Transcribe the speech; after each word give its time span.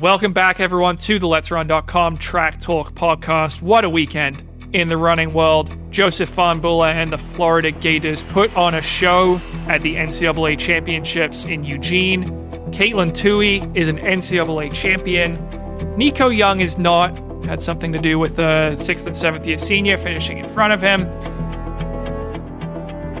Welcome 0.00 0.32
back, 0.32 0.60
everyone, 0.60 0.96
to 0.96 1.18
the 1.18 1.26
Let'sRun.com 1.26 2.16
Track 2.16 2.58
Talk 2.58 2.94
podcast. 2.94 3.60
What 3.60 3.84
a 3.84 3.90
weekend 3.90 4.42
in 4.72 4.88
the 4.88 4.96
running 4.96 5.34
world. 5.34 5.76
Joseph 5.90 6.34
Fahnbulleh 6.34 6.94
and 6.94 7.12
the 7.12 7.18
Florida 7.18 7.70
Gators 7.70 8.22
put 8.22 8.50
on 8.56 8.74
a 8.74 8.80
show 8.80 9.38
at 9.68 9.82
the 9.82 9.96
NCAA 9.96 10.58
Championships 10.58 11.44
in 11.44 11.64
Eugene. 11.64 12.24
Katelyn 12.70 13.10
Tuohy 13.10 13.76
is 13.76 13.88
an 13.88 13.98
NCAA 13.98 14.72
champion. 14.72 15.36
Nico 15.98 16.30
Young 16.30 16.60
is 16.60 16.78
not. 16.78 17.14
Had 17.44 17.60
something 17.60 17.92
to 17.92 17.98
do 17.98 18.18
with 18.18 18.36
the 18.36 18.74
sixth 18.76 19.04
and 19.04 19.14
seventh 19.14 19.46
year 19.46 19.58
senior 19.58 19.98
finishing 19.98 20.38
in 20.38 20.48
front 20.48 20.72
of 20.72 20.80
him. 20.80 21.02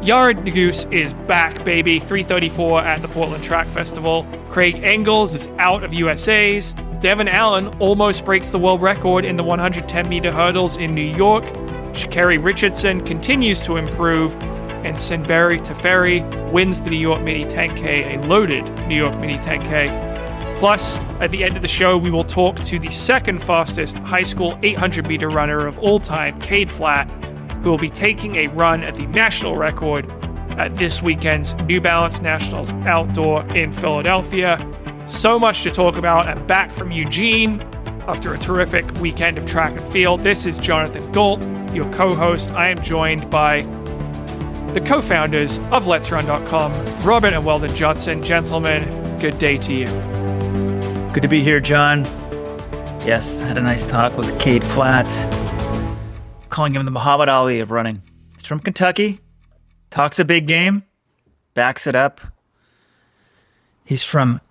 Yared 0.00 0.44
Nuguse 0.44 0.90
is 0.90 1.12
back, 1.12 1.62
baby. 1.62 1.98
334 1.98 2.80
at 2.80 3.02
the 3.02 3.08
Portland 3.08 3.44
Track 3.44 3.66
Festival. 3.66 4.26
Craig 4.48 4.76
Engels 4.82 5.34
is 5.34 5.46
out 5.58 5.84
of 5.84 5.92
USA's. 5.92 6.72
Devon 7.00 7.28
Allen 7.28 7.68
almost 7.80 8.24
breaks 8.24 8.50
the 8.50 8.58
world 8.58 8.80
record 8.80 9.26
in 9.26 9.36
the 9.36 9.44
110 9.44 10.08
meter 10.08 10.32
hurdles 10.32 10.78
in 10.78 10.94
New 10.94 11.02
York. 11.02 11.44
Sha'Carri 11.92 12.42
Richardson 12.42 13.04
continues 13.04 13.60
to 13.60 13.76
improve. 13.76 14.36
And 14.84 14.96
Senbere 14.96 15.60
Teferi 15.60 16.50
wins 16.50 16.80
the 16.80 16.88
New 16.88 16.96
York 16.96 17.20
Mini 17.20 17.44
10K, 17.44 18.16
a 18.16 18.26
loaded 18.26 18.64
New 18.88 18.96
York 18.96 19.18
Mini 19.18 19.36
10K. 19.36 20.56
Plus, 20.58 20.96
at 21.20 21.30
the 21.30 21.44
end 21.44 21.56
of 21.56 21.62
the 21.62 21.68
show, 21.68 21.98
we 21.98 22.10
will 22.10 22.24
talk 22.24 22.56
to 22.56 22.78
the 22.78 22.90
second 22.90 23.42
fastest 23.42 23.98
high 23.98 24.22
school 24.22 24.58
800 24.62 25.06
meter 25.06 25.28
runner 25.28 25.66
of 25.66 25.78
all 25.78 25.98
time, 25.98 26.40
Cade 26.40 26.70
Flatt, 26.70 27.06
who 27.62 27.70
will 27.70 27.78
be 27.78 27.90
taking 27.90 28.36
a 28.36 28.46
run 28.48 28.82
at 28.82 28.94
the 28.94 29.06
national 29.08 29.56
record 29.56 30.10
at 30.52 30.76
this 30.76 31.02
weekend's 31.02 31.54
New 31.54 31.80
Balance 31.80 32.20
Nationals 32.20 32.72
Outdoor 32.84 33.44
in 33.54 33.72
Philadelphia. 33.72 34.58
So 35.06 35.38
much 35.38 35.62
to 35.62 35.70
talk 35.70 35.96
about, 35.96 36.28
and 36.28 36.46
back 36.46 36.70
from 36.70 36.92
Eugene 36.92 37.60
after 38.06 38.34
a 38.34 38.38
terrific 38.38 38.90
weekend 39.00 39.38
of 39.38 39.46
track 39.46 39.72
and 39.72 39.88
field. 39.88 40.20
This 40.20 40.46
is 40.46 40.58
Jonathan 40.58 41.10
Gault, 41.12 41.42
your 41.72 41.90
co 41.92 42.14
host. 42.14 42.50
I 42.52 42.68
am 42.68 42.78
joined 42.82 43.30
by 43.30 43.62
the 44.72 44.80
co 44.80 45.00
founders 45.00 45.58
of 45.70 45.84
Let'sRun.com, 45.86 47.02
Robert 47.04 47.32
and 47.32 47.44
Weldon 47.44 47.74
Johnson. 47.74 48.22
Gentlemen, 48.22 49.18
good 49.18 49.38
day 49.38 49.56
to 49.58 49.72
you. 49.72 49.86
Good 51.12 51.22
to 51.22 51.28
be 51.28 51.42
here, 51.42 51.60
John. 51.60 52.04
Yes, 53.04 53.40
had 53.40 53.58
a 53.58 53.62
nice 53.62 53.82
talk 53.82 54.16
with 54.16 54.38
Cade 54.38 54.62
Flatt 54.62 55.06
calling 56.60 56.74
him 56.74 56.84
the 56.84 56.90
Muhammad 56.90 57.30
Ali 57.30 57.60
of 57.60 57.70
running. 57.70 58.02
He's 58.36 58.44
from 58.44 58.60
Kentucky, 58.60 59.20
talks 59.88 60.18
a 60.18 60.26
big 60.26 60.46
game, 60.46 60.82
backs 61.54 61.86
it 61.86 61.96
up. 61.96 62.20
He's 63.82 64.04
from 64.04 64.42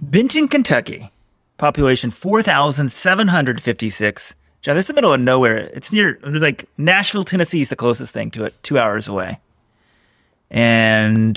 Benton, 0.00 0.48
Kentucky, 0.48 1.12
population 1.56 2.10
4,756. 2.10 4.34
John, 4.60 4.74
this 4.74 4.86
is 4.86 4.88
the 4.88 4.94
middle 4.94 5.12
of 5.12 5.20
nowhere. 5.20 5.56
It's 5.56 5.92
near, 5.92 6.18
like, 6.24 6.68
Nashville, 6.76 7.22
Tennessee 7.22 7.60
is 7.60 7.68
the 7.68 7.76
closest 7.76 8.12
thing 8.12 8.32
to 8.32 8.42
it, 8.42 8.60
two 8.64 8.76
hours 8.76 9.06
away. 9.06 9.38
And 10.50 11.36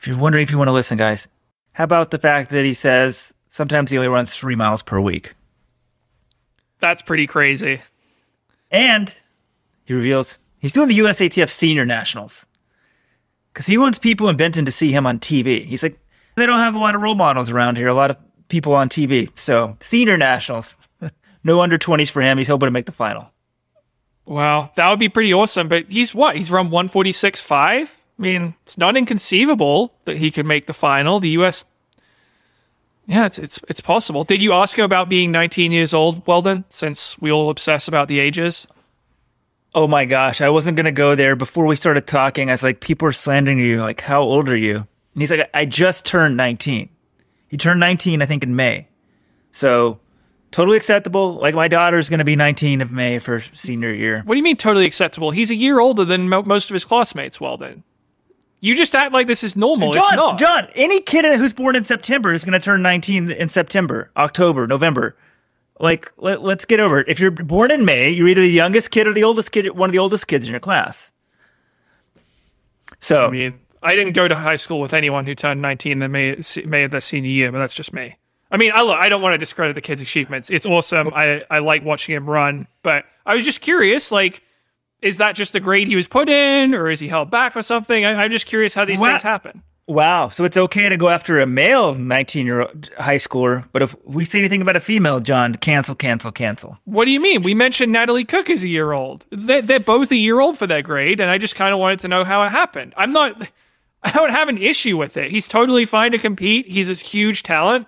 if 0.00 0.08
you're 0.08 0.18
wondering 0.18 0.42
if 0.42 0.50
you 0.50 0.58
want 0.58 0.66
to 0.66 0.72
listen, 0.72 0.98
guys, 0.98 1.28
how 1.74 1.84
about 1.84 2.10
the 2.10 2.18
fact 2.18 2.50
that 2.50 2.64
he 2.64 2.74
says 2.74 3.32
sometimes 3.50 3.92
he 3.92 3.98
only 3.98 4.08
runs 4.08 4.34
three 4.34 4.56
miles 4.56 4.82
per 4.82 4.98
week? 4.98 5.34
That's 6.80 7.02
pretty 7.02 7.28
crazy. 7.28 7.82
And 8.76 9.14
he 9.84 9.94
reveals 9.94 10.38
he's 10.58 10.72
doing 10.72 10.88
the 10.88 10.98
USATF 10.98 11.48
Senior 11.48 11.86
Nationals 11.86 12.44
because 13.52 13.64
he 13.64 13.78
wants 13.78 13.98
people 13.98 14.28
in 14.28 14.36
Benton 14.36 14.66
to 14.66 14.70
see 14.70 14.92
him 14.92 15.06
on 15.06 15.18
TV. 15.18 15.64
He's 15.64 15.82
like, 15.82 15.98
they 16.34 16.44
don't 16.44 16.58
have 16.58 16.74
a 16.74 16.78
lot 16.78 16.94
of 16.94 17.00
role 17.00 17.14
models 17.14 17.48
around 17.48 17.78
here, 17.78 17.88
a 17.88 17.94
lot 17.94 18.10
of 18.10 18.18
people 18.48 18.74
on 18.74 18.90
TV. 18.90 19.30
So, 19.38 19.78
Senior 19.80 20.18
Nationals, 20.18 20.76
no 21.42 21.62
under 21.62 21.78
20s 21.78 22.10
for 22.10 22.20
him. 22.20 22.36
He's 22.36 22.48
hoping 22.48 22.66
to 22.66 22.70
make 22.70 22.84
the 22.84 22.92
final. 22.92 23.32
Wow, 24.26 24.70
that 24.74 24.90
would 24.90 24.98
be 24.98 25.08
pretty 25.08 25.32
awesome. 25.32 25.68
But 25.68 25.88
he's 25.88 26.14
what? 26.14 26.36
He's 26.36 26.50
run 26.50 26.68
146.5? 26.68 28.02
I 28.18 28.22
mean, 28.22 28.54
it's 28.64 28.76
not 28.76 28.94
inconceivable 28.94 29.94
that 30.04 30.18
he 30.18 30.30
could 30.30 30.44
make 30.44 30.66
the 30.66 30.74
final. 30.74 31.18
The 31.18 31.30
US 31.30 31.64
yeah, 33.06 33.26
it's 33.26 33.38
it's 33.38 33.60
it's 33.68 33.80
possible. 33.80 34.24
Did 34.24 34.42
you 34.42 34.52
ask 34.52 34.76
him 34.76 34.84
about 34.84 35.08
being 35.08 35.30
19 35.30 35.70
years 35.72 35.94
old, 35.94 36.26
Weldon, 36.26 36.64
since 36.68 37.18
we 37.20 37.30
all 37.30 37.50
obsess 37.50 37.86
about 37.86 38.08
the 38.08 38.18
ages? 38.18 38.66
Oh 39.74 39.86
my 39.86 40.04
gosh, 40.06 40.40
I 40.40 40.48
wasn't 40.48 40.76
gonna 40.76 40.90
go 40.92 41.14
there. 41.14 41.36
Before 41.36 41.66
we 41.66 41.76
started 41.76 42.06
talking, 42.06 42.48
I 42.48 42.54
was 42.54 42.62
like, 42.62 42.80
people 42.80 43.06
are 43.06 43.12
slandering 43.12 43.58
you. 43.58 43.80
Like, 43.80 44.00
how 44.00 44.22
old 44.22 44.48
are 44.48 44.56
you? 44.56 44.76
And 44.76 45.22
he's 45.22 45.30
like, 45.30 45.48
I 45.54 45.66
just 45.66 46.04
turned 46.04 46.36
19. 46.36 46.88
He 47.48 47.56
turned 47.56 47.78
19, 47.78 48.22
I 48.22 48.26
think, 48.26 48.42
in 48.42 48.56
May. 48.56 48.88
So 49.52 50.00
totally 50.50 50.76
acceptable. 50.76 51.34
Like 51.34 51.54
my 51.54 51.68
daughter's 51.68 52.08
gonna 52.08 52.24
be 52.24 52.34
19 52.36 52.80
of 52.80 52.90
May 52.90 53.20
for 53.20 53.40
senior 53.52 53.92
year. 53.92 54.22
What 54.24 54.34
do 54.34 54.38
you 54.38 54.42
mean 54.42 54.56
totally 54.56 54.84
acceptable? 54.86 55.30
He's 55.30 55.52
a 55.52 55.56
year 55.56 55.78
older 55.78 56.04
than 56.04 56.28
mo- 56.28 56.42
most 56.42 56.70
of 56.70 56.74
his 56.74 56.84
classmates, 56.84 57.40
Weldon. 57.40 57.84
You 58.60 58.74
just 58.74 58.94
act 58.94 59.12
like 59.12 59.26
this 59.26 59.44
is 59.44 59.54
normal. 59.54 59.92
John, 59.92 60.04
it's 60.04 60.16
not. 60.16 60.38
John, 60.38 60.68
any 60.74 61.00
kid 61.00 61.24
who's 61.38 61.52
born 61.52 61.76
in 61.76 61.84
September 61.84 62.32
is 62.32 62.44
going 62.44 62.58
to 62.58 62.64
turn 62.64 62.82
19 62.82 63.30
in 63.30 63.48
September, 63.48 64.10
October, 64.16 64.66
November. 64.66 65.16
Like, 65.78 66.10
let, 66.16 66.40
us 66.40 66.64
get 66.64 66.80
over 66.80 67.00
it. 67.00 67.08
If 67.08 67.20
you're 67.20 67.30
born 67.30 67.70
in 67.70 67.84
May, 67.84 68.10
you're 68.10 68.28
either 68.28 68.40
the 68.40 68.48
youngest 68.48 68.90
kid 68.90 69.06
or 69.06 69.12
the 69.12 69.24
oldest 69.24 69.52
kid, 69.52 69.68
one 69.76 69.90
of 69.90 69.92
the 69.92 69.98
oldest 69.98 70.26
kids 70.26 70.46
in 70.46 70.50
your 70.50 70.60
class. 70.60 71.12
So, 72.98 73.26
I 73.26 73.30
mean, 73.30 73.60
I 73.82 73.94
didn't 73.94 74.14
go 74.14 74.26
to 74.26 74.34
high 74.34 74.56
school 74.56 74.80
with 74.80 74.94
anyone 74.94 75.26
who 75.26 75.34
turned 75.34 75.60
19 75.60 76.02
in 76.02 76.10
May, 76.10 76.40
May 76.64 76.84
of 76.84 76.90
their 76.90 77.00
senior 77.02 77.30
year, 77.30 77.52
but 77.52 77.58
that's 77.58 77.74
just 77.74 77.92
me. 77.92 78.16
I 78.50 78.56
mean, 78.56 78.72
I, 78.74 78.82
look, 78.82 78.96
I 78.96 79.10
don't 79.10 79.20
want 79.20 79.34
to 79.34 79.38
discredit 79.38 79.74
the 79.74 79.82
kid's 79.82 80.00
achievements. 80.00 80.48
It's 80.48 80.64
awesome. 80.64 81.08
Oh. 81.08 81.16
I, 81.16 81.42
I 81.50 81.58
like 81.58 81.84
watching 81.84 82.14
him 82.14 82.28
run, 82.28 82.68
but 82.82 83.04
I 83.26 83.34
was 83.34 83.44
just 83.44 83.60
curious, 83.60 84.10
like, 84.10 84.42
is 85.02 85.18
that 85.18 85.34
just 85.34 85.52
the 85.52 85.60
grade 85.60 85.88
he 85.88 85.96
was 85.96 86.06
put 86.06 86.28
in, 86.28 86.74
or 86.74 86.88
is 86.88 87.00
he 87.00 87.08
held 87.08 87.30
back 87.30 87.56
or 87.56 87.62
something? 87.62 88.04
I, 88.04 88.24
am 88.24 88.30
just 88.30 88.46
curious 88.46 88.74
how 88.74 88.84
these 88.84 89.00
wow. 89.00 89.10
things 89.10 89.22
happen. 89.22 89.62
Wow. 89.88 90.30
So 90.30 90.44
it's 90.44 90.56
okay 90.56 90.88
to 90.88 90.96
go 90.96 91.08
after 91.08 91.38
a 91.38 91.46
male 91.46 91.94
19 91.94 92.44
year 92.44 92.62
old 92.62 92.90
high 92.98 93.16
schooler, 93.16 93.68
but 93.72 93.82
if 93.82 93.94
we 94.04 94.24
say 94.24 94.40
anything 94.40 94.60
about 94.60 94.74
a 94.74 94.80
female, 94.80 95.20
John, 95.20 95.54
cancel, 95.54 95.94
cancel, 95.94 96.32
cancel. 96.32 96.78
What 96.84 97.04
do 97.04 97.12
you 97.12 97.20
mean? 97.20 97.42
We 97.42 97.54
mentioned 97.54 97.92
Natalie 97.92 98.24
Cook 98.24 98.50
is 98.50 98.64
a 98.64 98.68
year 98.68 98.92
old. 98.92 99.26
They're, 99.30 99.62
they're 99.62 99.80
both 99.80 100.10
a 100.10 100.16
year 100.16 100.40
old 100.40 100.58
for 100.58 100.66
their 100.66 100.82
grade, 100.82 101.20
and 101.20 101.30
I 101.30 101.38
just 101.38 101.54
kind 101.54 101.72
of 101.72 101.78
wanted 101.78 102.00
to 102.00 102.08
know 102.08 102.24
how 102.24 102.42
it 102.42 102.48
happened. 102.48 102.94
I'm 102.96 103.12
not, 103.12 103.50
I 104.02 104.10
don't 104.10 104.30
have 104.30 104.48
an 104.48 104.58
issue 104.58 104.96
with 104.96 105.16
it. 105.16 105.30
He's 105.30 105.46
totally 105.46 105.84
fine 105.84 106.10
to 106.12 106.18
compete. 106.18 106.66
He's 106.66 106.90
a 106.90 106.94
huge 106.94 107.44
talent. 107.44 107.86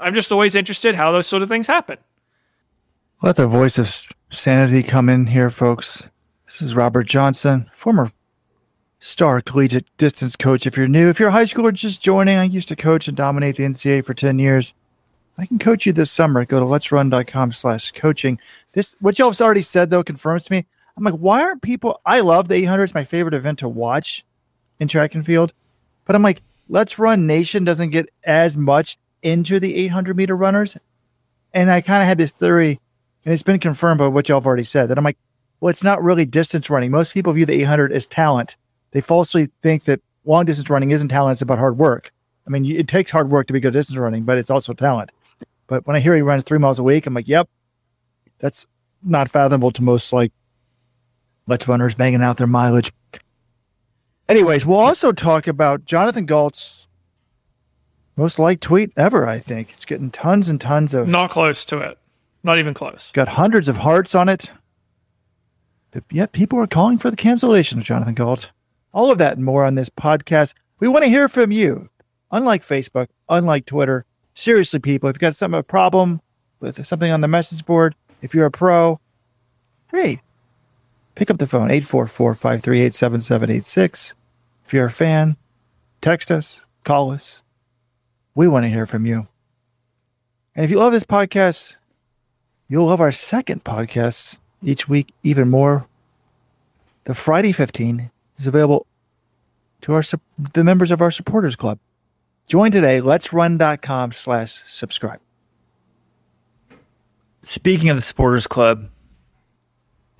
I'm 0.00 0.14
just 0.14 0.32
always 0.32 0.54
interested 0.54 0.94
how 0.94 1.12
those 1.12 1.26
sort 1.26 1.42
of 1.42 1.48
things 1.48 1.66
happen. 1.66 1.98
Let 3.20 3.36
the 3.36 3.48
voice 3.48 3.78
of 3.78 4.06
sanity 4.30 4.82
come 4.82 5.08
in 5.08 5.26
here, 5.26 5.50
folks. 5.50 6.04
This 6.48 6.62
is 6.62 6.74
Robert 6.74 7.06
Johnson, 7.06 7.70
former 7.74 8.10
star 9.00 9.42
collegiate 9.42 9.94
distance 9.98 10.34
coach. 10.34 10.66
If 10.66 10.78
you're 10.78 10.88
new, 10.88 11.10
if 11.10 11.20
you're 11.20 11.28
a 11.28 11.32
high 11.32 11.44
schooler 11.44 11.74
just 11.74 12.00
joining, 12.00 12.38
I 12.38 12.44
used 12.44 12.68
to 12.68 12.74
coach 12.74 13.06
and 13.06 13.14
dominate 13.14 13.56
the 13.56 13.64
NCAA 13.64 14.02
for 14.02 14.14
10 14.14 14.38
years. 14.38 14.72
I 15.36 15.44
can 15.44 15.58
coach 15.58 15.84
you 15.84 15.92
this 15.92 16.10
summer. 16.10 16.46
Go 16.46 16.58
to 16.58 16.64
let'srun.com 16.64 17.52
slash 17.52 17.92
coaching. 17.92 18.40
This, 18.72 18.96
what 18.98 19.18
y'all 19.18 19.30
have 19.30 19.40
already 19.42 19.60
said 19.60 19.90
though, 19.90 20.02
confirms 20.02 20.44
to 20.44 20.52
me. 20.52 20.64
I'm 20.96 21.04
like, 21.04 21.16
why 21.16 21.42
aren't 21.42 21.60
people, 21.60 22.00
I 22.06 22.20
love 22.20 22.48
the 22.48 22.54
800. 22.54 22.84
It's 22.84 22.94
my 22.94 23.04
favorite 23.04 23.34
event 23.34 23.58
to 23.58 23.68
watch 23.68 24.24
in 24.80 24.88
track 24.88 25.14
and 25.14 25.26
field. 25.26 25.52
But 26.06 26.16
I'm 26.16 26.22
like, 26.22 26.40
Let's 26.66 26.98
Run 26.98 27.26
Nation 27.26 27.62
doesn't 27.62 27.90
get 27.90 28.08
as 28.24 28.56
much 28.56 28.96
into 29.20 29.60
the 29.60 29.74
800 29.74 30.16
meter 30.16 30.34
runners. 30.34 30.78
And 31.52 31.70
I 31.70 31.82
kind 31.82 32.00
of 32.00 32.08
had 32.08 32.16
this 32.16 32.32
theory, 32.32 32.80
and 33.26 33.34
it's 33.34 33.42
been 33.42 33.58
confirmed 33.58 33.98
by 33.98 34.06
what 34.06 34.30
y'all 34.30 34.40
have 34.40 34.46
already 34.46 34.64
said, 34.64 34.88
that 34.88 34.96
I'm 34.96 35.04
like, 35.04 35.18
well, 35.60 35.70
it's 35.70 35.82
not 35.82 36.02
really 36.02 36.24
distance 36.24 36.70
running. 36.70 36.90
Most 36.90 37.12
people 37.12 37.32
view 37.32 37.46
the 37.46 37.60
800 37.60 37.92
as 37.92 38.06
talent. 38.06 38.56
They 38.92 39.00
falsely 39.00 39.48
think 39.62 39.84
that 39.84 40.00
long 40.24 40.44
distance 40.44 40.70
running 40.70 40.90
isn't 40.90 41.08
talent, 41.08 41.32
it's 41.32 41.42
about 41.42 41.58
hard 41.58 41.78
work. 41.78 42.12
I 42.46 42.50
mean, 42.50 42.64
it 42.64 42.88
takes 42.88 43.10
hard 43.10 43.30
work 43.30 43.46
to 43.48 43.52
be 43.52 43.60
good 43.60 43.72
distance 43.72 43.98
running, 43.98 44.24
but 44.24 44.38
it's 44.38 44.50
also 44.50 44.72
talent. 44.72 45.10
But 45.66 45.86
when 45.86 45.96
I 45.96 46.00
hear 46.00 46.16
he 46.16 46.22
runs 46.22 46.44
three 46.44 46.58
miles 46.58 46.78
a 46.78 46.82
week, 46.82 47.06
I'm 47.06 47.14
like, 47.14 47.28
yep, 47.28 47.48
that's 48.38 48.66
not 49.02 49.30
fathomable 49.30 49.70
to 49.72 49.82
most 49.82 50.12
like 50.12 50.32
let's 51.46 51.68
runners 51.68 51.94
banging 51.94 52.22
out 52.22 52.36
their 52.36 52.46
mileage. 52.46 52.92
Anyways, 54.28 54.66
we'll 54.66 54.78
also 54.78 55.12
talk 55.12 55.46
about 55.46 55.84
Jonathan 55.84 56.26
Gault's 56.26 56.86
most 58.16 58.38
liked 58.38 58.62
tweet 58.62 58.92
ever, 58.96 59.26
I 59.26 59.38
think. 59.38 59.72
It's 59.72 59.84
getting 59.84 60.10
tons 60.10 60.48
and 60.48 60.60
tons 60.60 60.92
of. 60.92 61.08
Not 61.08 61.30
close 61.30 61.64
to 61.66 61.78
it. 61.78 61.98
Not 62.42 62.58
even 62.58 62.74
close. 62.74 63.10
Got 63.12 63.28
hundreds 63.28 63.68
of 63.68 63.78
hearts 63.78 64.14
on 64.14 64.28
it. 64.28 64.50
But 65.90 66.04
yet 66.10 66.32
people 66.32 66.58
are 66.58 66.66
calling 66.66 66.98
for 66.98 67.10
the 67.10 67.16
cancellation 67.16 67.78
of 67.78 67.84
Jonathan 67.84 68.14
Gault. 68.14 68.50
All 68.92 69.10
of 69.10 69.16
that 69.18 69.36
and 69.36 69.44
more 69.44 69.64
on 69.64 69.74
this 69.74 69.88
podcast. 69.88 70.52
We 70.80 70.88
want 70.88 71.04
to 71.04 71.10
hear 71.10 71.28
from 71.28 71.50
you. 71.50 71.88
Unlike 72.30 72.62
Facebook, 72.62 73.08
unlike 73.28 73.64
Twitter, 73.64 74.04
seriously, 74.34 74.80
people, 74.80 75.08
if 75.08 75.14
you've 75.14 75.20
got 75.20 75.36
some 75.36 75.54
a 75.54 75.62
problem 75.62 76.20
with 76.60 76.84
something 76.86 77.10
on 77.10 77.22
the 77.22 77.28
message 77.28 77.64
board, 77.64 77.94
if 78.20 78.34
you're 78.34 78.46
a 78.46 78.50
pro, 78.50 79.00
hey, 79.92 80.20
pick 81.14 81.30
up 81.30 81.38
the 81.38 81.46
phone, 81.46 81.70
844-538-7786. 81.70 84.12
If 84.66 84.74
you're 84.74 84.86
a 84.86 84.90
fan, 84.90 85.36
text 86.02 86.30
us, 86.30 86.60
call 86.84 87.10
us. 87.10 87.42
We 88.34 88.46
want 88.46 88.64
to 88.64 88.70
hear 88.70 88.86
from 88.86 89.06
you. 89.06 89.26
And 90.54 90.64
if 90.64 90.70
you 90.70 90.78
love 90.78 90.92
this 90.92 91.04
podcast, 91.04 91.76
you'll 92.68 92.86
love 92.86 93.00
our 93.00 93.12
second 93.12 93.64
podcast 93.64 94.38
each 94.62 94.88
week 94.88 95.12
even 95.22 95.48
more. 95.48 95.86
The 97.04 97.14
Friday 97.14 97.52
15 97.52 98.10
is 98.36 98.46
available 98.46 98.86
to 99.82 99.92
our 99.92 100.02
the 100.38 100.64
members 100.64 100.90
of 100.90 101.00
our 101.00 101.10
supporters 101.10 101.56
club. 101.56 101.78
Join 102.46 102.70
today, 102.70 103.00
letsrun.com 103.00 104.12
slash 104.12 104.62
subscribe. 104.66 105.20
Speaking 107.42 107.88
of 107.88 107.96
the 107.96 108.02
supporters 108.02 108.46
club, 108.46 108.90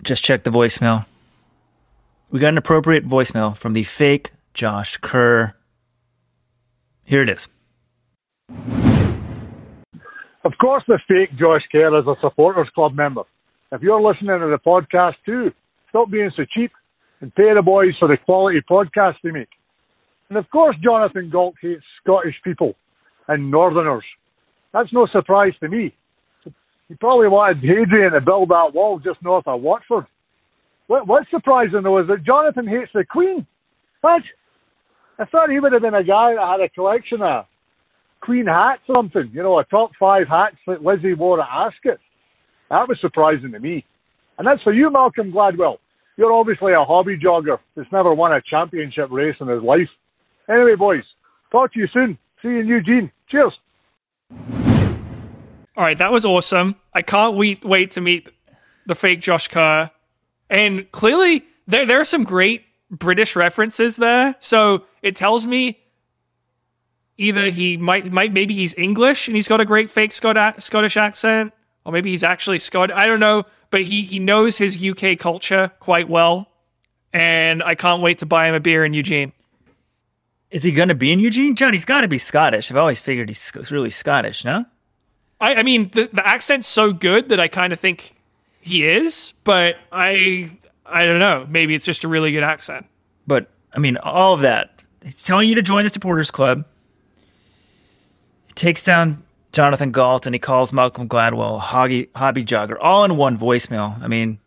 just 0.03 0.25
check 0.25 0.45
the 0.45 0.51
voicemail. 0.51 1.07
We 2.31 2.41
got 2.41 2.49
an 2.49 2.59
appropriate 2.59 3.07
voicemail 3.07 3.57
from 3.57 3.73
the 3.73 3.85
fake 3.85 4.33
Josh 4.55 4.99
Kerr. 4.99 5.55
Here 7.05 7.23
it 7.23 7.29
is. 7.29 7.49
Of 10.45 10.57
course, 10.61 10.85
the 10.87 10.99
fake 11.09 11.37
Josh 11.39 11.63
Kerr 11.73 11.99
is 11.99 12.07
a 12.07 12.15
supporters 12.21 12.69
club 12.75 12.95
member. 12.95 13.23
If 13.71 13.83
you're 13.83 14.01
listening 14.01 14.39
to 14.41 14.47
the 14.47 14.59
podcast 14.65 15.15
too, 15.27 15.53
stop 15.91 16.11
being 16.11 16.31
so 16.37 16.45
cheap 16.55 16.73
and 17.21 17.35
pay 17.35 17.53
the 17.55 17.63
boys 17.63 17.95
for 17.99 18.09
the 18.09 18.17
quality 18.17 18.61
podcast 18.69 19.17
they 19.23 19.31
make. 19.31 19.49
And 20.29 20.39
of 20.39 20.49
course, 20.51 20.77
Jonathan 20.83 21.31
Gault 21.31 21.55
hates 21.61 21.83
Scottish 22.03 22.37
people 22.45 22.75
and 23.29 23.51
Northerners. 23.51 24.05
That's 24.73 24.93
no 24.93 25.07
surprise 25.07 25.53
to 25.61 25.69
me. 25.69 25.95
He 26.89 26.95
probably 26.95 27.29
wanted 27.29 27.59
Hadrian 27.59 28.13
to 28.13 28.21
build 28.21 28.49
that 28.49 28.73
wall 28.73 28.99
just 28.99 29.23
north 29.23 29.47
of 29.47 29.61
Watford. 29.61 30.07
What, 30.87 31.07
what's 31.07 31.31
surprising 31.31 31.83
though 31.83 31.99
is 31.99 32.09
that 32.09 32.25
Jonathan 32.25 32.67
hates 32.67 32.91
the 32.95 33.05
Queen. 33.05 33.47
What? 34.01 34.23
I 35.19 35.25
thought 35.27 35.51
he 35.51 35.61
would 35.61 35.73
have 35.73 35.83
been 35.83 35.95
a 35.95 36.05
guy 36.05 36.35
that 36.35 36.47
had 36.47 36.61
a 36.61 36.69
collection 36.71 37.21
of 37.21 37.45
Queen 38.21 38.47
hats 38.47 38.83
or 38.89 38.97
something, 38.97 39.31
you 39.33 39.43
know, 39.43 39.59
a 39.59 39.65
top 39.65 39.91
five 39.99 40.29
hats 40.29 40.57
that 40.67 40.83
Lizzie 40.83 41.15
wore 41.15 41.41
at 41.43 41.49
Ascot. 41.49 41.99
That 42.71 42.89
was 42.89 43.01
surprising 43.01 43.53
to 43.53 43.61
me. 43.61 43.85
And 44.39 44.47
that's 44.47 44.63
for 44.63 44.73
you, 44.73 44.91
Malcolm 44.91 45.33
Gladwell. 45.33 45.79
You're 46.17 46.33
obviously 46.33 46.73
a 46.73 46.85
hobby 46.85 47.17
jogger 47.19 47.59
that's 47.77 47.91
never 47.93 48.13
won 48.13 48.33
a 48.33 48.41
championship 48.43 49.11
race 49.11 49.37
in 49.41 49.49
his 49.49 49.63
life. 49.63 49.89
Anyway, 50.49 50.75
boys, 50.75 51.05
talk 51.51 51.73
to 51.73 51.79
you 51.79 51.87
soon. 51.93 52.19
See 52.43 52.49
you 52.49 52.61
in 52.61 52.67
Eugene. 52.69 53.13
Cheers. 53.29 53.53
All 55.77 55.85
right, 55.85 55.97
that 55.99 56.11
was 56.11 56.25
awesome. 56.25 56.77
I 56.93 57.03
can't 57.03 57.37
wait 57.37 57.65
wait 57.65 57.93
to 57.93 58.01
meet 58.01 58.29
the 58.87 58.97
fake 58.97 59.21
Josh 59.21 59.47
Kerr. 59.47 59.91
And 60.51 60.91
clearly 60.91 61.45
there 61.69 61.87
there 61.87 62.01
are 62.01 62.05
some 62.05 62.25
great 62.25 62.65
British 62.91 63.37
references 63.37 63.97
there. 63.97 64.35
So 64.41 64.85
it 65.03 65.15
tells 65.15 65.47
me 65.47 65.79
either 67.17 67.51
he 67.51 67.77
might 67.77 68.11
might 68.11 68.33
maybe 68.33 68.55
he's 68.55 68.75
English 68.77 69.29
and 69.29 69.37
he's 69.37 69.47
got 69.47 69.61
a 69.61 69.65
great 69.65 69.89
fake 69.89 70.11
Scot- 70.11 70.63
Scottish 70.63 70.97
accent, 70.97 71.53
or 71.89 71.93
maybe 71.93 72.11
he's 72.11 72.23
actually 72.23 72.59
Scot. 72.59 72.93
I 72.93 73.07
don't 73.07 73.19
know, 73.19 73.45
but 73.71 73.83
he 73.83 74.03
he 74.03 74.19
knows 74.19 74.59
his 74.59 74.85
UK 74.85 75.19
culture 75.19 75.73
quite 75.81 76.07
well, 76.07 76.47
and 77.15 77.63
I 77.63 77.75
can't 77.75 78.03
wait 78.03 78.19
to 78.19 78.27
buy 78.27 78.47
him 78.47 78.55
a 78.55 78.61
beer 78.61 78.85
in 78.85 78.93
Eugene. 78.93 79.33
Is 80.51 80.65
he 80.65 80.71
going 80.71 80.91
to 80.91 80.95
be 80.95 81.11
in 81.13 81.19
Eugene? 81.19 81.57
John, 81.57 81.73
he's 81.73 81.87
got 81.87 82.03
to 82.03 82.09
be 82.09 82.19
Scottish. 82.19 82.71
I've 82.71 82.77
always 82.77 83.01
figured 83.01 83.31
he's 83.31 83.71
really 83.71 83.89
Scottish, 83.89 84.45
no? 84.45 84.67
I, 85.41 85.55
I 85.57 85.63
mean, 85.63 85.89
the, 85.95 86.11
the 86.13 86.27
accent's 86.27 86.67
so 86.67 86.93
good 86.93 87.31
that 87.31 87.41
I 87.41 87.49
kind 87.49 87.73
of 87.73 87.81
think 87.81 88.15
he 88.61 88.87
is, 88.87 89.33
but 89.45 89.77
I 89.91 90.51
I 90.85 91.07
don't 91.07 91.21
know. 91.21 91.47
Maybe 91.49 91.75
it's 91.75 91.87
just 91.87 92.05
a 92.05 92.09
really 92.09 92.33
good 92.33 92.43
accent. 92.43 92.85
But 93.27 93.49
I 93.73 93.79
mean, 93.79 93.97
all 93.97 94.35
of 94.35 94.43
that. 94.43 94.75
He's 95.03 95.23
telling 95.23 95.49
you 95.49 95.55
to 95.55 95.63
join 95.63 95.85
the 95.85 95.91
supporters 95.91 96.31
club 96.31 96.67
It 98.51 98.57
takes 98.57 98.83
down 98.83 99.23
Jonathan 99.53 99.91
Gault, 99.93 100.27
and 100.27 100.35
he 100.35 100.39
calls 100.39 100.73
Malcolm 100.73 101.09
Gladwell 101.09 101.59
hobby, 101.59 102.09
hobby 102.15 102.45
jogger, 102.45 102.77
all 102.81 103.05
in 103.05 103.17
one 103.17 103.39
voicemail. 103.39 104.01
I 104.03 104.09
mean, 104.09 104.39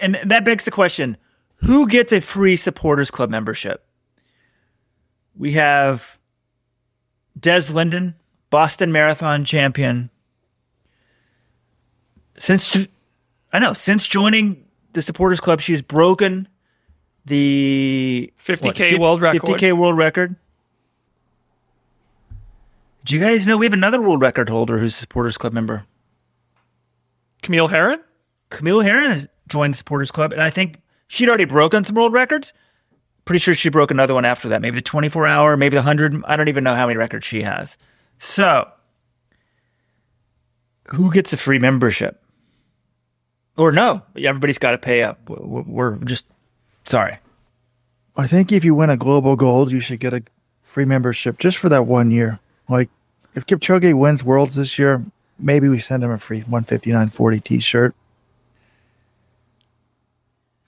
and 0.00 0.18
that 0.24 0.44
begs 0.44 0.64
the 0.64 0.70
question 0.70 1.16
who 1.56 1.86
gets 1.88 2.12
a 2.12 2.20
free 2.20 2.56
supporters 2.56 3.10
club 3.10 3.30
membership? 3.30 3.84
We 5.36 5.52
have 5.52 6.18
Des 7.38 7.72
Linden, 7.72 8.14
Boston 8.50 8.92
Marathon 8.92 9.44
champion. 9.44 10.10
Since 12.38 12.86
I 13.52 13.58
know, 13.58 13.72
since 13.72 14.06
joining 14.06 14.64
the 14.92 15.02
supporters 15.02 15.40
club, 15.40 15.60
she's 15.60 15.82
broken 15.82 16.48
the 17.24 18.32
50k 18.38 18.92
what, 18.92 19.00
world 19.00 19.22
record. 19.22 19.42
50k 19.42 19.76
world 19.76 19.96
record. 19.96 20.36
Do 23.04 23.14
you 23.14 23.20
guys 23.20 23.46
know 23.46 23.58
we 23.58 23.66
have 23.66 23.74
another 23.74 24.00
world 24.00 24.22
record 24.22 24.48
holder 24.48 24.78
who's 24.78 24.96
a 24.96 24.98
supporters 24.98 25.36
club 25.36 25.52
member? 25.52 25.84
Camille 27.42 27.68
Herron? 27.68 28.00
Camille 28.48 28.80
Herron 28.80 29.10
has 29.10 29.28
joined 29.46 29.74
the 29.74 29.78
supporters 29.78 30.10
club, 30.10 30.32
and 30.32 30.40
I 30.40 30.48
think 30.48 30.80
she'd 31.06 31.28
already 31.28 31.44
broken 31.44 31.84
some 31.84 31.96
world 31.96 32.14
records. 32.14 32.54
Pretty 33.26 33.40
sure 33.40 33.54
she 33.54 33.68
broke 33.68 33.90
another 33.90 34.14
one 34.14 34.24
after 34.24 34.48
that. 34.48 34.62
Maybe 34.62 34.76
the 34.76 34.82
24 34.82 35.26
hour, 35.26 35.56
maybe 35.56 35.74
the 35.74 35.82
100. 35.82 36.24
I 36.26 36.36
don't 36.36 36.48
even 36.48 36.64
know 36.64 36.74
how 36.74 36.86
many 36.86 36.96
records 36.96 37.26
she 37.26 37.42
has. 37.42 37.76
So, 38.18 38.70
who 40.88 41.12
gets 41.12 41.32
a 41.34 41.36
free 41.36 41.58
membership? 41.58 42.22
Or 43.56 43.70
no, 43.70 44.02
everybody's 44.16 44.58
got 44.58 44.72
to 44.72 44.78
pay 44.78 45.02
up. 45.02 45.28
We're 45.28 45.96
just 45.96 46.26
sorry. 46.86 47.18
I 48.16 48.26
think 48.26 48.50
if 48.50 48.64
you 48.64 48.74
win 48.74 48.90
a 48.90 48.96
global 48.96 49.36
gold, 49.36 49.72
you 49.72 49.80
should 49.80 50.00
get 50.00 50.14
a 50.14 50.22
free 50.62 50.84
membership 50.84 51.38
just 51.38 51.58
for 51.58 51.68
that 51.68 51.86
one 51.86 52.10
year. 52.10 52.40
Like, 52.68 52.90
if 53.34 53.46
Kipchoge 53.46 53.98
wins 53.98 54.24
Worlds 54.24 54.54
this 54.54 54.78
year, 54.78 55.04
maybe 55.38 55.68
we 55.68 55.78
send 55.80 56.04
him 56.04 56.10
a 56.10 56.18
free 56.18 56.42
159.40 56.42 57.44
T-shirt. 57.44 57.94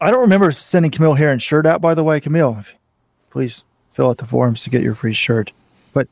I 0.01 0.11
don't 0.11 0.21
remember 0.21 0.51
sending 0.53 0.91
Camille 0.91 1.15
Herron's 1.15 1.43
shirt 1.43 1.65
out. 1.65 1.81
By 1.81 1.95
the 1.95 2.05
way, 2.05 2.21
Camille, 2.21 2.65
please 3.31 3.65
fill 3.93 4.11
out 4.11 4.19
the 4.19 4.27
forms 4.27 4.63
to 4.63 4.71
get 4.71 4.83
your 4.83 4.95
free 4.95 5.15
shirt. 5.15 5.53
But 5.95 6.07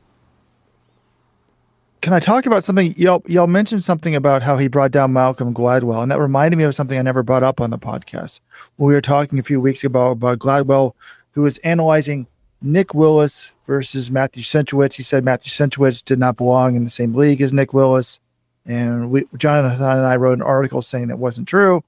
can 2.01 2.15
I 2.15 2.21
talk 2.21 2.47
about 2.47 2.65
something? 2.65 2.95
Y'all, 2.97 3.23
y'all 3.27 3.47
mentioned 3.47 3.85
something 3.85 4.15
about 4.15 4.43
how 4.43 4.57
he 4.57 4.69
brought 4.69 4.91
down 4.91 5.13
Malcolm 5.13 5.53
Gladwell, 5.53 6.03
and 6.03 6.11
that 6.11 6.19
reminded 6.19 6.57
me 6.57 6.65
of 6.65 6.75
something 6.75 6.99
I 6.99 7.03
never 7.03 7.23
brought 7.23 7.43
up 7.43 7.61
on 7.61 7.69
the 7.69 7.79
podcast. 7.79 8.41
We 8.79 8.95
were 8.95 9.03
talking 9.03 9.39
a 9.39 9.43
few 9.43 9.61
weeks 9.61 9.85
ago 9.85 10.13
about 10.13 10.39
Gladwell, 10.39 10.95
who 11.33 11.43
was 11.43 11.59
analyzing 11.59 12.27
Nick 12.65 12.95
Willis 12.95 13.53
versus 13.67 14.11
Matthew 14.11 14.43
Centrowitz. 14.43 14.95
He 14.95 15.03
said 15.03 15.23
Matthew 15.23 15.51
Centrowitz 15.51 16.03
did 16.03 16.19
not 16.19 16.39
belong 16.39 16.77
in 16.77 16.85
the 16.85 16.91
same 16.91 17.15
league 17.15 17.43
as 17.43 17.53
Nick 17.53 17.75
Willis. 17.75 18.21
And 18.65 19.11
we, 19.11 19.27
Jonathan 19.37 19.85
and 19.85 20.07
I 20.07 20.17
wrote 20.17 20.39
an 20.39 20.43
article 20.43 20.81
saying 20.81 21.09
that 21.09 21.19
wasn't 21.19 21.47
true, 21.47 21.85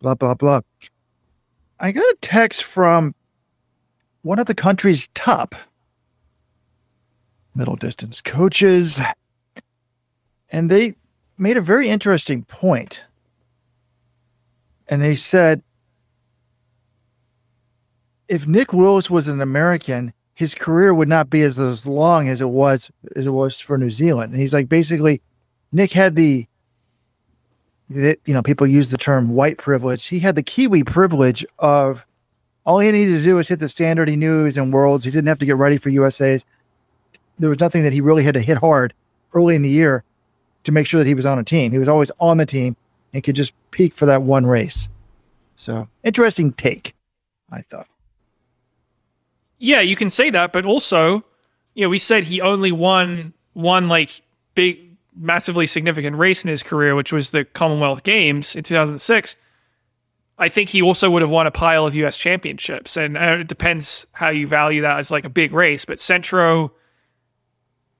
blah, 0.00 0.14
blah, 0.14 0.34
blah. 0.34 0.60
I 1.80 1.92
got 1.92 2.02
a 2.02 2.16
text 2.20 2.62
from 2.62 3.14
one 4.20 4.38
of 4.38 4.46
the 4.46 4.54
country's 4.54 5.08
top 5.14 5.54
middle 7.54 7.76
distance 7.76 8.20
coaches, 8.20 9.00
and 10.50 10.70
they 10.70 10.94
made 11.38 11.56
a 11.56 11.62
very 11.62 11.88
interesting 11.88 12.44
point. 12.44 13.02
And 14.88 15.00
they 15.00 15.16
said 15.16 15.62
if 18.28 18.46
Nick 18.46 18.74
Willis 18.74 19.08
was 19.08 19.26
an 19.26 19.40
American, 19.40 20.12
his 20.38 20.54
career 20.54 20.94
would 20.94 21.08
not 21.08 21.28
be 21.28 21.42
as, 21.42 21.58
as 21.58 21.84
long 21.84 22.28
as 22.28 22.40
it 22.40 22.48
was 22.48 22.92
as 23.16 23.26
it 23.26 23.30
was 23.30 23.60
for 23.60 23.76
New 23.76 23.90
Zealand. 23.90 24.30
And 24.30 24.40
he's 24.40 24.54
like 24.54 24.68
basically 24.68 25.20
Nick 25.72 25.90
had 25.90 26.14
the 26.14 26.46
you 27.88 28.16
know 28.28 28.42
people 28.44 28.64
use 28.64 28.90
the 28.90 28.98
term 28.98 29.30
white 29.30 29.58
privilege. 29.58 30.06
He 30.06 30.20
had 30.20 30.36
the 30.36 30.44
Kiwi 30.44 30.84
privilege 30.84 31.44
of 31.58 32.06
all 32.64 32.78
he 32.78 32.92
needed 32.92 33.18
to 33.18 33.24
do 33.24 33.34
was 33.34 33.48
hit 33.48 33.58
the 33.58 33.68
standard. 33.68 34.08
He 34.08 34.14
knew 34.14 34.38
he 34.38 34.44
was 34.44 34.56
in 34.56 34.70
worlds. 34.70 35.04
He 35.04 35.10
didn't 35.10 35.26
have 35.26 35.40
to 35.40 35.46
get 35.46 35.56
ready 35.56 35.76
for 35.76 35.88
USA's. 35.88 36.44
There 37.36 37.50
was 37.50 37.58
nothing 37.58 37.82
that 37.82 37.92
he 37.92 38.00
really 38.00 38.22
had 38.22 38.34
to 38.34 38.40
hit 38.40 38.58
hard 38.58 38.94
early 39.34 39.56
in 39.56 39.62
the 39.62 39.68
year 39.68 40.04
to 40.62 40.70
make 40.70 40.86
sure 40.86 41.00
that 41.00 41.08
he 41.08 41.14
was 41.14 41.26
on 41.26 41.40
a 41.40 41.44
team. 41.44 41.72
He 41.72 41.78
was 41.78 41.88
always 41.88 42.12
on 42.20 42.36
the 42.36 42.46
team 42.46 42.76
and 43.12 43.24
could 43.24 43.34
just 43.34 43.54
peak 43.72 43.92
for 43.92 44.06
that 44.06 44.22
one 44.22 44.46
race. 44.46 44.88
So 45.56 45.88
interesting 46.04 46.52
take, 46.52 46.94
I 47.50 47.62
thought. 47.62 47.88
Yeah, 49.58 49.80
you 49.80 49.96
can 49.96 50.10
say 50.10 50.30
that, 50.30 50.52
but 50.52 50.64
also, 50.64 51.24
you 51.74 51.84
know, 51.84 51.88
we 51.88 51.98
said 51.98 52.24
he 52.24 52.40
only 52.40 52.72
won 52.72 53.32
one 53.52 53.88
like 53.88 54.22
big, 54.54 54.96
massively 55.16 55.66
significant 55.66 56.16
race 56.16 56.44
in 56.44 56.48
his 56.48 56.62
career, 56.62 56.94
which 56.94 57.12
was 57.12 57.30
the 57.30 57.44
Commonwealth 57.44 58.04
Games 58.04 58.54
in 58.54 58.62
2006. 58.62 59.36
I 60.38 60.48
think 60.48 60.70
he 60.70 60.80
also 60.80 61.10
would 61.10 61.22
have 61.22 61.30
won 61.30 61.48
a 61.48 61.50
pile 61.50 61.84
of 61.84 61.96
U.S. 61.96 62.16
championships, 62.16 62.96
and 62.96 63.16
uh, 63.16 63.38
it 63.40 63.48
depends 63.48 64.06
how 64.12 64.28
you 64.28 64.46
value 64.46 64.82
that 64.82 64.98
as 64.98 65.10
like 65.10 65.24
a 65.24 65.28
big 65.28 65.52
race. 65.52 65.84
But 65.84 65.98
Centro 65.98 66.72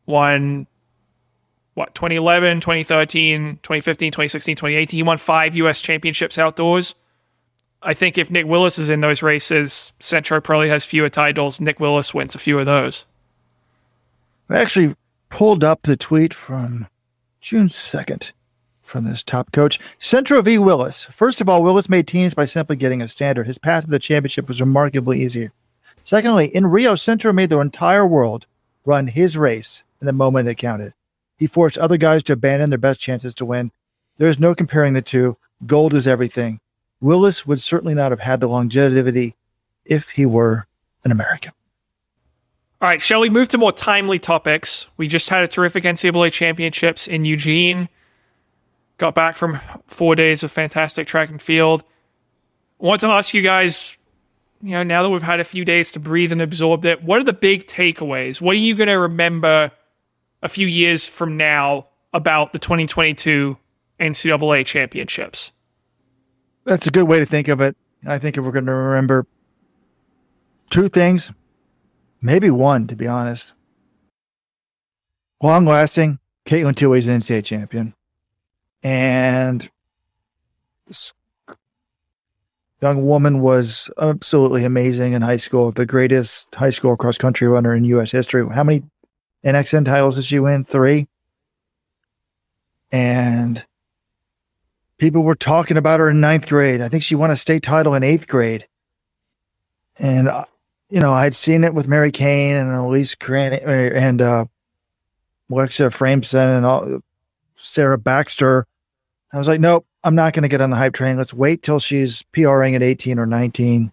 won 0.06 0.68
what 1.74 1.94
2011, 1.96 2.60
2013, 2.60 3.58
2015, 3.62 4.12
2016, 4.12 4.56
2018. 4.56 4.96
He 4.96 5.02
won 5.02 5.18
five 5.18 5.56
U.S. 5.56 5.82
championships 5.82 6.38
outdoors. 6.38 6.94
I 7.82 7.94
think 7.94 8.18
if 8.18 8.30
Nick 8.30 8.46
Willis 8.46 8.78
is 8.78 8.88
in 8.88 9.00
those 9.00 9.22
races, 9.22 9.92
Centro 10.00 10.40
probably 10.40 10.68
has 10.68 10.84
fewer 10.84 11.08
titles. 11.08 11.60
Nick 11.60 11.78
Willis 11.78 12.12
wins 12.12 12.34
a 12.34 12.38
few 12.38 12.58
of 12.58 12.66
those. 12.66 13.06
I 14.50 14.58
actually 14.58 14.96
pulled 15.28 15.62
up 15.62 15.82
the 15.82 15.96
tweet 15.96 16.34
from 16.34 16.88
June 17.40 17.66
2nd 17.66 18.32
from 18.82 19.04
this 19.04 19.22
top 19.22 19.52
coach. 19.52 19.78
Centro 19.98 20.42
v. 20.42 20.58
Willis. 20.58 21.04
First 21.04 21.40
of 21.40 21.48
all, 21.48 21.62
Willis 21.62 21.88
made 21.88 22.08
teams 22.08 22.34
by 22.34 22.46
simply 22.46 22.74
getting 22.74 23.02
a 23.02 23.08
standard. 23.08 23.46
His 23.46 23.58
path 23.58 23.84
to 23.84 23.90
the 23.90 23.98
championship 23.98 24.48
was 24.48 24.60
remarkably 24.60 25.22
easier. 25.22 25.52
Secondly, 26.02 26.46
in 26.46 26.66
Rio, 26.66 26.94
Centro 26.94 27.32
made 27.32 27.50
the 27.50 27.60
entire 27.60 28.06
world 28.06 28.46
run 28.84 29.08
his 29.08 29.36
race 29.36 29.84
in 30.00 30.06
the 30.06 30.12
moment 30.12 30.48
it 30.48 30.54
counted. 30.54 30.94
He 31.36 31.46
forced 31.46 31.78
other 31.78 31.98
guys 31.98 32.22
to 32.24 32.32
abandon 32.32 32.70
their 32.70 32.78
best 32.78 33.00
chances 33.00 33.34
to 33.36 33.44
win. 33.44 33.70
There 34.16 34.28
is 34.28 34.40
no 34.40 34.54
comparing 34.54 34.94
the 34.94 35.02
two. 35.02 35.36
Gold 35.66 35.94
is 35.94 36.08
everything. 36.08 36.58
Willis 37.00 37.46
would 37.46 37.60
certainly 37.60 37.94
not 37.94 38.10
have 38.10 38.20
had 38.20 38.40
the 38.40 38.48
longevity 38.48 39.36
if 39.84 40.10
he 40.10 40.26
were 40.26 40.66
an 41.04 41.12
American. 41.12 41.52
All 42.80 42.88
right, 42.88 43.02
shall 43.02 43.20
we 43.20 43.30
move 43.30 43.48
to 43.48 43.58
more 43.58 43.72
timely 43.72 44.18
topics? 44.18 44.86
We 44.96 45.08
just 45.08 45.28
had 45.30 45.42
a 45.42 45.48
terrific 45.48 45.84
NCAA 45.84 46.32
championships 46.32 47.08
in 47.08 47.24
Eugene. 47.24 47.88
Got 48.98 49.14
back 49.14 49.36
from 49.36 49.60
four 49.86 50.14
days 50.14 50.42
of 50.42 50.52
fantastic 50.52 51.06
track 51.06 51.28
and 51.28 51.42
field. 51.42 51.82
Want 52.78 53.00
to 53.00 53.08
ask 53.08 53.34
you 53.34 53.42
guys, 53.42 53.96
you 54.62 54.70
know, 54.70 54.82
now 54.84 55.02
that 55.02 55.10
we've 55.10 55.22
had 55.22 55.40
a 55.40 55.44
few 55.44 55.64
days 55.64 55.90
to 55.92 56.00
breathe 56.00 56.30
and 56.30 56.40
absorb 56.40 56.84
it, 56.84 57.02
what 57.02 57.20
are 57.20 57.24
the 57.24 57.32
big 57.32 57.66
takeaways? 57.66 58.40
What 58.40 58.54
are 58.54 58.60
you 58.60 58.74
going 58.74 58.88
to 58.88 58.98
remember 58.98 59.72
a 60.42 60.48
few 60.48 60.66
years 60.66 61.08
from 61.08 61.36
now 61.36 61.88
about 62.12 62.52
the 62.52 62.58
2022 62.60 63.56
NCAA 63.98 64.64
championships? 64.64 65.50
That's 66.68 66.86
a 66.86 66.90
good 66.90 67.08
way 67.08 67.18
to 67.18 67.26
think 67.26 67.48
of 67.48 67.60
it. 67.60 67.76
I 68.06 68.18
think 68.18 68.36
if 68.36 68.44
we're 68.44 68.52
going 68.52 68.66
to 68.66 68.72
remember 68.72 69.26
two 70.70 70.88
things, 70.88 71.32
maybe 72.20 72.50
one, 72.50 72.86
to 72.88 72.94
be 72.94 73.06
honest. 73.06 73.54
Long 75.42 75.64
lasting, 75.64 76.18
Katelyn 76.44 76.74
Tuohy's 76.74 77.08
an 77.08 77.20
NCAA 77.20 77.44
champion 77.44 77.94
and 78.82 79.68
this 80.86 81.12
young 82.80 83.04
woman 83.04 83.40
was 83.40 83.90
absolutely 83.98 84.64
amazing 84.64 85.12
in 85.12 85.22
high 85.22 85.36
school, 85.36 85.72
the 85.72 85.86
greatest 85.86 86.54
high 86.54 86.70
school 86.70 86.96
cross 86.96 87.18
country 87.18 87.48
runner 87.48 87.74
in 87.74 87.84
U.S. 87.84 88.12
history. 88.12 88.46
How 88.48 88.64
many 88.64 88.84
NXN 89.44 89.84
titles 89.84 90.16
did 90.16 90.24
she 90.24 90.38
win? 90.38 90.64
Three. 90.64 91.08
And 92.90 93.64
people 94.98 95.22
were 95.22 95.34
talking 95.34 95.76
about 95.76 96.00
her 96.00 96.10
in 96.10 96.20
ninth 96.20 96.46
grade. 96.48 96.80
I 96.80 96.88
think 96.88 97.02
she 97.02 97.14
won 97.14 97.30
a 97.30 97.36
state 97.36 97.62
title 97.62 97.94
in 97.94 98.02
eighth 98.02 98.28
grade. 98.28 98.66
And, 99.98 100.28
uh, 100.28 100.44
you 100.90 101.00
know, 101.00 101.12
I'd 101.12 101.34
seen 101.34 101.64
it 101.64 101.74
with 101.74 101.88
Mary 101.88 102.10
Cain 102.10 102.56
and 102.56 102.72
Elise 102.72 103.14
Cran 103.14 103.52
and 103.52 104.22
uh, 104.22 104.44
Alexa 105.50 105.84
Efraimson 105.84 106.56
and 106.56 106.66
all, 106.66 107.00
Sarah 107.56 107.98
Baxter. 107.98 108.66
I 109.32 109.38
was 109.38 109.48
like, 109.48 109.60
nope, 109.60 109.86
I'm 110.04 110.14
not 110.14 110.32
going 110.32 110.42
to 110.42 110.48
get 110.48 110.60
on 110.60 110.70
the 110.70 110.76
hype 110.76 110.94
train. 110.94 111.16
Let's 111.16 111.34
wait 111.34 111.62
till 111.62 111.78
she's 111.78 112.22
PRing 112.32 112.74
at 112.74 112.82
18 112.82 113.18
or 113.18 113.26
19. 113.26 113.92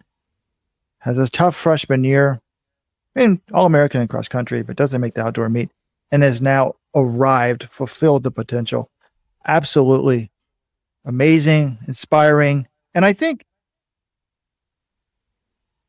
Has 1.00 1.18
a 1.18 1.28
tough 1.28 1.54
freshman 1.54 2.04
year, 2.04 2.40
and 3.14 3.40
All 3.52 3.66
American 3.66 4.00
in 4.00 4.08
cross 4.08 4.28
country, 4.28 4.62
but 4.62 4.76
doesn't 4.76 5.00
make 5.00 5.14
the 5.14 5.24
outdoor 5.24 5.48
meet, 5.48 5.70
and 6.10 6.22
has 6.22 6.42
now 6.42 6.74
arrived, 6.94 7.64
fulfilled 7.64 8.22
the 8.24 8.30
potential. 8.30 8.90
Absolutely 9.46 10.30
amazing, 11.06 11.78
inspiring. 11.86 12.68
And 12.94 13.04
I 13.04 13.14
think 13.14 13.44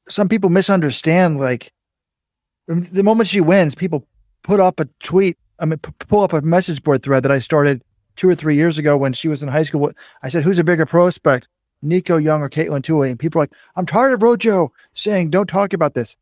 some 0.07 0.29
people 0.29 0.49
misunderstand 0.49 1.39
like 1.39 1.73
the 2.67 3.03
moment 3.03 3.27
she 3.27 3.41
wins, 3.41 3.75
people 3.75 4.07
put 4.43 4.59
up 4.61 4.79
a 4.79 4.85
tweet 4.99 5.37
I 5.59 5.65
mean, 5.65 5.79
p- 5.79 5.91
pull 5.99 6.21
up 6.21 6.33
a 6.33 6.41
message 6.41 6.83
board 6.83 7.03
thread 7.03 7.23
that 7.23 7.31
I 7.31 7.39
started 7.39 7.83
two 8.15 8.29
or 8.29 8.35
three 8.35 8.55
years 8.55 8.77
ago 8.77 8.97
when 8.97 9.13
she 9.13 9.27
was 9.27 9.41
in 9.43 9.49
high 9.49 9.63
school. 9.63 9.91
I 10.21 10.29
said, 10.29 10.43
"Who's 10.43 10.59
a 10.59 10.63
bigger 10.63 10.85
prospect, 10.85 11.47
Nico 11.81 12.17
Young 12.17 12.41
or 12.41 12.49
Katelyn 12.49 12.81
Tuohy?" 12.81 13.11
And 13.11 13.19
people 13.19 13.39
are 13.39 13.43
like, 13.43 13.53
"I'm 13.75 13.85
tired 13.85 14.13
of 14.13 14.21
Rojo 14.21 14.71
saying 14.93 15.29
don't 15.29 15.49
talk 15.49 15.73
about 15.73 15.93
this." 15.93 16.15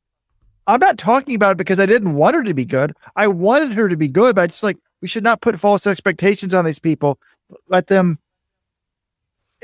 I'm 0.67 0.79
not 0.79 0.97
talking 0.97 1.35
about 1.35 1.51
it 1.51 1.57
because 1.57 1.79
I 1.79 1.85
didn't 1.85 2.15
want 2.15 2.35
her 2.35 2.43
to 2.43 2.53
be 2.53 2.65
good. 2.65 2.93
I 3.15 3.27
wanted 3.27 3.73
her 3.73 3.87
to 3.87 3.97
be 3.97 4.07
good, 4.07 4.35
but 4.35 4.41
I 4.43 4.47
just 4.47 4.63
like 4.63 4.77
we 5.01 5.07
should 5.07 5.23
not 5.23 5.41
put 5.41 5.59
false 5.59 5.85
expectations 5.85 6.53
on 6.53 6.65
these 6.65 6.79
people. 6.79 7.19
Let 7.69 7.87
them 7.87 8.19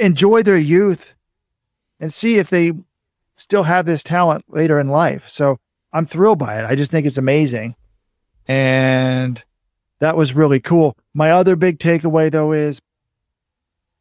enjoy 0.02 0.44
their 0.44 0.58
youth 0.58 1.14
and 2.00 2.12
see 2.14 2.38
if 2.38 2.50
they 2.50 2.74
still 3.38 3.64
have 3.64 3.86
this 3.86 4.04
talent 4.04 4.46
later 4.50 4.80
in 4.80 4.90
life. 4.90 5.30
So 5.30 5.60
I'm 5.94 6.06
thrilled 6.06 6.40
by 6.40 6.60
it. 6.60 6.66
I 6.66 6.76
just 6.76 6.92
think 6.92 7.06
it's 7.06 7.18
amazing. 7.18 7.76
And 8.48 9.42
that 10.00 10.18
was 10.18 10.34
really 10.34 10.60
cool. 10.60 10.98
My 11.14 11.32
other 11.32 11.56
big 11.56 11.78
takeaway, 11.78 12.32
though, 12.32 12.52
is 12.52 12.82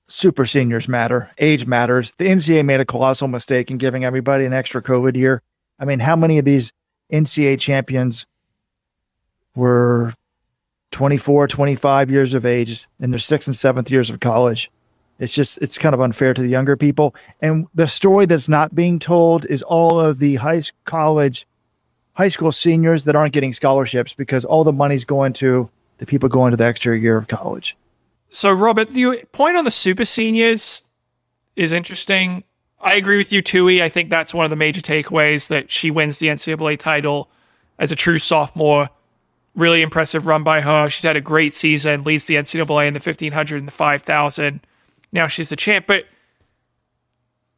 super 0.08 0.46
seniors 0.46 0.88
matter. 0.88 1.30
Age 1.38 1.66
matters. 1.66 2.14
The 2.18 2.26
NCAA 2.26 2.64
made 2.64 2.80
a 2.80 2.86
colossal 2.86 3.28
mistake 3.28 3.70
in 3.70 3.78
giving 3.78 4.04
everybody 4.04 4.44
an 4.46 4.52
extra 4.52 4.82
COVID 4.82 5.16
year. 5.16 5.42
I 5.78 5.84
mean, 5.84 6.00
how 6.00 6.16
many 6.16 6.38
of 6.38 6.44
these 6.44 6.72
NCAA 7.12 7.60
champions 7.60 8.26
were 9.54 10.14
24, 10.90 11.48
25 11.48 12.10
years 12.10 12.34
of 12.34 12.46
age 12.46 12.88
in 12.98 13.10
their 13.10 13.20
sixth 13.20 13.46
and 13.46 13.56
seventh 13.56 13.90
years 13.90 14.08
of 14.10 14.20
college? 14.20 14.70
It's 15.20 15.32
just, 15.32 15.58
it's 15.58 15.78
kind 15.78 15.94
of 15.94 16.00
unfair 16.00 16.34
to 16.34 16.40
the 16.40 16.48
younger 16.48 16.76
people. 16.76 17.14
And 17.40 17.68
the 17.74 17.86
story 17.86 18.26
that's 18.26 18.48
not 18.48 18.74
being 18.74 18.98
told 18.98 19.44
is 19.44 19.62
all 19.62 20.00
of 20.00 20.18
the 20.18 20.36
high 20.36 20.62
college, 20.86 21.46
high 22.14 22.30
school 22.30 22.50
seniors 22.50 23.04
that 23.04 23.14
aren't 23.14 23.34
getting 23.34 23.52
scholarships 23.52 24.14
because 24.14 24.44
all 24.44 24.64
the 24.64 24.72
money's 24.72 25.04
going 25.04 25.34
to 25.34 25.70
the 25.98 26.06
people 26.06 26.28
going 26.28 26.50
to 26.50 26.56
the 26.56 26.64
extra 26.64 26.98
year 26.98 27.18
of 27.18 27.28
college. 27.28 27.76
So, 28.30 28.50
Robert, 28.50 28.88
the 28.88 29.24
point 29.32 29.56
on 29.56 29.64
the 29.64 29.70
super 29.70 30.06
seniors 30.06 30.84
is 31.54 31.72
interesting. 31.72 32.44
I 32.80 32.94
agree 32.94 33.18
with 33.18 33.32
you, 33.32 33.42
Tuohy. 33.42 33.82
I 33.82 33.90
think 33.90 34.08
that's 34.08 34.32
one 34.32 34.44
of 34.44 34.50
the 34.50 34.56
major 34.56 34.80
takeaways 34.80 35.48
that 35.48 35.70
she 35.70 35.90
wins 35.90 36.18
the 36.18 36.28
NCAA 36.28 36.78
title 36.78 37.28
as 37.78 37.92
a 37.92 37.96
true 37.96 38.18
sophomore. 38.18 38.88
Really 39.54 39.82
impressive 39.82 40.26
run 40.26 40.44
by 40.44 40.62
her. 40.62 40.88
She's 40.88 41.02
had 41.02 41.16
a 41.16 41.20
great 41.20 41.52
season, 41.52 42.04
leads 42.04 42.24
the 42.24 42.36
NCAA 42.36 42.86
in 42.86 42.94
the 42.94 42.98
1500 42.98 43.58
and 43.58 43.68
the 43.68 43.72
5000. 43.72 44.60
Now 45.12 45.26
she's 45.26 45.48
the 45.48 45.56
champ. 45.56 45.86
But 45.86 46.04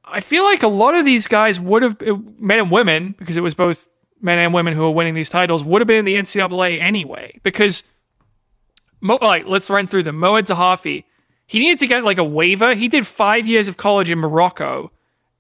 I 0.05 0.21
feel 0.21 0.45
like 0.45 0.63
a 0.63 0.69
lot 0.69 0.95
of 0.95 1.05
these 1.05 1.27
guys 1.27 1.61
would 1.61 1.83
have, 1.83 2.01
uh, 2.03 2.17
men 2.39 2.59
and 2.59 2.71
women, 2.71 3.15
because 3.19 3.37
it 3.37 3.43
was 3.43 3.55
both 3.55 3.89
men 4.21 4.39
and 4.39 4.55
women 4.55 4.75
who 4.75 4.83
were 4.83 4.91
winning 4.91 5.15
these 5.15 5.29
titles, 5.29 5.65
would 5.65 5.81
have 5.81 5.89
been 5.89 5.99
in 5.99 6.05
the 6.05 6.17
NCAA 6.17 6.81
anyway. 6.81 7.41
Because 7.43 7.83
Mo, 9.03 9.19
like, 9.21 9.47
let's 9.47 9.69
run 9.69 9.89
through 9.89 10.05
them. 10.05 10.17
Moad 10.17 10.47
Zahafi, 10.47 11.05
he 11.47 11.59
needed 11.59 11.81
to 11.81 11.89
get 11.89 12.05
like 12.05 12.19
a 12.19 12.25
waiver. 12.25 12.75
He 12.75 12.87
did 12.87 13.05
five 13.05 13.49
years 13.49 13.67
of 13.67 13.77
college 13.77 14.09
in 14.09 14.19
Morocco, 14.19 14.93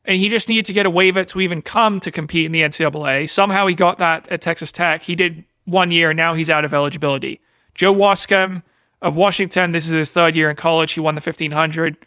and 0.04 0.16
he 0.16 0.28
just 0.28 0.48
needed 0.48 0.64
to 0.64 0.72
get 0.72 0.84
a 0.84 0.90
waiver 0.90 1.22
to 1.22 1.40
even 1.40 1.62
come 1.62 2.00
to 2.00 2.10
compete 2.10 2.44
in 2.44 2.52
the 2.52 2.62
NCAA. 2.62 3.30
Somehow 3.30 3.68
he 3.68 3.76
got 3.76 3.98
that 3.98 4.26
at 4.32 4.40
Texas 4.40 4.72
Tech. 4.72 5.02
He 5.02 5.14
did 5.14 5.44
one 5.64 5.92
year, 5.92 6.10
and 6.10 6.16
now 6.16 6.34
he's 6.34 6.50
out 6.50 6.64
of 6.64 6.74
eligibility. 6.74 7.40
Joe 7.76 7.94
Waskom 7.94 8.64
of 9.02 9.16
Washington, 9.16 9.72
this 9.72 9.84
is 9.84 9.92
his 9.92 10.10
third 10.10 10.34
year 10.34 10.48
in 10.48 10.56
college. 10.56 10.92
He 10.92 11.00
won 11.00 11.14
the 11.14 11.20
1500. 11.20 11.98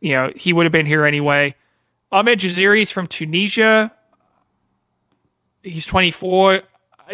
You 0.00 0.12
know, 0.12 0.32
he 0.36 0.52
would 0.52 0.66
have 0.66 0.72
been 0.72 0.86
here 0.86 1.04
anyway. 1.04 1.56
Ahmed 2.12 2.38
Jaziri 2.38 2.82
is 2.82 2.92
from 2.92 3.08
Tunisia. 3.08 3.90
He's 5.62 5.86
24 5.86 6.62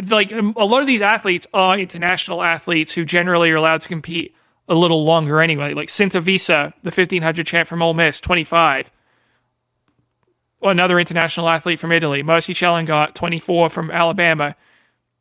like 0.09 0.33
um, 0.33 0.55
a 0.57 0.65
lot 0.65 0.81
of 0.81 0.87
these 0.87 1.03
athletes 1.03 1.47
are 1.53 1.79
international 1.79 2.43
athletes 2.43 2.93
who 2.93 3.05
generally 3.05 3.51
are 3.51 3.57
allowed 3.57 3.81
to 3.81 3.89
compete 3.89 4.35
a 4.69 4.75
little 4.75 5.05
longer 5.05 5.41
anyway. 5.41 5.75
Like 5.75 5.89
Sinta 5.89 6.21
Vissa, 6.21 6.73
the 6.83 6.91
1500 6.91 7.47
champ 7.47 7.69
from 7.69 7.83
Ole 7.83 7.95
Miss, 7.95 8.21
25. 8.21 8.93
Another 10.63 11.01
international 11.01 11.49
athlete 11.49 11.81
from 11.81 11.91
Italy, 11.91 12.23
Mercy 12.23 12.53
Chelangat, 12.53 13.15
24 13.15 13.71
from 13.71 13.91
Alabama. 13.91 14.55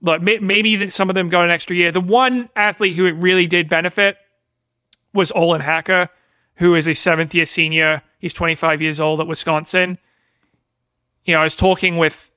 But 0.01 0.21
maybe 0.21 0.89
some 0.89 1.09
of 1.09 1.15
them 1.15 1.29
got 1.29 1.43
an 1.43 1.51
extra 1.51 1.75
year. 1.75 1.91
The 1.91 1.99
one 1.99 2.49
athlete 2.55 2.95
who 2.95 3.05
it 3.05 3.11
really 3.11 3.47
did 3.47 3.67
benefit 3.67 4.17
was 5.13 5.31
Olin 5.33 5.61
Hacker, 5.61 6.09
who 6.55 6.75
is 6.75 6.87
a 6.87 6.93
seventh 6.93 7.35
year 7.35 7.45
senior. 7.45 8.01
He's 8.17 8.33
25 8.33 8.81
years 8.81 8.99
old 8.99 9.19
at 9.19 9.27
Wisconsin. 9.27 9.97
You 11.25 11.35
know, 11.35 11.41
I 11.41 11.43
was 11.43 11.55
talking 11.55 11.97
with 11.97 12.31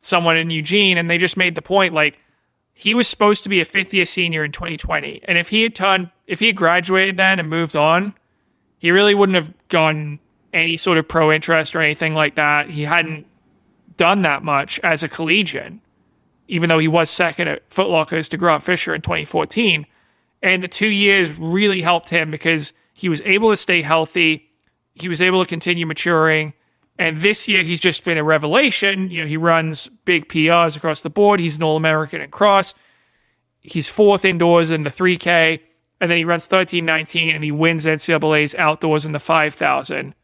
someone 0.00 0.36
in 0.36 0.50
Eugene, 0.50 0.98
and 0.98 1.08
they 1.08 1.18
just 1.18 1.36
made 1.36 1.54
the 1.54 1.62
point 1.62 1.94
like 1.94 2.20
he 2.74 2.94
was 2.94 3.08
supposed 3.08 3.42
to 3.44 3.48
be 3.48 3.60
a 3.60 3.64
fifth 3.64 3.94
year 3.94 4.04
senior 4.04 4.44
in 4.44 4.52
2020, 4.52 5.22
and 5.24 5.38
if 5.38 5.48
he 5.48 5.62
had 5.62 5.72
done, 5.72 6.12
if 6.26 6.40
he 6.40 6.48
had 6.48 6.56
graduated 6.56 7.16
then 7.16 7.40
and 7.40 7.48
moved 7.48 7.74
on, 7.74 8.14
he 8.78 8.90
really 8.90 9.14
wouldn't 9.14 9.36
have 9.36 9.54
gone 9.68 10.18
any 10.52 10.76
sort 10.76 10.98
of 10.98 11.08
pro 11.08 11.32
interest 11.32 11.74
or 11.74 11.80
anything 11.80 12.14
like 12.14 12.34
that. 12.34 12.70
He 12.70 12.82
hadn't 12.82 13.26
done 13.96 14.20
that 14.22 14.44
much 14.44 14.78
as 14.80 15.02
a 15.02 15.08
collegian, 15.08 15.80
even 16.48 16.68
though 16.68 16.78
he 16.78 16.88
was 16.88 17.10
second 17.10 17.48
at 17.48 17.68
Footlocker's 17.70 18.28
to 18.30 18.36
Grant 18.36 18.62
Fisher 18.62 18.94
in 18.94 19.02
2014. 19.02 19.86
And 20.42 20.62
the 20.62 20.68
two 20.68 20.88
years 20.88 21.36
really 21.38 21.82
helped 21.82 22.10
him 22.10 22.30
because 22.30 22.72
he 22.92 23.08
was 23.08 23.20
able 23.22 23.50
to 23.50 23.56
stay 23.56 23.82
healthy. 23.82 24.50
He 24.94 25.08
was 25.08 25.20
able 25.20 25.42
to 25.42 25.48
continue 25.48 25.86
maturing. 25.86 26.54
And 26.98 27.20
this 27.20 27.46
year, 27.46 27.62
he's 27.62 27.80
just 27.80 28.04
been 28.04 28.16
a 28.16 28.24
revelation. 28.24 29.10
You 29.10 29.22
know, 29.22 29.26
he 29.26 29.36
runs 29.36 29.88
big 30.04 30.28
PRs 30.28 30.76
across 30.76 31.02
the 31.02 31.10
board. 31.10 31.40
He's 31.40 31.56
an 31.56 31.62
All 31.62 31.76
American 31.76 32.20
in 32.20 32.30
cross. 32.30 32.74
He's 33.60 33.88
fourth 33.88 34.24
indoors 34.24 34.70
in 34.70 34.84
the 34.84 34.90
3K. 34.90 35.60
and 36.00 36.10
then 36.10 36.18
he 36.18 36.24
runs 36.24 36.46
13.19 36.46 37.34
and 37.34 37.42
he 37.42 37.50
wins 37.50 37.86
NCAA's 37.86 38.54
outdoors 38.54 39.04
in 39.04 39.12
the 39.12 39.18
5,000. 39.18 40.14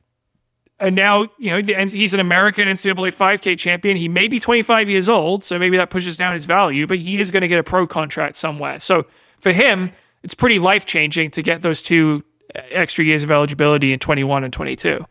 And 0.83 0.97
now, 0.97 1.29
you 1.39 1.63
know, 1.63 1.87
he's 1.87 2.13
an 2.13 2.19
American 2.19 2.67
NCAA 2.67 3.15
5K 3.15 3.57
champion. 3.57 3.97
He 3.97 4.09
may 4.09 4.27
be 4.27 4.41
25 4.41 4.91
years 4.91 5.09
old, 5.09 5.45
so 5.45 5.57
maybe 5.57 5.77
that 5.77 5.91
pushes 5.91 6.17
down 6.17 6.35
his 6.35 6.45
value, 6.45 6.89
but 6.89 6.99
he 6.99 7.21
is 7.21 7.31
going 7.31 7.43
to 7.43 7.49
get 7.49 7.61
a 7.61 7.63
pro 7.63 7.87
contract 7.87 8.35
somewhere. 8.35 8.81
So 8.81 9.07
for 9.39 9.53
him, 9.53 9.91
it's 10.25 10.35
pretty 10.35 10.59
life 10.59 10.85
changing 10.85 11.31
to 11.31 11.43
get 11.43 11.63
those 11.63 11.83
two 11.83 12.25
uh, 12.57 12.63
extra 12.73 13.05
years 13.05 13.23
of 13.23 13.31
eligibility 13.31 13.93
in 13.93 14.01
21 14.01 14.43
and 14.43 14.53
22. 14.53 15.07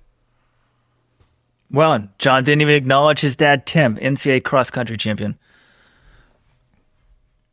Well, 1.72 2.10
John 2.18 2.44
didn't 2.44 2.64
even 2.64 2.76
acknowledge 2.76 3.22
his 3.22 3.38
dad, 3.38 3.66
Tim, 3.66 3.96
NCAA 3.96 4.44
cross 4.44 4.70
country 4.70 4.98
champion. 4.98 5.40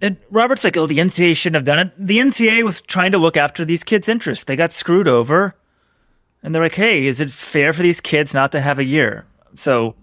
And 0.00 0.16
Robert's 0.28 0.64
like, 0.64 0.76
oh, 0.76 0.88
the 0.88 0.98
NCAA 0.98 1.36
shouldn't 1.36 1.54
have 1.54 1.64
done 1.64 1.86
it. 1.86 1.92
The 1.96 2.18
NCAA 2.18 2.64
was 2.64 2.80
trying 2.80 3.12
to 3.12 3.18
look 3.18 3.36
after 3.36 3.64
these 3.64 3.84
kids' 3.84 4.08
interests. 4.08 4.42
They 4.42 4.56
got 4.56 4.72
screwed 4.72 5.06
over. 5.06 5.54
And 6.42 6.54
they're 6.54 6.62
like, 6.62 6.74
hey, 6.74 7.06
is 7.06 7.20
it 7.20 7.30
fair 7.30 7.72
for 7.72 7.82
these 7.82 8.00
kids 8.00 8.32
not 8.32 8.52
to 8.52 8.60
have 8.60 8.78
a 8.78 8.84
year? 8.84 9.26
So 9.54 9.94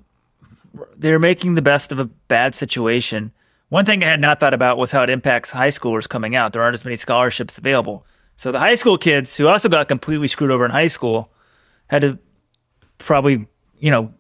they're 0.98 1.20
making 1.20 1.56
the 1.56 1.62
best 1.62 1.92
of 1.92 2.00
a 2.00 2.06
bad 2.06 2.56
situation. 2.56 3.32
One 3.70 3.86
thing 3.86 4.04
I 4.04 4.08
had 4.08 4.20
not 4.20 4.40
thought 4.40 4.54
about 4.54 4.78
was 4.78 4.92
how 4.92 5.04
it 5.04 5.10
impacts 5.10 5.52
high 5.52 5.70
schoolers 5.70 6.08
coming 6.08 6.36
out. 6.36 6.54
There 6.54 6.62
aren't 6.62 6.74
as 6.74 6.86
many 6.86 6.98
scholarships 6.98 7.58
available. 7.58 8.06
So 8.36 8.52
the 8.52 8.60
high 8.60 8.76
school 8.76 8.98
kids 8.98 9.38
who 9.38 9.48
also 9.48 9.70
got 9.70 9.88
completely 9.88 10.28
screwed 10.28 10.52
over 10.52 10.66
in 10.66 10.72
high 10.72 10.88
school 10.88 11.32
had 11.88 12.02
to 12.02 12.20
probably, 12.98 13.48
you 13.80 13.92
know, 13.92 14.14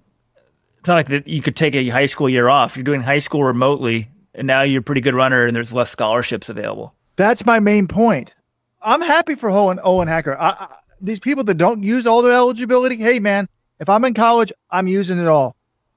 it's 0.80 0.88
not 0.88 0.96
like 0.96 1.10
that 1.10 1.28
you 1.28 1.42
could 1.42 1.56
take 1.56 1.76
a 1.76 1.90
high 1.90 2.06
school 2.06 2.30
year 2.30 2.48
off. 2.48 2.78
You're 2.78 2.84
doing 2.84 3.02
high 3.02 3.20
school 3.20 3.44
remotely 3.44 4.10
and 4.34 4.48
now 4.48 4.62
you're 4.62 4.82
a 4.82 4.84
pretty 4.84 5.02
good 5.02 5.16
runner 5.16 5.46
and 5.46 5.56
there's 5.56 5.74
less 5.74 5.90
scholarships 5.90 6.50
available. 6.50 6.94
That's 7.16 7.46
my 7.46 7.60
main 7.60 7.88
point. 7.88 8.36
I'm 8.82 9.02
happy 9.02 9.36
for 9.36 9.50
Owen, 9.50 9.80
Owen 9.84 10.08
Hacker. 10.08 10.38
I, 10.38 10.50
I, 10.50 10.76
these 11.06 11.20
people 11.20 11.44
that 11.46 11.56
don't 11.56 11.84
use 11.84 12.06
all 12.06 12.22
their 12.22 12.34
eligibility, 12.34 12.98
hey 12.98 13.20
man, 13.20 13.48
if 13.80 13.90
I'm 13.90 14.06
in 14.06 14.14
college, 14.14 14.52
I'm 14.70 14.88
using 14.88 15.20
it 15.20 15.28
all. 15.28 15.56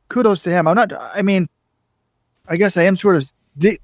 Kudos 0.08 0.42
to 0.42 0.50
him. 0.50 0.66
I'm 0.66 0.76
not. 0.76 0.92
I 0.92 1.22
mean, 1.22 1.48
I 2.46 2.56
guess 2.56 2.76
I 2.76 2.84
am 2.84 2.96
sort 2.96 3.16
of 3.16 3.32
di- 3.56 3.78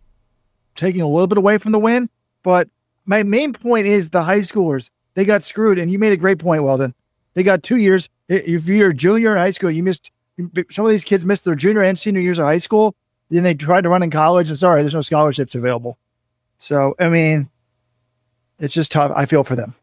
taking 0.74 1.02
a 1.02 1.08
little 1.08 1.26
bit 1.26 1.38
away 1.38 1.58
from 1.58 1.72
the 1.72 1.78
win, 1.78 2.08
but 2.42 2.68
my 3.04 3.22
main 3.22 3.52
point 3.52 3.86
is 3.86 4.10
the 4.10 4.22
high 4.22 4.40
schoolers 4.40 4.90
they 5.14 5.24
got 5.24 5.42
screwed, 5.42 5.78
and 5.78 5.90
you 5.90 5.98
made 5.98 6.12
a 6.12 6.16
great 6.16 6.38
point, 6.38 6.64
Weldon. 6.64 6.94
They 7.34 7.42
got 7.42 7.62
two 7.62 7.76
years. 7.76 8.08
If 8.28 8.66
you're 8.66 8.90
a 8.90 8.94
junior 8.94 9.32
in 9.32 9.38
high 9.38 9.50
school, 9.50 9.70
you 9.70 9.82
missed. 9.82 10.10
Some 10.70 10.84
of 10.84 10.90
these 10.90 11.04
kids 11.04 11.24
missed 11.24 11.44
their 11.44 11.54
junior 11.54 11.82
and 11.82 11.98
senior 11.98 12.20
years 12.20 12.38
of 12.38 12.46
high 12.46 12.58
school 12.58 12.96
then 13.30 13.42
they 13.42 13.54
tried 13.54 13.82
to 13.82 13.88
run 13.88 14.02
in 14.02 14.10
college, 14.10 14.48
and 14.50 14.58
sorry, 14.58 14.82
there's 14.82 14.94
no 14.94 15.00
scholarships 15.00 15.54
available. 15.54 15.98
So, 16.58 16.94
I 16.98 17.08
mean, 17.08 17.50
it's 18.58 18.74
just 18.74 18.92
tough. 18.92 19.12
I 19.14 19.26
feel 19.26 19.44
for 19.44 19.56
them. 19.56 19.74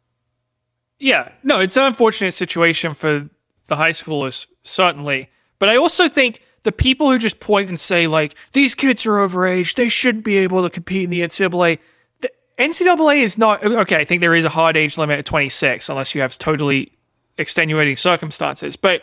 Yeah, 1.01 1.31
no, 1.41 1.59
it's 1.59 1.75
an 1.77 1.83
unfortunate 1.83 2.33
situation 2.33 2.93
for 2.93 3.27
the 3.65 3.75
high 3.75 3.89
schoolers, 3.89 4.45
certainly. 4.61 5.31
But 5.57 5.69
I 5.69 5.75
also 5.75 6.07
think 6.07 6.43
the 6.61 6.71
people 6.71 7.09
who 7.09 7.17
just 7.17 7.39
point 7.39 7.69
and 7.69 7.79
say, 7.79 8.05
like, 8.05 8.35
these 8.51 8.75
kids 8.75 9.07
are 9.07 9.13
overage, 9.13 9.73
they 9.73 9.89
shouldn't 9.89 10.23
be 10.23 10.37
able 10.37 10.61
to 10.61 10.69
compete 10.69 11.05
in 11.05 11.09
the 11.09 11.21
NCAA. 11.21 11.79
The 12.19 12.31
NCAA 12.59 13.23
is 13.23 13.35
not, 13.35 13.63
okay, 13.63 13.95
I 13.95 14.05
think 14.05 14.21
there 14.21 14.35
is 14.35 14.45
a 14.45 14.49
hard 14.49 14.77
age 14.77 14.95
limit 14.95 15.17
at 15.17 15.25
26, 15.25 15.89
unless 15.89 16.13
you 16.13 16.21
have 16.21 16.37
totally 16.37 16.91
extenuating 17.35 17.97
circumstances. 17.97 18.75
But 18.75 19.01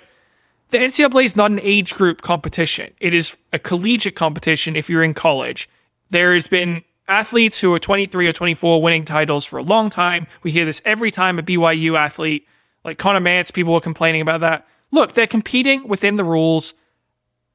the 0.71 0.79
NCAA 0.79 1.25
is 1.25 1.35
not 1.35 1.51
an 1.51 1.59
age 1.65 1.95
group 1.95 2.23
competition. 2.23 2.95
It 3.01 3.13
is 3.13 3.37
a 3.53 3.59
collegiate 3.59 4.15
competition 4.15 4.77
if 4.77 4.89
you're 4.89 5.03
in 5.03 5.15
college. 5.15 5.69
There 6.11 6.33
has 6.35 6.47
been 6.47 6.85
athletes 7.09 7.61
who 7.61 7.73
are 7.75 7.79
23 7.79 8.29
or 8.29 8.33
24 8.33 8.83
winning 8.83 9.05
titles 9.05 9.45
for 9.45 9.59
a 9.59 9.63
long 9.63 9.91
time. 9.91 10.27
We 10.43 10.51
hear 10.51 10.65
this 10.65 10.83
every 10.85 11.11
time 11.11 11.39
a 11.39 11.43
BYU 11.43 11.99
athlete, 11.99 12.47
like 12.85 12.99
Connor 12.99 13.21
Mantz, 13.21 13.53
people 13.53 13.75
are 13.75 13.81
complaining 13.81 14.21
about 14.21 14.41
that. 14.41 14.67
Look, 14.91 15.15
they're 15.15 15.27
competing 15.27 15.89
within 15.89 16.17
the 16.17 16.25
rules. 16.25 16.75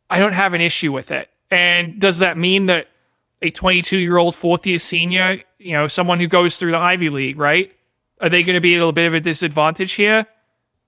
I 0.09 0.19
don't 0.19 0.33
have 0.33 0.53
an 0.53 0.61
issue 0.61 0.91
with 0.91 1.11
it. 1.11 1.29
And 1.49 1.99
does 1.99 2.19
that 2.19 2.37
mean 2.37 2.65
that 2.67 2.87
a 3.41 3.51
22 3.51 3.97
year 3.97 4.17
old 4.17 4.35
fourth 4.35 4.65
year 4.65 4.79
senior, 4.79 5.39
you 5.59 5.73
know, 5.73 5.87
someone 5.87 6.19
who 6.19 6.27
goes 6.27 6.57
through 6.57 6.71
the 6.71 6.77
Ivy 6.77 7.09
League, 7.09 7.37
right? 7.37 7.71
Are 8.21 8.29
they 8.29 8.43
going 8.43 8.55
to 8.55 8.61
be 8.61 8.73
at 8.73 8.77
a 8.77 8.79
little 8.79 8.93
bit 8.93 9.07
of 9.07 9.13
a 9.13 9.19
disadvantage 9.19 9.93
here? 9.93 10.25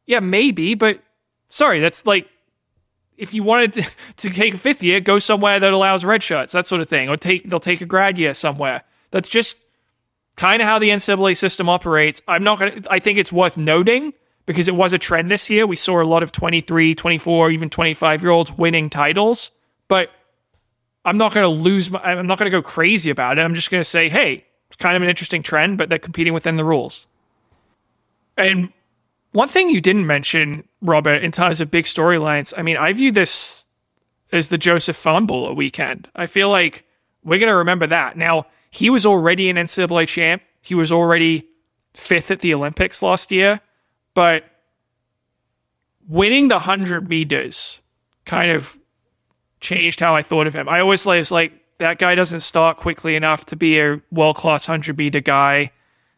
Yeah, 0.06 0.20
maybe, 0.20 0.74
but 0.76 1.02
sorry, 1.50 1.80
that's 1.80 2.06
like 2.06 2.30
if 3.18 3.34
you 3.34 3.44
wanted 3.44 3.74
to, 3.74 3.90
to 4.18 4.30
take 4.30 4.54
a 4.54 4.58
fifth 4.58 4.84
year, 4.84 5.00
go 5.00 5.20
somewhere 5.20 5.60
that 5.60 5.74
allows 5.74 6.06
red 6.06 6.24
shirts, 6.24 6.52
that 6.54 6.68
sort 6.68 6.82
of 6.82 6.90
thing, 6.90 7.10
or 7.10 7.18
take 7.18 7.50
they'll 7.50 7.60
take 7.60 7.82
a 7.82 7.86
grad 7.86 8.18
year 8.18 8.34
somewhere. 8.34 8.84
That's 9.12 9.30
just 9.30 9.58
kind 10.36 10.62
of 10.62 10.68
how 10.68 10.80
the 10.80 10.90
NCAA 10.90 11.38
system 11.38 11.70
operates. 11.70 12.22
I'm 12.28 12.44
not 12.44 12.60
gonna. 12.60 12.82
I 12.90 13.00
think 13.00 13.18
it's 13.18 13.32
worth 13.32 13.58
noting 13.58 14.14
because 14.46 14.68
it 14.68 14.76
was 14.76 14.94
a 14.94 14.98
trend 14.98 15.30
this 15.30 15.50
year. 15.50 15.66
We 15.66 15.76
saw 15.76 16.02
a 16.02 16.04
lot 16.04 16.24
of 16.24 16.32
23, 16.32 16.96
24, 16.96 17.52
even 17.52 17.70
25 17.70 18.22
year 18.22 18.32
olds 18.32 18.52
winning 18.52 18.90
titles, 18.90 19.52
but 19.88 20.12
I'm 21.04 21.18
not 21.18 21.34
going 21.34 21.44
to 21.44 21.64
lose. 21.64 21.90
My, 21.90 22.00
I'm 22.00 22.26
not 22.26 22.38
going 22.38 22.52
to 22.52 22.56
go 22.56 22.62
crazy 22.62 23.10
about 23.10 23.38
it. 23.38 23.42
I'm 23.42 23.54
just 23.54 23.72
going 23.72 23.82
to 23.82 23.90
say, 23.90 24.10
hey, 24.10 24.46
it's 24.68 24.76
kind 24.76 24.96
of 24.96 25.02
an 25.02 25.10
interesting 25.10 25.44
trend, 25.44 25.78
but 25.78 25.90
they're 25.90 26.00
competing 26.00 26.34
within 26.34 26.58
the 26.58 26.66
rules. 26.66 27.08
And 28.38 28.74
one 29.32 29.48
thing 29.48 29.70
you 29.70 29.82
didn't 29.82 30.08
mention, 30.08 30.68
Robert, 30.86 31.24
in 31.24 31.32
terms 31.32 31.62
of 31.62 31.72
big 31.72 31.86
storylines, 31.86 32.54
I 32.58 32.62
mean, 32.62 32.78
I 32.78 32.94
view 32.94 33.12
this 33.12 33.66
as 34.32 34.50
the 34.50 34.58
Joseph 34.58 34.98
Fahnbulleh 34.98 35.56
weekend. 35.56 36.10
I 36.16 36.26
feel 36.26 36.50
like 36.50 36.86
we're 37.24 37.40
going 37.40 37.52
to 37.52 37.58
remember 37.58 37.88
that. 37.88 38.18
Now, 38.18 38.46
he 38.70 38.90
was 38.90 39.06
already 39.06 39.50
an 39.50 39.58
NCAA 39.58 40.08
champ. 40.08 40.42
He 40.62 40.76
was 40.76 40.92
already 40.92 41.48
fifth 41.94 42.32
at 42.32 42.40
the 42.40 42.54
Olympics 42.54 43.02
last 43.02 43.32
year, 43.32 43.62
but 44.14 44.44
winning 46.08 46.50
the 46.50 46.56
100 46.56 47.08
meters 47.08 47.80
kind 48.26 48.52
of 48.52 48.78
changed 49.62 50.00
how 50.00 50.16
I 50.16 50.22
thought 50.22 50.48
of 50.48 50.54
him. 50.54 50.68
I 50.68 50.80
always 50.80 51.06
was 51.06 51.32
like, 51.32 51.54
that 51.78 52.00
guy 52.00 52.16
doesn't 52.16 52.42
start 52.42 52.78
quickly 52.78 53.16
enough 53.16 53.46
to 53.48 53.56
be 53.56 53.80
a 53.80 54.02
world 54.12 54.36
class 54.38 54.68
100 54.68 54.98
meter 54.98 55.20
guy. 55.20 55.72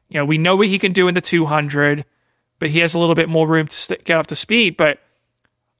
You 0.09 0.19
know, 0.19 0.25
we 0.25 0.37
know 0.37 0.55
what 0.55 0.67
he 0.67 0.79
can 0.79 0.91
do 0.91 1.07
in 1.07 1.15
the 1.15 1.21
200 1.21 2.05
but 2.59 2.69
he 2.69 2.79
has 2.79 2.93
a 2.93 2.99
little 2.99 3.15
bit 3.15 3.29
more 3.29 3.47
room 3.47 3.67
to 3.67 3.75
st- 3.75 4.03
get 4.03 4.17
up 4.17 4.27
to 4.27 4.35
speed. 4.35 4.77
But 4.77 4.99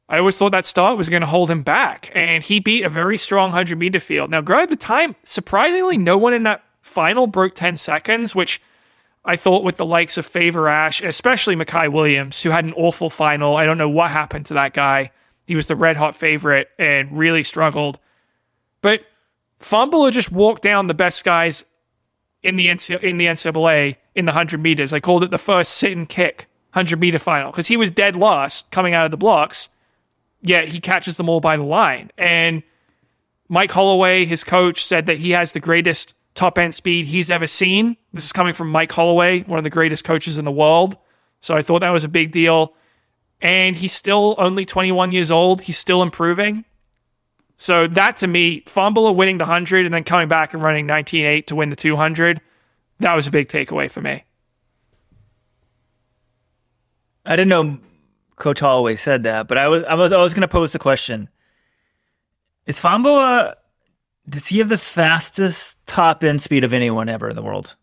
I 0.10 0.20
always 0.20 0.38
thought 0.38 0.52
that 0.52 0.66
start 0.66 0.98
was 0.98 1.10
going 1.10 1.22
to 1.22 1.28
hold 1.28 1.52
him 1.52 1.64
back, 1.64 2.12
and 2.16 2.44
he 2.44 2.60
beat 2.60 2.84
a 2.84 2.90
very 2.90 3.18
strong 3.18 3.50
100 3.50 3.78
meter 3.78 4.00
field. 4.00 4.30
Now, 4.32 4.42
granted, 4.42 4.70
the 4.70 4.82
time, 4.82 5.16
surprisingly, 5.24 5.98
no 5.98 6.18
one 6.18 6.34
in 6.34 6.44
that 6.44 6.64
final 6.82 7.28
broke 7.28 7.56
10 7.56 7.78
seconds, 7.78 8.34
which 8.34 8.62
I 9.26 9.36
thought 9.36 9.64
with 9.64 9.76
the 9.76 9.86
likes 9.86 10.18
of 10.18 10.26
Favour 10.26 10.70
Ashe, 10.70 11.02
especially 11.02 11.56
Micah 11.56 11.92
Williams, 11.92 12.42
who 12.42 12.52
had 12.52 12.64
an 12.64 12.74
awful 12.74 13.10
final. 13.10 13.58
I 13.58 13.66
don't 13.66 13.78
know 13.78 13.90
what 13.90 14.12
happened 14.12 14.46
to 14.46 14.54
that 14.54 14.74
guy. 14.74 15.12
He 15.46 15.56
was 15.56 15.68
the 15.68 15.76
red 15.76 15.98
hot 15.98 16.16
favorite 16.16 16.70
and 16.80 17.18
really 17.18 17.44
struggled. 17.44 18.00
But 18.82 19.06
Fahnbulleh 19.60 20.12
just 20.12 20.32
walked 20.32 20.62
down 20.62 20.88
the 20.88 20.94
best 20.94 21.26
guys 21.26 21.66
in 22.44 22.56
the 22.56 22.70
in 22.70 23.18
the 23.18 23.26
NCAA 23.26 23.98
in 24.16 24.26
the 24.26 24.32
100 24.32 24.62
meters. 24.62 24.94
I 24.94 25.02
called 25.02 25.24
it 25.24 25.32
the 25.32 25.38
first 25.38 25.74
sit 25.74 25.92
and 25.92 26.08
kick 26.08 26.48
100 26.78 27.00
meter 27.00 27.18
final 27.18 27.50
because 27.50 27.68
he 27.68 27.76
was 27.76 27.90
dead 27.90 28.16
lost 28.16 28.70
coming 28.70 28.94
out 28.94 29.06
of 29.06 29.12
the 29.12 29.18
blocks, 29.18 29.70
yet 30.44 30.68
he 30.68 30.80
catches 30.80 31.18
them 31.18 31.28
all 31.28 31.40
by 31.40 31.58
the 31.58 31.64
line. 31.64 32.12
And 32.20 32.62
Mike 33.50 33.72
Holloway, 33.72 34.26
his 34.26 34.44
coach, 34.44 34.84
said 34.84 35.08
that 35.08 35.18
he 35.18 35.32
has 35.32 35.54
the 35.54 35.60
greatest 35.60 36.14
top 36.36 36.60
end 36.60 36.76
speed 36.76 37.08
he's 37.08 37.32
ever 37.32 37.48
seen. 37.48 37.98
This 38.14 38.26
is 38.26 38.32
coming 38.32 38.54
from 38.54 38.72
Mike 38.72 38.92
Holloway, 38.92 39.42
one 39.42 39.58
of 39.58 39.64
the 39.64 39.72
greatest 39.72 40.04
coaches 40.04 40.38
in 40.38 40.46
the 40.46 40.52
world. 40.52 40.98
So 41.40 41.56
I 41.56 41.64
thought 41.64 41.80
that 41.80 41.90
was 41.90 42.04
a 42.04 42.10
big 42.10 42.32
deal. 42.32 42.76
And 43.42 43.76
he's 43.76 43.94
still 43.94 44.36
only 44.38 44.64
21 44.64 45.12
years 45.12 45.32
old. 45.32 45.62
He's 45.62 45.78
still 45.80 46.04
improving. 46.04 46.64
So 47.56 47.88
that 47.88 48.18
to 48.18 48.28
me, 48.28 48.62
Fahnbulleh 48.62 49.16
winning 49.16 49.40
the 49.40 49.46
100 49.46 49.86
and 49.86 49.94
then 49.94 50.04
coming 50.04 50.28
back 50.28 50.54
and 50.54 50.62
running 50.62 50.86
19.8 50.86 51.48
to 51.48 51.56
win 51.56 51.70
the 51.70 51.76
200, 51.76 52.40
that 53.00 53.16
was 53.16 53.26
a 53.26 53.32
big 53.32 53.48
takeaway 53.48 53.90
for 53.90 54.02
me. 54.02 54.24
I 57.28 57.36
didn't 57.36 57.50
know 57.50 57.78
Coach 58.38 58.62
Holloway 58.62 58.96
said 58.96 59.24
that, 59.24 59.48
but 59.48 59.58
I 59.58 59.68
was 59.68 59.84
I 59.84 59.96
was 59.96 60.14
I 60.14 60.18
was 60.18 60.34
going 60.34 60.42
to 60.42 60.48
pose 60.48 60.72
the 60.72 60.80
question: 60.80 61.28
Is 62.66 62.80
Fahnbulleh 62.80 63.54
does 64.30 64.48
he 64.48 64.60
have 64.60 64.70
the 64.70 64.78
fastest 64.78 65.78
top 65.86 66.24
end 66.24 66.42
speed 66.42 66.64
of 66.64 66.74
anyone 66.74 67.10
ever 67.10 67.30
in 67.30 67.36
the 67.36 67.42
world? 67.42 67.76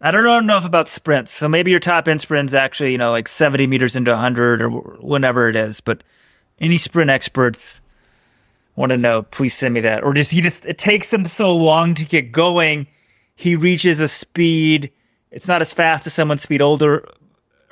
I 0.00 0.10
don't 0.10 0.24
know 0.24 0.38
enough 0.38 0.64
about 0.64 0.88
sprints, 0.88 1.32
so 1.32 1.48
maybe 1.48 1.70
your 1.70 1.80
top 1.80 2.06
end 2.06 2.20
sprint 2.20 2.50
is 2.50 2.54
actually 2.54 2.92
you 2.92 2.98
know 2.98 3.10
like 3.10 3.26
seventy 3.26 3.66
meters 3.66 3.96
into 3.96 4.16
hundred 4.16 4.62
or 4.62 4.70
whenever 4.70 5.48
it 5.48 5.56
is. 5.56 5.80
But 5.80 6.04
any 6.60 6.78
sprint 6.78 7.10
experts 7.10 7.80
want 8.76 8.90
to 8.90 8.96
know? 8.96 9.22
Please 9.22 9.54
send 9.54 9.74
me 9.74 9.80
that. 9.80 10.04
Or 10.04 10.12
does 10.12 10.30
he 10.30 10.40
just 10.40 10.66
it 10.66 10.78
takes 10.78 11.12
him 11.12 11.26
so 11.26 11.54
long 11.54 11.94
to 11.94 12.04
get 12.04 12.30
going? 12.30 12.86
He 13.34 13.56
reaches 13.56 13.98
a 13.98 14.06
speed. 14.06 14.92
It's 15.32 15.48
not 15.48 15.62
as 15.62 15.74
fast 15.74 16.06
as 16.06 16.14
someone's 16.14 16.42
speed 16.42 16.62
older 16.62 17.06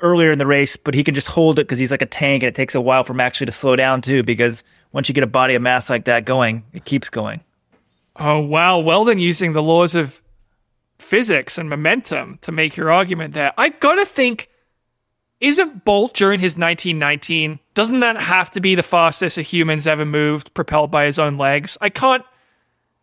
earlier 0.01 0.31
in 0.31 0.37
the 0.37 0.45
race, 0.45 0.77
but 0.77 0.93
he 0.93 1.03
can 1.03 1.15
just 1.15 1.27
hold 1.27 1.59
it 1.59 1.63
because 1.63 1.79
he's 1.79 1.91
like 1.91 2.01
a 2.01 2.07
tank, 2.07 2.43
and 2.43 2.47
it 2.47 2.55
takes 2.55 2.75
a 2.75 2.81
while 2.81 3.03
for 3.03 3.13
him 3.13 3.19
actually 3.19 3.45
to 3.45 3.51
slow 3.51 3.75
down 3.75 4.01
too. 4.01 4.23
Because 4.23 4.63
once 4.91 5.07
you 5.09 5.15
get 5.15 5.23
a 5.23 5.27
body 5.27 5.55
of 5.55 5.61
mass 5.61 5.89
like 5.89 6.05
that 6.05 6.25
going, 6.25 6.63
it 6.73 6.85
keeps 6.85 7.09
going. 7.09 7.41
Oh 8.15 8.39
wow! 8.39 8.79
Weldon 8.79 9.19
using 9.19 9.53
the 9.53 9.63
laws 9.63 9.95
of 9.95 10.21
physics 10.97 11.57
and 11.57 11.69
momentum 11.69 12.39
to 12.41 12.51
make 12.51 12.77
your 12.77 12.91
argument 12.91 13.33
there. 13.33 13.53
I 13.57 13.69
gotta 13.69 14.05
think, 14.05 14.49
isn't 15.41 15.83
Bolt 15.85 16.13
during 16.13 16.39
his 16.39 16.57
1919, 16.57 17.59
doesn't 17.73 17.99
that 17.99 18.17
have 18.17 18.49
to 18.51 18.61
be 18.61 18.75
the 18.75 18.83
fastest 18.83 19.37
a 19.37 19.41
human's 19.41 19.85
ever 19.85 20.05
moved, 20.05 20.53
propelled 20.53 20.91
by 20.91 21.05
his 21.05 21.19
own 21.19 21.37
legs? 21.37 21.77
I 21.81 21.89
can't, 21.89 22.23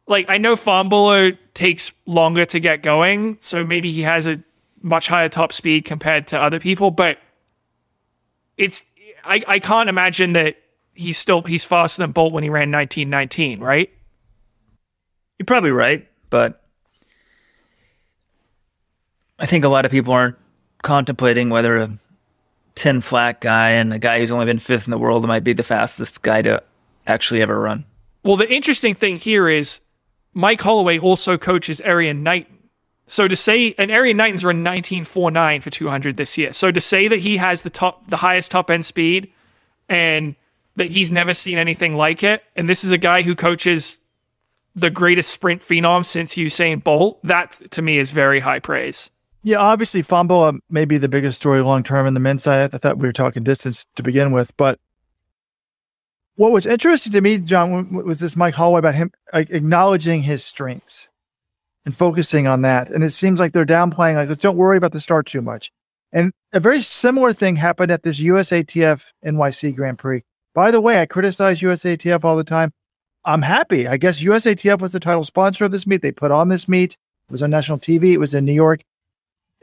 like, 0.06 0.30
I 0.30 0.38
know 0.38 0.56
Fahnbulleh 0.56 1.36
takes 1.52 1.92
longer 2.06 2.46
to 2.46 2.58
get 2.58 2.82
going, 2.82 3.36
so 3.38 3.64
maybe 3.64 3.92
he 3.92 4.02
has 4.02 4.26
a 4.26 4.40
much 4.82 5.08
higher 5.08 5.28
top 5.28 5.52
speed 5.52 5.84
compared 5.84 6.26
to 6.28 6.40
other 6.40 6.60
people, 6.60 6.90
but 6.90 7.18
it's, 8.56 8.84
I, 9.24 9.42
I 9.46 9.58
can't 9.58 9.88
imagine 9.88 10.32
that 10.34 10.56
he's 10.94 11.18
still, 11.18 11.42
he's 11.42 11.64
faster 11.64 12.02
than 12.02 12.12
Bolt 12.12 12.32
when 12.32 12.42
he 12.42 12.50
ran 12.50 12.70
1919, 12.70 13.60
right? 13.60 13.90
You're 15.38 15.46
probably 15.46 15.70
right, 15.70 16.08
but 16.30 16.62
I 19.38 19.46
think 19.46 19.64
a 19.64 19.68
lot 19.68 19.84
of 19.84 19.90
people 19.90 20.12
aren't 20.12 20.36
contemplating 20.82 21.50
whether 21.50 21.76
a 21.76 21.98
10 22.74 23.00
flat 23.00 23.40
guy 23.40 23.70
and 23.70 23.92
a 23.92 23.98
guy 23.98 24.18
who's 24.18 24.30
only 24.30 24.46
been 24.46 24.58
fifth 24.58 24.86
in 24.86 24.90
the 24.90 24.98
world 24.98 25.26
might 25.26 25.44
be 25.44 25.52
the 25.52 25.62
fastest 25.62 26.22
guy 26.22 26.42
to 26.42 26.62
actually 27.06 27.42
ever 27.42 27.60
run. 27.60 27.84
Well, 28.22 28.36
the 28.36 28.52
interesting 28.52 28.94
thing 28.94 29.18
here 29.18 29.48
is 29.48 29.80
Mike 30.32 30.60
Holloway 30.60 30.98
also 30.98 31.36
coaches 31.36 31.80
Erriyon 31.84 32.22
Knighton. 32.22 32.58
So 33.12 33.28
to 33.28 33.36
say, 33.36 33.74
and 33.76 33.90
Erriyon 33.90 34.16
Knighton's 34.16 34.42
run 34.42 34.64
1949 34.64 35.60
for 35.60 35.68
200 35.68 36.16
this 36.16 36.38
year. 36.38 36.54
So 36.54 36.72
to 36.72 36.80
say 36.80 37.08
that 37.08 37.18
he 37.18 37.36
has 37.36 37.62
the 37.62 37.68
top, 37.68 38.08
the 38.08 38.16
highest 38.16 38.50
top 38.50 38.70
end 38.70 38.86
speed 38.86 39.30
and 39.86 40.34
that 40.76 40.88
he's 40.88 41.10
never 41.10 41.34
seen 41.34 41.58
anything 41.58 41.94
like 41.94 42.22
it, 42.22 42.42
and 42.56 42.70
this 42.70 42.84
is 42.84 42.90
a 42.90 42.96
guy 42.96 43.20
who 43.20 43.34
coaches 43.34 43.98
the 44.74 44.88
greatest 44.88 45.28
sprint 45.28 45.60
phenom 45.60 46.06
since 46.06 46.36
Usain 46.36 46.82
Bolt, 46.82 47.22
that 47.22 47.50
to 47.72 47.82
me 47.82 47.98
is 47.98 48.12
very 48.12 48.40
high 48.40 48.60
praise. 48.60 49.10
Yeah, 49.42 49.58
obviously, 49.58 50.02
Fahnbulleh 50.02 50.60
may 50.70 50.86
be 50.86 50.96
the 50.96 51.10
biggest 51.10 51.36
story 51.36 51.60
long 51.60 51.82
term 51.82 52.06
in 52.06 52.14
the 52.14 52.20
men's 52.20 52.44
side. 52.44 52.74
I 52.74 52.78
thought 52.78 52.96
we 52.96 53.06
were 53.06 53.12
talking 53.12 53.42
distance 53.42 53.84
to 53.96 54.02
begin 54.02 54.32
with, 54.32 54.56
but 54.56 54.80
what 56.36 56.50
was 56.50 56.64
interesting 56.64 57.12
to 57.12 57.20
me, 57.20 57.36
John, 57.36 57.92
was 57.92 58.20
this 58.20 58.36
Mike 58.36 58.54
Holloway 58.54 58.78
about 58.78 58.94
him 58.94 59.12
acknowledging 59.34 60.22
his 60.22 60.42
strengths 60.42 61.08
and 61.84 61.94
focusing 61.94 62.46
on 62.46 62.62
that. 62.62 62.90
And 62.90 63.02
it 63.02 63.10
seems 63.10 63.40
like 63.40 63.52
they're 63.52 63.66
downplaying, 63.66 64.14
like, 64.14 64.38
don't 64.38 64.56
worry 64.56 64.76
about 64.76 64.92
the 64.92 65.00
start 65.00 65.26
too 65.26 65.42
much. 65.42 65.70
And 66.12 66.32
a 66.52 66.60
very 66.60 66.82
similar 66.82 67.32
thing 67.32 67.56
happened 67.56 67.90
at 67.90 68.02
this 68.02 68.20
USATF 68.20 69.08
NYC 69.24 69.74
Grand 69.74 69.98
Prix. 69.98 70.22
By 70.54 70.70
the 70.70 70.80
way, 70.80 71.00
I 71.00 71.06
criticize 71.06 71.60
USATF 71.60 72.24
all 72.24 72.36
the 72.36 72.44
time. 72.44 72.72
I'm 73.24 73.42
happy. 73.42 73.88
I 73.88 73.96
guess 73.96 74.22
USATF 74.22 74.80
was 74.80 74.92
the 74.92 75.00
title 75.00 75.24
sponsor 75.24 75.64
of 75.64 75.70
this 75.70 75.86
meet. 75.86 76.02
They 76.02 76.12
put 76.12 76.30
on 76.30 76.48
this 76.48 76.68
meet. 76.68 76.92
It 77.28 77.32
was 77.32 77.42
on 77.42 77.50
national 77.50 77.78
TV. 77.78 78.12
It 78.12 78.20
was 78.20 78.34
in 78.34 78.44
New 78.44 78.52
York. 78.52 78.82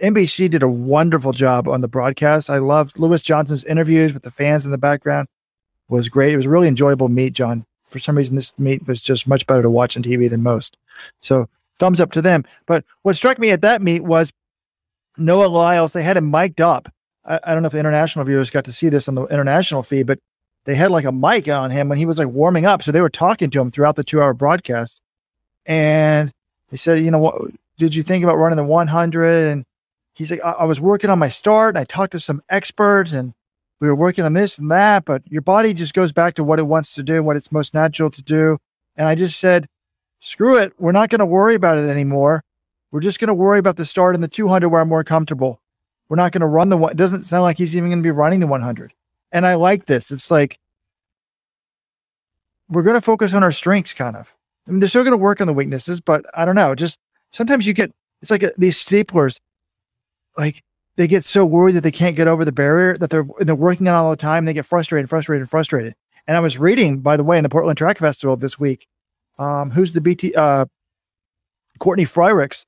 NBC 0.02 0.50
did 0.50 0.64
a 0.64 0.70
wonderful 0.70 1.34
job 1.34 1.68
on 1.68 1.82
the 1.82 1.88
broadcast. 1.88 2.50
I 2.50 2.58
loved 2.58 3.00
Lewis 3.00 3.22
Johnson's 3.22 3.66
interviews 3.66 4.14
with 4.14 4.24
the 4.24 4.32
fans 4.32 4.66
in 4.66 4.72
the 4.72 4.78
background. 4.78 5.28
It 5.90 5.94
was 5.94 6.10
great. 6.10 6.34
It 6.34 6.38
was 6.38 6.46
a 6.46 6.50
really 6.50 6.70
enjoyable 6.70 7.10
meet, 7.10 7.34
John. 7.34 7.66
For 7.86 8.00
some 8.00 8.16
reason, 8.16 8.36
this 8.36 8.54
meet 8.58 8.88
was 8.88 9.02
just 9.02 9.28
much 9.28 9.46
better 9.46 9.62
to 9.62 9.70
watch 9.70 9.98
on 9.98 10.04
TV 10.04 10.30
than 10.30 10.42
most. 10.42 10.78
So 11.20 11.50
thumbs 11.80 12.00
up 12.00 12.12
to 12.12 12.22
them. 12.22 12.44
But 12.66 12.86
what 13.02 13.16
struck 13.16 13.40
me 13.40 13.52
at 13.52 13.62
that 13.62 13.82
meet 13.82 14.04
was 14.04 14.32
Noah 15.18 15.48
Lyles. 15.48 15.94
They 15.94 16.04
had 16.04 16.18
him 16.18 16.30
mic'd 16.30 16.62
up. 16.62 16.90
I, 17.26 17.40
I 17.44 17.54
don't 17.54 17.64
know 17.64 17.68
if 17.68 17.74
the 17.74 17.80
international 17.80 18.26
viewers 18.26 18.50
got 18.50 18.66
to 18.66 18.72
see 18.72 18.90
this 18.90 19.08
on 19.08 19.16
the 19.16 19.26
international 19.26 19.84
feed, 19.84 20.08
but 20.08 20.20
they 20.66 20.76
had 20.76 20.92
like 20.92 21.06
a 21.06 21.12
mic 21.12 21.48
on 21.48 21.72
him 21.72 21.90
when 21.90 21.98
he 21.98 22.06
was 22.06 22.18
like 22.18 22.28
warming 22.28 22.66
up. 22.66 22.84
So 22.84 22.92
they 22.92 23.02
were 23.02 23.10
talking 23.10 23.50
to 23.50 23.62
him 23.62 23.72
throughout 23.72 23.96
the 23.96 24.04
two 24.04 24.22
hour 24.22 24.34
broadcast. 24.34 25.02
And 25.66 26.32
they 26.70 26.78
said, 26.78 27.00
you 27.00 27.12
know, 27.12 27.20
what 27.20 27.52
did 27.78 27.96
you 27.96 28.04
think 28.04 28.24
about 28.24 28.38
running 28.38 28.58
the 28.58 28.64
100? 28.64 29.50
And 29.50 29.66
he's 30.14 30.32
like, 30.32 30.44
I, 30.44 30.52
I 30.52 30.64
was 30.66 30.82
working 30.82 31.10
on 31.10 31.20
my 31.20 31.30
start. 31.30 31.76
And 31.76 31.82
I 31.82 31.86
talked 31.86 32.12
to 32.12 32.20
some 32.20 32.42
experts 32.50 33.12
and 33.12 33.34
we 33.80 33.88
were 33.88 33.96
working 33.96 34.26
on 34.26 34.34
this 34.34 34.58
and 34.58 34.70
that, 34.72 35.06
but 35.06 35.24
your 35.26 35.42
body 35.42 35.74
just 35.74 35.94
goes 35.94 36.12
back 36.12 36.36
to 36.36 36.44
what 36.44 36.60
it 36.60 36.68
wants 36.68 36.94
to 36.96 37.04
do, 37.04 37.24
what 37.24 37.38
it's 37.38 37.52
most 37.52 37.74
natural 37.74 38.12
to 38.12 38.22
do. 38.22 38.58
And 38.98 39.08
I 39.08 39.16
just 39.16 39.40
said, 39.40 39.68
screw 40.20 40.58
it. 40.58 40.74
We're 40.78 40.92
not 40.92 41.10
going 41.10 41.20
to 41.20 41.26
worry 41.26 41.56
about 41.56 41.78
it 41.78 41.90
anymore. 41.90 42.44
We're 42.92 43.02
just 43.02 43.20
going 43.20 43.28
to 43.28 43.34
worry 43.34 43.60
about 43.60 43.78
the 43.78 43.86
start 43.86 44.16
in 44.16 44.22
the 44.22 44.28
200 44.28 44.70
where 44.70 44.82
I'm 44.82 44.90
more 44.90 45.04
comfortable. 45.04 45.62
We're 46.08 46.16
not 46.16 46.32
going 46.32 46.42
to 46.42 46.48
run 46.48 46.70
the 46.70 46.78
one. 46.78 46.92
It 46.92 46.98
doesn't 46.98 47.26
sound 47.26 47.44
like 47.44 47.58
he's 47.58 47.76
even 47.76 47.90
going 47.90 48.02
to 48.02 48.08
be 48.08 48.12
running 48.12 48.40
the 48.40 48.48
100. 48.48 48.94
And 49.32 49.46
I 49.46 49.56
like 49.56 49.86
this. 49.86 50.10
It's 50.10 50.32
like 50.32 50.58
we're 52.68 52.84
going 52.84 52.96
to 52.96 53.02
focus 53.02 53.34
on 53.34 53.44
our 53.44 53.52
strengths, 53.52 53.94
kind 53.94 54.16
of. 54.16 54.34
I 54.68 54.72
mean, 54.72 54.80
they're 54.80 54.90
still 54.90 55.04
going 55.04 55.12
to 55.12 55.18
work 55.18 55.40
on 55.40 55.48
the 55.48 55.54
weaknesses, 55.54 56.00
but 56.00 56.26
I 56.36 56.46
don't 56.46 56.56
know. 56.56 56.76
Just 56.76 57.00
sometimes 57.32 57.68
you 57.68 57.74
get 57.74 57.92
it's 58.22 58.32
like 58.32 58.44
a, 58.44 58.52
these 58.58 58.84
steeplers, 58.84 59.40
like 60.38 60.64
they 60.96 61.08
get 61.08 61.26
so 61.26 61.46
worried 61.46 61.74
that 61.74 61.82
they 61.82 61.92
can't 61.92 62.16
get 62.16 62.28
over 62.28 62.44
the 62.44 62.52
barrier 62.52 62.98
that 62.98 63.10
they're 63.10 63.28
they're 63.40 63.56
working 63.56 63.88
on 63.88 63.96
all 63.96 64.12
the 64.12 64.18
time. 64.18 64.46
They 64.46 64.54
get 64.54 64.66
frustrated, 64.66 65.10
frustrated, 65.10 65.50
frustrated. 65.50 65.96
And 66.28 66.38
I 66.38 66.42
was 66.42 66.58
reading, 66.60 67.00
by 67.00 67.18
the 67.18 67.24
way, 67.24 67.38
in 67.38 67.44
the 67.44 67.50
Portland 67.50 67.78
Track 67.78 67.98
Festival 67.98 68.38
this 68.38 68.60
week, 68.60 68.88
um, 69.40 69.72
who's 69.72 69.94
the 69.94 70.02
BT 70.02 70.36
uh, 70.36 70.66
Courtney 71.80 72.06
Frerichs. 72.06 72.66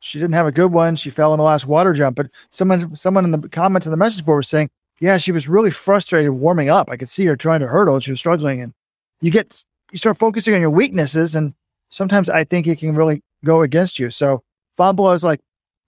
She 0.00 0.18
didn't 0.18 0.34
have 0.34 0.46
a 0.46 0.52
good 0.52 0.72
one. 0.72 0.96
She 0.96 1.10
fell 1.10 1.34
in 1.34 1.38
the 1.38 1.44
last 1.44 1.66
water 1.66 1.92
jump. 1.92 2.16
But 2.16 2.30
someone 2.50 2.96
someone 2.96 3.24
in 3.24 3.30
the 3.32 3.48
comments 3.48 3.86
on 3.86 3.90
the 3.90 3.96
message 3.96 4.24
board 4.24 4.38
was 4.38 4.48
saying, 4.48 4.70
yeah, 5.02 5.18
she 5.18 5.32
was 5.32 5.48
really 5.48 5.72
frustrated 5.72 6.30
warming 6.30 6.70
up. 6.70 6.88
I 6.88 6.96
could 6.96 7.08
see 7.08 7.24
her 7.26 7.34
trying 7.34 7.58
to 7.58 7.66
hurdle. 7.66 7.98
She 7.98 8.12
was 8.12 8.20
struggling, 8.20 8.60
and 8.60 8.72
you 9.20 9.32
get 9.32 9.64
you 9.90 9.98
start 9.98 10.16
focusing 10.16 10.54
on 10.54 10.60
your 10.60 10.70
weaknesses, 10.70 11.34
and 11.34 11.54
sometimes 11.90 12.28
I 12.28 12.44
think 12.44 12.68
it 12.68 12.78
can 12.78 12.94
really 12.94 13.20
go 13.44 13.62
against 13.62 13.98
you. 13.98 14.10
So 14.10 14.44
Fahnbulleh 14.78 15.16
is 15.16 15.24
like, 15.24 15.40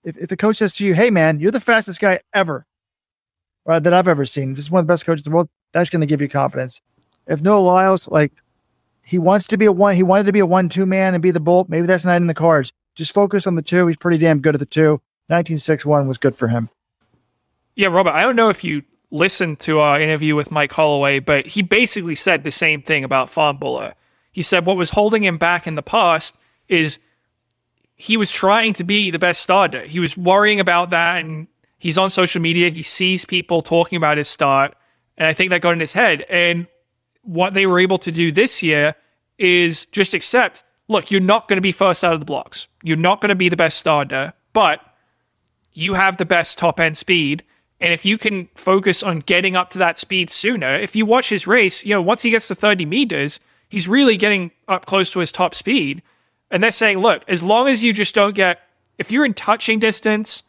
if, 0.03 0.17
if 0.17 0.29
the 0.29 0.35
coach 0.35 0.57
says 0.57 0.75
to 0.75 0.85
you, 0.85 0.93
"Hey, 0.93 1.09
man, 1.09 1.39
you're 1.39 1.51
the 1.51 1.61
fastest 1.61 2.01
guy 2.01 2.19
ever," 2.33 2.65
right, 3.65 3.81
that 3.81 3.93
I've 3.93 4.09
ever 4.09 4.25
seen. 4.25 4.53
This 4.53 4.65
is 4.65 4.71
one 4.71 4.81
of 4.81 4.87
the 4.87 4.91
best 4.91 5.05
coaches 5.05 5.25
in 5.25 5.31
the 5.31 5.35
world. 5.35 5.49
That's 5.71 5.89
going 5.89 6.01
to 6.01 6.07
give 6.07 6.21
you 6.21 6.27
confidence. 6.27 6.81
If 7.25 7.41
Noah 7.41 7.61
Lyles, 7.61 8.09
like, 8.09 8.33
he 9.05 9.19
wants 9.19 9.45
to 9.47 9.57
be 9.57 9.65
a 9.65 9.71
one, 9.71 9.95
he 9.95 10.03
wanted 10.03 10.25
to 10.25 10.33
be 10.33 10.39
a 10.39 10.45
one-two 10.45 10.85
man 10.85 11.13
and 11.13 11.21
be 11.21 11.31
the 11.31 11.39
bolt. 11.39 11.69
Maybe 11.69 11.85
that's 11.85 12.05
not 12.05 12.17
in 12.17 12.27
the 12.27 12.33
cards. 12.33 12.73
Just 12.95 13.13
focus 13.13 13.45
on 13.45 13.55
the 13.55 13.61
two. 13.61 13.85
He's 13.87 13.97
pretty 13.97 14.17
damn 14.17 14.39
good 14.39 14.55
at 14.55 14.59
the 14.59 14.65
two. 14.65 15.01
1961 15.27 16.07
was 16.07 16.17
good 16.17 16.35
for 16.35 16.47
him. 16.47 16.69
Yeah, 17.75 17.89
Robert, 17.89 18.11
I 18.11 18.21
don't 18.21 18.35
know 18.35 18.49
if 18.49 18.63
you 18.63 18.83
listened 19.11 19.59
to 19.59 19.79
our 19.79 19.99
interview 19.99 20.35
with 20.35 20.49
Mike 20.49 20.71
Holloway, 20.73 21.19
but 21.19 21.45
he 21.45 21.61
basically 21.61 22.15
said 22.15 22.43
the 22.43 22.51
same 22.51 22.81
thing 22.81 23.03
about 23.03 23.27
Fahnbulleh. 23.27 23.93
He 24.31 24.41
said 24.41 24.65
what 24.65 24.77
was 24.77 24.91
holding 24.91 25.23
him 25.23 25.37
back 25.37 25.67
in 25.67 25.75
the 25.75 25.83
past 25.83 26.35
is 26.67 26.97
he 27.95 28.17
was 28.17 28.31
trying 28.31 28.73
to 28.73 28.83
be 28.83 29.11
the 29.11 29.19
best 29.19 29.41
starter. 29.41 29.81
He 29.81 29.99
was 29.99 30.17
worrying 30.17 30.59
about 30.59 30.89
that, 30.89 31.23
and 31.23 31.47
he's 31.77 31.97
on 31.97 32.09
social 32.09 32.41
media. 32.41 32.69
He 32.69 32.81
sees 32.81 33.23
people 33.23 33.61
talking 33.61 33.97
about 33.97 34.17
his 34.17 34.27
start, 34.27 34.75
and 35.17 35.27
I 35.27 35.33
think 35.33 35.51
that 35.51 35.61
got 35.61 35.73
in 35.73 35.79
his 35.79 35.93
head. 35.93 36.21
And 36.29 36.67
what 37.25 37.53
they 37.53 37.65
were 37.65 37.79
able 37.79 37.97
to 37.99 38.11
do 38.11 38.31
this 38.31 38.63
year 38.63 38.95
is 39.37 39.85
just 39.85 40.13
accept 40.13 40.63
look, 40.87 41.09
you're 41.09 41.19
not 41.19 41.47
going 41.47 41.57
to 41.57 41.61
be 41.61 41.71
first 41.71 42.03
out 42.03 42.13
of 42.13 42.19
the 42.19 42.25
blocks. 42.27 42.67
You're 42.83 42.95
not 42.95 43.19
going 43.19 43.29
to 43.29 43.35
be 43.35 43.49
the 43.49 43.55
best 43.55 43.79
starter, 43.79 44.33
but 44.53 44.81
you 45.73 45.95
have 45.95 46.17
the 46.17 46.25
best 46.25 46.59
top 46.59 46.79
end 46.79 46.95
speed 46.95 47.43
and 47.79 47.93
if 47.93 48.05
you 48.05 48.17
can 48.17 48.47
focus 48.55 49.03
on 49.03 49.19
getting 49.19 49.55
up 49.55 49.69
to 49.71 49.77
that 49.79 49.97
speed 49.97 50.29
sooner, 50.29 50.75
if 50.75 50.95
you 50.95 51.05
watch 51.05 51.29
his 51.29 51.45
race, 51.45 51.85
you 51.85 51.93
know, 51.93 52.01
once 52.01 52.21
he 52.21 52.29
gets 52.29 52.47
to 52.47 52.55
30 52.55 52.85
meters, 52.85 53.39
he's 53.69 53.87
really 53.87 54.17
getting 54.17 54.51
up 54.67 54.85
close 54.85 55.11
to 55.11 55.19
his 55.19 55.31
top 55.31 55.53
speed. 55.53 56.01
And 56.49 56.63
they're 56.63 56.71
saying, 56.71 56.99
look, 56.99 57.23
as 57.27 57.43
long 57.43 57.67
as 57.67 57.83
you 57.83 57.91
just 57.91 58.15
don't 58.15 58.35
get, 58.35 58.61
if 58.97 59.11
you're 59.11 59.25
in 59.25 59.33
touching 59.33 59.79
distance 59.79 60.43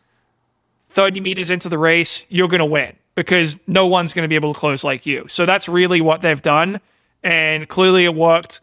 30 0.88 1.20
meters 1.20 1.50
into 1.50 1.68
the 1.68 1.78
race, 1.78 2.24
you're 2.28 2.48
going 2.48 2.60
to 2.60 2.64
win 2.64 2.96
because 3.16 3.58
no 3.66 3.86
one's 3.86 4.12
going 4.12 4.22
to 4.22 4.28
be 4.28 4.36
able 4.36 4.54
to 4.54 4.60
close 4.60 4.84
like 4.84 5.06
you. 5.06 5.26
So 5.26 5.44
that's 5.44 5.68
really 5.68 6.00
what 6.00 6.20
they've 6.20 6.40
done. 6.40 6.80
And 7.24 7.68
clearly 7.68 8.04
it 8.04 8.14
worked 8.14 8.60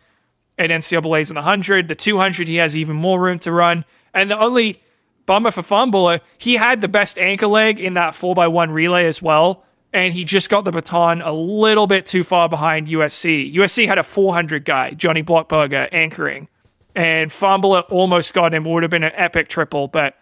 at 0.58 0.70
NCAA's 0.70 1.30
in 1.30 1.36
the 1.36 1.42
100. 1.42 1.90
The 1.90 1.96
200, 1.96 2.48
he 2.48 2.56
has 2.56 2.78
even 2.78 2.96
more 2.96 3.20
room 3.20 3.40
to 3.40 3.52
run. 3.52 3.84
And 4.14 4.32
the 4.32 4.40
only 4.40 4.82
bummer 5.26 5.52
for 5.52 5.64
Fahnbulleh, 5.64 6.22
he 6.38 6.56
had 6.56 6.82
the 6.82 6.88
best 6.88 7.18
anchor 7.18 7.48
leg 7.48 7.80
in 7.80 7.96
that 7.96 8.14
4x1 8.14 8.72
relay 8.72 9.06
as 9.06 9.22
well. 9.22 9.66
And 9.92 10.14
he 10.14 10.24
just 10.24 10.50
got 10.50 10.66
the 10.66 10.72
baton 10.72 11.22
a 11.22 11.34
little 11.34 11.88
bit 11.88 12.06
too 12.06 12.24
far 12.24 12.48
behind 12.48 12.88
USC. 12.88 13.54
USC 13.54 13.88
had 13.88 13.98
a 13.98 14.04
400 14.04 14.66
guy, 14.66 14.92
Johnny 14.92 15.24
Blockberger, 15.24 15.90
anchoring. 15.92 16.48
And 16.96 17.32
Fahnbulleh 17.32 17.92
almost 17.92 18.36
got 18.36 18.54
him. 18.54 18.68
It 18.68 18.70
would 18.70 18.84
have 18.84 18.92
been 18.92 19.04
an 19.04 19.14
epic 19.16 19.48
triple, 19.48 19.88
but 19.88 20.16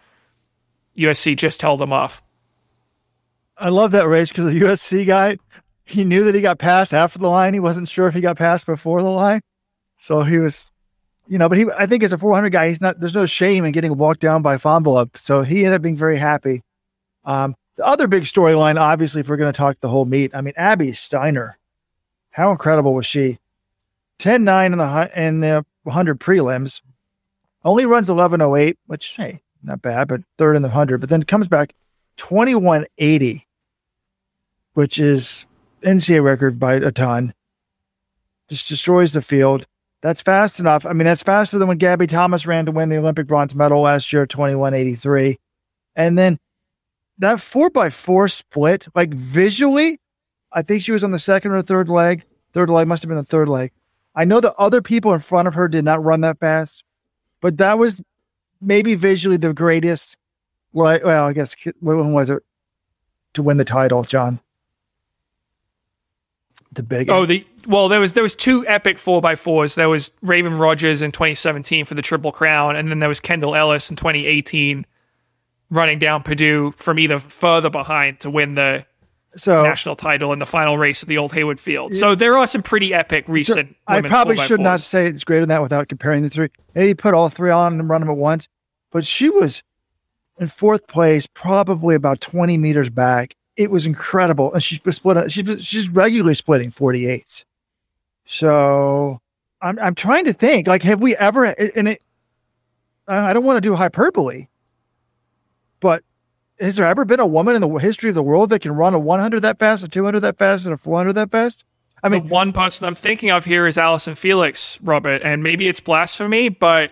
USC 0.96 1.36
just 1.36 1.60
held 1.60 1.82
him 1.82 1.92
off. 1.92 2.22
I 3.56 3.68
love 3.68 3.92
that 3.92 4.08
race 4.08 4.28
because 4.28 4.52
the 4.52 4.60
USC 4.60 5.06
guy, 5.06 5.38
he 5.84 6.04
knew 6.04 6.24
that 6.24 6.34
he 6.34 6.40
got 6.40 6.58
passed 6.58 6.92
after 6.94 7.18
the 7.18 7.28
line. 7.28 7.54
He 7.54 7.60
wasn't 7.60 7.88
sure 7.88 8.06
if 8.06 8.14
he 8.14 8.20
got 8.20 8.36
passed 8.36 8.66
before 8.66 9.02
the 9.02 9.10
line. 9.10 9.42
So 9.98 10.22
he 10.22 10.38
was 10.38 10.72
you 11.28 11.38
know, 11.38 11.48
but 11.48 11.58
he, 11.58 11.66
I 11.78 11.86
think 11.86 12.02
as 12.02 12.12
a 12.12 12.18
400 12.18 12.50
guy, 12.50 12.68
he's 12.68 12.80
not, 12.80 13.00
there's 13.00 13.14
no 13.14 13.26
shame 13.26 13.64
in 13.64 13.72
getting 13.72 13.96
walked 13.96 14.20
down 14.20 14.42
by 14.42 14.56
Fahnbulleh. 14.56 15.16
So 15.16 15.42
he 15.42 15.64
ended 15.64 15.74
up 15.74 15.82
being 15.82 15.96
very 15.96 16.16
happy. 16.16 16.62
Um, 17.24 17.54
the 17.76 17.86
other 17.86 18.06
big 18.06 18.24
storyline, 18.24 18.78
obviously, 18.78 19.20
if 19.20 19.28
we're 19.28 19.36
going 19.36 19.52
to 19.52 19.56
talk 19.56 19.80
the 19.80 19.88
whole 19.88 20.04
meet, 20.04 20.34
I 20.34 20.40
mean, 20.40 20.54
Abby 20.56 20.92
Steiner, 20.92 21.58
how 22.30 22.50
incredible 22.50 22.92
was 22.92 23.06
she? 23.06 23.38
10 24.18 24.44
9 24.44 24.72
in 24.72 24.78
the, 24.78 25.10
in 25.16 25.40
the 25.40 25.64
100 25.84 26.20
prelims, 26.20 26.82
only 27.64 27.86
runs 27.86 28.10
1108, 28.10 28.78
which, 28.86 29.14
hey, 29.16 29.40
not 29.62 29.80
bad, 29.80 30.08
but 30.08 30.20
third 30.36 30.56
in 30.56 30.62
the 30.62 30.68
100. 30.68 31.00
But 31.00 31.08
then 31.08 31.22
comes 31.22 31.48
back 31.48 31.74
2180, 32.16 33.46
which 34.74 34.98
is 34.98 35.46
NCAA 35.82 36.22
record 36.22 36.58
by 36.58 36.74
a 36.74 36.92
ton. 36.92 37.34
Just 38.48 38.68
destroys 38.68 39.12
the 39.12 39.22
field. 39.22 39.66
That's 40.02 40.22
fast 40.22 40.58
enough. 40.58 40.84
I 40.84 40.92
mean, 40.92 41.06
that's 41.06 41.22
faster 41.22 41.58
than 41.58 41.68
when 41.68 41.78
Gabby 41.78 42.06
Thomas 42.06 42.46
ran 42.46 42.66
to 42.66 42.72
win 42.72 42.88
the 42.88 42.98
Olympic 42.98 43.26
bronze 43.26 43.54
medal 43.54 43.82
last 43.82 44.12
year, 44.12 44.26
2183. 44.26 45.38
And 45.94 46.18
then 46.18 46.38
that 47.18 47.40
four 47.40 47.70
by 47.70 47.88
four 47.88 48.28
split, 48.28 48.88
like 48.94 49.14
visually, 49.14 50.00
I 50.52 50.62
think 50.62 50.82
she 50.82 50.92
was 50.92 51.04
on 51.04 51.12
the 51.12 51.18
second 51.18 51.52
or 51.52 51.62
third 51.62 51.88
leg. 51.88 52.24
Third 52.52 52.68
leg 52.68 52.88
must 52.88 53.02
have 53.02 53.08
been 53.08 53.16
the 53.16 53.24
third 53.24 53.48
leg. 53.48 53.72
I 54.14 54.24
know 54.24 54.40
the 54.40 54.54
other 54.56 54.82
people 54.82 55.14
in 55.14 55.20
front 55.20 55.48
of 55.48 55.54
her 55.54 55.68
did 55.68 55.84
not 55.84 56.04
run 56.04 56.20
that 56.22 56.38
fast, 56.38 56.84
but 57.40 57.56
that 57.58 57.78
was 57.78 58.02
maybe 58.60 58.94
visually 58.94 59.36
the 59.36 59.54
greatest. 59.54 60.16
Like, 60.74 61.04
well, 61.04 61.26
I 61.26 61.32
guess 61.32 61.54
when 61.80 62.12
was 62.12 62.30
it 62.30 62.42
to 63.34 63.42
win 63.42 63.56
the 63.56 63.64
title, 63.64 64.02
John? 64.04 64.40
The 66.72 66.82
big. 66.82 67.10
Oh, 67.10 67.26
the 67.26 67.46
well, 67.66 67.88
there 67.88 68.00
was 68.00 68.14
there 68.14 68.22
was 68.22 68.34
two 68.34 68.66
epic 68.66 68.98
four 68.98 69.20
by 69.20 69.34
fours. 69.34 69.74
There 69.74 69.88
was 69.88 70.10
Raevyn 70.24 70.58
Rogers 70.58 71.02
in 71.02 71.12
2017 71.12 71.84
for 71.84 71.94
the 71.94 72.02
Triple 72.02 72.32
Crown, 72.32 72.76
and 72.76 72.88
then 72.90 72.98
there 72.98 73.08
was 73.08 73.20
Kendall 73.20 73.54
Ellis 73.54 73.90
in 73.90 73.96
2018 73.96 74.86
running 75.70 75.98
down 75.98 76.22
Purdue 76.22 76.72
from 76.76 76.98
either 76.98 77.18
further 77.18 77.70
behind 77.70 78.20
to 78.20 78.30
win 78.30 78.54
the 78.54 78.86
so 79.34 79.62
national 79.62 79.96
title 79.96 80.32
in 80.32 80.38
the 80.38 80.46
final 80.46 80.76
race 80.76 81.02
at 81.02 81.08
the 81.08 81.18
old 81.18 81.32
Hayward 81.32 81.58
Field. 81.58 81.94
So 81.94 82.14
there 82.14 82.36
are 82.36 82.46
some 82.46 82.62
pretty 82.62 82.92
epic 82.92 83.28
recent. 83.28 83.76
I 83.86 84.00
probably 84.02 84.36
4x4s. 84.36 84.46
should 84.46 84.60
not 84.60 84.80
say 84.80 85.06
it's 85.06 85.24
greater 85.24 85.40
than 85.40 85.48
that 85.48 85.62
without 85.62 85.88
comparing 85.88 86.22
the 86.22 86.30
three. 86.30 86.48
Maybe 86.74 86.94
put 86.94 87.14
all 87.14 87.28
three 87.28 87.50
on 87.50 87.80
and 87.80 87.88
run 87.88 88.02
them 88.02 88.10
at 88.10 88.16
once. 88.16 88.48
But 88.90 89.06
she 89.06 89.30
was 89.30 89.62
in 90.42 90.48
fourth 90.48 90.86
place, 90.88 91.26
probably 91.26 91.94
about 91.94 92.20
20 92.20 92.58
meters 92.58 92.90
back. 92.90 93.34
It 93.56 93.70
was 93.70 93.86
incredible. 93.86 94.52
And 94.52 94.62
she's 94.62 94.80
split, 94.94 95.30
she's, 95.30 95.64
she's 95.64 95.88
regularly 95.88 96.34
splitting 96.34 96.70
48s. 96.70 97.44
So 98.24 99.20
I'm, 99.60 99.78
I'm 99.78 99.94
trying 99.94 100.24
to 100.26 100.32
think 100.32 100.66
like, 100.66 100.82
have 100.82 101.00
we 101.00 101.16
ever, 101.16 101.44
and 101.44 101.88
it, 101.88 102.02
I 103.08 103.32
don't 103.32 103.44
want 103.44 103.56
to 103.56 103.60
do 103.60 103.74
hyperbole, 103.74 104.48
but 105.80 106.02
has 106.60 106.76
there 106.76 106.86
ever 106.86 107.04
been 107.04 107.20
a 107.20 107.26
woman 107.26 107.54
in 107.54 107.60
the 107.60 107.68
history 107.76 108.08
of 108.08 108.14
the 108.14 108.22
world 108.22 108.50
that 108.50 108.60
can 108.60 108.72
run 108.72 108.94
a 108.94 108.98
100 108.98 109.40
that 109.40 109.58
fast, 109.58 109.82
a 109.82 109.88
200 109.88 110.20
that 110.20 110.38
fast, 110.38 110.64
and 110.64 110.74
a 110.74 110.76
400 110.76 111.12
that 111.14 111.30
fast? 111.30 111.64
I 112.04 112.08
mean, 112.08 112.26
the 112.26 112.32
one 112.32 112.52
person 112.52 112.86
I'm 112.86 112.94
thinking 112.94 113.30
of 113.30 113.44
here 113.44 113.66
is 113.66 113.78
Allison 113.78 114.14
Felix, 114.16 114.80
Robert, 114.82 115.22
and 115.22 115.42
maybe 115.42 115.68
it's 115.68 115.80
blasphemy, 115.80 116.48
but 116.48 116.90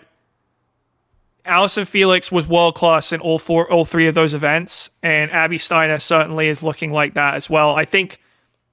Allison 1.50 1.84
Felix 1.84 2.30
was 2.30 2.48
world 2.48 2.76
class 2.76 3.12
in 3.12 3.20
all 3.20 3.38
four, 3.38 3.70
all 3.70 3.84
three 3.84 4.06
of 4.06 4.14
those 4.14 4.34
events, 4.34 4.88
and 5.02 5.30
Abby 5.32 5.58
Steiner 5.58 5.98
certainly 5.98 6.46
is 6.46 6.62
looking 6.62 6.92
like 6.92 7.14
that 7.14 7.34
as 7.34 7.50
well. 7.50 7.74
I 7.74 7.84
think 7.84 8.20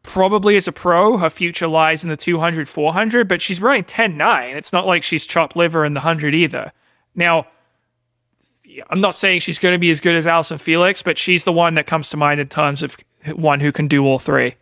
probably 0.04 0.56
as 0.56 0.68
a 0.68 0.72
pro, 0.72 1.18
her 1.18 1.32
future 1.32 1.68
lies 1.68 2.04
in 2.04 2.10
the 2.12 2.16
200, 2.16 2.70
400, 2.70 3.28
but 3.28 3.42
she's 3.42 3.60
running 3.60 3.84
10 3.84 4.16
9. 4.16 4.56
It's 4.56 4.72
not 4.72 4.86
like 4.86 5.02
she's 5.02 5.26
chopped 5.26 5.56
liver 5.56 5.84
in 5.86 5.96
the 5.96 6.02
100 6.02 6.36
either. 6.36 6.72
Now, 7.16 7.48
I'm 8.92 9.02
not 9.02 9.16
saying 9.16 9.40
she's 9.40 9.58
going 9.58 9.74
to 9.74 9.80
be 9.80 9.90
as 9.90 10.00
good 10.00 10.16
as 10.16 10.28
Allison 10.28 10.60
Felix, 10.60 11.02
but 11.02 11.18
she's 11.18 11.46
the 11.46 11.52
one 11.52 11.74
that 11.76 11.88
comes 11.88 12.10
to 12.12 12.18
mind 12.18 12.40
in 12.40 12.48
terms 12.48 12.84
of 12.84 12.96
one 13.34 13.60
who 13.60 13.72
can 13.72 13.88
do 13.88 14.06
all 14.06 14.20
three. 14.20 14.54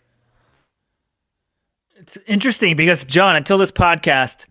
It's 1.97 2.17
interesting 2.27 2.77
because, 2.77 3.03
John, 3.03 3.35
until 3.35 3.57
this 3.57 3.73
podcast, 3.73 4.45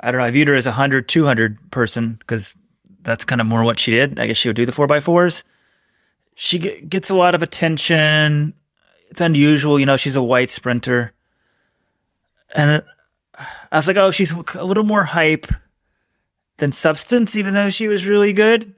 I 0.00 0.10
don't 0.10 0.20
know, 0.20 0.26
I 0.26 0.30
viewed 0.30 0.48
her 0.48 0.54
as 0.54 0.66
a 0.66 0.70
100, 0.70 1.08
200 1.08 1.70
person 1.70 2.14
because 2.20 2.56
that's 3.02 3.24
kind 3.24 3.40
of 3.40 3.46
more 3.46 3.64
what 3.64 3.78
she 3.78 3.90
did. 3.90 4.18
I 4.18 4.26
guess 4.26 4.36
she 4.36 4.48
would 4.48 4.56
do 4.56 4.66
the 4.66 4.72
4x4s. 4.72 5.42
She 6.34 6.58
g- 6.58 6.80
gets 6.82 7.10
a 7.10 7.14
lot 7.14 7.34
of 7.34 7.42
attention. 7.42 8.54
It's 9.10 9.20
unusual. 9.20 9.78
You 9.78 9.86
know, 9.86 9.96
she's 9.96 10.16
a 10.16 10.22
white 10.22 10.50
sprinter. 10.50 11.12
And 12.54 12.82
I 13.70 13.76
was 13.76 13.88
like, 13.88 13.96
oh, 13.96 14.10
she's 14.10 14.32
a 14.32 14.64
little 14.64 14.84
more 14.84 15.04
hype 15.04 15.46
than 16.58 16.72
substance, 16.72 17.34
even 17.34 17.54
though 17.54 17.70
she 17.70 17.88
was 17.88 18.06
really 18.06 18.32
good. 18.32 18.74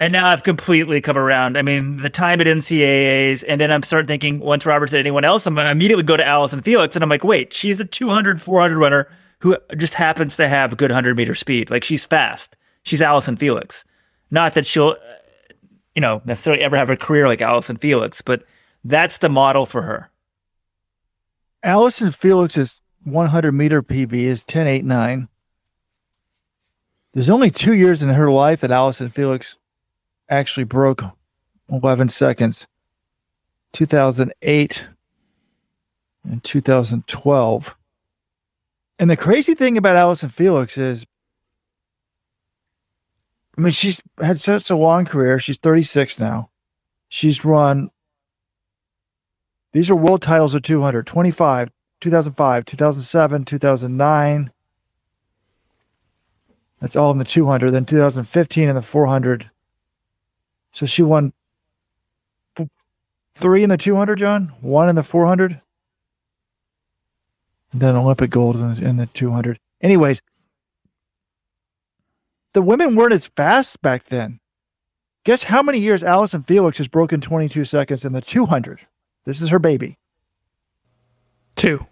And 0.00 0.12
now 0.12 0.28
I've 0.28 0.42
completely 0.42 1.00
come 1.00 1.16
around. 1.16 1.56
I 1.56 1.62
mean, 1.62 1.98
the 1.98 2.10
time 2.10 2.40
at 2.40 2.46
NCAAs, 2.46 3.44
and 3.46 3.60
then 3.60 3.70
I'm 3.70 3.82
start 3.82 4.06
thinking 4.06 4.40
once 4.40 4.66
Robert 4.66 4.90
said 4.90 5.00
anyone 5.00 5.24
else, 5.24 5.46
I'm 5.46 5.54
going 5.54 5.66
to 5.66 5.70
immediately 5.70 6.02
go 6.02 6.16
to 6.16 6.26
Allison 6.26 6.62
Felix, 6.62 6.96
and 6.96 7.02
I'm 7.02 7.08
like, 7.08 7.24
wait, 7.24 7.52
she's 7.52 7.78
a 7.78 7.84
200, 7.84 8.40
400 8.42 8.76
runner 8.76 9.08
who 9.44 9.54
just 9.76 9.92
happens 9.92 10.38
to 10.38 10.48
have 10.48 10.74
good 10.78 10.90
100 10.90 11.18
meter 11.18 11.34
speed. 11.34 11.68
Like 11.68 11.84
she's 11.84 12.06
fast. 12.06 12.56
She's 12.82 13.02
Allison 13.02 13.36
Felix. 13.36 13.84
Not 14.30 14.54
that 14.54 14.64
she'll, 14.64 14.92
uh, 14.92 15.54
you 15.94 16.00
know, 16.00 16.22
necessarily 16.24 16.62
ever 16.62 16.78
have 16.78 16.88
a 16.88 16.96
career 16.96 17.28
like 17.28 17.42
Allison 17.42 17.76
Felix, 17.76 18.22
but 18.22 18.42
that's 18.84 19.18
the 19.18 19.28
model 19.28 19.66
for 19.66 19.82
her. 19.82 20.10
Allison 21.62 22.10
Felix's 22.10 22.80
100 23.02 23.52
meter 23.52 23.82
PB 23.82 24.14
is 24.14 24.46
10.89. 24.46 25.28
There's 27.12 27.28
only 27.28 27.50
two 27.50 27.74
years 27.74 28.02
in 28.02 28.08
her 28.08 28.30
life 28.30 28.62
that 28.62 28.70
Allison 28.70 29.10
Felix 29.10 29.58
actually 30.30 30.64
broke 30.64 31.02
11 31.68 32.08
seconds 32.08 32.66
2008 33.74 34.86
and 36.24 36.42
2012. 36.42 37.76
And 38.98 39.10
the 39.10 39.16
crazy 39.16 39.54
thing 39.54 39.76
about 39.76 39.96
Allison 39.96 40.28
Felix 40.28 40.78
is, 40.78 41.04
I 43.58 43.60
mean, 43.60 43.72
she's 43.72 44.02
had 44.20 44.40
such 44.40 44.70
a 44.70 44.76
long 44.76 45.04
career. 45.04 45.38
She's 45.38 45.58
36 45.58 46.18
now. 46.20 46.50
She's 47.08 47.44
run, 47.44 47.90
these 49.74 49.90
are 49.90 49.96
world 49.96 50.22
titles 50.22 50.54
of 50.54 50.62
200, 50.62 51.04
25, 51.04 51.70
2005, 52.00 52.64
2007, 52.64 53.44
2009. 53.44 54.52
That's 56.80 56.96
all 56.96 57.10
in 57.10 57.18
the 57.18 57.24
200. 57.24 57.70
Then 57.72 57.84
2015 57.84 58.68
in 58.68 58.74
the 58.76 58.82
400. 58.82 59.50
So 60.70 60.86
she 60.86 61.02
won 61.02 61.32
three 63.34 63.64
in 63.64 63.70
the 63.70 63.76
200, 63.76 64.16
John, 64.16 64.52
one 64.60 64.88
in 64.88 64.94
the 64.94 65.02
400, 65.02 65.52
and 65.52 65.60
then 67.74 67.96
Olympic 67.96 68.30
gold 68.30 68.56
in 68.56 68.74
the, 68.74 68.84
in 68.88 68.96
the 68.96 69.06
200. 69.06 69.58
Anyways, 69.80 70.22
the 72.52 72.62
women 72.62 72.94
weren't 72.94 73.12
as 73.12 73.26
fast 73.28 73.82
back 73.82 74.04
then. 74.04 74.40
Guess 75.24 75.44
how 75.44 75.62
many 75.62 75.78
years 75.78 76.02
Allison 76.02 76.42
Felix 76.42 76.78
has 76.78 76.88
broken 76.88 77.20
22 77.20 77.64
seconds 77.64 78.04
in 78.04 78.12
the 78.12 78.20
200? 78.20 78.80
This 79.24 79.40
is 79.40 79.48
her 79.48 79.58
baby. 79.58 79.98
Two. 81.56 81.86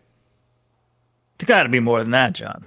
It's 1.36 1.44
got 1.48 1.62
to 1.64 1.68
be 1.68 1.80
more 1.80 2.02
than 2.02 2.12
that, 2.12 2.34
John. 2.34 2.66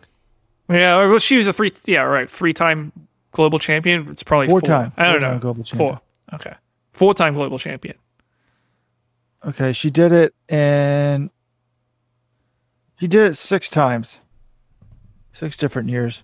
Yeah, 0.67 0.97
well, 1.07 1.19
she 1.19 1.37
was 1.37 1.47
a 1.47 1.53
three. 1.53 1.71
Yeah, 1.85 2.01
right. 2.01 2.27
Three 2.29 2.51
time 2.51 2.91
global 3.31 3.59
champion. 3.59 4.07
It's 4.09 4.23
probably 4.23 4.47
Four 4.47 4.59
four. 4.61 4.67
time. 4.67 4.91
I 4.97 5.03
don't 5.05 5.13
Four-time 5.13 5.33
know. 5.35 5.39
global 5.39 5.63
champion. 5.63 5.89
Four. 5.89 6.01
Okay. 6.33 6.53
Four 6.93 7.13
time 7.13 7.35
global 7.35 7.59
champion. 7.59 7.95
Okay, 9.45 9.73
she 9.73 9.91
did 9.91 10.11
it 10.11 10.33
and 10.49 11.29
she 12.99 13.07
did 13.07 13.31
it 13.31 13.35
six 13.35 13.69
times. 13.69 14.19
Six 15.33 15.57
different 15.57 15.89
years. 15.89 16.23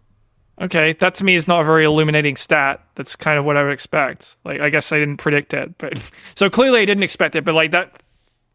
Okay, 0.60 0.93
that 0.93 1.15
to 1.15 1.23
me 1.23 1.36
is 1.36 1.47
not 1.47 1.62
a 1.62 1.63
very 1.63 1.84
illuminating 1.84 2.36
stat. 2.36 2.81
That's 2.95 3.15
kind 3.15 3.39
of 3.39 3.45
what 3.45 3.57
I 3.57 3.63
would 3.63 3.73
expect. 3.73 4.36
Like, 4.45 4.62
I 4.62 4.69
guess 4.69 4.91
I 4.91 4.99
didn't 4.99 5.17
predict 5.17 5.53
it, 5.53 5.77
but 5.77 6.12
so 6.36 6.49
clearly 6.49 6.81
I 6.81 6.86
didn't 6.86 7.03
expect 7.03 7.36
it. 7.36 7.43
But 7.43 7.55
like 7.55 7.71
that, 7.71 8.01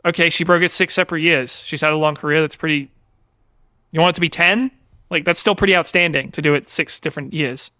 okay, 0.04 0.30
she 0.30 0.44
broke 0.44 0.62
it 0.62 0.70
six 0.70 0.94
separate 0.94 1.22
years. 1.22 1.64
She's 1.64 1.80
had 1.80 1.92
a 1.92 1.96
long 1.96 2.14
career. 2.14 2.40
That's 2.40 2.56
pretty. 2.56 2.90
You 3.90 4.00
want 4.00 4.14
it 4.14 4.16
to 4.16 4.20
be 4.20 4.28
ten? 4.28 4.70
Like 5.10 5.24
that's 5.24 5.40
still 5.40 5.54
pretty 5.54 5.76
outstanding 5.76 6.30
to 6.32 6.42
do 6.42 6.54
it 6.54 6.68
six 6.68 7.00
different 7.00 7.32
years. 7.32 7.70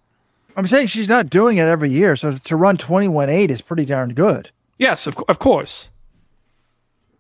I'm 0.57 0.66
saying 0.66 0.87
she's 0.88 1.09
not 1.09 1.29
doing 1.29 1.59
it 1.59 1.66
every 1.66 1.90
year, 1.90 2.16
so 2.16 2.33
to 2.33 2.57
run 2.57 2.79
21.8 2.79 3.51
is 3.51 3.61
pretty 3.61 3.85
darn 3.85 4.14
good. 4.14 4.51
Yes, 4.79 5.07
of 5.07 5.16
of 5.29 5.38
course. 5.38 5.88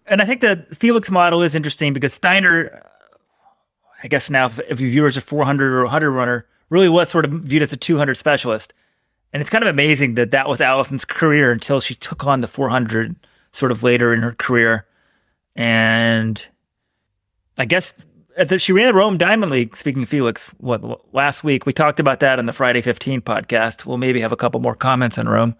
And 0.08 0.22
I 0.22 0.24
think 0.24 0.40
the 0.40 0.66
Felix 0.72 1.10
model 1.10 1.42
is 1.42 1.54
interesting 1.54 1.92
because 1.92 2.14
Steiner, 2.14 2.85
I 4.02 4.08
guess 4.08 4.30
now 4.30 4.46
if, 4.46 4.60
if 4.68 4.80
you 4.80 4.90
view 4.90 5.02
her 5.02 5.08
as 5.08 5.16
a 5.16 5.20
400 5.20 5.72
or 5.72 5.82
100 5.82 6.10
runner, 6.10 6.46
really 6.68 6.88
was 6.88 7.08
sort 7.08 7.24
of 7.24 7.32
viewed 7.32 7.62
as 7.62 7.72
a 7.72 7.76
200 7.76 8.14
specialist. 8.16 8.74
And 9.32 9.40
it's 9.40 9.50
kind 9.50 9.62
of 9.62 9.68
amazing 9.68 10.14
that 10.14 10.30
that 10.30 10.48
was 10.48 10.60
Allison's 10.60 11.04
career 11.04 11.52
until 11.52 11.80
she 11.80 11.94
took 11.94 12.26
on 12.26 12.40
the 12.40 12.46
400 12.46 13.16
sort 13.52 13.72
of 13.72 13.82
later 13.82 14.12
in 14.12 14.20
her 14.20 14.32
career. 14.32 14.86
And 15.54 16.44
I 17.58 17.64
guess 17.64 17.94
the, 18.36 18.58
she 18.58 18.72
ran 18.72 18.86
the 18.86 18.94
Rome 18.94 19.16
Diamond 19.16 19.50
League, 19.50 19.76
speaking 19.76 20.02
of 20.02 20.08
Felix, 20.08 20.54
what, 20.58 21.14
last 21.14 21.42
week. 21.42 21.66
We 21.66 21.72
talked 21.72 22.00
about 22.00 22.20
that 22.20 22.38
on 22.38 22.46
the 22.46 22.52
Friday 22.52 22.82
15 22.82 23.22
podcast. 23.22 23.86
We'll 23.86 23.96
maybe 23.96 24.20
have 24.20 24.32
a 24.32 24.36
couple 24.36 24.60
more 24.60 24.74
comments 24.74 25.18
on 25.18 25.28
Rome. 25.28 25.56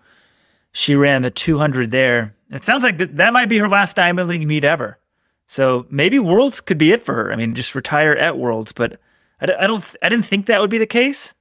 She 0.72 0.94
ran 0.94 1.22
the 1.22 1.30
200 1.30 1.90
there. 1.90 2.34
It 2.50 2.64
sounds 2.64 2.82
like 2.82 2.98
that 2.98 3.32
might 3.32 3.48
be 3.48 3.58
her 3.58 3.68
last 3.68 3.96
Diamond 3.96 4.28
League 4.28 4.46
meet 4.46 4.64
ever. 4.64 4.98
So 5.46 5.86
maybe 5.90 6.18
Worlds 6.18 6.60
could 6.60 6.78
be 6.78 6.92
it 6.92 7.04
for 7.04 7.14
her. 7.14 7.32
I 7.32 7.36
mean, 7.36 7.54
just 7.54 7.74
retire 7.74 8.12
at 8.12 8.38
Worlds, 8.38 8.72
but 8.72 9.00
I, 9.40 9.52
I 9.60 9.66
don't, 9.66 9.96
I 10.02 10.08
didn't 10.08 10.26
think 10.26 10.46
that 10.46 10.60
would 10.60 10.70
be 10.70 10.78
the 10.78 10.86
case. 10.86 11.34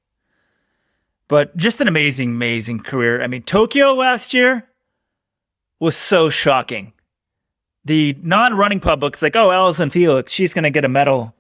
But 1.28 1.58
just 1.58 1.82
an 1.82 1.88
amazing, 1.88 2.32
amazing 2.32 2.82
career. 2.82 3.24
I 3.24 3.28
mean, 3.28 3.42
Tokyo 3.42 3.94
last 3.94 4.34
year 4.34 4.70
was 5.80 5.98
so 5.98 6.30
shocking. 6.30 6.94
The 7.84 8.16
non 8.22 8.56
running 8.56 8.80
public's 8.80 9.22
like, 9.22 9.36
oh, 9.36 9.52
Allyson 9.52 9.90
Felix, 9.90 10.32
she's 10.32 10.54
going 10.54 10.64
to 10.64 10.70
get 10.70 10.86
a 10.86 10.90
medal. 10.90 11.34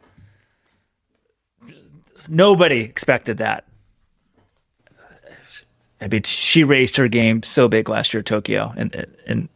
Nobody 2.28 2.82
expected 2.82 3.38
that. 3.38 3.66
I 6.02 6.08
mean, 6.08 6.24
she 6.24 6.64
raised 6.64 6.98
her 6.98 7.08
game 7.08 7.44
so 7.44 7.68
big 7.68 7.88
last 7.90 8.14
year 8.14 8.22
Tokyo 8.22 8.74
and 8.76 9.08
and 9.26 9.50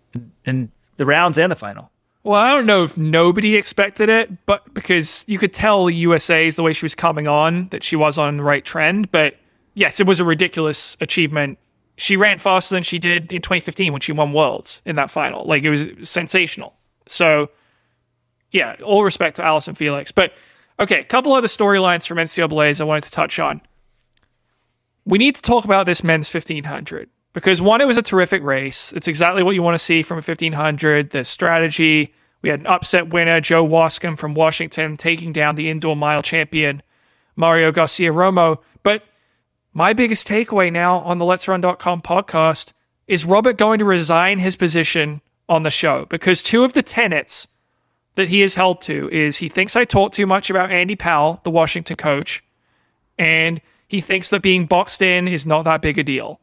and 0.46 0.72
the 0.98 1.06
rounds 1.06 1.38
and 1.38 1.52
the 1.52 1.56
final. 1.56 1.92
Well, 2.24 2.40
I 2.40 2.52
don't 2.52 2.66
know 2.66 2.84
if 2.84 2.98
nobody 2.98 3.56
expected 3.56 4.10
it, 4.10 4.46
but 4.46 4.74
because 4.74 5.24
you 5.28 5.38
could 5.38 5.54
tell 5.54 5.90
USA's 5.90 6.56
the 6.56 6.64
way 6.64 6.74
she 6.74 6.86
was 6.86 6.96
coming 6.96 7.28
on 7.28 7.70
that 7.70 7.84
she 7.84 7.96
was 7.96 8.18
on 8.18 8.38
the 8.38 8.44
right 8.44 8.64
trend. 8.64 9.12
But 9.12 9.38
yes, 9.74 10.00
it 10.00 10.08
was 10.08 10.20
a 10.20 10.26
ridiculous 10.26 10.98
achievement. 11.00 11.58
She 11.96 12.18
ran 12.18 12.38
faster 12.38 12.76
than 12.76 12.84
she 12.84 13.00
did 13.00 13.32
in 13.32 13.42
2015 13.42 13.94
when 13.94 14.02
she 14.02 14.12
won 14.12 14.34
Worlds 14.34 14.82
in 14.86 14.96
that 14.98 15.10
final. 15.10 15.46
Like 15.46 15.64
it 15.64 15.70
was 15.70 16.10
sensational. 16.10 16.74
So, 17.08 17.50
yeah, 18.52 18.76
all 18.84 19.04
respect 19.04 19.38
to 19.38 19.44
Allyson 19.44 19.76
Felix. 19.76 20.12
But 20.12 20.34
okay, 20.80 21.00
a 21.00 21.06
couple 21.06 21.32
other 21.34 21.48
storylines 21.48 22.06
from 22.06 22.18
NCAA's 22.18 22.82
I 22.82 22.84
wanted 22.84 23.04
to 23.06 23.12
touch 23.12 23.40
on. 23.40 23.62
We 25.06 25.18
need 25.18 25.36
to 25.36 25.42
talk 25.42 25.64
about 25.64 25.86
this 25.86 26.04
men's 26.04 26.34
1500 26.34 27.10
because 27.40 27.62
one, 27.62 27.80
it 27.80 27.88
was 27.88 27.98
a 27.98 28.02
terrific 28.02 28.44
race. 28.44 28.92
It's 28.92 29.08
exactly 29.08 29.44
what 29.44 29.56
you 29.56 29.64
want 29.64 29.76
to 29.76 29.80
see 29.80 30.04
from 30.04 30.16
a 30.16 30.22
1500. 30.22 31.12
The 31.12 31.24
strategy. 31.24 32.14
We 32.42 32.50
had 32.50 32.60
an 32.60 32.68
upset 32.68 33.10
winner, 33.10 33.42
Joe 33.42 33.66
Waskom 33.66 34.18
from 34.18 34.34
Washington, 34.34 34.98
taking 34.98 35.34
down 35.34 35.56
the 35.56 35.70
indoor 35.70 35.96
mile 35.96 36.22
champion, 36.22 36.82
Mario 37.36 37.72
Garcia 37.72 38.12
Romo. 38.12 38.60
But 38.84 39.04
my 39.74 39.94
biggest 39.94 40.28
takeaway 40.28 40.72
now 40.72 41.00
on 41.00 41.18
the 41.18 41.26
Let's 41.26 41.48
Run.com 41.48 42.02
podcast 42.02 42.74
is 43.08 43.26
Robert 43.26 43.58
going 43.58 43.80
to 43.80 43.86
resign 43.86 44.40
his 44.40 44.56
position 44.56 45.22
on 45.48 45.64
the 45.64 45.72
show 45.72 46.06
because 46.06 46.42
two 46.42 46.64
of 46.64 46.74
the 46.74 46.84
tenets 46.84 47.48
that 48.16 48.30
he 48.30 48.42
is 48.42 48.56
held 48.56 48.82
to 48.82 49.10
is 49.12 49.38
he 49.38 49.50
thinks 49.50 49.76
I 49.76 49.86
talk 49.86 50.12
too 50.12 50.26
much 50.26 50.50
about 50.50 50.72
Andy 50.72 50.96
Powell, 50.96 51.40
the 51.44 51.52
Washington 51.52 51.96
coach, 51.96 52.44
and 53.18 53.62
he 53.88 54.02
thinks 54.02 54.30
that 54.30 54.42
being 54.42 54.66
boxed 54.66 55.02
in 55.02 55.28
is 55.28 55.46
not 55.46 55.64
that 55.64 55.82
big 55.82 55.98
a 55.98 56.04
deal. 56.04 56.40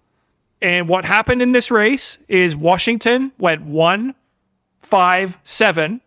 And 0.67 0.89
what 0.89 1.05
happened 1.05 1.43
in 1.43 1.53
this 1.53 1.71
race 1.71 2.19
is 2.27 2.57
Washington 2.57 3.31
went 3.39 3.63
one, 3.63 4.17
five, 4.81 5.39
seven, 5.45 6.01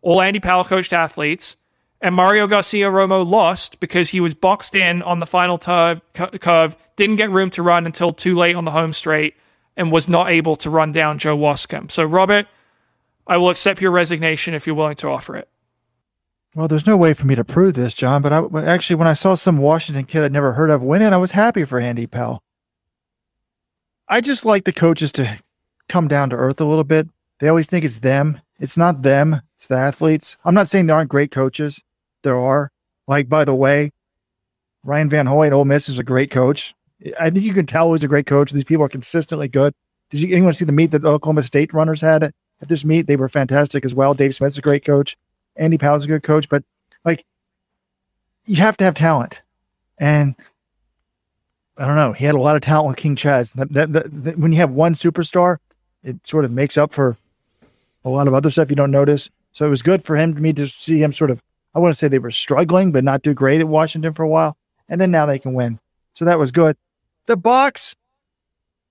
all 0.00 0.20
Andy 0.20 0.40
Powell 0.40 0.64
coached 0.64 0.92
athletes, 0.92 1.54
and 2.00 2.16
Mario 2.16 2.48
Garcia 2.48 2.90
Romo 2.90 3.24
lost 3.24 3.78
because 3.78 4.08
he 4.08 4.18
was 4.18 4.34
boxed 4.34 4.74
in 4.74 5.02
on 5.02 5.20
the 5.20 5.26
final 5.26 5.56
curve, 5.56 6.76
didn't 6.96 7.14
get 7.14 7.30
room 7.30 7.48
to 7.50 7.62
run 7.62 7.86
until 7.86 8.12
too 8.12 8.34
late 8.34 8.56
on 8.56 8.64
the 8.64 8.72
home 8.72 8.92
straight, 8.92 9.36
and 9.76 9.92
was 9.92 10.08
not 10.08 10.28
able 10.28 10.56
to 10.56 10.68
run 10.68 10.90
down 10.90 11.16
Joe 11.16 11.38
Waskom. 11.38 11.92
So, 11.92 12.02
Robert, 12.02 12.48
I 13.28 13.36
will 13.36 13.50
accept 13.50 13.80
your 13.80 13.92
resignation 13.92 14.52
if 14.52 14.66
you're 14.66 14.74
willing 14.74 14.96
to 14.96 15.08
offer 15.08 15.36
it. 15.36 15.48
Well, 16.56 16.66
there's 16.66 16.88
no 16.88 16.96
way 16.96 17.14
for 17.14 17.28
me 17.28 17.36
to 17.36 17.44
prove 17.44 17.74
this, 17.74 17.94
John, 17.94 18.20
but 18.20 18.32
I, 18.32 18.42
actually, 18.66 18.96
when 18.96 19.06
I 19.06 19.14
saw 19.14 19.36
some 19.36 19.58
Washington 19.58 20.06
kid 20.06 20.24
I'd 20.24 20.32
never 20.32 20.54
heard 20.54 20.70
of 20.70 20.82
win 20.82 21.02
it, 21.02 21.12
I 21.12 21.18
was 21.18 21.30
happy 21.30 21.64
for 21.64 21.78
Andy 21.78 22.08
Powell. 22.08 22.42
I 24.12 24.20
just 24.20 24.44
like 24.44 24.64
the 24.64 24.74
coaches 24.74 25.10
to 25.12 25.38
come 25.88 26.06
down 26.06 26.28
to 26.28 26.36
earth 26.36 26.60
a 26.60 26.66
little 26.66 26.84
bit. 26.84 27.08
They 27.40 27.48
always 27.48 27.66
think 27.66 27.82
it's 27.82 28.00
them. 28.00 28.42
It's 28.60 28.76
not 28.76 29.00
them, 29.00 29.40
it's 29.56 29.68
the 29.68 29.76
athletes. 29.78 30.36
I'm 30.44 30.52
not 30.52 30.68
saying 30.68 30.84
there 30.84 30.96
aren't 30.96 31.08
great 31.08 31.30
coaches. 31.30 31.80
There 32.20 32.38
are. 32.38 32.70
Like, 33.08 33.30
by 33.30 33.46
the 33.46 33.54
way, 33.54 33.90
Ryan 34.84 35.08
Vanhoy 35.08 35.46
at 35.46 35.54
Ole 35.54 35.64
Miss 35.64 35.88
is 35.88 35.98
a 35.98 36.04
great 36.04 36.30
coach. 36.30 36.74
I 37.18 37.30
think 37.30 37.46
you 37.46 37.54
can 37.54 37.64
tell 37.64 37.90
he's 37.94 38.04
a 38.04 38.08
great 38.08 38.26
coach. 38.26 38.52
These 38.52 38.64
people 38.64 38.84
are 38.84 38.90
consistently 38.90 39.48
good. 39.48 39.72
Did 40.10 40.20
you 40.20 40.34
anyone 40.36 40.52
see 40.52 40.66
the 40.66 40.72
meet 40.72 40.90
that 40.90 41.06
Oklahoma 41.06 41.42
State 41.42 41.72
runners 41.72 42.02
had 42.02 42.22
at 42.22 42.34
this 42.68 42.84
meet? 42.84 43.06
They 43.06 43.16
were 43.16 43.30
fantastic 43.30 43.82
as 43.82 43.94
well. 43.94 44.12
Dave 44.12 44.34
Smith's 44.34 44.58
a 44.58 44.60
great 44.60 44.84
coach. 44.84 45.16
Andy 45.56 45.78
Powell's 45.78 46.04
a 46.04 46.08
good 46.08 46.22
coach, 46.22 46.50
but 46.50 46.64
like 47.02 47.24
you 48.44 48.56
have 48.56 48.76
to 48.76 48.84
have 48.84 48.94
talent. 48.94 49.40
And 49.96 50.34
I 51.76 51.86
don't 51.86 51.96
know. 51.96 52.12
He 52.12 52.24
had 52.24 52.34
a 52.34 52.40
lot 52.40 52.56
of 52.56 52.62
talent 52.62 52.88
with 52.88 52.96
King 52.96 53.16
Chaz. 53.16 53.54
When 54.36 54.52
you 54.52 54.58
have 54.58 54.70
one 54.70 54.94
superstar, 54.94 55.56
it 56.02 56.16
sort 56.24 56.44
of 56.44 56.52
makes 56.52 56.76
up 56.76 56.92
for 56.92 57.16
a 58.04 58.10
lot 58.10 58.28
of 58.28 58.34
other 58.34 58.50
stuff 58.50 58.70
you 58.70 58.76
don't 58.76 58.90
notice. 58.90 59.30
So 59.52 59.66
it 59.66 59.70
was 59.70 59.82
good 59.82 60.04
for 60.04 60.16
him 60.16 60.34
to 60.34 60.40
me 60.40 60.52
to 60.54 60.68
see 60.68 61.02
him 61.02 61.12
sort 61.12 61.30
of. 61.30 61.42
I 61.74 61.78
want 61.78 61.94
to 61.94 61.98
say 61.98 62.08
they 62.08 62.18
were 62.18 62.30
struggling, 62.30 62.92
but 62.92 63.04
not 63.04 63.22
do 63.22 63.32
great 63.32 63.60
at 63.60 63.68
Washington 63.68 64.12
for 64.12 64.22
a 64.22 64.28
while, 64.28 64.58
and 64.88 65.00
then 65.00 65.10
now 65.10 65.24
they 65.24 65.38
can 65.38 65.54
win. 65.54 65.78
So 66.14 66.24
that 66.26 66.38
was 66.38 66.52
good. 66.52 66.76
The 67.26 67.36
box. 67.36 67.96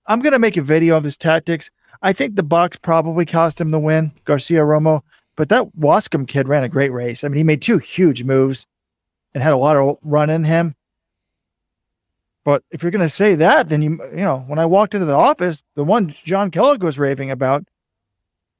I'm 0.06 0.18
going 0.18 0.32
to 0.32 0.38
make 0.40 0.56
a 0.56 0.62
video 0.62 0.96
of 0.96 1.04
his 1.04 1.16
tactics. 1.16 1.70
I 2.02 2.12
think 2.12 2.34
the 2.34 2.42
box 2.42 2.76
probably 2.76 3.24
cost 3.24 3.60
him 3.60 3.70
the 3.70 3.78
win, 3.78 4.10
Garcia 4.24 4.62
Romo. 4.62 5.02
But 5.36 5.48
that 5.50 5.76
Waskom 5.78 6.26
kid 6.26 6.48
ran 6.48 6.64
a 6.64 6.68
great 6.68 6.92
race. 6.92 7.22
I 7.22 7.28
mean, 7.28 7.36
he 7.36 7.44
made 7.44 7.62
two 7.62 7.78
huge 7.78 8.24
moves 8.24 8.66
and 9.32 9.42
had 9.42 9.52
a 9.52 9.56
lot 9.56 9.76
of 9.76 9.98
run 10.02 10.28
in 10.28 10.42
him. 10.44 10.74
But 12.44 12.64
if 12.70 12.82
you're 12.82 12.90
going 12.90 13.06
to 13.06 13.10
say 13.10 13.34
that, 13.36 13.68
then 13.68 13.82
you 13.82 14.00
you 14.10 14.24
know 14.24 14.44
when 14.46 14.58
I 14.58 14.66
walked 14.66 14.94
into 14.94 15.06
the 15.06 15.14
office, 15.14 15.62
the 15.74 15.84
one 15.84 16.14
John 16.24 16.50
Kellogg 16.50 16.82
was 16.82 16.98
raving 16.98 17.30
about 17.30 17.64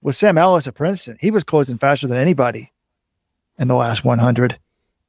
was 0.00 0.16
Sam 0.18 0.38
Ellis 0.38 0.66
at 0.66 0.74
Princeton. 0.74 1.16
He 1.20 1.30
was 1.30 1.44
closing 1.44 1.78
faster 1.78 2.06
than 2.06 2.18
anybody 2.18 2.72
in 3.58 3.68
the 3.68 3.74
last 3.74 4.04
100. 4.04 4.58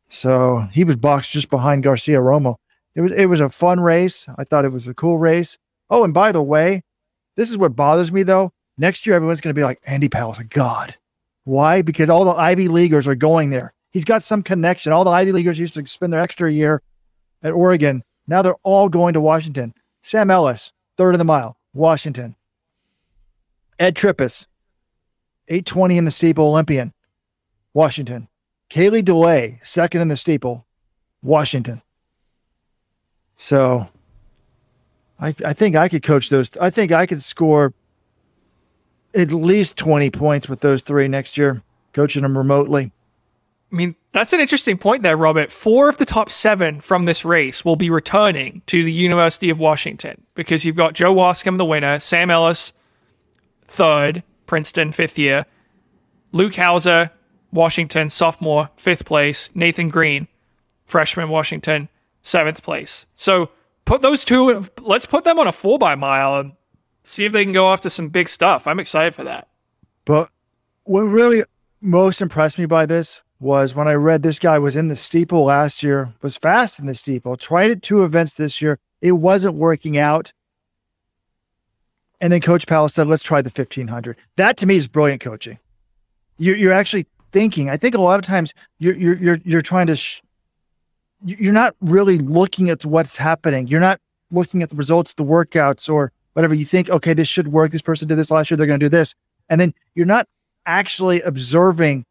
So 0.10 0.68
he 0.72 0.84
was 0.84 0.96
boxed 0.96 1.32
just 1.32 1.50
behind 1.50 1.84
Garcia 1.84 2.20
Romo. 2.20 2.56
It 2.96 3.02
was 3.02 3.12
it 3.12 3.26
was 3.26 3.40
a 3.40 3.50
fun 3.50 3.80
race. 3.80 4.28
I 4.38 4.44
thought 4.44 4.66
it 4.66 4.72
was 4.72 4.88
a 4.88 4.94
cool 4.94 5.18
race. 5.18 5.58
Oh, 5.90 6.04
and 6.04 6.14
by 6.14 6.32
the 6.32 6.44
way, 6.44 6.84
this 7.36 7.50
is 7.50 7.58
what 7.58 7.76
bothers 7.76 8.12
me 8.12 8.24
though. 8.24 8.54
Next 8.78 9.06
year, 9.06 9.16
everyone's 9.16 9.42
going 9.42 9.54
to 9.54 9.60
be 9.60 9.64
like 9.64 9.80
Andy 9.86 10.10
Powell's 10.10 10.40
a 10.40 10.44
god. 10.44 10.96
Why? 11.44 11.82
Because 11.82 12.10
all 12.10 12.26
the 12.26 12.32
Ivy 12.32 12.68
Leaguers 12.68 13.08
are 13.08 13.16
going 13.16 13.50
there. 13.50 13.74
He's 13.92 14.06
got 14.06 14.24
some 14.24 14.42
connection. 14.42 14.92
All 14.92 15.04
the 15.04 15.12
Ivy 15.12 15.32
Leaguers 15.32 15.60
used 15.60 15.76
to 15.76 15.86
spend 15.86 16.14
their 16.14 16.20
extra 16.20 16.52
year 16.52 16.82
at 17.44 17.52
Oregon. 17.52 18.04
Now 18.28 18.42
they're 18.42 18.56
all 18.64 18.90
going 18.90 19.14
to 19.14 19.22
Washington. 19.22 19.74
Sam 20.02 20.32
Ellis, 20.32 20.72
third 20.98 21.16
of 21.16 21.20
the 21.20 21.26
mile, 21.26 21.58
Washington. 21.74 22.36
Ed 23.80 23.96
Trippas, 23.96 24.46
820 25.48 25.98
in 25.98 26.06
the 26.06 26.12
steeple, 26.12 26.48
Olympian, 26.48 26.94
Washington. 27.74 28.28
Kayley 28.70 29.04
DeLay, 29.04 29.60
second 29.64 30.02
in 30.02 30.08
the 30.08 30.18
steeple, 30.18 30.66
Washington. 31.22 31.82
So 33.38 33.90
I, 35.20 35.36
I 35.46 35.54
think 35.54 35.76
I 35.76 35.90
could 35.90 36.04
coach 36.04 36.30
those. 36.30 36.56
I 36.58 36.70
think 36.70 36.92
I 36.92 37.06
could 37.06 37.22
score 37.22 37.74
at 39.14 39.32
least 39.32 39.78
20 39.78 40.10
points 40.12 40.50
with 40.50 40.62
those 40.62 40.82
three 40.82 41.08
next 41.08 41.38
year, 41.38 41.62
coaching 41.94 42.24
them 42.24 42.38
remotely. 42.38 42.92
I 43.74 43.76
mean, 43.76 43.96
that's 44.12 44.34
an 44.34 44.40
interesting 44.40 44.78
point 44.78 45.02
there, 45.02 45.18
Robert. 45.18 45.52
Four 45.52 45.90
of 45.90 45.98
the 45.98 46.06
top 46.06 46.30
seven 46.30 46.80
from 46.80 47.06
this 47.06 47.26
race 47.26 47.66
will 47.66 47.76
be 47.76 47.90
returning 47.90 48.62
to 48.68 48.84
the 48.84 48.92
University 48.92 49.50
of 49.50 49.60
Washington 49.60 50.24
because 50.36 50.64
you've 50.64 50.76
got 50.76 50.94
Joe 50.94 51.14
Waskom, 51.14 51.58
the 51.58 51.66
winner, 51.66 52.00
Sam 52.00 52.30
Ellis, 52.30 52.72
third, 53.66 54.22
Princeton, 54.46 54.92
fifth 54.92 55.18
year, 55.18 55.48
Luke 56.32 56.54
Houser, 56.54 57.10
Washington, 57.52 58.10
sophomore, 58.10 58.70
fifth 58.76 59.06
place, 59.06 59.50
Nathan 59.56 59.90
Green, 59.90 60.28
freshman, 60.86 61.30
Washington, 61.30 61.90
seventh 62.22 62.62
place. 62.62 63.08
So 63.16 63.50
put 63.86 64.04
those 64.04 64.24
two, 64.24 64.66
let's 64.82 65.08
put 65.08 65.24
them 65.24 65.40
on 65.40 65.48
a 65.48 65.52
four 65.52 65.80
by 65.80 65.96
mile 65.96 66.40
and 66.40 66.54
see 67.02 67.26
if 67.26 67.32
they 67.32 67.44
can 67.44 67.54
go 67.54 67.76
to 67.76 67.90
some 67.90 68.10
big 68.10 68.30
stuff. 68.30 68.68
I'm 68.68 68.80
excited 68.80 69.16
for 69.16 69.24
that. 69.24 69.48
But 70.06 70.30
what 70.84 71.02
really 71.02 71.44
most 71.82 72.22
impressed 72.22 72.60
me 72.60 72.68
by 72.68 72.86
this 72.86 73.24
was 73.40 73.76
when 73.76 73.88
I 73.88 73.94
read 73.94 74.24
this 74.24 74.40
guy 74.40 74.58
was 74.60 74.76
in 74.76 74.88
the 74.88 74.96
steeple 74.96 75.46
last 75.46 75.84
year, 75.84 76.14
was 76.22 76.38
fast 76.38 76.80
in 76.80 76.86
the 76.86 76.96
steeple, 76.96 77.38
tried 77.38 77.72
it 77.72 77.82
two 77.82 78.04
events 78.04 78.34
this 78.34 78.62
year. 78.62 78.80
It 79.02 79.14
wasn't 79.14 79.56
working 79.56 79.98
out. 79.98 80.32
And 82.22 82.32
then 82.32 82.40
Coach 82.40 82.68
Powell 82.68 82.88
said, 82.88 83.08
let's 83.08 83.24
try 83.24 83.42
the 83.42 83.50
1500. 83.50 84.16
That 84.38 84.56
to 84.58 84.66
me 84.66 84.78
is 84.78 84.88
brilliant 84.88 85.22
coaching. 85.22 85.60
You're, 86.38 86.56
you're 86.56 86.74
actually 86.74 87.06
thinking. 87.34 87.70
I 87.70 87.76
think 87.76 87.96
a 87.96 88.02
lot 88.02 88.20
of 88.20 88.26
times 88.26 88.54
you're, 88.80 88.96
you're, 88.96 89.18
you're, 89.18 89.40
you're 89.44 89.62
trying 89.62 89.88
to, 89.88 89.98
sh- 89.98 90.22
you're 91.26 91.54
not 91.54 91.76
really 91.82 92.18
looking 92.18 92.70
at 92.70 92.86
what's 92.86 93.18
happening. 93.18 93.68
You're 93.68 93.82
not 93.82 94.00
looking 94.32 94.62
at 94.62 94.70
the 94.70 94.76
results, 94.76 95.14
the 95.14 95.24
workouts, 95.24 95.90
or 95.90 96.12
whatever 96.34 96.54
you 96.54 96.66
think, 96.66 96.90
okay, 96.90 97.14
this 97.14 97.28
should 97.28 97.50
work. 97.50 97.72
This 97.72 97.82
person 97.82 98.08
did 98.08 98.18
this 98.18 98.32
last 98.32 98.50
year. 98.50 98.58
They're 98.58 98.68
going 98.68 98.80
to 98.80 98.86
do 98.86 98.90
this. 98.90 99.14
And 99.50 99.60
then 99.60 99.74
you're 99.96 100.06
not 100.06 100.28
actually 100.66 101.22
observing, 101.22 102.06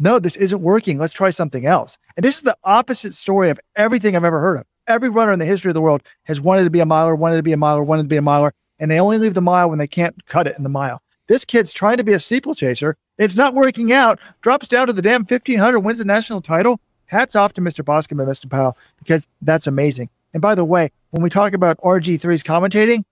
no, 0.00 0.18
this 0.18 0.36
isn't 0.36 0.62
working. 0.62 0.98
Let's 0.98 1.12
try 1.12 1.28
something 1.30 1.66
else. 1.66 1.98
And 2.16 2.24
this 2.24 2.36
is 2.36 2.42
the 2.42 2.56
opposite 2.64 3.14
story 3.14 3.50
of 3.50 3.60
everything 3.76 4.16
I've 4.16 4.24
ever 4.24 4.40
heard 4.40 4.58
of. 4.58 4.64
Every 4.86 5.10
runner 5.10 5.32
in 5.32 5.38
the 5.38 5.44
history 5.44 5.68
of 5.68 5.74
the 5.74 5.82
world 5.82 6.02
has 6.24 6.40
wanted 6.40 6.64
to 6.64 6.70
be 6.70 6.80
a 6.80 6.86
miler, 6.86 7.14
wanted 7.14 7.36
to 7.36 7.42
be 7.42 7.52
a 7.52 7.56
miler, 7.58 7.84
wanted 7.84 8.04
to 8.04 8.08
be 8.08 8.16
a 8.16 8.22
miler, 8.22 8.52
and 8.78 8.90
they 8.90 8.98
only 8.98 9.18
leave 9.18 9.34
the 9.34 9.42
mile 9.42 9.68
when 9.68 9.78
they 9.78 9.86
can't 9.86 10.24
cut 10.24 10.46
it 10.46 10.56
in 10.56 10.62
the 10.62 10.70
mile. 10.70 11.02
This 11.28 11.44
kid's 11.44 11.74
trying 11.74 11.98
to 11.98 12.04
be 12.04 12.14
a 12.14 12.18
steeplechaser. 12.18 12.96
It's 13.18 13.36
not 13.36 13.54
working 13.54 13.92
out. 13.92 14.18
Drops 14.40 14.68
down 14.68 14.86
to 14.86 14.92
the 14.94 15.02
damn 15.02 15.20
1500, 15.20 15.78
wins 15.78 15.98
the 15.98 16.04
national 16.06 16.40
title. 16.40 16.80
Hats 17.06 17.36
off 17.36 17.52
to 17.54 17.60
Mr. 17.60 17.84
Boscom 17.84 18.20
and 18.20 18.28
Mr. 18.28 18.48
Powell 18.48 18.78
because 18.98 19.28
that's 19.42 19.66
amazing. 19.66 20.08
And 20.32 20.40
by 20.40 20.54
the 20.54 20.64
way, 20.64 20.90
when 21.10 21.22
we 21.22 21.28
talk 21.28 21.52
about 21.52 21.78
RG3's 21.82 22.42
commentating, 22.42 23.04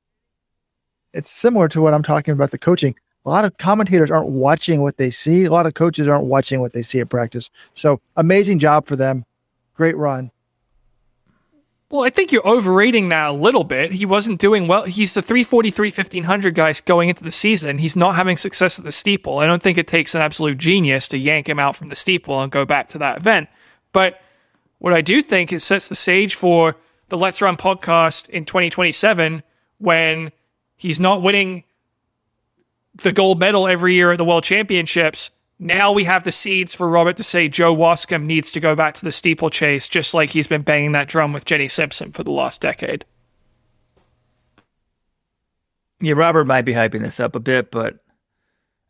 it's 1.12 1.30
similar 1.30 1.68
to 1.68 1.82
what 1.82 1.94
I'm 1.94 2.02
talking 2.02 2.32
about 2.32 2.50
the 2.50 2.58
coaching. 2.58 2.94
A 3.28 3.30
lot 3.30 3.44
of 3.44 3.58
commentators 3.58 4.10
aren't 4.10 4.30
watching 4.30 4.80
what 4.80 4.96
they 4.96 5.10
see. 5.10 5.44
A 5.44 5.50
lot 5.50 5.66
of 5.66 5.74
coaches 5.74 6.08
aren't 6.08 6.24
watching 6.24 6.60
what 6.60 6.72
they 6.72 6.80
see 6.80 6.98
at 7.00 7.10
practice. 7.10 7.50
So 7.74 8.00
amazing 8.16 8.58
job 8.58 8.86
for 8.86 8.96
them. 8.96 9.26
Great 9.74 9.98
run. 9.98 10.30
Well, 11.90 12.04
I 12.04 12.08
think 12.10 12.32
you're 12.32 12.46
overrating 12.46 13.10
that 13.10 13.28
a 13.28 13.32
little 13.34 13.64
bit. 13.64 13.92
He 13.92 14.06
wasn't 14.06 14.40
doing 14.40 14.66
well. 14.66 14.84
He's 14.84 15.12
the 15.12 15.20
343 15.20 15.90
1500 15.90 16.54
guy 16.54 16.72
going 16.86 17.10
into 17.10 17.22
the 17.22 17.30
season. 17.30 17.76
He's 17.76 17.96
not 17.96 18.14
having 18.14 18.38
success 18.38 18.78
at 18.78 18.86
the 18.86 18.92
steeple. 18.92 19.40
I 19.40 19.46
don't 19.46 19.62
think 19.62 19.76
it 19.76 19.86
takes 19.86 20.14
an 20.14 20.22
absolute 20.22 20.56
genius 20.56 21.06
to 21.08 21.18
yank 21.18 21.50
him 21.50 21.58
out 21.58 21.76
from 21.76 21.90
the 21.90 21.96
steeple 21.96 22.40
and 22.40 22.50
go 22.50 22.64
back 22.64 22.88
to 22.88 22.98
that 22.98 23.18
event. 23.18 23.50
But 23.92 24.20
what 24.78 24.94
I 24.94 25.02
do 25.02 25.20
think 25.20 25.52
it 25.52 25.60
sets 25.60 25.90
the 25.90 25.94
stage 25.94 26.34
for 26.34 26.76
the 27.10 27.18
Let's 27.18 27.42
Run 27.42 27.58
podcast 27.58 28.30
in 28.30 28.46
2027 28.46 29.42
when 29.76 30.32
he's 30.76 30.98
not 30.98 31.20
winning 31.20 31.64
the 33.02 33.12
gold 33.12 33.38
medal 33.38 33.66
every 33.66 33.94
year 33.94 34.12
at 34.12 34.18
the 34.18 34.24
World 34.24 34.44
Championships 34.44 35.30
now 35.58 35.90
we 35.90 36.04
have 36.04 36.22
the 36.22 36.32
seeds 36.32 36.74
for 36.74 36.88
Robert 36.88 37.16
to 37.16 37.24
say 37.24 37.48
Joe 37.48 37.74
Waskom 37.74 38.24
needs 38.24 38.52
to 38.52 38.60
go 38.60 38.76
back 38.76 38.94
to 38.94 39.04
the 39.04 39.10
steeplechase, 39.10 39.88
just 39.88 40.14
like 40.14 40.30
he's 40.30 40.46
been 40.46 40.62
banging 40.62 40.92
that 40.92 41.08
drum 41.08 41.32
with 41.32 41.44
Jenny 41.44 41.68
Simpson 41.68 42.12
for 42.12 42.22
the 42.22 42.30
last 42.30 42.60
decade. 42.60 43.04
Yeah, 46.00 46.14
Robert 46.14 46.44
might 46.44 46.62
be 46.62 46.74
hyping 46.74 47.02
this 47.02 47.18
up 47.18 47.34
a 47.34 47.40
bit, 47.40 47.72
but 47.72 47.98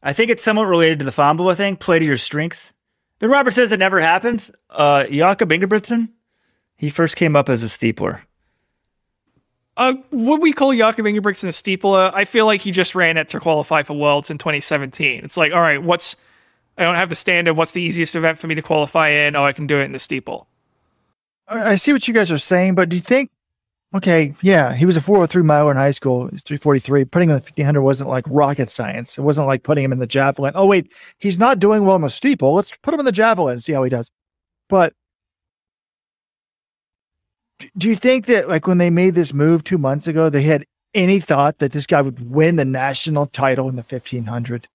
I 0.03 0.13
think 0.13 0.31
it's 0.31 0.43
somewhat 0.43 0.65
related 0.65 0.99
to 0.99 1.05
the 1.07 1.11
Fahnbulleh 1.11 1.57
thing. 1.57 1.77
Play 1.77 2.01
to 2.01 2.05
your 2.05 2.19
strengths. 2.19 2.75
Then 3.19 3.31
Robert 3.31 3.53
says 3.53 3.73
it 3.73 3.79
never 3.79 4.01
happens. 4.01 4.51
Uh, 4.69 5.05
Jakob 5.05 5.49
Ingebrigtsen, 5.49 6.11
he 6.77 6.91
first 6.91 7.17
came 7.17 7.35
up 7.35 7.49
as 7.49 7.65
a 7.65 7.67
steepler. 7.67 8.23
Uh, 9.79 9.95
would 10.11 10.43
we 10.43 10.53
call 10.53 10.75
Jakob 10.75 11.07
Ingebrigtsen 11.07 11.45
a 11.45 11.53
steepler? 11.53 12.13
I 12.13 12.25
feel 12.25 12.47
like 12.47 12.61
he 12.61 12.73
just 12.73 12.97
ran 12.97 13.17
it 13.17 13.29
to 13.29 13.41
qualify 13.41 13.85
for 13.85 13.95
Worlds 13.97 14.29
in 14.29 14.37
2017. 14.37 15.25
It's 15.25 15.37
like, 15.37 15.53
all 15.53 15.61
right, 15.61 15.81
what's 15.81 16.17
I 16.77 16.83
don't 16.83 16.97
have 16.97 17.09
the 17.09 17.15
standard. 17.15 17.55
What's 17.55 17.73
the 17.73 17.83
easiest 17.83 18.15
event 18.15 18.39
for 18.39 18.47
me 18.49 18.55
to 18.55 18.63
qualify 18.63 19.09
in? 19.09 19.35
Oh, 19.37 19.45
I 19.45 19.53
can 19.53 19.67
do 19.67 19.79
it 19.79 19.85
in 19.85 19.93
the 19.93 19.99
steeple. 19.99 20.47
I 21.49 21.77
see 21.77 21.93
what 21.93 22.07
you 22.07 22.15
guys 22.15 22.31
are 22.31 22.39
saying, 22.39 22.75
but 22.75 22.89
do 22.89 22.97
you 22.97 23.03
think? 23.03 23.31
Okay, 23.95 24.35
yeah, 24.43 24.75
he 24.75 24.85
was 24.85 24.99
a 24.99 25.01
403 25.01 25.43
miler 25.43 25.71
in 25.71 25.77
high 25.79 25.93
school. 25.93 26.29
He's 26.29 26.43
343. 26.43 27.07
Putting 27.07 27.31
him 27.31 27.37
in 27.37 27.41
the 27.41 27.45
1500 27.45 27.83
wasn't 27.83 28.11
like 28.11 28.25
rocket 28.29 28.69
science. 28.69 29.17
It 29.17 29.23
wasn't 29.23 29.47
like 29.47 29.63
putting 29.63 29.83
him 29.83 29.93
in 29.93 29.99
the 29.99 30.07
javelin. 30.07 30.53
Oh 30.55 30.67
wait, 30.67 30.93
he's 31.19 31.39
not 31.39 31.59
doing 31.59 31.87
well 31.87 31.97
in 31.97 32.03
the 32.03 32.11
steeple. 32.11 32.55
Let's 32.55 32.77
put 32.83 32.93
him 32.93 33.01
in 33.01 33.07
the 33.07 33.13
javelin 33.13 33.55
and 33.55 33.65
see 33.65 33.73
how 33.73 33.83
he 33.83 33.91
does. 33.91 34.11
But 34.69 34.93
do 37.77 37.89
you 37.89 37.97
think 37.97 38.27
that 38.27 38.49
like 38.49 38.67
when 38.67 38.79
they 38.79 38.91
made 38.91 39.15
this 39.15 39.33
move 39.33 39.65
two 39.65 39.79
months 39.79 40.07
ago, 40.07 40.29
they 40.29 40.43
had 40.43 40.65
any 40.95 41.21
thought 41.21 41.59
that 41.59 41.73
this 41.73 41.87
guy 41.87 42.03
would 42.03 42.31
win 42.31 42.57
the 42.57 42.65
national 42.65 43.27
title 43.27 43.69
in 43.69 43.77
the 43.77 43.83
1500? 43.83 44.69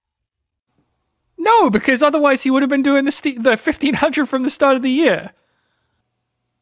No, 1.38 1.69
because 1.69 2.01
otherwise 2.01 2.43
he 2.43 2.51
would 2.51 2.61
have 2.61 2.69
been 2.69 2.84
doing 2.84 3.05
the 3.05 3.11
st- 3.11 3.43
the 3.43 3.51
1500 3.51 4.27
from 4.27 4.43
the 4.43 4.49
start 4.49 4.75
of 4.75 4.81
the 4.81 4.91
year. 4.91 5.31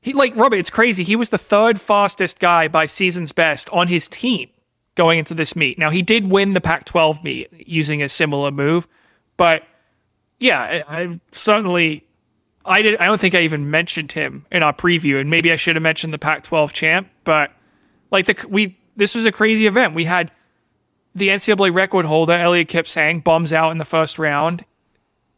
He 0.02 0.14
like 0.14 0.36
Robert, 0.36 0.56
it's 0.56 0.70
crazy. 0.70 1.04
He 1.04 1.16
was 1.16 1.30
the 1.30 1.38
third 1.38 1.80
fastest 1.80 2.40
guy 2.40 2.68
by 2.68 2.88
season's 2.88 3.32
best 3.32 3.70
on 3.70 3.88
his 3.88 4.08
team 4.08 4.50
going 4.96 5.20
into 5.20 5.34
this 5.34 5.56
meet. 5.56 5.78
Now 5.78 5.90
he 5.90 6.02
did 6.02 6.30
win 6.30 6.54
the 6.54 6.62
Pac-12 6.62 7.24
meet 7.24 7.68
using 7.68 8.02
a 8.02 8.10
similar 8.10 8.52
move, 8.52 8.88
but 9.38 9.64
yeah, 10.40 10.84
I, 10.88 11.02
I 11.02 11.20
certainly 11.32 12.04
I 12.66 12.82
did. 12.82 12.98
I 12.98 13.06
don't 13.06 13.20
think 13.20 13.36
I 13.36 13.42
even 13.42 13.70
mentioned 13.72 14.12
him 14.12 14.46
in 14.52 14.64
our 14.64 14.74
preview, 14.74 15.20
and 15.20 15.30
maybe 15.30 15.52
I 15.52 15.56
should 15.56 15.76
have 15.76 15.84
mentioned 15.84 16.14
the 16.14 16.20
Pac-12 16.20 16.74
champ. 16.74 17.10
But 17.24 17.52
like 18.12 18.26
the 18.26 18.46
we, 18.48 18.78
this 18.96 19.16
was 19.16 19.26
a 19.26 19.32
crazy 19.32 19.68
event. 19.68 19.96
We 19.96 20.06
had 20.06 20.32
the 21.16 21.30
NCAA 21.30 21.74
record 21.74 22.06
holder 22.06 22.34
Eliud 22.34 22.68
Kipsang 22.68 23.24
bombs 23.24 23.52
out 23.52 23.72
in 23.72 23.78
the 23.78 23.86
first 23.86 24.20
round 24.20 24.66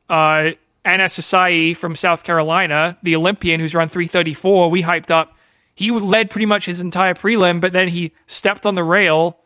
uh, 0.10 0.52
Asai 0.86 1.76
from 1.76 1.96
South 1.96 2.24
Carolina, 2.24 2.98
the 3.04 3.16
Olympian 3.16 3.60
who's 3.60 3.76
run 3.76 3.90
334, 3.90 4.70
we 4.70 4.84
hyped 4.84 5.10
up. 5.10 5.36
He 5.76 5.90
led 5.92 6.30
pretty 6.30 6.46
much 6.46 6.66
his 6.66 6.82
entire 6.82 7.14
prelim, 7.14 7.60
but 7.60 7.74
then 7.74 7.88
he 7.88 8.14
stepped 8.28 8.66
on 8.66 8.76
the 8.76 8.84
rail, 8.84 9.40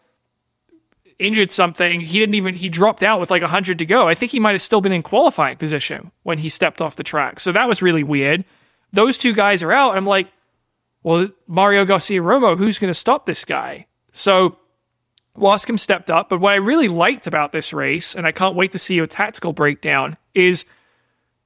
injured 1.20 1.52
something. 1.52 2.02
He 2.02 2.20
didn't 2.20 2.36
even, 2.36 2.56
he 2.56 2.70
dropped 2.70 3.04
out 3.04 3.20
with 3.20 3.32
like 3.32 3.42
100 3.42 3.80
to 3.80 3.86
go. 3.86 4.08
I 4.08 4.14
think 4.14 4.32
he 4.32 4.40
might 4.40 4.52
have 4.52 4.62
still 4.62 4.82
been 4.82 4.92
in 4.92 5.04
qualifying 5.04 5.58
position 5.58 6.12
when 6.24 6.40
he 6.40 6.50
stepped 6.50 6.82
off 6.82 6.96
the 6.96 7.04
track. 7.04 7.40
So 7.40 7.52
that 7.52 7.68
was 7.68 7.82
really 7.82 8.04
weird. 8.04 8.46
Those 8.94 9.18
two 9.18 9.34
guys 9.34 9.64
are 9.64 9.72
out. 9.72 9.98
I'm 9.98 10.06
like, 10.06 10.32
well, 11.04 11.30
Mario 11.48 11.86
Garcia 11.86 12.22
Romo, 12.22 12.58
who's 12.58 12.80
going 12.80 12.90
to 12.90 12.94
stop 12.94 13.26
this 13.26 13.46
guy? 13.46 13.88
So 14.12 14.58
Waskom 15.38 15.80
stepped 15.80 16.10
up, 16.10 16.30
but 16.30 16.40
what 16.40 16.54
I 16.54 16.58
really 16.58 16.88
liked 16.88 17.28
about 17.28 17.52
this 17.52 17.72
race, 17.74 18.16
and 18.16 18.26
I 18.26 18.32
can't 18.32 18.56
wait 18.56 18.72
to 18.72 18.80
see 18.80 18.96
your 18.96 19.08
tactical 19.08 19.54
breakdown, 19.54 20.18
is 20.34 20.66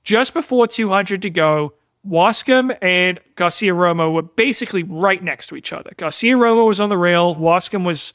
just 0.03 0.33
before 0.33 0.67
200 0.67 1.21
to 1.21 1.29
go, 1.29 1.73
Waskom 2.07 2.75
and 2.81 3.19
Garcia 3.35 3.73
Romo 3.73 4.11
were 4.11 4.23
basically 4.23 4.83
right 4.83 5.21
next 5.21 5.47
to 5.47 5.55
each 5.55 5.71
other. 5.71 5.91
Garcia 5.97 6.35
Romo 6.35 6.65
was 6.65 6.79
on 6.79 6.89
the 6.89 6.97
rail, 6.97 7.35
Waskom 7.35 7.85
was 7.85 8.13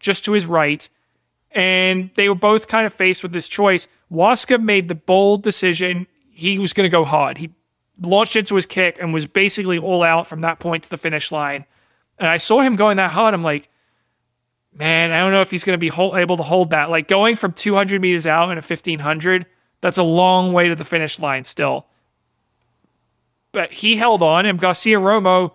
just 0.00 0.24
to 0.24 0.32
his 0.32 0.46
right, 0.46 0.88
and 1.52 2.10
they 2.14 2.28
were 2.28 2.34
both 2.34 2.66
kind 2.66 2.86
of 2.86 2.92
faced 2.92 3.22
with 3.22 3.32
this 3.32 3.48
choice. 3.48 3.86
Waskom 4.10 4.62
made 4.62 4.88
the 4.88 4.94
bold 4.94 5.42
decision 5.42 6.06
he 6.30 6.58
was 6.58 6.72
going 6.72 6.84
to 6.84 6.90
go 6.90 7.04
hard. 7.04 7.38
He 7.38 7.50
launched 8.00 8.36
into 8.36 8.56
his 8.56 8.66
kick 8.66 8.98
and 9.00 9.12
was 9.12 9.26
basically 9.26 9.78
all 9.78 10.02
out 10.02 10.26
from 10.26 10.40
that 10.40 10.58
point 10.58 10.84
to 10.84 10.90
the 10.90 10.96
finish 10.96 11.30
line. 11.30 11.66
And 12.18 12.28
I 12.28 12.38
saw 12.38 12.60
him 12.60 12.76
going 12.76 12.96
that 12.96 13.10
hard. 13.10 13.34
I'm 13.34 13.42
like, 13.42 13.68
man, 14.72 15.12
I 15.12 15.20
don't 15.20 15.32
know 15.32 15.42
if 15.42 15.50
he's 15.50 15.64
going 15.64 15.74
to 15.74 15.78
be 15.78 15.88
hold, 15.88 16.16
able 16.16 16.36
to 16.36 16.42
hold 16.42 16.70
that. 16.70 16.90
Like 16.90 17.08
going 17.08 17.36
from 17.36 17.52
200 17.52 18.00
meters 18.00 18.26
out 18.26 18.44
in 18.50 18.58
a 18.58 18.62
1500, 18.62 19.46
that's 19.80 19.98
a 19.98 20.02
long 20.02 20.52
way 20.52 20.68
to 20.68 20.74
the 20.74 20.84
finish 20.84 21.18
line 21.18 21.44
still. 21.44 21.86
But 23.52 23.72
he 23.72 23.96
held 23.96 24.22
on, 24.22 24.46
and 24.46 24.58
Garcia 24.58 24.98
Romo 24.98 25.52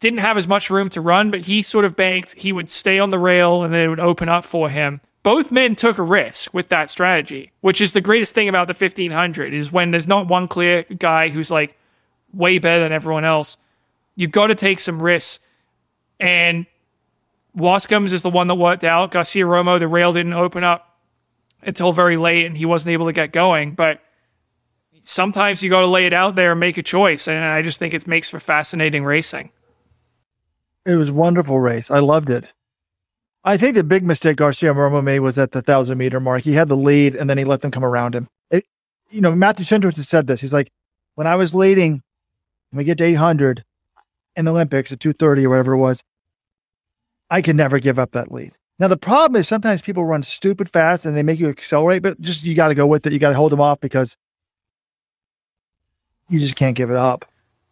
didn't 0.00 0.20
have 0.20 0.36
as 0.36 0.48
much 0.48 0.70
room 0.70 0.88
to 0.90 1.00
run, 1.00 1.30
but 1.30 1.42
he 1.42 1.62
sort 1.62 1.84
of 1.84 1.94
banked. 1.94 2.40
He 2.40 2.52
would 2.52 2.68
stay 2.68 2.98
on 2.98 3.10
the 3.10 3.18
rail, 3.18 3.62
and 3.62 3.72
then 3.72 3.82
it 3.82 3.88
would 3.88 4.00
open 4.00 4.28
up 4.28 4.44
for 4.44 4.70
him. 4.70 5.00
Both 5.22 5.52
men 5.52 5.74
took 5.74 5.98
a 5.98 6.02
risk 6.02 6.54
with 6.54 6.70
that 6.70 6.88
strategy, 6.88 7.52
which 7.60 7.82
is 7.82 7.92
the 7.92 8.00
greatest 8.00 8.34
thing 8.34 8.48
about 8.48 8.66
the 8.66 8.72
1500 8.72 9.52
is 9.52 9.70
when 9.70 9.90
there's 9.90 10.08
not 10.08 10.28
one 10.28 10.48
clear 10.48 10.84
guy 10.84 11.28
who's 11.28 11.50
like 11.50 11.76
way 12.32 12.58
better 12.58 12.82
than 12.82 12.92
everyone 12.92 13.26
else. 13.26 13.58
You've 14.16 14.30
got 14.30 14.46
to 14.46 14.54
take 14.54 14.80
some 14.80 15.02
risks. 15.02 15.44
And 16.18 16.64
Waskom's 17.54 18.14
is 18.14 18.22
the 18.22 18.30
one 18.30 18.46
that 18.46 18.54
worked 18.54 18.84
out. 18.84 19.10
Garcia 19.10 19.44
Romo, 19.44 19.78
the 19.78 19.88
rail 19.88 20.12
didn't 20.14 20.32
open 20.32 20.64
up 20.64 20.98
until 21.62 21.92
very 21.92 22.16
late 22.16 22.46
and 22.46 22.56
he 22.56 22.64
wasn't 22.64 22.92
able 22.92 23.06
to 23.06 23.12
get 23.12 23.32
going. 23.32 23.72
But 23.72 24.00
sometimes 25.02 25.62
you 25.62 25.68
got 25.68 25.80
to 25.80 25.86
lay 25.86 26.06
it 26.06 26.14
out 26.14 26.34
there 26.34 26.52
and 26.52 26.60
make 26.60 26.78
a 26.78 26.82
choice. 26.82 27.28
And 27.28 27.44
I 27.44 27.60
just 27.60 27.78
think 27.78 27.92
it 27.92 28.06
makes 28.06 28.30
for 28.30 28.40
fascinating 28.40 29.04
racing. 29.04 29.50
It 30.86 30.94
was 30.94 31.10
a 31.10 31.14
wonderful 31.14 31.60
race. 31.60 31.90
I 31.90 31.98
loved 31.98 32.30
it. 32.30 32.52
I 33.42 33.56
think 33.56 33.74
the 33.74 33.84
big 33.84 34.04
mistake 34.04 34.36
Garcia 34.36 34.74
Romo 34.74 35.02
made 35.02 35.20
was 35.20 35.38
at 35.38 35.52
the 35.52 35.62
thousand 35.62 35.98
meter 35.98 36.20
mark. 36.20 36.42
He 36.42 36.52
had 36.52 36.68
the 36.68 36.76
lead 36.76 37.14
and 37.14 37.28
then 37.28 37.38
he 37.38 37.44
let 37.44 37.62
them 37.62 37.70
come 37.70 37.84
around 37.84 38.14
him. 38.14 38.28
It, 38.50 38.64
you 39.10 39.20
know, 39.20 39.34
Matthew 39.34 39.64
Cindric 39.64 39.96
has 39.96 40.08
said 40.08 40.26
this. 40.26 40.40
He's 40.40 40.52
like, 40.52 40.70
when 41.14 41.26
I 41.26 41.36
was 41.36 41.54
leading, 41.54 42.02
when 42.70 42.78
we 42.78 42.84
get 42.84 42.98
to 42.98 43.04
800 43.04 43.64
in 44.36 44.44
the 44.44 44.50
Olympics 44.50 44.92
at 44.92 45.00
230 45.00 45.46
or 45.46 45.50
whatever 45.50 45.72
it 45.72 45.78
was, 45.78 46.02
I 47.30 47.40
can 47.42 47.56
never 47.56 47.78
give 47.78 47.98
up 47.98 48.12
that 48.12 48.30
lead. 48.30 48.52
Now 48.78 48.88
the 48.88 48.96
problem 48.96 49.40
is 49.40 49.48
sometimes 49.48 49.82
people 49.82 50.04
run 50.04 50.22
stupid 50.22 50.70
fast 50.70 51.04
and 51.04 51.16
they 51.16 51.22
make 51.22 51.38
you 51.38 51.48
accelerate, 51.48 52.02
but 52.02 52.20
just 52.20 52.44
you 52.44 52.54
got 52.54 52.68
to 52.68 52.74
go 52.74 52.86
with 52.86 53.06
it. 53.06 53.12
You 53.12 53.18
got 53.18 53.30
to 53.30 53.36
hold 53.36 53.52
them 53.52 53.60
off 53.60 53.80
because 53.80 54.16
you 56.28 56.40
just 56.40 56.56
can't 56.56 56.76
give 56.76 56.90
it 56.90 56.96
up. 56.96 57.24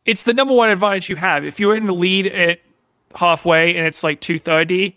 It's 0.05 0.25
the 0.25 0.35
number 0.35 0.55
one 0.55 0.71
advantage 0.71 1.11
you 1.11 1.17
have. 1.17 1.45
If 1.45 1.61
you're 1.61 1.77
in 1.77 1.85
the 1.85 1.95
lead 1.95 2.27
at 2.27 2.61
halfway 3.15 3.77
and 3.77 3.87
it's 3.87 4.03
like 4.03 4.21
230, 4.21 4.97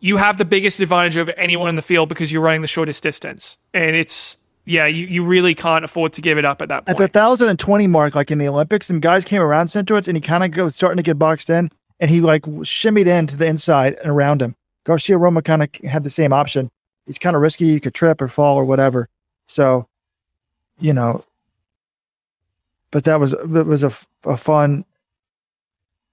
you 0.00 0.16
have 0.16 0.38
the 0.38 0.44
biggest 0.44 0.80
advantage 0.80 1.16
over 1.18 1.32
anyone 1.32 1.68
in 1.68 1.74
the 1.74 1.82
field 1.82 2.08
because 2.08 2.32
you're 2.32 2.42
running 2.42 2.62
the 2.62 2.68
shortest 2.68 3.02
distance. 3.02 3.56
And 3.74 3.94
it's 3.94 4.36
yeah, 4.66 4.86
you, 4.86 5.06
you 5.06 5.24
really 5.24 5.54
can't 5.54 5.84
afford 5.84 6.12
to 6.14 6.20
give 6.20 6.38
it 6.38 6.44
up 6.44 6.62
at 6.62 6.68
that 6.68 6.86
point. 6.86 7.00
At 7.00 7.12
the 7.12 7.18
thousand 7.18 7.48
and 7.48 7.58
twenty 7.58 7.86
mark, 7.86 8.14
like 8.14 8.30
in 8.30 8.38
the 8.38 8.48
Olympics, 8.48 8.86
some 8.86 9.00
guys 9.00 9.24
came 9.24 9.42
around 9.42 9.66
Centrowitz 9.66 10.06
and 10.08 10.16
he 10.16 10.20
kind 10.20 10.44
of 10.44 10.64
was 10.64 10.74
starting 10.74 10.98
to 10.98 11.02
get 11.02 11.18
boxed 11.18 11.50
in 11.50 11.70
and 11.98 12.10
he 12.10 12.20
like 12.20 12.42
shimmied 12.42 13.06
in 13.06 13.26
to 13.26 13.36
the 13.36 13.46
inside 13.46 13.94
and 13.94 14.10
around 14.10 14.42
him. 14.42 14.56
Garcia 14.84 15.18
Romo 15.18 15.44
kind 15.44 15.62
of 15.62 15.68
had 15.88 16.04
the 16.04 16.10
same 16.10 16.32
option. 16.32 16.70
He's 17.06 17.18
kind 17.18 17.36
of 17.36 17.42
risky. 17.42 17.66
You 17.66 17.80
could 17.80 17.94
trip 17.94 18.22
or 18.22 18.28
fall 18.28 18.56
or 18.56 18.64
whatever. 18.64 19.08
So, 19.46 19.88
you 20.78 20.92
know, 20.92 21.24
but 22.90 23.04
that 23.04 23.20
was 23.20 23.32
it 23.32 23.66
was 23.66 23.82
a, 23.82 23.92
a 24.24 24.36
fun, 24.36 24.84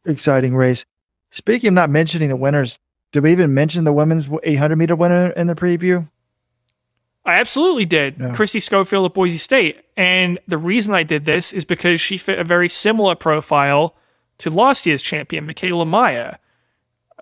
exciting 0.06 0.56
race. 0.56 0.86
Speaking 1.38 1.68
of 1.68 1.74
not 1.76 1.92
mentioning 1.92 2.30
the 2.30 2.36
winners, 2.36 2.80
did 3.12 3.22
we 3.22 3.32
even 3.32 3.54
mention 3.54 3.84
the 3.84 3.94
women's 3.94 4.28
800 4.42 4.76
meter 4.76 4.96
winner 4.96 5.30
in 5.30 5.46
the 5.46 5.54
preview? 5.54 6.10
I 7.26 7.34
absolutely 7.34 7.86
did. 7.86 8.16
Yeah. 8.20 8.30
Kristie 8.30 8.62
Schoffield 8.62 9.06
at 9.06 9.14
Boise 9.14 9.38
State. 9.38 9.84
And 9.96 10.40
the 10.48 10.58
reason 10.58 10.96
I 10.96 11.04
did 11.04 11.26
this 11.26 11.54
is 11.54 11.64
because 11.64 12.02
she 12.02 12.18
fit 12.18 12.40
a 12.40 12.44
very 12.44 12.68
similar 12.68 13.14
profile 13.14 13.96
to 14.40 14.50
last 14.50 14.88
year's 14.88 15.04
champion, 15.04 15.46
Michaela 15.46 15.86
Meyer. 15.86 16.40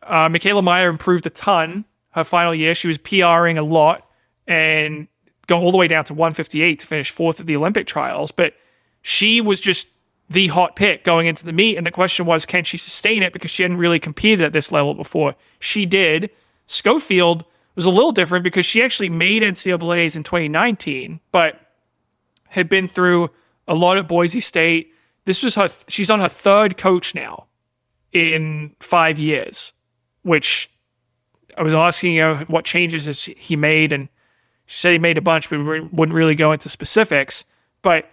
Uh, 0.01 0.29
Michaela 0.29 0.61
Meyer 0.61 0.87
improved 0.87 1.25
a 1.25 1.29
ton 1.29 1.83
her 2.11 2.23
final 2.23 2.55
year. 2.55 2.73
She 2.73 2.87
was 2.87 2.97
PRing 2.97 3.57
a 3.57 3.63
lot 3.63 4.07
and 4.47 5.09
going 5.47 5.61
all 5.61 5.71
the 5.71 5.77
way 5.77 5.89
down 5.89 6.05
to 6.05 6.13
158 6.13 6.79
to 6.79 6.87
finish 6.87 7.11
fourth 7.11 7.41
at 7.41 7.47
the 7.47 7.57
Olympic 7.57 7.85
trials. 7.85 8.31
But 8.31 8.53
she 9.01 9.41
was 9.41 9.59
just 9.59 9.89
the 10.29 10.47
hot 10.47 10.75
pick 10.75 11.03
going 11.03 11.27
into 11.27 11.45
the 11.45 11.53
meet. 11.53 11.77
And 11.77 11.85
the 11.85 11.91
question 11.91 12.25
was, 12.25 12.45
can 12.45 12.63
she 12.63 12.77
sustain 12.77 13.23
it? 13.23 13.33
Because 13.33 13.51
she 13.51 13.63
hadn't 13.63 13.77
really 13.77 13.99
competed 13.99 14.41
at 14.41 14.53
this 14.53 14.71
level 14.71 14.93
before. 14.93 15.35
She 15.59 15.85
did. 15.85 16.29
Schoffield 16.65 17.45
was 17.75 17.85
a 17.85 17.91
little 17.91 18.11
different 18.11 18.43
because 18.43 18.65
she 18.65 18.81
actually 18.81 19.09
made 19.09 19.43
NCAAs 19.43 20.15
in 20.15 20.23
2019, 20.23 21.19
but 21.31 21.59
had 22.49 22.69
been 22.69 22.87
through 22.87 23.29
a 23.67 23.75
lot 23.75 23.97
at 23.97 24.07
Boise 24.07 24.39
State. 24.39 24.93
This 25.25 25.43
was 25.43 25.55
her, 25.55 25.69
she's 25.87 26.09
on 26.09 26.19
her 26.19 26.29
third 26.29 26.77
coach 26.77 27.13
now 27.13 27.47
in 28.11 28.75
five 28.79 29.19
years, 29.19 29.73
which 30.23 30.71
I 31.57 31.63
was 31.63 31.73
asking 31.73 32.17
her 32.17 32.37
what 32.47 32.65
changes 32.65 33.05
has 33.05 33.25
he 33.25 33.55
made. 33.55 33.91
And 33.91 34.07
she 34.65 34.79
said 34.79 34.93
he 34.93 34.99
made 34.99 35.17
a 35.17 35.21
bunch, 35.21 35.49
but 35.49 35.59
we 35.59 35.81
wouldn't 35.81 36.15
really 36.15 36.35
go 36.35 36.51
into 36.51 36.69
specifics. 36.69 37.43
But 37.81 38.09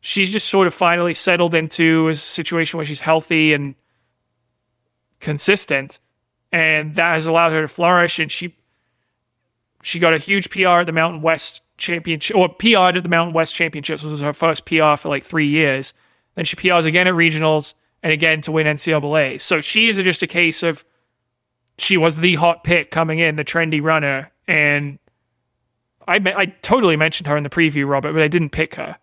she's 0.00 0.30
just 0.30 0.48
sort 0.48 0.66
of 0.66 0.74
finally 0.74 1.14
settled 1.14 1.54
into 1.54 2.08
a 2.08 2.16
situation 2.16 2.78
where 2.78 2.86
she's 2.86 3.00
healthy 3.00 3.52
and 3.52 3.74
consistent. 5.20 5.98
And 6.52 6.96
that 6.96 7.12
has 7.12 7.26
allowed 7.26 7.52
her 7.52 7.62
to 7.62 7.68
flourish. 7.68 8.18
And 8.18 8.30
she 8.30 8.56
she 9.82 9.98
got 9.98 10.12
a 10.12 10.18
huge 10.18 10.50
PR 10.50 10.80
at 10.80 10.86
the 10.86 10.92
Mountain 10.92 11.22
West 11.22 11.62
Championship, 11.78 12.36
or 12.36 12.48
PR 12.48 12.96
at 12.96 13.02
the 13.02 13.08
Mountain 13.08 13.32
West 13.32 13.54
Championships, 13.54 14.02
which 14.02 14.10
was 14.10 14.20
her 14.20 14.32
first 14.32 14.66
PR 14.66 14.96
for 14.96 15.08
like 15.08 15.22
three 15.22 15.46
years. 15.46 15.94
Then 16.34 16.44
she 16.44 16.56
PRs 16.56 16.84
again 16.84 17.06
at 17.06 17.14
regionals 17.14 17.74
and 18.02 18.12
again 18.12 18.40
to 18.42 18.52
win 18.52 18.66
NCAA. 18.66 19.40
So 19.40 19.60
she 19.60 19.88
is 19.88 19.96
just 19.98 20.22
a 20.22 20.26
case 20.26 20.62
of 20.62 20.84
she 21.78 21.96
was 21.96 22.18
the 22.18 22.34
hot 22.34 22.64
pick 22.64 22.90
coming 22.90 23.18
in, 23.18 23.36
the 23.36 23.44
trendy 23.44 23.82
runner. 23.82 24.30
And 24.46 24.98
I, 26.06 26.20
I 26.36 26.46
totally 26.46 26.96
mentioned 26.96 27.26
her 27.26 27.36
in 27.36 27.42
the 27.42 27.50
preview, 27.50 27.88
Robert, 27.88 28.12
but 28.12 28.22
I 28.22 28.28
didn't 28.28 28.50
pick 28.50 28.74
her. 28.74 28.98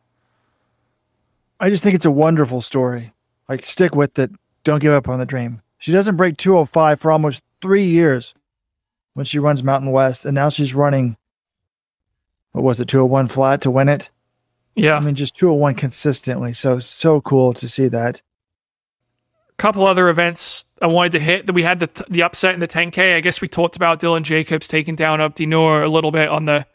I 1.59 1.69
just 1.69 1.83
think 1.83 1.95
it's 1.95 2.05
a 2.05 2.11
wonderful 2.11 2.61
story. 2.61 3.13
Like, 3.49 3.63
stick 3.63 3.95
with 3.95 4.17
it. 4.19 4.31
Don't 4.63 4.81
give 4.81 4.93
up 4.93 5.07
on 5.07 5.19
the 5.19 5.25
dream. 5.25 5.61
She 5.77 5.91
doesn't 5.91 6.17
break 6.17 6.37
205 6.37 6.99
for 6.99 7.11
almost 7.11 7.43
three 7.61 7.83
years 7.83 8.33
when 9.13 9.25
she 9.25 9.39
runs 9.39 9.63
Mountain 9.63 9.91
West, 9.91 10.25
and 10.25 10.35
now 10.35 10.49
she's 10.49 10.75
running, 10.75 11.17
what 12.51 12.63
was 12.63 12.79
it, 12.79 12.87
201 12.87 13.27
flat 13.27 13.61
to 13.61 13.71
win 13.71 13.89
it? 13.89 14.09
Yeah. 14.75 14.95
I 14.95 14.99
mean, 14.99 15.15
just 15.15 15.35
201 15.37 15.75
consistently. 15.75 16.53
So, 16.53 16.79
so 16.79 17.21
cool 17.21 17.53
to 17.55 17.67
see 17.67 17.87
that. 17.87 18.21
A 19.49 19.55
couple 19.57 19.87
other 19.87 20.09
events 20.09 20.65
I 20.81 20.85
wanted 20.85 21.13
to 21.13 21.19
hit 21.19 21.47
that 21.47 21.53
we 21.53 21.63
had 21.63 21.79
the, 21.79 21.87
t- 21.87 22.03
the 22.07 22.21
upset 22.21 22.53
in 22.53 22.59
the 22.59 22.67
10K. 22.67 23.15
I 23.15 23.19
guess 23.21 23.41
we 23.41 23.47
talked 23.47 23.75
about 23.75 23.99
Dylan 23.99 24.21
Jacobs 24.21 24.67
taking 24.67 24.95
down 24.95 25.19
Abdi 25.19 25.47
Nur 25.47 25.81
a 25.81 25.89
little 25.89 26.11
bit 26.11 26.29
on 26.29 26.45
the 26.45 26.67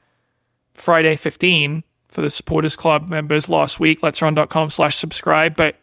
Friday 0.74 1.14
15 1.14 1.85
for 2.13 2.21
the 2.21 2.31
supporters 2.31 2.77
club 2.77 3.09
members 3.09 3.49
last 3.49 3.81
week. 3.81 4.03
Let's 4.03 4.21
run.com 4.21 4.71
slash 4.71 4.97
subscribe. 4.97 5.57
But 5.57 5.77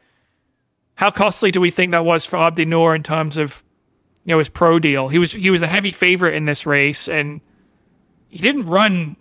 how 0.96 1.12
costly 1.12 1.52
do 1.52 1.60
we 1.60 1.72
think 1.72 1.92
that 1.92 2.06
was 2.06 2.26
for 2.26 2.38
Abdi 2.38 2.66
Nur 2.66 2.96
in 2.96 3.04
terms 3.04 3.36
of 3.36 3.64
you 4.24 4.32
know 4.32 4.38
his 4.38 4.50
pro 4.50 4.80
deal? 4.80 5.08
He 5.10 5.18
was 5.18 5.34
he 5.34 5.50
was 5.50 5.62
the 5.62 5.68
heavy 5.68 5.92
favorite 5.92 6.36
in 6.36 6.46
this 6.46 6.66
race, 6.66 7.10
and 7.10 7.42
he 8.28 8.38
didn't 8.38 8.68
run 8.68 9.16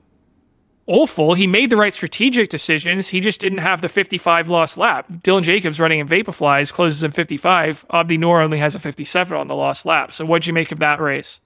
awful. 0.87 1.35
He 1.35 1.47
made 1.47 1.71
the 1.71 1.77
right 1.77 1.93
strategic 1.93 2.51
decisions. 2.51 3.09
He 3.09 3.21
just 3.21 3.41
didn't 3.41 3.59
have 3.59 3.81
the 3.81 3.89
55 3.89 4.49
lost 4.49 4.77
lap. 4.77 5.09
Dylan 5.09 5.43
Jacobs 5.43 5.81
running 5.81 6.01
in 6.01 6.09
Vaporflies 6.09 6.73
closes 6.73 7.03
in 7.03 7.11
55. 7.11 7.87
Abdi 7.91 8.19
Nur 8.19 8.41
only 8.41 8.59
has 8.59 8.75
a 8.75 8.79
57 8.79 9.37
on 9.37 9.49
the 9.49 9.55
lost 9.55 9.87
lap. 9.87 10.13
So 10.13 10.25
what'd 10.25 10.47
you 10.47 10.53
make 10.53 10.73
of 10.73 10.79
that 10.81 11.01
race? 11.01 11.41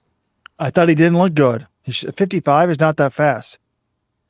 I 0.59 0.69
thought 0.69 0.89
he 0.89 0.95
didn't 0.95 1.17
look 1.17 1.33
good. 1.33 1.67
55 1.85 2.69
is 2.69 2.79
not 2.79 2.95
that 2.97 3.11
fast 3.11 3.57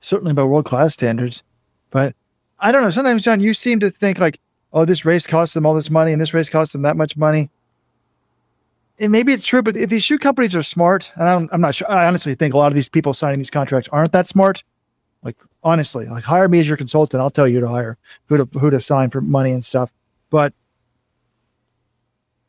certainly 0.03 0.33
by 0.33 0.43
world 0.43 0.65
class 0.65 0.93
standards. 0.93 1.43
But 1.89 2.15
I 2.59 2.71
don't 2.71 2.83
know. 2.83 2.89
Sometimes, 2.89 3.23
John, 3.23 3.39
you 3.39 3.53
seem 3.53 3.79
to 3.79 3.89
think 3.89 4.19
like, 4.19 4.39
oh, 4.71 4.85
this 4.85 5.05
race 5.05 5.25
costs 5.25 5.53
them 5.53 5.65
all 5.65 5.73
this 5.73 5.89
money 5.89 6.11
and 6.11 6.21
this 6.21 6.33
race 6.33 6.49
costs 6.49 6.73
them 6.73 6.81
that 6.83 6.97
much 6.97 7.15
money. 7.17 7.49
And 8.99 9.11
maybe 9.11 9.33
it's 9.33 9.45
true, 9.45 9.63
but 9.63 9.75
if 9.75 9.89
these 9.89 10.03
shoe 10.03 10.19
companies 10.19 10.55
are 10.55 10.63
smart, 10.63 11.11
and 11.15 11.49
I'm, 11.51 11.61
not 11.61 11.73
sure, 11.73 11.89
I 11.89 12.05
honestly 12.05 12.35
think 12.35 12.53
a 12.53 12.57
lot 12.57 12.67
of 12.67 12.75
these 12.75 12.89
people 12.89 13.13
signing 13.13 13.39
these 13.39 13.49
contracts 13.49 13.89
aren't 13.91 14.11
that 14.11 14.27
smart. 14.27 14.63
Like 15.23 15.37
honestly, 15.63 16.05
like 16.05 16.25
hire 16.25 16.47
me 16.47 16.59
as 16.59 16.67
your 16.67 16.77
consultant. 16.77 17.21
I'll 17.21 17.29
tell 17.29 17.47
you 17.47 17.59
to 17.61 17.67
hire 17.67 17.97
who 18.25 18.37
to 18.37 18.59
who 18.59 18.69
to 18.69 18.81
sign 18.81 19.09
for 19.09 19.21
money 19.21 19.51
and 19.51 19.63
stuff. 19.63 19.91
But 20.29 20.53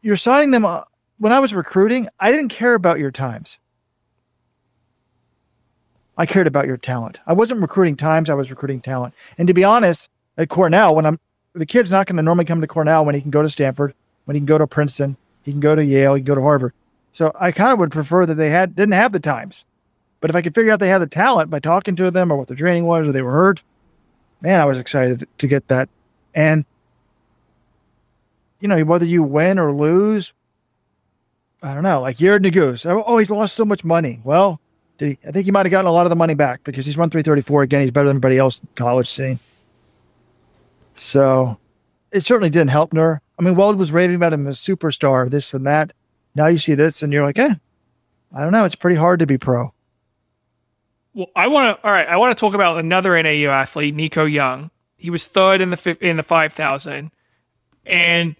you're 0.02 0.16
signing 0.16 0.50
them. 0.50 0.64
Uh, 0.64 0.82
when 1.18 1.32
I 1.32 1.38
was 1.38 1.54
recruiting, 1.54 2.08
I 2.18 2.32
didn't 2.32 2.48
care 2.48 2.74
about 2.74 2.98
your 2.98 3.12
times. 3.12 3.58
I 6.16 6.26
cared 6.26 6.46
about 6.46 6.66
your 6.66 6.76
talent. 6.76 7.20
I 7.26 7.32
wasn't 7.32 7.60
recruiting 7.60 7.96
times, 7.96 8.30
I 8.30 8.34
was 8.34 8.50
recruiting 8.50 8.80
talent. 8.80 9.14
And 9.36 9.48
to 9.48 9.54
be 9.54 9.64
honest, 9.64 10.08
at 10.36 10.48
Cornell, 10.48 10.94
when 10.94 11.06
I'm 11.06 11.20
the 11.54 11.66
kid's 11.66 11.90
not 11.90 12.06
going 12.06 12.16
to 12.16 12.22
normally 12.22 12.44
come 12.44 12.60
to 12.60 12.66
Cornell 12.66 13.04
when 13.04 13.14
he 13.14 13.20
can 13.20 13.30
go 13.30 13.42
to 13.42 13.48
Stanford, 13.48 13.94
when 14.24 14.34
he 14.34 14.40
can 14.40 14.46
go 14.46 14.58
to 14.58 14.66
Princeton, 14.66 15.16
he 15.42 15.52
can 15.52 15.60
go 15.60 15.74
to 15.74 15.84
Yale, 15.84 16.14
he 16.14 16.20
can 16.20 16.26
go 16.26 16.34
to 16.34 16.42
Harvard. 16.42 16.72
So 17.12 17.30
I 17.38 17.52
kind 17.52 17.72
of 17.72 17.78
would 17.78 17.92
prefer 17.92 18.26
that 18.26 18.34
they 18.34 18.50
had 18.50 18.74
didn't 18.74 18.94
have 18.94 19.12
the 19.12 19.20
times. 19.20 19.64
But 20.20 20.30
if 20.30 20.36
I 20.36 20.42
could 20.42 20.54
figure 20.54 20.72
out 20.72 20.80
they 20.80 20.88
had 20.88 21.02
the 21.02 21.06
talent 21.06 21.50
by 21.50 21.60
talking 21.60 21.96
to 21.96 22.10
them 22.10 22.32
or 22.32 22.36
what 22.36 22.48
their 22.48 22.56
training 22.56 22.86
was 22.86 23.06
or 23.06 23.12
they 23.12 23.22
were 23.22 23.32
hurt, 23.32 23.62
man, 24.40 24.60
I 24.60 24.64
was 24.64 24.78
excited 24.78 25.28
to 25.38 25.46
get 25.46 25.68
that. 25.68 25.88
And 26.34 26.64
you 28.60 28.68
know, 28.68 28.82
whether 28.84 29.04
you 29.04 29.22
win 29.22 29.58
or 29.58 29.72
lose, 29.72 30.32
I 31.62 31.74
don't 31.74 31.82
know. 31.82 32.00
Like 32.00 32.16
Yared 32.16 32.44
Nuguse, 32.44 32.84
oh, 32.86 33.04
oh, 33.06 33.18
he's 33.18 33.30
lost 33.30 33.54
so 33.54 33.64
much 33.64 33.84
money. 33.84 34.20
Well, 34.24 34.60
did 34.98 35.08
he? 35.08 35.18
I 35.26 35.32
think 35.32 35.46
he 35.46 35.52
might 35.52 35.66
have 35.66 35.70
gotten 35.70 35.88
a 35.88 35.92
lot 35.92 36.06
of 36.06 36.10
the 36.10 36.16
money 36.16 36.34
back 36.34 36.62
because 36.64 36.86
he's 36.86 36.96
run 36.96 37.10
334 37.10 37.62
again. 37.62 37.82
He's 37.82 37.90
better 37.90 38.08
than 38.08 38.16
everybody 38.16 38.38
else 38.38 38.60
in 38.60 38.68
college 38.74 39.08
scene. 39.08 39.38
So 40.96 41.58
it 42.12 42.24
certainly 42.24 42.50
didn't 42.50 42.70
help 42.70 42.92
Nur. 42.92 43.20
I 43.38 43.42
mean, 43.42 43.56
Weld 43.56 43.76
was 43.76 43.90
raving 43.90 44.16
about 44.16 44.32
him 44.32 44.46
as 44.46 44.66
a 44.66 44.76
superstar, 44.76 45.28
this 45.28 45.52
and 45.52 45.66
that. 45.66 45.92
Now 46.34 46.46
you 46.46 46.58
see 46.58 46.74
this 46.74 47.02
and 47.02 47.12
you're 47.12 47.24
like, 47.24 47.38
eh, 47.38 47.54
I 48.34 48.40
don't 48.40 48.52
know. 48.52 48.64
It's 48.64 48.74
pretty 48.76 48.96
hard 48.96 49.18
to 49.20 49.26
be 49.26 49.38
pro. 49.38 49.72
Well, 51.14 51.28
I 51.36 51.46
want 51.46 51.76
to. 51.76 51.86
All 51.86 51.92
right, 51.92 52.08
I 52.08 52.16
want 52.16 52.36
to 52.36 52.40
talk 52.40 52.54
about 52.54 52.78
another 52.78 53.20
NAU 53.22 53.48
athlete, 53.50 53.94
Nico 53.94 54.24
Young. 54.24 54.70
He 54.96 55.10
was 55.10 55.28
third 55.28 55.60
in 55.60 55.70
the 55.70 55.96
in 56.00 56.16
the 56.16 56.24
five 56.24 56.52
thousand, 56.52 57.12
and 57.86 58.34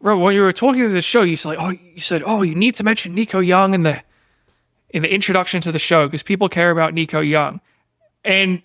bro, 0.00 0.16
when 0.16 0.34
you 0.34 0.42
were 0.42 0.52
talking 0.52 0.82
to 0.82 0.88
the 0.88 1.02
show, 1.02 1.22
you 1.22 1.36
said, 1.36 1.56
like, 1.56 1.60
"Oh, 1.60 1.70
you 1.70 2.00
said, 2.00 2.22
oh, 2.24 2.42
you 2.42 2.54
need 2.54 2.76
to 2.76 2.84
mention 2.84 3.14
Nico 3.14 3.40
Young 3.40 3.74
in 3.74 3.82
the 3.82 4.02
in 4.90 5.02
the 5.02 5.12
introduction 5.12 5.60
to 5.62 5.72
the 5.72 5.78
show 5.78 6.06
because 6.06 6.22
people 6.22 6.48
care 6.48 6.70
about 6.70 6.94
Nico 6.94 7.20
Young. 7.20 7.60
And 8.24 8.62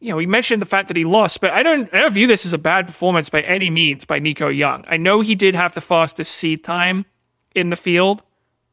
you 0.00 0.10
know, 0.10 0.16
we 0.16 0.26
mentioned 0.26 0.60
the 0.60 0.66
fact 0.66 0.88
that 0.88 0.98
he 0.98 1.04
lost, 1.04 1.40
but 1.40 1.50
I 1.50 1.62
don't 1.62 1.92
I 1.94 2.00
don't 2.00 2.12
view 2.12 2.26
this 2.26 2.44
as 2.44 2.52
a 2.52 2.58
bad 2.58 2.86
performance 2.86 3.30
by 3.30 3.40
any 3.42 3.70
means 3.70 4.04
by 4.04 4.18
Nico 4.18 4.48
Young. 4.48 4.84
I 4.86 4.96
know 4.96 5.20
he 5.20 5.34
did 5.34 5.54
have 5.54 5.74
the 5.74 5.80
fastest 5.80 6.32
seed 6.32 6.62
time 6.62 7.06
in 7.54 7.70
the 7.70 7.76
field, 7.76 8.22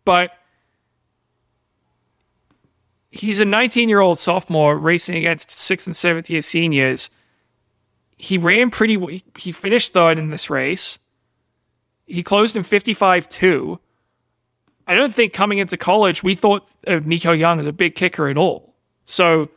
but 0.04 0.32
he's 3.10 3.40
a 3.40 3.46
19-year-old 3.46 4.20
sophomore 4.20 4.78
racing 4.78 5.16
against 5.16 5.50
6th 5.50 5.88
and 5.88 5.96
7th 5.96 6.30
year 6.30 6.42
seniors. 6.42 7.10
He 8.18 8.38
ran 8.38 8.70
pretty 8.70 9.24
he 9.38 9.52
finished 9.52 9.94
third 9.94 10.20
in 10.20 10.32
this 10.32 10.50
race. 10.50 11.00
He 12.06 12.24
closed 12.24 12.58
in 12.58 12.64
55-2 12.64 13.80
I 14.92 14.94
don't 14.94 15.14
think 15.14 15.32
coming 15.32 15.60
into 15.60 15.78
college 15.78 16.22
we 16.22 16.36
thought 16.36 16.68
of 16.86 17.08
Nico 17.08 17.32
Young 17.32 17.62
as 17.62 17.66
a 17.66 17.72
big 17.72 17.96
kicker 17.96 18.28
at 18.28 18.38
all. 18.38 18.76
So 19.06 19.50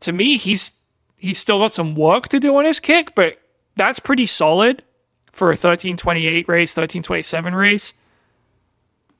to 0.00 0.12
me, 0.12 0.38
he's 0.38 0.72
he's 1.18 1.36
still 1.36 1.58
got 1.58 1.74
some 1.74 1.94
work 1.94 2.28
to 2.28 2.40
do 2.40 2.56
on 2.56 2.64
his 2.64 2.80
kick, 2.80 3.14
but 3.14 3.38
that's 3.76 3.98
pretty 3.98 4.24
solid 4.24 4.82
for 5.30 5.48
a 5.48 5.60
1328 5.60 6.48
race, 6.48 6.70
1327 6.70 7.54
race. 7.54 7.92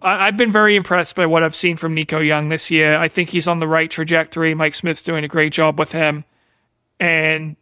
I, 0.01 0.25
have 0.25 0.39
been 0.39 0.51
very 0.51 0.75
impressed 0.75 1.14
by 1.14 1.27
what 1.27 1.43
I've 1.43 1.55
seen 1.55 1.77
from 1.77 1.93
Nico 1.93 2.21
Young 2.21 2.49
this 2.49 2.71
year. 2.71 2.97
I 2.97 3.09
think 3.09 3.29
he's 3.29 3.47
on 3.47 3.61
the 3.61 3.69
right 3.69 3.91
trajectory. 3.91 4.55
Mike 4.55 4.75
Smith's 4.75 5.03
doing 5.03 5.23
a 5.23 5.29
great 5.29 5.53
job 5.53 5.79
with 5.79 5.93
him. 5.93 6.25
And 6.99 7.57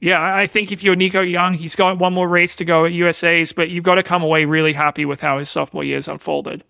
yeah, 0.00 0.34
I 0.34 0.46
think 0.46 0.72
if 0.72 0.82
you're 0.82 0.96
Nico 0.96 1.20
Young, 1.20 1.52
he's 1.52 1.76
got 1.76 1.98
one 1.98 2.14
more 2.14 2.28
race 2.28 2.56
to 2.56 2.64
go 2.64 2.86
at 2.86 2.92
USA's, 2.92 3.52
but 3.52 3.68
you've 3.68 3.84
got 3.84 3.96
to 3.96 4.02
come 4.02 4.22
away 4.22 4.46
really 4.46 4.72
happy 4.72 5.04
with 5.04 5.20
how 5.20 5.36
his 5.36 5.50
sophomore 5.50 5.84
year's 5.84 6.08
unfolded 6.08 6.64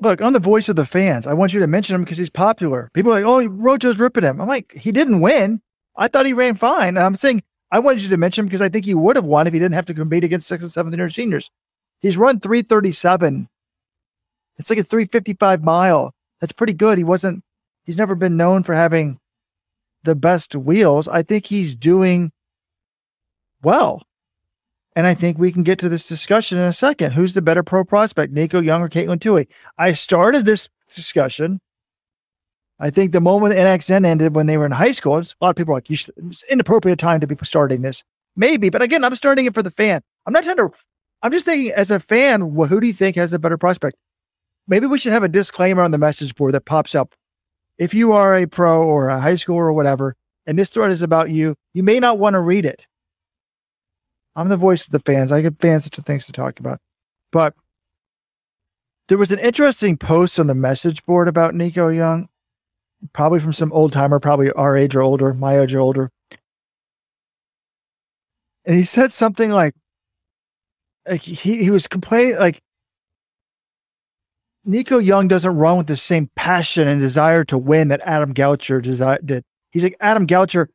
look, 0.00 0.20
I'm 0.20 0.32
the 0.32 0.38
voice 0.38 0.68
of 0.68 0.76
the 0.76 0.86
fans. 0.86 1.26
I 1.26 1.34
want 1.34 1.52
you 1.52 1.60
to 1.60 1.66
mention 1.66 1.94
him 1.94 2.04
because 2.04 2.18
he's 2.18 2.30
popular. 2.30 2.90
People 2.94 3.12
are 3.12 3.20
like, 3.20 3.24
oh, 3.24 3.48
Rojo's 3.48 3.98
ripping 3.98 4.24
him. 4.24 4.40
I'm 4.40 4.48
like, 4.48 4.72
he 4.72 4.92
didn't 4.92 5.20
win. 5.20 5.60
I 5.96 6.08
thought 6.08 6.26
he 6.26 6.32
ran 6.32 6.54
fine. 6.54 6.96
And 6.96 7.00
I'm 7.00 7.16
saying 7.16 7.42
I 7.70 7.78
wanted 7.78 8.02
you 8.02 8.08
to 8.08 8.16
mention 8.16 8.42
him 8.42 8.46
because 8.46 8.62
I 8.62 8.68
think 8.68 8.84
he 8.84 8.94
would 8.94 9.16
have 9.16 9.24
won 9.24 9.46
if 9.46 9.52
he 9.52 9.58
didn't 9.58 9.74
have 9.74 9.86
to 9.86 9.94
compete 9.94 10.24
against 10.24 10.48
sixth 10.48 10.62
and 10.62 10.72
seventh 10.72 10.96
year 10.96 11.08
seniors. 11.10 11.50
He's 12.00 12.16
run 12.16 12.40
337. 12.40 13.48
It's 14.58 14.70
like 14.70 14.78
a 14.78 14.84
355 14.84 15.62
mile. 15.62 16.14
That's 16.40 16.52
pretty 16.52 16.72
good. 16.72 16.98
He 16.98 17.04
wasn't, 17.04 17.44
he's 17.84 17.96
never 17.96 18.14
been 18.14 18.36
known 18.36 18.62
for 18.62 18.74
having 18.74 19.18
the 20.02 20.14
best 20.14 20.54
wheels. 20.54 21.08
I 21.08 21.22
think 21.22 21.46
he's 21.46 21.74
doing 21.74 22.32
well. 23.62 24.02
And 24.96 25.06
I 25.06 25.14
think 25.14 25.38
we 25.38 25.52
can 25.52 25.62
get 25.62 25.78
to 25.80 25.88
this 25.88 26.06
discussion 26.06 26.58
in 26.58 26.64
a 26.64 26.72
second. 26.72 27.12
Who's 27.12 27.34
the 27.34 27.42
better 27.42 27.62
pro 27.62 27.84
prospect, 27.84 28.32
Nico 28.32 28.60
Young 28.60 28.82
or 28.82 28.88
Katelyn 28.88 29.18
Tuohy? 29.18 29.46
I 29.78 29.92
started 29.92 30.44
this 30.44 30.68
discussion. 30.92 31.60
I 32.78 32.90
think 32.90 33.12
the 33.12 33.20
moment 33.20 33.54
the 33.54 33.60
NXN 33.60 34.04
ended 34.04 34.34
when 34.34 34.46
they 34.46 34.56
were 34.56 34.66
in 34.66 34.72
high 34.72 34.92
school, 34.92 35.18
a 35.18 35.24
lot 35.40 35.50
of 35.50 35.56
people 35.56 35.72
are 35.72 35.76
like, 35.76 35.86
should, 35.90 36.10
it's 36.26 36.42
inappropriate 36.44 36.98
time 36.98 37.20
to 37.20 37.26
be 37.26 37.36
starting 37.44 37.82
this. 37.82 38.02
Maybe, 38.34 38.70
but 38.70 38.82
again, 38.82 39.04
I'm 39.04 39.14
starting 39.14 39.44
it 39.44 39.54
for 39.54 39.62
the 39.62 39.70
fan. 39.70 40.00
I'm 40.26 40.32
not 40.32 40.44
trying 40.44 40.56
to, 40.56 40.70
I'm 41.22 41.30
just 41.30 41.44
thinking 41.44 41.72
as 41.72 41.90
a 41.90 42.00
fan, 42.00 42.40
who 42.40 42.80
do 42.80 42.86
you 42.86 42.92
think 42.92 43.16
has 43.16 43.30
the 43.30 43.38
better 43.38 43.58
prospect? 43.58 43.96
Maybe 44.66 44.86
we 44.86 44.98
should 44.98 45.12
have 45.12 45.24
a 45.24 45.28
disclaimer 45.28 45.82
on 45.82 45.90
the 45.90 45.98
message 45.98 46.34
board 46.34 46.54
that 46.54 46.64
pops 46.64 46.94
up. 46.94 47.14
If 47.76 47.92
you 47.92 48.12
are 48.12 48.36
a 48.36 48.46
pro 48.46 48.82
or 48.82 49.08
a 49.08 49.20
high 49.20 49.34
schooler 49.34 49.62
or 49.62 49.72
whatever, 49.72 50.16
and 50.46 50.58
this 50.58 50.70
thread 50.70 50.90
is 50.90 51.02
about 51.02 51.30
you, 51.30 51.56
you 51.74 51.82
may 51.82 52.00
not 52.00 52.18
want 52.18 52.34
to 52.34 52.40
read 52.40 52.64
it. 52.64 52.86
I'm 54.40 54.48
the 54.48 54.56
voice 54.56 54.86
of 54.86 54.92
the 54.92 55.00
fans. 55.00 55.30
I 55.30 55.42
get 55.42 55.60
fans 55.60 55.90
to 55.90 56.00
things 56.00 56.24
to 56.24 56.32
talk 56.32 56.60
about. 56.60 56.80
But 57.30 57.52
there 59.08 59.18
was 59.18 59.32
an 59.32 59.38
interesting 59.38 59.98
post 59.98 60.40
on 60.40 60.46
the 60.46 60.54
message 60.54 61.04
board 61.04 61.28
about 61.28 61.54
Nico 61.54 61.88
Young, 61.88 62.30
probably 63.12 63.40
from 63.40 63.52
some 63.52 63.70
old 63.70 63.92
timer, 63.92 64.18
probably 64.18 64.50
our 64.52 64.78
age 64.78 64.96
or 64.96 65.02
older, 65.02 65.34
my 65.34 65.60
age 65.60 65.74
or 65.74 65.80
older. 65.80 66.10
And 68.64 68.76
he 68.76 68.84
said 68.84 69.12
something 69.12 69.50
like, 69.50 69.74
like 71.06 71.20
he, 71.20 71.62
he 71.62 71.68
was 71.68 71.86
complaining, 71.86 72.38
like, 72.38 72.62
Nico 74.64 74.96
Young 74.96 75.28
doesn't 75.28 75.54
run 75.54 75.76
with 75.76 75.86
the 75.86 75.98
same 75.98 76.30
passion 76.34 76.88
and 76.88 76.98
desire 76.98 77.44
to 77.44 77.58
win 77.58 77.88
that 77.88 78.00
Adam 78.06 78.32
Goucher 78.32 78.80
desi- 78.80 79.26
did. 79.26 79.44
He's 79.70 79.82
like 79.82 79.96
Adam 80.00 80.26
Goucher. 80.26 80.68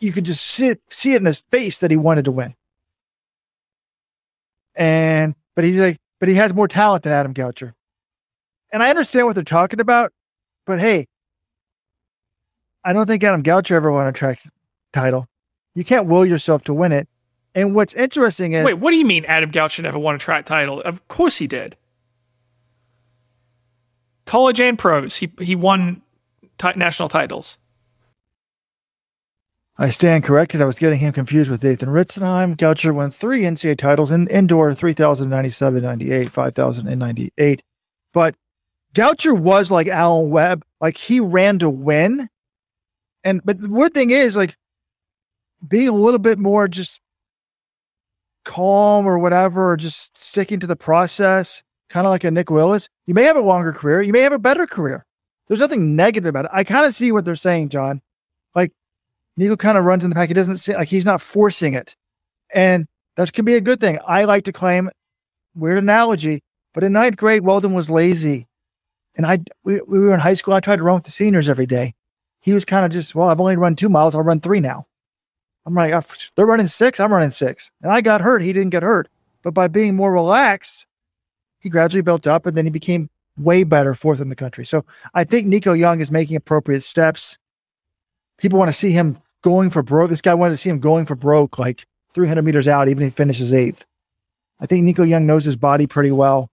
You 0.00 0.10
could 0.10 0.24
just 0.24 0.44
see 0.44 0.66
it, 0.66 0.80
see 0.90 1.12
it 1.12 1.18
in 1.18 1.26
his 1.26 1.44
face 1.52 1.78
that 1.78 1.92
he 1.92 1.96
wanted 1.96 2.24
to 2.24 2.32
win. 2.32 2.56
And 4.74 5.34
but 5.54 5.64
he's 5.64 5.78
like, 5.78 5.98
but 6.20 6.28
he 6.28 6.34
has 6.36 6.52
more 6.54 6.68
talent 6.68 7.04
than 7.04 7.12
Adam 7.12 7.34
Goucher. 7.34 7.74
And 8.72 8.82
I 8.82 8.90
understand 8.90 9.26
what 9.26 9.34
they're 9.34 9.44
talking 9.44 9.80
about, 9.80 10.12
but 10.66 10.80
hey, 10.80 11.06
I 12.84 12.92
don't 12.92 13.06
think 13.06 13.22
Adam 13.22 13.42
Goucher 13.42 13.72
ever 13.72 13.90
won 13.90 14.06
a 14.06 14.12
track 14.12 14.38
title. 14.92 15.26
You 15.74 15.84
can't 15.84 16.06
will 16.06 16.26
yourself 16.26 16.62
to 16.64 16.74
win 16.74 16.92
it. 16.92 17.08
And 17.54 17.74
what's 17.74 17.94
interesting 17.94 18.52
is 18.52 18.64
wait, 18.64 18.74
what 18.74 18.90
do 18.90 18.96
you 18.96 19.04
mean 19.04 19.24
Adam 19.26 19.50
Goucher 19.50 19.82
never 19.82 19.98
won 19.98 20.14
a 20.14 20.18
track 20.18 20.44
title? 20.44 20.80
Of 20.80 21.06
course 21.08 21.38
he 21.38 21.46
did. 21.46 21.76
College 24.26 24.60
and 24.60 24.78
pros, 24.78 25.16
he 25.16 25.30
he 25.40 25.54
won 25.54 26.02
t- 26.58 26.72
national 26.74 27.08
titles. 27.08 27.58
I 29.76 29.90
stand 29.90 30.22
corrected. 30.22 30.62
I 30.62 30.66
was 30.66 30.78
getting 30.78 31.00
him 31.00 31.12
confused 31.12 31.50
with 31.50 31.64
Nathan 31.64 31.88
Ritzenhein. 31.88 32.56
Goucher 32.56 32.94
won 32.94 33.10
three 33.10 33.42
NCAA 33.42 33.76
titles 33.76 34.12
in 34.12 34.28
indoor 34.28 34.72
3,097, 34.72 35.82
98, 35.82 36.30
5,098. 36.30 37.62
But 38.12 38.36
Goucher 38.94 39.36
was 39.36 39.72
like 39.72 39.88
Alan 39.88 40.30
Webb. 40.30 40.64
Like 40.80 40.96
he 40.96 41.18
ran 41.18 41.58
to 41.58 41.68
win. 41.68 42.28
And, 43.24 43.44
but 43.44 43.60
the 43.60 43.68
weird 43.68 43.94
thing 43.94 44.10
is, 44.10 44.36
like, 44.36 44.56
being 45.66 45.88
a 45.88 45.92
little 45.92 46.18
bit 46.18 46.38
more 46.38 46.68
just 46.68 47.00
calm 48.44 49.06
or 49.06 49.18
whatever, 49.18 49.72
or 49.72 49.76
just 49.76 50.16
sticking 50.16 50.60
to 50.60 50.66
the 50.66 50.76
process, 50.76 51.62
kind 51.88 52.06
of 52.06 52.10
like 52.10 52.22
a 52.22 52.30
Nick 52.30 52.50
Willis, 52.50 52.88
you 53.06 53.14
may 53.14 53.24
have 53.24 53.36
a 53.36 53.40
longer 53.40 53.72
career. 53.72 54.02
You 54.02 54.12
may 54.12 54.20
have 54.20 54.32
a 54.32 54.38
better 54.38 54.66
career. 54.66 55.06
There's 55.48 55.60
nothing 55.60 55.96
negative 55.96 56.28
about 56.28 56.44
it. 56.44 56.50
I 56.54 56.64
kind 56.64 56.86
of 56.86 56.94
see 56.94 57.10
what 57.10 57.24
they're 57.24 57.34
saying, 57.34 57.70
John. 57.70 58.02
Nico 59.36 59.56
kind 59.56 59.76
of 59.76 59.84
runs 59.84 60.04
in 60.04 60.10
the 60.10 60.16
pack. 60.16 60.28
He 60.28 60.34
doesn't 60.34 60.58
say 60.58 60.74
like 60.74 60.88
he's 60.88 61.04
not 61.04 61.20
forcing 61.20 61.74
it. 61.74 61.96
And 62.52 62.86
that 63.16 63.32
can 63.32 63.44
be 63.44 63.54
a 63.54 63.60
good 63.60 63.80
thing. 63.80 63.98
I 64.06 64.24
like 64.24 64.44
to 64.44 64.52
claim 64.52 64.90
weird 65.54 65.78
analogy, 65.78 66.42
but 66.72 66.84
in 66.84 66.92
ninth 66.92 67.16
grade, 67.16 67.42
Weldon 67.42 67.74
was 67.74 67.90
lazy. 67.90 68.48
And 69.16 69.26
I 69.26 69.38
we, 69.64 69.80
we 69.82 70.00
were 70.00 70.14
in 70.14 70.20
high 70.20 70.34
school. 70.34 70.54
I 70.54 70.60
tried 70.60 70.76
to 70.76 70.82
run 70.82 70.96
with 70.96 71.04
the 71.04 71.10
seniors 71.10 71.48
every 71.48 71.66
day. 71.66 71.94
He 72.40 72.52
was 72.52 72.64
kind 72.64 72.84
of 72.84 72.92
just, 72.92 73.14
well, 73.14 73.28
I've 73.28 73.40
only 73.40 73.56
run 73.56 73.74
two 73.74 73.88
miles. 73.88 74.14
I'll 74.14 74.22
run 74.22 74.40
three 74.40 74.60
now. 74.60 74.86
I'm 75.66 75.74
like, 75.74 75.94
oh, 75.94 76.02
they're 76.36 76.44
running 76.44 76.66
six. 76.66 77.00
I'm 77.00 77.12
running 77.12 77.30
six. 77.30 77.70
And 77.82 77.90
I 77.90 78.02
got 78.02 78.20
hurt. 78.20 78.42
He 78.42 78.52
didn't 78.52 78.70
get 78.70 78.82
hurt. 78.82 79.08
But 79.42 79.54
by 79.54 79.68
being 79.68 79.96
more 79.96 80.12
relaxed, 80.12 80.86
he 81.60 81.70
gradually 81.70 82.02
built 82.02 82.26
up 82.26 82.44
and 82.44 82.56
then 82.56 82.66
he 82.66 82.70
became 82.70 83.08
way 83.38 83.64
better 83.64 83.94
fourth 83.94 84.20
in 84.20 84.28
the 84.28 84.36
country. 84.36 84.66
So 84.66 84.84
I 85.14 85.24
think 85.24 85.46
Nico 85.46 85.72
Young 85.72 86.00
is 86.00 86.10
making 86.10 86.36
appropriate 86.36 86.82
steps. 86.82 87.38
People 88.44 88.58
want 88.58 88.68
to 88.68 88.74
see 88.74 88.90
him 88.90 89.16
going 89.40 89.70
for 89.70 89.82
broke. 89.82 90.10
This 90.10 90.20
guy 90.20 90.34
wanted 90.34 90.52
to 90.52 90.58
see 90.58 90.68
him 90.68 90.78
going 90.78 91.06
for 91.06 91.14
broke, 91.14 91.58
like 91.58 91.86
300 92.12 92.42
meters 92.42 92.68
out, 92.68 92.90
even 92.90 93.02
if 93.02 93.14
he 93.14 93.16
finishes 93.16 93.54
eighth. 93.54 93.86
I 94.60 94.66
think 94.66 94.84
Nico 94.84 95.02
Young 95.02 95.24
knows 95.24 95.46
his 95.46 95.56
body 95.56 95.86
pretty 95.86 96.12
well. 96.12 96.50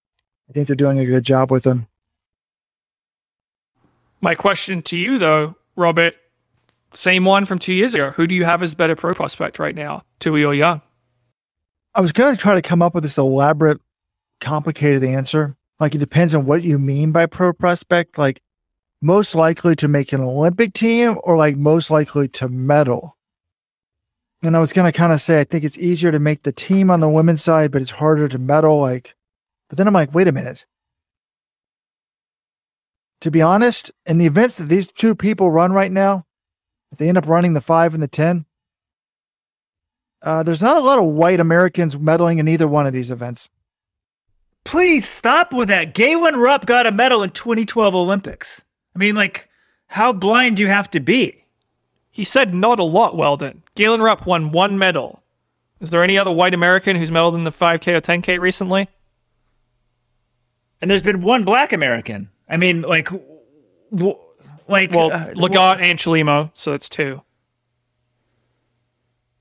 I 0.49 0.53
think 0.53 0.67
they're 0.67 0.75
doing 0.77 0.99
a 0.99 1.05
good 1.05 1.25
job 1.25 1.51
with 1.51 1.67
him. 1.67 1.87
My 4.21 4.35
question 4.35 4.81
to 4.83 4.95
you, 4.95 5.17
though, 5.17 5.57
Robert, 5.75 6.15
same 6.93 7.25
one 7.25 7.43
from 7.43 7.59
two 7.59 7.73
years 7.73 7.93
ago. 7.93 8.11
Who 8.11 8.25
do 8.25 8.35
you 8.35 8.45
have 8.45 8.63
as 8.63 8.73
better 8.73 8.95
pro 8.95 9.13
prospect 9.13 9.59
right 9.59 9.75
now, 9.75 10.05
Tuohy 10.21 10.47
or 10.47 10.53
Young? 10.53 10.81
I 11.93 11.99
was 11.99 12.13
going 12.13 12.33
to 12.33 12.41
try 12.41 12.55
to 12.55 12.61
come 12.61 12.81
up 12.81 12.95
with 12.95 13.03
this 13.03 13.17
elaborate, 13.17 13.81
complicated 14.39 15.03
answer. 15.03 15.57
Like 15.77 15.93
it 15.93 15.97
depends 15.97 16.33
on 16.33 16.45
what 16.45 16.63
you 16.63 16.79
mean 16.79 17.11
by 17.11 17.25
pro 17.25 17.51
prospect. 17.51 18.17
Like 18.17 18.41
most 19.01 19.33
likely 19.33 19.75
to 19.75 19.87
make 19.87 20.13
an 20.13 20.21
Olympic 20.21 20.73
team 20.73 21.17
or 21.23 21.35
like 21.35 21.57
most 21.57 21.89
likely 21.89 22.27
to 22.27 22.47
medal. 22.47 23.17
And 24.43 24.55
I 24.55 24.59
was 24.59 24.73
going 24.73 24.91
to 24.91 24.97
kind 24.97 25.11
of 25.13 25.21
say, 25.21 25.39
I 25.39 25.43
think 25.43 25.63
it's 25.63 25.77
easier 25.77 26.11
to 26.11 26.19
make 26.19 26.43
the 26.43 26.51
team 26.51 26.89
on 26.89 26.99
the 26.99 27.09
women's 27.09 27.43
side, 27.43 27.71
but 27.71 27.81
it's 27.81 27.91
harder 27.91 28.27
to 28.27 28.37
medal. 28.37 28.79
Like, 28.79 29.15
but 29.69 29.77
then 29.77 29.87
I'm 29.87 29.93
like, 29.93 30.13
wait 30.13 30.27
a 30.27 30.31
minute. 30.31 30.65
To 33.21 33.29
be 33.29 33.41
honest, 33.41 33.91
in 34.05 34.17
the 34.17 34.25
events 34.25 34.57
that 34.57 34.69
these 34.69 34.87
two 34.87 35.13
people 35.13 35.51
run 35.51 35.73
right 35.73 35.91
now, 35.91 36.25
if 36.91 36.97
they 36.97 37.07
end 37.07 37.19
up 37.19 37.27
running 37.27 37.53
the 37.53 37.61
five 37.61 37.93
and 37.93 38.01
the 38.01 38.07
10, 38.07 38.45
uh, 40.23 40.43
there's 40.43 40.61
not 40.61 40.77
a 40.77 40.81
lot 40.81 40.99
of 40.99 41.05
white 41.05 41.39
Americans 41.39 41.95
medaling 41.95 42.39
in 42.39 42.47
either 42.47 42.67
one 42.67 42.87
of 42.87 42.93
these 42.93 43.11
events. 43.11 43.49
Please 44.63 45.07
stop 45.07 45.53
with 45.53 45.69
that. 45.69 45.93
Galen 45.93 46.35
Rupp 46.35 46.65
got 46.65 46.85
a 46.85 46.91
medal 46.91 47.23
in 47.23 47.31
2012 47.31 47.95
Olympics. 47.95 48.63
I 48.95 48.99
mean, 48.99 49.15
like, 49.15 49.49
how 49.87 50.13
blind 50.13 50.57
do 50.57 50.63
you 50.63 50.69
have 50.69 50.89
to 50.91 50.99
be? 50.99 51.45
He 52.11 52.23
said 52.23 52.53
not 52.53 52.79
a 52.79 52.83
lot, 52.83 53.15
Weldon. 53.15 53.63
Galen 53.75 54.01
Rupp 54.01 54.25
won 54.25 54.51
one 54.51 54.77
medal. 54.77 55.23
Is 55.79 55.89
there 55.89 56.03
any 56.03 56.17
other 56.17 56.31
white 56.31 56.53
American 56.53 56.95
who's 56.95 57.09
medaled 57.09 57.35
in 57.35 57.43
the 57.43 57.49
5K 57.49 57.95
or 57.95 58.01
10K 58.01 58.39
recently? 58.39 58.87
And 60.81 60.91
there's 60.91 61.01
been 61.01 61.21
one 61.21 61.43
black 61.43 61.73
American. 61.73 62.29
I 62.49 62.57
mean, 62.57 62.81
like, 62.81 63.09
w- 63.91 64.17
like 64.67 64.91
well, 64.91 65.11
uh, 65.11 65.29
Lagat 65.29 65.81
and 65.81 65.97
Chelimo, 65.97 66.51
so 66.53 66.71
that's 66.71 66.89
two. 66.89 67.21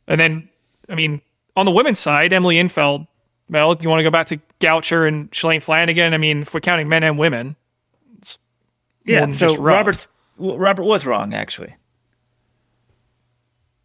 And 0.06 0.20
then, 0.20 0.48
I 0.88 0.94
mean, 0.94 1.22
on 1.56 1.66
the 1.66 1.72
women's 1.72 1.98
side, 1.98 2.32
Emily 2.32 2.56
Infeld, 2.56 3.06
well, 3.48 3.76
you 3.80 3.88
want 3.88 4.00
to 4.00 4.04
go 4.04 4.10
back 4.10 4.26
to 4.28 4.40
Goucher 4.60 5.06
and 5.06 5.30
Shalane 5.32 5.62
Flanagan? 5.62 6.14
I 6.14 6.18
mean, 6.18 6.42
if 6.42 6.54
we're 6.54 6.60
counting 6.60 6.88
men 6.88 7.02
and 7.02 7.18
women, 7.18 7.56
yeah. 9.10 9.30
So 9.32 9.56
Robert's 9.56 10.08
Robert 10.38 10.84
was 10.84 11.06
wrong, 11.06 11.34
actually. 11.34 11.76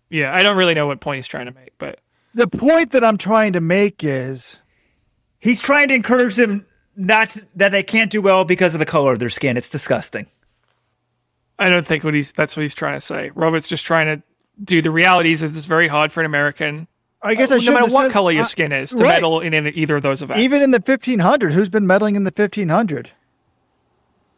Yeah, 0.09 0.34
I 0.34 0.43
don't 0.43 0.57
really 0.57 0.73
know 0.73 0.88
what 0.88 1.01
point 1.01 1.17
he's 1.17 1.28
trying 1.28 1.47
to 1.47 1.51
make, 1.51 1.78
but 1.78 1.99
the 2.34 2.47
point 2.47 2.91
that 2.91 3.03
I'm 3.03 3.17
trying 3.17 3.53
to 3.53 3.61
make 3.61 4.03
is 4.03 4.59
he's 5.39 5.61
trying 5.61 5.88
to 5.89 5.95
encourage 5.95 6.36
them 6.36 6.65
not 6.95 7.38
that 7.55 7.71
they 7.71 7.84
can't 7.84 8.11
do 8.11 8.21
well 8.21 8.45
because 8.45 8.76
of 8.76 8.80
the 8.80 8.86
color 8.86 9.13
of 9.13 9.19
their 9.19 9.30
skin. 9.30 9.57
It's 9.57 9.69
disgusting. 9.69 10.28
I 11.57 11.69
don't 11.69 11.86
think 11.86 12.03
what 12.03 12.13
he's 12.13 12.32
that's 12.32 12.55
what 12.55 12.63
he's 12.63 12.76
trying 12.76 12.97
to 12.97 13.01
say. 13.01 13.32
Robert's 13.34 13.67
just 13.67 13.86
trying 13.86 14.07
to 14.07 14.23
do 14.63 14.82
the 14.82 14.91
realities 14.91 15.43
is 15.43 15.55
it's 15.57 15.65
very 15.65 15.88
hard 15.88 16.11
for 16.11 16.19
an 16.21 16.26
American. 16.26 16.88
I 17.21 17.36
guess 17.36 17.51
uh, 17.51 17.55
I 17.55 17.57
no 17.59 17.73
matter 17.73 17.86
what 17.86 18.03
said, 18.03 18.11
color 18.11 18.32
your 18.32 18.45
skin 18.45 18.71
is 18.71 18.91
to 18.91 19.03
right. 19.03 19.15
medal 19.15 19.39
in, 19.39 19.53
in, 19.53 19.67
either 19.76 19.95
of 19.95 20.03
those 20.03 20.21
events. 20.21 20.43
Even 20.43 20.61
in 20.61 20.71
the 20.71 20.78
1500, 20.80 21.53
who's 21.53 21.69
been 21.69 21.86
medaling 21.86 22.15
in 22.15 22.23
the 22.23 22.32
1500? 22.36 23.11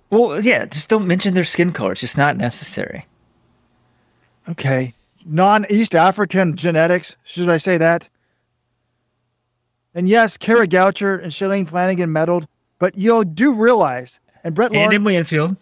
Well, 0.09 0.43
yeah, 0.43 0.65
just 0.65 0.89
don't 0.89 1.07
mention 1.07 1.33
their 1.33 1.43
skin 1.43 1.71
color. 1.71 1.91
It's 1.91 2.01
just 2.01 2.17
not 2.17 2.37
necessary. 2.37 3.05
Okay. 4.47 4.93
Non 5.25 5.65
East 5.69 5.93
African 5.93 6.55
genetics, 6.55 7.15
should 7.23 7.49
I 7.49 7.57
say 7.57 7.77
that? 7.77 8.07
And 9.93 10.07
yes, 10.07 10.37
Kara 10.37 10.67
Goucher 10.67 11.21
and 11.21 11.31
Shalane 11.31 11.67
Flanagan 11.67 12.11
medaled, 12.11 12.45
but 12.79 12.97
y'all 12.97 13.23
do 13.23 13.53
realize, 13.53 14.19
and 14.43 14.55
Brett 14.55 14.73
and 14.73 14.93
in 14.93 15.03
Winfield. 15.03 15.57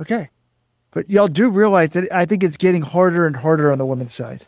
Okay. 0.00 0.30
But 0.90 1.10
y'all 1.10 1.28
do 1.28 1.50
realize 1.50 1.90
that 1.90 2.06
I 2.12 2.24
think 2.24 2.44
it's 2.44 2.56
getting 2.56 2.82
harder 2.82 3.26
and 3.26 3.36
harder 3.36 3.72
on 3.72 3.78
the 3.78 3.86
women's 3.86 4.14
side. 4.14 4.46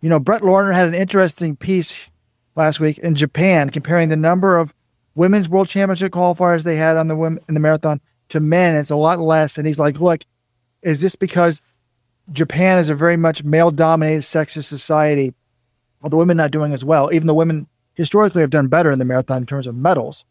You 0.00 0.08
know, 0.08 0.18
Brett 0.18 0.42
Larner 0.42 0.72
had 0.72 0.88
an 0.88 0.94
interesting 0.94 1.56
piece 1.56 2.08
last 2.56 2.80
week 2.80 2.98
in 2.98 3.14
Japan 3.14 3.68
comparing 3.70 4.08
the 4.08 4.16
number 4.16 4.56
of 4.56 4.72
women's 5.14 5.48
world 5.48 5.68
championship 5.68 6.12
qualifiers 6.12 6.62
they 6.62 6.76
had 6.76 6.96
on 6.96 7.06
the 7.06 7.16
women 7.16 7.42
in 7.48 7.54
the 7.54 7.60
marathon 7.60 8.00
to 8.30 8.40
men. 8.40 8.76
It's 8.76 8.90
a 8.90 8.96
lot 8.96 9.18
less. 9.18 9.58
And 9.58 9.66
he's 9.66 9.78
like, 9.78 10.00
look, 10.00 10.22
is 10.82 11.00
this 11.00 11.16
because 11.16 11.60
Japan 12.32 12.78
is 12.78 12.88
a 12.88 12.94
very 12.94 13.16
much 13.16 13.44
male 13.44 13.70
dominated 13.70 14.22
sexist 14.22 14.64
society 14.64 15.34
the 16.10 16.16
women 16.16 16.36
not 16.36 16.50
doing 16.50 16.72
as 16.72 16.84
well, 16.84 17.12
even 17.12 17.26
though 17.26 17.34
women 17.34 17.68
historically 17.94 18.40
have 18.40 18.50
done 18.50 18.68
better 18.68 18.90
in 18.90 18.98
the 18.98 19.04
marathon 19.04 19.38
in 19.38 19.46
terms 19.46 19.66
of 19.66 19.76
medals. 19.76 20.24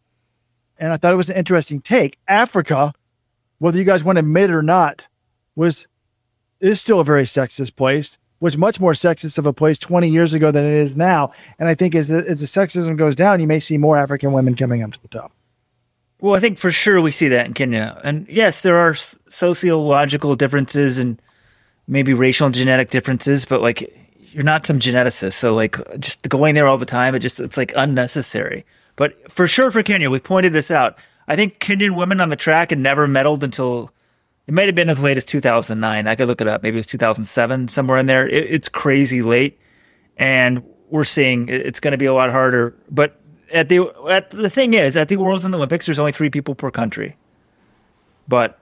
And 0.77 0.91
I 0.91 0.97
thought 0.97 1.13
it 1.13 1.17
was 1.17 1.29
an 1.29 1.37
interesting 1.37 1.79
take. 1.79 2.17
Africa, 2.27 2.93
whether 3.59 3.77
you 3.77 3.83
guys 3.83 4.03
want 4.03 4.17
to 4.17 4.21
admit 4.21 4.49
it 4.49 4.53
or 4.53 4.63
not, 4.63 5.07
was 5.55 5.87
is 6.59 6.81
still 6.81 6.99
a 6.99 7.05
very 7.05 7.23
sexist 7.23 7.75
place. 7.75 8.17
Was 8.41 8.57
much 8.57 8.79
more 8.79 8.93
sexist 8.93 9.37
of 9.37 9.45
a 9.45 9.53
place 9.53 9.77
20 9.77 10.09
years 10.09 10.33
ago 10.33 10.51
than 10.51 10.65
it 10.65 10.73
is 10.73 10.97
now. 10.97 11.31
And 11.59 11.69
I 11.69 11.75
think 11.75 11.95
as 11.95 12.09
the, 12.09 12.27
as 12.27 12.41
the 12.41 12.47
sexism 12.47 12.97
goes 12.97 13.15
down, 13.15 13.39
you 13.39 13.47
may 13.47 13.59
see 13.59 13.77
more 13.77 13.95
African 13.95 14.33
women 14.33 14.55
coming 14.55 14.83
up 14.83 14.91
to 14.93 15.01
the 15.01 15.07
top. 15.07 15.31
Well, 16.19 16.35
I 16.35 16.39
think 16.39 16.57
for 16.59 16.71
sure 16.71 17.01
we 17.01 17.11
see 17.11 17.27
that 17.29 17.45
in 17.45 17.53
Kenya. 17.53 17.99
And 18.03 18.27
yes, 18.27 18.61
there 18.61 18.77
are 18.77 18.93
sociological 18.93 20.35
differences 20.35 20.97
and 20.97 21.21
maybe 21.87 22.13
racial 22.13 22.47
and 22.47 22.55
genetic 22.55 22.89
differences, 22.89 23.45
but 23.45 23.61
like 23.61 23.95
you're 24.31 24.43
not 24.43 24.65
some 24.65 24.79
geneticist. 24.79 25.33
So 25.33 25.55
like 25.55 25.77
just 25.99 26.27
going 26.27 26.55
there 26.55 26.67
all 26.67 26.77
the 26.77 26.85
time, 26.85 27.15
it 27.15 27.19
just, 27.19 27.39
it's 27.39 27.57
like 27.57 27.73
unnecessary. 27.75 28.65
But 28.95 29.31
for 29.31 29.47
sure 29.47 29.71
for 29.71 29.83
Kenya, 29.83 30.09
we 30.09 30.19
pointed 30.19 30.53
this 30.53 30.71
out. 30.71 30.97
I 31.27 31.35
think 31.35 31.59
Kenyan 31.59 31.95
women 31.95 32.21
on 32.21 32.29
the 32.29 32.35
track 32.35 32.71
had 32.71 32.79
never 32.79 33.07
medaled 33.07 33.43
until 33.43 33.91
it 34.47 34.53
might 34.53 34.67
have 34.67 34.75
been 34.75 34.89
as 34.89 35.01
late 35.01 35.17
as 35.17 35.25
2009. 35.25 36.07
I 36.07 36.15
could 36.15 36.27
look 36.27 36.41
it 36.41 36.47
up. 36.47 36.63
Maybe 36.63 36.77
it 36.77 36.79
was 36.79 36.87
2007, 36.87 37.67
somewhere 37.67 37.97
in 37.97 38.05
there. 38.07 38.27
It, 38.27 38.45
it's 38.49 38.69
crazy 38.69 39.21
late, 39.21 39.59
and 40.17 40.63
we're 40.89 41.03
seeing 41.03 41.47
it's 41.49 41.79
going 41.79 41.91
to 41.91 41.97
be 41.97 42.05
a 42.05 42.13
lot 42.13 42.31
harder. 42.31 42.75
But 42.89 43.19
at 43.53 43.69
the 43.69 43.91
at 44.09 44.29
the 44.31 44.49
thing 44.49 44.73
is, 44.73 44.97
at 44.97 45.09
the 45.09 45.17
Worlds 45.17 45.45
and 45.45 45.53
the 45.53 45.57
Olympics, 45.57 45.85
there's 45.85 45.99
only 45.99 46.11
three 46.11 46.29
people 46.29 46.55
per 46.55 46.71
country. 46.71 47.17
But 48.27 48.59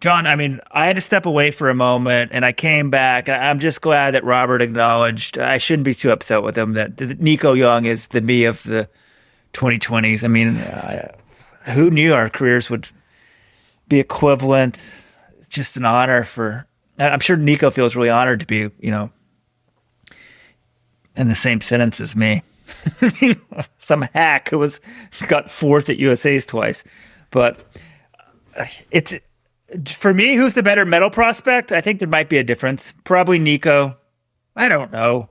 John, 0.00 0.26
I 0.26 0.36
mean, 0.36 0.60
I 0.70 0.86
had 0.86 0.96
to 0.96 1.02
step 1.02 1.26
away 1.26 1.50
for 1.50 1.68
a 1.68 1.74
moment, 1.74 2.30
and 2.32 2.44
I 2.44 2.52
came 2.52 2.88
back. 2.88 3.28
I'm 3.28 3.58
just 3.58 3.80
glad 3.80 4.14
that 4.14 4.22
Robert 4.22 4.62
acknowledged. 4.62 5.38
I 5.38 5.58
shouldn't 5.58 5.84
be 5.84 5.94
too 5.94 6.12
upset 6.12 6.42
with 6.42 6.56
him 6.56 6.74
that 6.74 7.00
Nico 7.20 7.52
Young 7.52 7.84
is 7.84 8.08
the 8.08 8.20
me 8.20 8.44
of 8.44 8.62
the 8.62 8.88
2020s. 9.54 10.22
I 10.22 10.28
mean, 10.28 10.56
uh, 10.58 11.16
who 11.72 11.90
knew 11.90 12.14
our 12.14 12.30
careers 12.30 12.70
would 12.70 12.88
be 13.88 13.98
equivalent? 13.98 14.76
Just 15.48 15.76
an 15.76 15.84
honor 15.84 16.24
for. 16.24 16.66
I'm 16.98 17.20
sure 17.20 17.36
Nico 17.36 17.70
feels 17.70 17.94
really 17.94 18.10
honored 18.10 18.40
to 18.40 18.46
be, 18.46 18.70
you 18.80 18.90
know, 18.90 19.10
in 21.16 21.28
the 21.28 21.34
same 21.34 21.60
sentence 21.60 22.00
as 22.00 22.16
me. 22.16 22.42
Some 23.78 24.02
hack 24.02 24.50
who 24.50 24.58
was 24.58 24.80
got 25.26 25.50
fourth 25.50 25.88
at 25.88 25.98
USA's 25.98 26.44
twice, 26.44 26.84
but 27.30 27.64
uh, 28.56 28.66
it's 28.90 29.14
for 29.86 30.12
me. 30.12 30.34
Who's 30.34 30.54
the 30.54 30.62
better 30.62 30.84
medal 30.84 31.10
prospect? 31.10 31.72
I 31.72 31.80
think 31.80 31.98
there 31.98 32.08
might 32.08 32.28
be 32.28 32.38
a 32.38 32.44
difference. 32.44 32.92
Probably 33.04 33.38
Nico. 33.38 33.96
I 34.56 34.68
don't 34.68 34.92
know. 34.92 35.28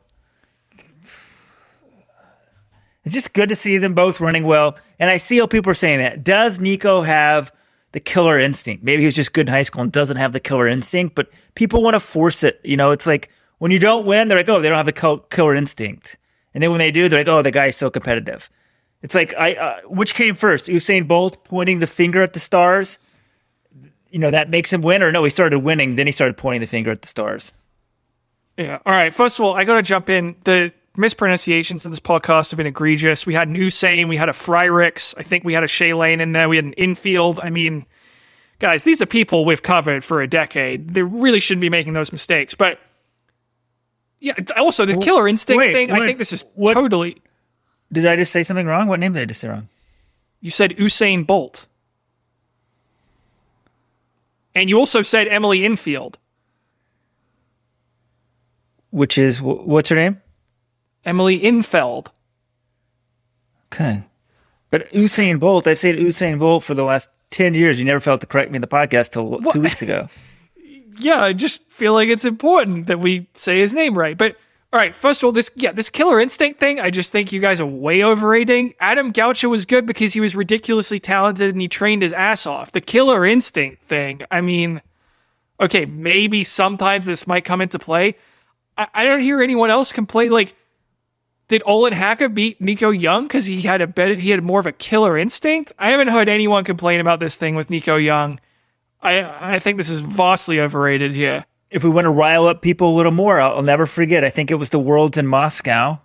It's 3.03 3.13
just 3.13 3.33
good 3.33 3.49
to 3.49 3.55
see 3.55 3.77
them 3.77 3.93
both 3.93 4.19
running 4.19 4.43
well. 4.43 4.77
And 4.99 5.09
I 5.09 5.17
see 5.17 5.37
how 5.37 5.47
people 5.47 5.71
are 5.71 5.75
saying 5.75 5.99
that. 5.99 6.23
Does 6.23 6.59
Nico 6.59 7.01
have 7.01 7.53
the 7.91 7.99
killer 7.99 8.39
instinct? 8.39 8.83
Maybe 8.83 9.01
he 9.01 9.05
was 9.05 9.15
just 9.15 9.33
good 9.33 9.47
in 9.47 9.53
high 9.53 9.63
school 9.63 9.81
and 9.81 9.91
doesn't 9.91 10.17
have 10.17 10.33
the 10.33 10.39
killer 10.39 10.67
instinct, 10.67 11.15
but 11.15 11.29
people 11.55 11.81
want 11.81 11.95
to 11.95 11.99
force 11.99 12.43
it. 12.43 12.59
You 12.63 12.77
know, 12.77 12.91
it's 12.91 13.07
like 13.07 13.29
when 13.59 13.71
you 13.71 13.79
don't 13.79 14.05
win, 14.05 14.27
they're 14.27 14.37
like, 14.37 14.49
oh, 14.49 14.61
they 14.61 14.69
don't 14.69 14.77
have 14.77 14.85
the 14.85 15.21
killer 15.29 15.55
instinct. 15.55 16.17
And 16.53 16.63
then 16.63 16.71
when 16.71 16.79
they 16.79 16.91
do, 16.91 17.07
they're 17.07 17.19
like, 17.19 17.27
oh, 17.27 17.41
the 17.41 17.51
guy's 17.51 17.75
so 17.75 17.89
competitive. 17.89 18.49
It's 19.01 19.13
like, 19.13 19.33
I 19.37 19.53
uh, 19.53 19.81
which 19.87 20.15
came 20.15 20.35
first? 20.35 20.65
Usain 20.65 21.07
Bolt 21.07 21.43
pointing 21.43 21.79
the 21.79 21.87
finger 21.87 22.23
at 22.23 22.33
the 22.33 22.39
stars? 22.39 22.99
You 24.09 24.19
know, 24.19 24.31
that 24.31 24.49
makes 24.49 24.73
him 24.73 24.81
win? 24.81 25.03
Or 25.03 25.11
no, 25.11 25.23
he 25.23 25.29
started 25.29 25.59
winning, 25.59 25.95
then 25.95 26.07
he 26.07 26.11
started 26.11 26.35
pointing 26.37 26.61
the 26.61 26.67
finger 26.67 26.91
at 26.91 27.01
the 27.01 27.07
stars. 27.07 27.53
Yeah. 28.57 28.79
All 28.85 28.93
right. 28.93 29.13
First 29.13 29.37
of 29.37 29.45
all, 29.45 29.53
I 29.55 29.65
got 29.65 29.75
to 29.75 29.83
jump 29.83 30.09
in. 30.09 30.35
The 30.43 30.73
mispronunciations 30.97 31.85
in 31.85 31.91
this 31.91 31.99
podcast 31.99 32.51
have 32.51 32.57
been 32.57 32.67
egregious. 32.67 33.25
We 33.25 33.33
had 33.33 33.49
new 33.49 33.69
saying, 33.69 34.07
we 34.07 34.17
had 34.17 34.29
a 34.29 34.33
Fryrix, 34.33 35.13
I 35.17 35.23
think 35.23 35.43
we 35.43 35.53
had 35.53 35.63
a 35.63 35.67
Shay 35.67 35.93
Lane 35.93 36.21
in 36.21 36.31
there, 36.31 36.49
we 36.49 36.55
had 36.55 36.65
an 36.65 36.73
infield. 36.73 37.39
I 37.41 37.49
mean, 37.49 37.85
guys, 38.59 38.83
these 38.83 39.01
are 39.01 39.05
people 39.05 39.45
we've 39.45 39.63
covered 39.63 40.03
for 40.03 40.21
a 40.21 40.27
decade. 40.27 40.89
They 40.89 41.03
really 41.03 41.39
shouldn't 41.39 41.61
be 41.61 41.69
making 41.69 41.93
those 41.93 42.11
mistakes. 42.11 42.55
But 42.55 42.79
yeah, 44.19 44.33
also 44.57 44.85
the 44.85 44.97
killer 44.97 45.27
instinct 45.27 45.59
wait, 45.59 45.73
thing, 45.73 45.91
wait, 45.91 46.01
I 46.01 46.05
think 46.05 46.17
this 46.17 46.33
is 46.33 46.45
what, 46.55 46.73
totally. 46.73 47.21
Did 47.91 48.05
I 48.05 48.15
just 48.15 48.31
say 48.31 48.43
something 48.43 48.65
wrong? 48.65 48.87
What 48.87 48.99
name 48.99 49.13
did 49.13 49.21
I 49.21 49.25
just 49.25 49.41
say 49.41 49.47
wrong? 49.47 49.69
You 50.41 50.51
said 50.51 50.77
Usain 50.77 51.25
Bolt. 51.25 51.67
And 54.53 54.69
you 54.69 54.79
also 54.79 55.01
said 55.03 55.27
Emily 55.27 55.65
Infield. 55.65 56.17
Which 58.89 59.17
is, 59.17 59.41
what's 59.41 59.89
her 59.89 59.95
name? 59.95 60.21
Emily 61.07 61.39
Infeld. 61.39 62.07
Okay. 63.73 64.03
But 64.69 64.91
Usain 64.91 65.39
Bolt, 65.39 65.65
I've 65.65 65.77
said 65.77 65.95
Usain 65.95 66.37
Bolt 66.37 66.63
for 66.63 66.73
the 66.73 66.83
last 66.83 67.09
10 67.29 67.53
years. 67.53 67.79
You 67.79 67.85
never 67.85 68.01
felt 68.01 68.21
to 68.21 68.27
correct 68.27 68.51
me 68.51 68.57
in 68.57 68.61
the 68.61 68.67
podcast 68.67 69.11
till 69.11 69.25
what? 69.29 69.53
two 69.53 69.61
weeks 69.61 69.81
ago. 69.81 70.09
yeah, 70.99 71.21
I 71.21 71.33
just 71.33 71.63
feel 71.71 71.93
like 71.93 72.09
it's 72.09 72.25
important 72.25 72.87
that 72.87 72.99
we 72.99 73.27
say 73.33 73.59
his 73.59 73.73
name 73.73 73.97
right. 73.97 74.17
But 74.17 74.35
all 74.73 74.79
right, 74.79 74.93
first 74.93 75.23
of 75.23 75.27
all, 75.27 75.31
this 75.31 75.49
yeah, 75.55 75.71
this 75.71 75.89
killer 75.89 76.19
instinct 76.19 76.59
thing, 76.59 76.79
I 76.81 76.89
just 76.89 77.13
think 77.13 77.31
you 77.31 77.39
guys 77.39 77.61
are 77.61 77.65
way 77.65 78.03
overrating. 78.03 78.73
Adam 78.81 79.13
Goucher 79.13 79.49
was 79.49 79.65
good 79.65 79.85
because 79.85 80.13
he 80.13 80.19
was 80.19 80.35
ridiculously 80.35 80.99
talented 80.99 81.51
and 81.53 81.61
he 81.61 81.69
trained 81.69 82.01
his 82.01 82.11
ass 82.11 82.45
off. 82.45 82.73
The 82.73 82.81
killer 82.81 83.25
instinct 83.25 83.83
thing, 83.83 84.21
I 84.29 84.41
mean, 84.41 84.81
okay, 85.61 85.85
maybe 85.85 86.43
sometimes 86.43 87.05
this 87.05 87.25
might 87.25 87.45
come 87.45 87.61
into 87.61 87.79
play. 87.79 88.15
I, 88.77 88.87
I 88.93 89.03
don't 89.05 89.21
hear 89.21 89.41
anyone 89.41 89.69
else 89.69 89.93
complain 89.93 90.31
like 90.31 90.53
did 91.47 91.63
Olin 91.65 91.93
Hacker 91.93 92.27
beat 92.29 92.59
Nico 92.59 92.89
Young 92.89 93.23
because 93.23 93.45
he 93.45 93.61
had 93.61 93.81
a 93.81 93.87
better, 93.87 94.15
he 94.15 94.31
had 94.31 94.43
more 94.43 94.59
of 94.59 94.65
a 94.65 94.71
killer 94.71 95.17
instinct? 95.17 95.71
I 95.79 95.91
haven't 95.91 96.09
heard 96.09 96.27
anyone 96.27 96.63
complain 96.63 96.99
about 96.99 97.19
this 97.19 97.37
thing 97.37 97.55
with 97.55 97.69
Nico 97.69 97.95
Young. 97.95 98.39
I 99.01 99.53
I 99.55 99.59
think 99.59 99.77
this 99.77 99.89
is 99.89 100.01
vastly 100.01 100.59
overrated 100.59 101.13
here. 101.13 101.45
If 101.69 101.83
we 101.83 101.89
want 101.89 102.05
to 102.05 102.11
rile 102.11 102.47
up 102.47 102.61
people 102.61 102.93
a 102.93 102.95
little 102.95 103.11
more, 103.11 103.39
I'll, 103.39 103.57
I'll 103.57 103.61
never 103.61 103.85
forget. 103.85 104.23
I 104.23 104.29
think 104.29 104.51
it 104.51 104.55
was 104.55 104.69
the 104.69 104.79
Worlds 104.79 105.17
in 105.17 105.27
Moscow. 105.27 105.99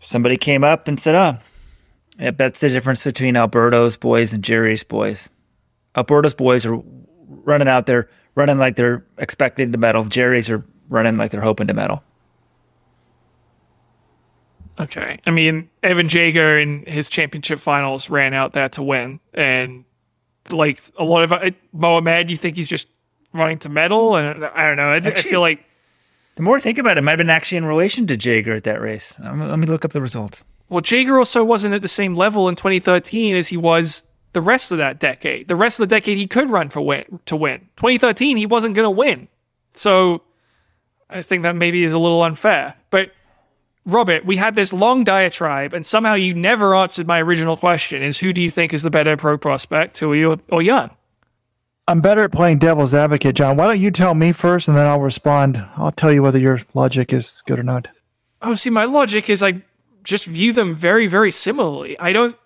Somebody 0.00 0.36
came 0.36 0.64
up 0.64 0.88
and 0.88 0.98
said, 0.98 1.14
"Oh, 1.14 1.38
that's 2.32 2.60
the 2.60 2.68
difference 2.68 3.04
between 3.04 3.36
Alberto's 3.36 3.96
boys 3.96 4.32
and 4.32 4.42
Jerry's 4.42 4.84
boys. 4.84 5.28
Alberto's 5.96 6.34
boys 6.34 6.66
are 6.66 6.82
running 7.28 7.68
out 7.68 7.86
there, 7.86 8.08
running 8.34 8.58
like 8.58 8.76
they're 8.76 9.04
expecting 9.18 9.70
to 9.72 9.78
medal. 9.78 10.04
Jerry's 10.04 10.50
are 10.50 10.64
running 10.88 11.16
like 11.16 11.30
they're 11.30 11.40
hoping 11.40 11.68
to 11.68 11.74
medal." 11.74 12.02
Okay. 14.78 15.20
I 15.26 15.30
mean, 15.30 15.70
Evan 15.82 16.08
Jager 16.08 16.58
in 16.58 16.84
his 16.86 17.08
championship 17.08 17.58
finals 17.58 18.10
ran 18.10 18.34
out 18.34 18.52
there 18.52 18.68
to 18.70 18.82
win. 18.82 19.20
And 19.32 19.84
like 20.50 20.80
a 20.98 21.04
lot 21.04 21.22
of 21.22 21.32
uh, 21.32 21.50
Mohamed, 21.72 22.30
you 22.30 22.36
think 22.36 22.56
he's 22.56 22.68
just 22.68 22.88
running 23.32 23.58
to 23.58 23.68
medal? 23.68 24.16
And 24.16 24.44
I 24.44 24.66
don't 24.66 24.76
know. 24.76 24.90
I, 24.90 24.96
actually, 24.96 25.12
I 25.12 25.22
feel 25.22 25.40
like. 25.40 25.64
The 26.36 26.42
more 26.42 26.56
I 26.56 26.60
think 26.60 26.78
about 26.78 26.96
it, 26.96 26.98
it 26.98 27.02
might 27.02 27.12
have 27.12 27.18
been 27.18 27.30
actually 27.30 27.58
in 27.58 27.64
relation 27.64 28.06
to 28.08 28.16
Jager 28.16 28.54
at 28.54 28.64
that 28.64 28.80
race. 28.80 29.16
Um, 29.22 29.48
let 29.48 29.58
me 29.58 29.66
look 29.66 29.84
up 29.84 29.92
the 29.92 30.00
results. 30.00 30.44
Well, 30.68 30.80
Jager 30.80 31.18
also 31.18 31.44
wasn't 31.44 31.74
at 31.74 31.82
the 31.82 31.88
same 31.88 32.14
level 32.14 32.48
in 32.48 32.56
2013 32.56 33.36
as 33.36 33.48
he 33.48 33.56
was 33.56 34.02
the 34.32 34.40
rest 34.40 34.72
of 34.72 34.78
that 34.78 34.98
decade. 34.98 35.46
The 35.46 35.54
rest 35.54 35.78
of 35.78 35.88
the 35.88 35.94
decade, 35.94 36.18
he 36.18 36.26
could 36.26 36.50
run 36.50 36.70
for 36.70 36.80
win 36.80 37.20
to 37.26 37.36
win. 37.36 37.60
2013, 37.76 38.36
he 38.36 38.46
wasn't 38.46 38.74
going 38.74 38.86
to 38.86 38.90
win. 38.90 39.28
So 39.74 40.22
I 41.08 41.22
think 41.22 41.44
that 41.44 41.54
maybe 41.54 41.84
is 41.84 41.92
a 41.92 41.98
little 41.98 42.22
unfair. 42.22 42.74
Robert, 43.86 44.24
we 44.24 44.36
had 44.36 44.54
this 44.54 44.72
long 44.72 45.04
diatribe, 45.04 45.74
and 45.74 45.84
somehow 45.84 46.14
you 46.14 46.32
never 46.32 46.74
answered 46.74 47.06
my 47.06 47.20
original 47.20 47.56
question: 47.56 48.02
Is 48.02 48.18
who 48.18 48.32
do 48.32 48.40
you 48.40 48.50
think 48.50 48.72
is 48.72 48.82
the 48.82 48.90
better 48.90 49.16
pro 49.16 49.36
prospect, 49.36 49.98
Tuohy 49.98 50.28
or, 50.28 50.40
or 50.50 50.62
Young? 50.62 50.90
I'm 51.86 52.00
better 52.00 52.22
at 52.22 52.32
playing 52.32 52.60
devil's 52.60 52.94
advocate, 52.94 53.36
John. 53.36 53.58
Why 53.58 53.66
don't 53.66 53.80
you 53.80 53.90
tell 53.90 54.14
me 54.14 54.32
first, 54.32 54.68
and 54.68 54.76
then 54.76 54.86
I'll 54.86 55.00
respond. 55.00 55.62
I'll 55.76 55.92
tell 55.92 56.10
you 56.10 56.22
whether 56.22 56.38
your 56.38 56.60
logic 56.72 57.12
is 57.12 57.42
good 57.46 57.58
or 57.58 57.62
not. 57.62 57.88
Oh, 58.40 58.54
see, 58.54 58.70
my 58.70 58.86
logic 58.86 59.28
is 59.28 59.42
I 59.42 59.62
just 60.02 60.24
view 60.24 60.54
them 60.54 60.72
very, 60.72 61.06
very 61.06 61.30
similarly. 61.30 61.98
I 61.98 62.12
don't, 62.12 62.36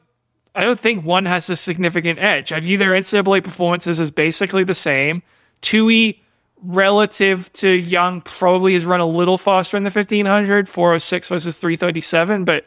I 0.56 0.64
don't 0.64 0.80
think 0.80 1.04
one 1.04 1.26
has 1.26 1.48
a 1.50 1.56
significant 1.56 2.18
edge. 2.18 2.50
I 2.50 2.58
view 2.58 2.78
their 2.78 2.90
NCAA 2.90 3.44
performances 3.44 4.00
as 4.00 4.10
basically 4.10 4.64
the 4.64 4.74
same. 4.74 5.22
Tuohy 5.62 6.18
relative 6.62 7.52
to 7.54 7.68
Young, 7.68 8.20
probably 8.20 8.74
has 8.74 8.84
run 8.84 9.00
a 9.00 9.06
little 9.06 9.38
faster 9.38 9.76
in 9.76 9.84
the 9.84 9.90
1500, 9.90 10.68
406 10.68 11.28
versus 11.28 11.56
337. 11.58 12.44
But 12.44 12.66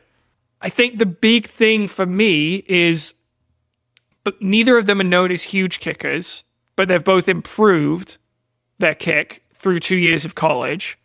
I 0.61 0.69
think 0.69 0.97
the 0.97 1.05
big 1.05 1.47
thing 1.47 1.87
for 1.87 2.05
me 2.05 2.63
is, 2.67 3.13
but 4.23 4.41
neither 4.41 4.77
of 4.77 4.85
them 4.85 5.01
are 5.01 5.05
known 5.05 5.31
as 5.31 5.43
huge 5.43 5.79
kickers, 5.79 6.43
but 6.75 6.87
they've 6.87 7.03
both 7.03 7.27
improved 7.27 8.17
their 8.79 8.95
kick 8.95 9.43
through 9.53 9.79
two 9.79 9.95
years 9.95 10.25
of 10.25 10.35
college. 10.35 10.97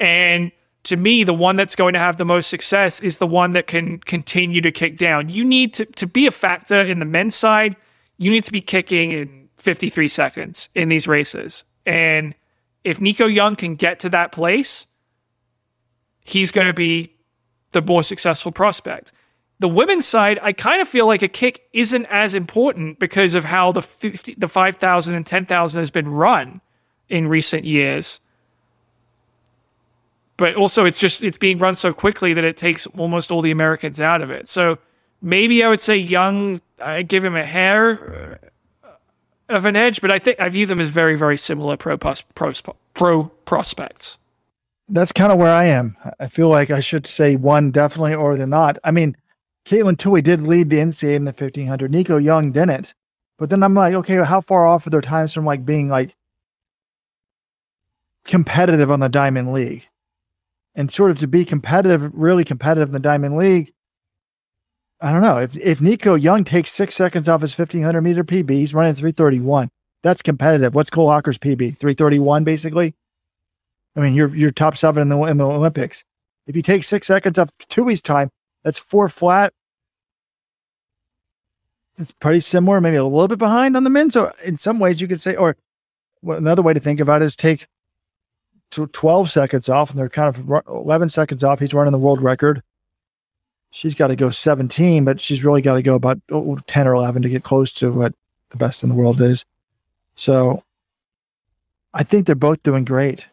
And 0.00 0.52
to 0.84 0.96
me, 0.96 1.24
the 1.24 1.34
one 1.34 1.56
that's 1.56 1.74
going 1.74 1.94
to 1.94 1.98
have 1.98 2.16
the 2.16 2.24
most 2.24 2.48
success 2.48 3.00
is 3.00 3.18
the 3.18 3.26
one 3.26 3.52
that 3.52 3.66
can 3.66 3.98
continue 3.98 4.60
to 4.60 4.70
kick 4.70 4.96
down. 4.96 5.28
You 5.28 5.44
need 5.44 5.74
to, 5.74 5.84
to 5.84 6.06
be 6.06 6.26
a 6.26 6.30
factor 6.30 6.78
in 6.78 7.00
the 7.00 7.04
men's 7.04 7.34
side, 7.34 7.76
you 8.18 8.30
need 8.30 8.44
to 8.44 8.52
be 8.52 8.60
kicking 8.60 9.12
in 9.12 9.48
53 9.56 10.08
seconds 10.08 10.68
in 10.74 10.88
these 10.88 11.08
races. 11.08 11.64
And 11.86 12.34
if 12.84 13.00
Nico 13.00 13.26
Young 13.26 13.56
can 13.56 13.76
get 13.76 14.00
to 14.00 14.08
that 14.10 14.32
place, 14.32 14.86
he's 16.24 16.50
going 16.50 16.66
to 16.66 16.74
be 16.74 17.14
the 17.72 17.80
more 17.80 18.02
successful 18.02 18.52
prospect. 18.52 19.12
The 19.58 19.68
women's 19.68 20.06
side, 20.06 20.38
I 20.42 20.52
kind 20.52 20.82
of 20.82 20.88
feel 20.88 21.06
like 21.06 21.22
a 21.22 21.28
kick 21.28 21.62
isn't 21.72 22.06
as 22.06 22.34
important 22.34 22.98
because 22.98 23.34
of 23.34 23.44
how 23.44 23.72
the 23.72 23.80
50, 23.80 24.34
the 24.34 24.48
5,000 24.48 25.14
and 25.14 25.26
10,000 25.26 25.80
has 25.80 25.90
been 25.90 26.08
run 26.08 26.60
in 27.08 27.28
recent 27.28 27.64
years. 27.64 28.20
But 30.36 30.56
also 30.56 30.84
it's 30.84 30.98
just 30.98 31.22
it's 31.22 31.38
being 31.38 31.56
run 31.56 31.74
so 31.74 31.94
quickly 31.94 32.34
that 32.34 32.44
it 32.44 32.58
takes 32.58 32.86
almost 32.88 33.30
all 33.30 33.40
the 33.40 33.50
Americans 33.50 34.00
out 34.00 34.20
of 34.20 34.30
it. 34.30 34.48
So 34.48 34.78
maybe 35.22 35.64
I 35.64 35.70
would 35.70 35.80
say 35.80 35.96
Young 35.96 36.60
I 36.78 37.00
give 37.02 37.24
him 37.24 37.34
a 37.34 37.44
hair 37.44 38.38
of 39.48 39.64
an 39.64 39.76
edge, 39.76 40.00
but 40.00 40.10
I 40.10 40.18
think 40.18 40.40
I 40.40 40.48
view 40.48 40.66
them 40.66 40.80
as 40.80 40.90
very 40.90 41.16
very 41.16 41.36
similar 41.36 41.76
pro 41.76 41.96
pros, 41.96 42.22
pro, 42.34 42.52
pro 42.94 43.24
prospects. 43.44 44.18
That's 44.88 45.12
kind 45.12 45.32
of 45.32 45.38
where 45.38 45.54
I 45.54 45.64
am. 45.64 45.96
I 46.20 46.28
feel 46.28 46.48
like 46.48 46.70
I 46.70 46.80
should 46.80 47.06
say 47.06 47.34
one 47.34 47.72
definitely 47.72 48.14
or 48.14 48.36
the 48.36 48.46
not. 48.46 48.78
I 48.84 48.92
mean, 48.92 49.16
Katelyn 49.66 49.96
Tuohy 49.96 50.22
did 50.22 50.40
lead 50.42 50.70
the 50.70 50.78
NCAA 50.78 51.16
in 51.16 51.24
the 51.24 51.32
1500. 51.32 51.90
Nico 51.90 52.18
Young 52.18 52.52
didn't. 52.52 52.94
But 53.36 53.50
then 53.50 53.62
I'm 53.62 53.74
like, 53.74 53.94
okay, 53.94 54.24
how 54.24 54.40
far 54.40 54.66
off 54.66 54.86
are 54.86 54.90
their 54.90 55.00
times 55.00 55.32
from 55.32 55.44
like 55.44 55.66
being 55.66 55.88
like 55.88 56.14
competitive 58.24 58.90
on 58.90 59.00
the 59.00 59.08
Diamond 59.08 59.52
League? 59.52 59.88
And 60.74 60.90
sort 60.90 61.10
of 61.10 61.18
to 61.20 61.26
be 61.26 61.44
competitive, 61.44 62.10
really 62.14 62.44
competitive 62.44 62.88
in 62.88 62.92
the 62.92 63.00
Diamond 63.00 63.36
League, 63.36 63.72
I 65.00 65.12
don't 65.12 65.22
know. 65.22 65.38
If 65.38 65.56
if 65.56 65.80
Nico 65.80 66.14
Young 66.14 66.44
takes 66.44 66.72
six 66.72 66.94
seconds 66.94 67.28
off 67.28 67.42
his 67.42 67.56
1500 67.56 68.00
meter 68.00 68.24
PB, 68.24 68.50
he's 68.50 68.74
running 68.74 68.94
331. 68.94 69.68
That's 70.02 70.22
competitive. 70.22 70.74
What's 70.74 70.90
Cole 70.90 71.08
Hocker's 71.08 71.38
PB? 71.38 71.78
331, 71.78 72.44
basically. 72.44 72.94
I 73.94 74.00
mean, 74.00 74.14
you're 74.14 74.34
you're 74.34 74.50
top 74.50 74.76
seven 74.76 75.02
in 75.02 75.08
the 75.08 75.18
in 75.24 75.36
the 75.36 75.46
Olympics. 75.46 76.04
If 76.46 76.56
you 76.56 76.62
take 76.62 76.84
six 76.84 77.06
seconds 77.06 77.38
off 77.38 77.50
Tuohy's 77.68 78.00
time, 78.00 78.30
that's 78.62 78.78
four 78.78 79.08
flat. 79.08 79.52
It's 81.98 82.12
pretty 82.12 82.40
similar, 82.40 82.80
maybe 82.80 82.96
a 82.96 83.04
little 83.04 83.28
bit 83.28 83.38
behind 83.38 83.76
on 83.76 83.84
the 83.84 83.90
men. 83.90 84.10
So 84.10 84.32
in 84.44 84.58
some 84.58 84.78
ways, 84.78 85.00
you 85.00 85.08
could 85.08 85.20
say, 85.20 85.34
or 85.34 85.56
well, 86.22 86.36
another 86.36 86.62
way 86.62 86.74
to 86.74 86.80
think 86.80 87.00
about 87.00 87.22
it 87.22 87.24
is 87.24 87.36
take 87.36 87.66
12 88.70 89.30
seconds 89.30 89.68
off, 89.68 89.90
and 89.90 89.98
they're 89.98 90.08
kind 90.08 90.28
of 90.28 90.62
11 90.68 91.08
seconds 91.08 91.42
off. 91.42 91.60
He's 91.60 91.72
running 91.72 91.92
the 91.92 91.98
world 91.98 92.20
record. 92.20 92.62
She's 93.76 93.94
got 93.94 94.06
to 94.06 94.16
go 94.16 94.30
17, 94.30 95.04
but 95.04 95.20
she's 95.20 95.44
really 95.44 95.60
got 95.60 95.74
to 95.74 95.82
go 95.82 95.96
about 95.96 96.18
oh, 96.32 96.56
10 96.66 96.88
or 96.88 96.94
11 96.94 97.20
to 97.20 97.28
get 97.28 97.42
close 97.42 97.70
to 97.74 97.92
what 97.92 98.14
the 98.48 98.56
best 98.56 98.82
in 98.82 98.88
the 98.88 98.94
world 98.94 99.20
is. 99.20 99.44
So 100.14 100.62
I 101.92 102.02
think 102.02 102.24
they're 102.24 102.34
both 102.34 102.62
doing 102.62 102.86
great. 102.86 103.26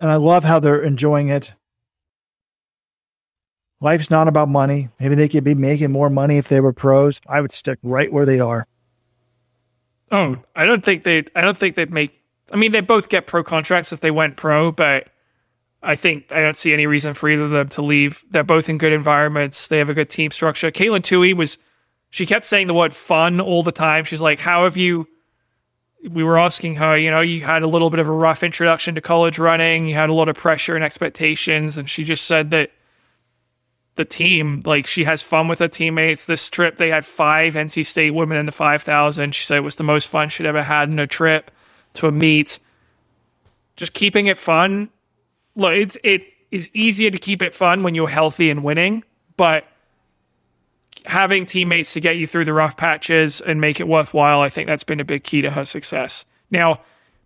And 0.00 0.10
I 0.10 0.14
love 0.14 0.44
how 0.44 0.60
they're 0.60 0.80
enjoying 0.80 1.28
it. 1.28 1.52
Life's 3.82 4.10
not 4.10 4.28
about 4.28 4.48
money. 4.48 4.88
Maybe 4.98 5.14
they 5.14 5.28
could 5.28 5.44
be 5.44 5.54
making 5.54 5.92
more 5.92 6.08
money 6.08 6.38
if 6.38 6.48
they 6.48 6.60
were 6.60 6.72
pros. 6.72 7.20
I 7.28 7.42
would 7.42 7.52
stick 7.52 7.78
right 7.82 8.10
where 8.10 8.24
they 8.24 8.40
are. 8.40 8.66
Oh, 10.10 10.38
I 10.56 10.64
don't 10.64 10.82
think 10.82 11.02
they 11.02 11.24
I 11.36 11.42
don't 11.42 11.58
think 11.58 11.74
they'd 11.74 11.92
make 11.92 12.22
I 12.50 12.56
mean 12.56 12.72
they 12.72 12.80
both 12.80 13.10
get 13.10 13.26
pro 13.26 13.44
contracts 13.44 13.92
if 13.92 14.00
they 14.00 14.10
went 14.10 14.38
pro, 14.38 14.72
but 14.72 15.08
I 15.82 15.94
think 15.94 16.32
I 16.32 16.40
don't 16.40 16.56
see 16.56 16.72
any 16.72 16.86
reason 16.86 17.14
for 17.14 17.28
either 17.28 17.44
of 17.44 17.50
them 17.50 17.68
to 17.70 17.82
leave. 17.82 18.24
They're 18.30 18.42
both 18.42 18.68
in 18.68 18.78
good 18.78 18.92
environments. 18.92 19.68
They 19.68 19.78
have 19.78 19.88
a 19.88 19.94
good 19.94 20.10
team 20.10 20.30
structure. 20.30 20.70
Katelyn 20.70 21.00
Tuohy 21.00 21.34
was 21.34 21.58
she 22.10 22.26
kept 22.26 22.46
saying 22.46 22.66
the 22.66 22.74
word 22.74 22.92
fun 22.92 23.40
all 23.40 23.62
the 23.62 23.72
time. 23.72 24.04
She's 24.04 24.20
like, 24.20 24.40
How 24.40 24.64
have 24.64 24.76
you 24.76 25.06
we 26.08 26.22
were 26.22 26.38
asking 26.38 26.76
her, 26.76 26.96
you 26.96 27.10
know, 27.10 27.20
you 27.20 27.40
had 27.40 27.62
a 27.62 27.66
little 27.66 27.90
bit 27.90 27.98
of 27.98 28.06
a 28.06 28.12
rough 28.12 28.42
introduction 28.42 28.94
to 28.94 29.00
college 29.00 29.38
running, 29.38 29.88
you 29.88 29.94
had 29.94 30.10
a 30.10 30.12
lot 30.12 30.28
of 30.28 30.36
pressure 30.36 30.76
and 30.76 30.84
expectations, 30.84 31.76
and 31.76 31.90
she 31.90 32.04
just 32.04 32.24
said 32.24 32.50
that 32.50 32.70
the 33.96 34.04
team, 34.04 34.62
like 34.64 34.86
she 34.86 35.04
has 35.04 35.22
fun 35.22 35.48
with 35.48 35.58
her 35.58 35.68
teammates. 35.68 36.24
This 36.24 36.48
trip, 36.48 36.76
they 36.76 36.88
had 36.88 37.04
five 37.04 37.54
NC 37.54 37.84
State 37.84 38.12
women 38.12 38.38
in 38.38 38.46
the 38.46 38.52
5,000. 38.52 39.34
She 39.34 39.44
said 39.44 39.58
it 39.58 39.62
was 39.62 39.76
the 39.76 39.82
most 39.82 40.06
fun 40.06 40.28
she'd 40.28 40.46
ever 40.46 40.62
had 40.62 40.88
in 40.88 40.98
a 41.00 41.06
trip 41.06 41.50
to 41.94 42.06
a 42.06 42.12
meet. 42.12 42.60
Just 43.76 43.92
keeping 43.92 44.26
it 44.26 44.38
fun. 44.38 44.90
Look, 45.58 45.74
it's 45.74 45.98
it 46.04 46.22
is 46.50 46.70
easier 46.72 47.10
to 47.10 47.18
keep 47.18 47.42
it 47.42 47.52
fun 47.52 47.82
when 47.82 47.94
you're 47.94 48.08
healthy 48.08 48.48
and 48.48 48.62
winning, 48.62 49.04
but 49.36 49.64
having 51.04 51.44
teammates 51.44 51.92
to 51.94 52.00
get 52.00 52.16
you 52.16 52.26
through 52.26 52.44
the 52.44 52.52
rough 52.52 52.76
patches 52.76 53.40
and 53.40 53.60
make 53.60 53.80
it 53.80 53.88
worthwhile, 53.88 54.40
I 54.40 54.48
think 54.48 54.68
that's 54.68 54.84
been 54.84 55.00
a 55.00 55.04
big 55.04 55.24
key 55.24 55.42
to 55.42 55.50
her 55.50 55.64
success. 55.64 56.24
Now, 56.50 56.80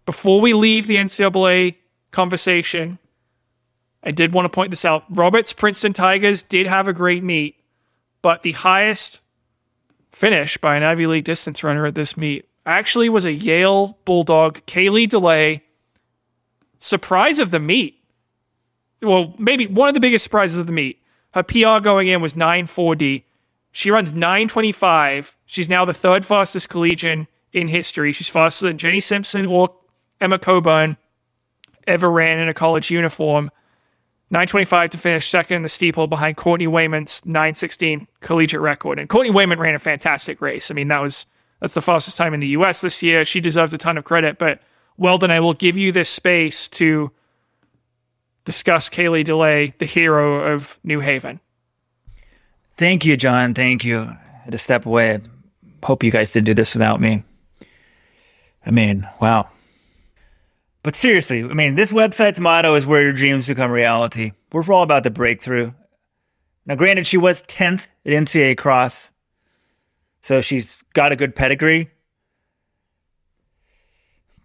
before 0.06 0.40
we 0.40 0.54
leave 0.54 0.86
the 0.86 0.96
NCAA 0.96 1.76
conversation, 2.10 2.98
I 4.02 4.10
did 4.10 4.32
want 4.32 4.46
to 4.46 4.48
point 4.48 4.70
this 4.70 4.84
out. 4.84 5.04
Roberts 5.10 5.52
Princeton 5.52 5.92
Tigers 5.92 6.42
did 6.42 6.66
have 6.66 6.88
a 6.88 6.92
great 6.92 7.22
meet, 7.22 7.56
but 8.22 8.42
the 8.42 8.52
highest 8.52 9.20
finish 10.10 10.56
by 10.56 10.76
an 10.76 10.82
Ivy 10.82 11.06
League 11.06 11.24
distance 11.24 11.62
runner 11.62 11.84
at 11.84 11.94
this 11.94 12.16
meet 12.16 12.48
actually 12.64 13.08
was 13.08 13.24
a 13.24 13.32
Yale 13.32 13.98
Bulldog, 14.04 14.64
Kayley 14.66 15.06
DeLay. 15.06 15.60
Surprise 16.78 17.38
of 17.38 17.50
the 17.50 17.60
meet. 17.60 18.01
Well, 19.02 19.34
maybe 19.38 19.66
one 19.66 19.88
of 19.88 19.94
the 19.94 20.00
biggest 20.00 20.22
surprises 20.22 20.58
of 20.58 20.66
the 20.66 20.72
meet. 20.72 21.02
Her 21.32 21.42
PR 21.42 21.80
going 21.82 22.08
in 22.08 22.20
was 22.20 22.36
940. 22.36 23.24
She 23.72 23.90
runs 23.90 24.12
925. 24.12 25.36
She's 25.46 25.68
now 25.68 25.84
the 25.84 25.94
third 25.94 26.24
fastest 26.24 26.68
collegian 26.68 27.26
in 27.52 27.68
history. 27.68 28.12
She's 28.12 28.28
faster 28.28 28.66
than 28.66 28.78
Jenny 28.78 29.00
Simpson 29.00 29.46
or 29.46 29.74
Emma 30.20 30.38
Coburn 30.38 30.96
ever 31.86 32.10
ran 32.10 32.38
in 32.38 32.48
a 32.48 32.54
college 32.54 32.90
uniform. 32.90 33.50
925 34.30 34.90
to 34.90 34.98
finish 34.98 35.28
second 35.28 35.56
in 35.56 35.62
the 35.62 35.68
steeple 35.68 36.06
behind 36.06 36.38
Courtney 36.38 36.66
Wayment's 36.66 37.24
916 37.26 38.06
collegiate 38.20 38.62
record. 38.62 38.98
And 38.98 39.08
Courtney 39.08 39.30
Wayman 39.30 39.58
ran 39.58 39.74
a 39.74 39.78
fantastic 39.78 40.40
race. 40.40 40.70
I 40.70 40.74
mean, 40.74 40.88
that 40.88 41.02
was 41.02 41.26
that's 41.60 41.74
the 41.74 41.82
fastest 41.82 42.16
time 42.16 42.32
in 42.32 42.40
the 42.40 42.48
US 42.48 42.80
this 42.80 43.02
year. 43.02 43.24
She 43.24 43.40
deserves 43.40 43.74
a 43.74 43.78
ton 43.78 43.98
of 43.98 44.04
credit, 44.04 44.38
but 44.38 44.62
Weldon, 44.96 45.30
I 45.30 45.40
will 45.40 45.54
give 45.54 45.76
you 45.76 45.92
this 45.92 46.08
space 46.08 46.66
to 46.68 47.10
discuss 48.44 48.88
Kayley 48.88 49.24
DeLay, 49.24 49.74
the 49.78 49.86
hero 49.86 50.52
of 50.52 50.78
New 50.82 51.00
Haven. 51.00 51.40
Thank 52.76 53.04
you, 53.04 53.16
John. 53.16 53.54
Thank 53.54 53.84
you. 53.84 54.02
I 54.02 54.18
had 54.44 54.52
to 54.52 54.58
step 54.58 54.86
away. 54.86 55.20
Hope 55.82 56.02
you 56.02 56.10
guys 56.10 56.30
did 56.30 56.44
do 56.44 56.54
this 56.54 56.74
without 56.74 57.00
me. 57.00 57.24
I 58.64 58.70
mean, 58.70 59.08
wow. 59.20 59.48
But 60.82 60.96
seriously, 60.96 61.44
I 61.44 61.54
mean, 61.54 61.76
this 61.76 61.92
website's 61.92 62.40
motto 62.40 62.74
is 62.74 62.86
where 62.86 63.02
your 63.02 63.12
dreams 63.12 63.46
become 63.46 63.70
reality. 63.70 64.32
We're 64.52 64.64
all 64.72 64.82
about 64.82 65.04
the 65.04 65.10
breakthrough. 65.10 65.72
Now, 66.66 66.74
granted, 66.74 67.06
she 67.06 67.16
was 67.16 67.42
10th 67.42 67.86
at 68.04 68.12
NCAA 68.12 68.56
Cross, 68.56 69.12
so 70.22 70.40
she's 70.40 70.82
got 70.94 71.12
a 71.12 71.16
good 71.16 71.34
pedigree. 71.34 71.90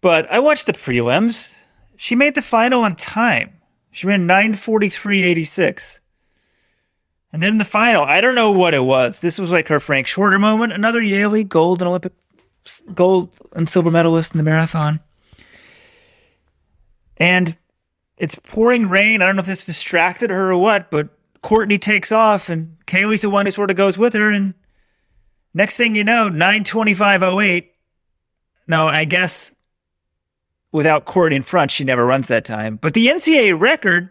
But 0.02 0.32
I 0.32 0.40
watched 0.40 0.68
the 0.68 0.74
prelims. 0.74 1.56
She 1.96 2.16
made 2.16 2.36
the 2.36 2.42
final 2.42 2.84
on 2.84 2.96
time. 2.96 3.57
She 3.98 4.06
ran 4.06 4.28
943.86. 4.28 6.02
And 7.34 7.42
then 7.42 7.54
in 7.54 7.58
the 7.58 7.66
final, 7.66 8.04
I 8.04 8.22
don't 8.22 8.36
know 8.36 8.52
what 8.52 8.76
it 8.76 8.84
was. 8.84 9.22
This 9.22 9.40
was 9.40 9.50
like 9.50 9.70
her 9.70 9.80
Frank 9.80 10.06
Shorter 10.06 10.38
moment, 10.38 10.72
another 10.72 11.02
Yale 11.02 11.44
gold 11.44 11.82
and 11.82 11.90
Olympic 11.90 12.14
gold 12.94 13.32
and 13.54 13.68
silver 13.68 13.90
medalist 13.90 14.36
in 14.36 14.38
the 14.38 14.44
marathon. 14.44 15.00
And 17.18 17.58
it's 18.20 18.36
pouring 18.36 18.88
rain. 18.88 19.24
I 19.24 19.26
don't 19.26 19.36
know 19.36 19.40
if 19.40 19.48
this 19.48 19.66
distracted 19.66 20.30
her 20.30 20.52
or 20.52 20.58
what, 20.58 20.92
but 20.92 21.10
Courtney 21.42 21.80
takes 21.80 22.12
off 22.12 22.50
and 22.50 22.78
Kayley's 22.86 23.22
the 23.22 23.32
one 23.32 23.48
who 23.48 23.52
sort 23.52 23.72
of 23.72 23.78
goes 23.78 23.98
with 23.98 24.14
her. 24.14 24.30
And 24.30 24.54
next 25.56 25.76
thing 25.76 25.96
you 25.96 26.04
know, 26.04 26.30
925.08. 26.30 27.70
No, 28.68 28.88
I 28.88 29.06
guess 29.06 29.56
without 30.78 31.06
court 31.06 31.34
in 31.34 31.44
front, 31.44 31.72
she 31.72 31.84
never 31.84 32.06
runs 32.06 32.30
that 32.30 32.46
time. 32.46 32.78
But 32.78 32.94
the 32.94 33.08
NCAA 33.08 33.60
record 33.60 34.10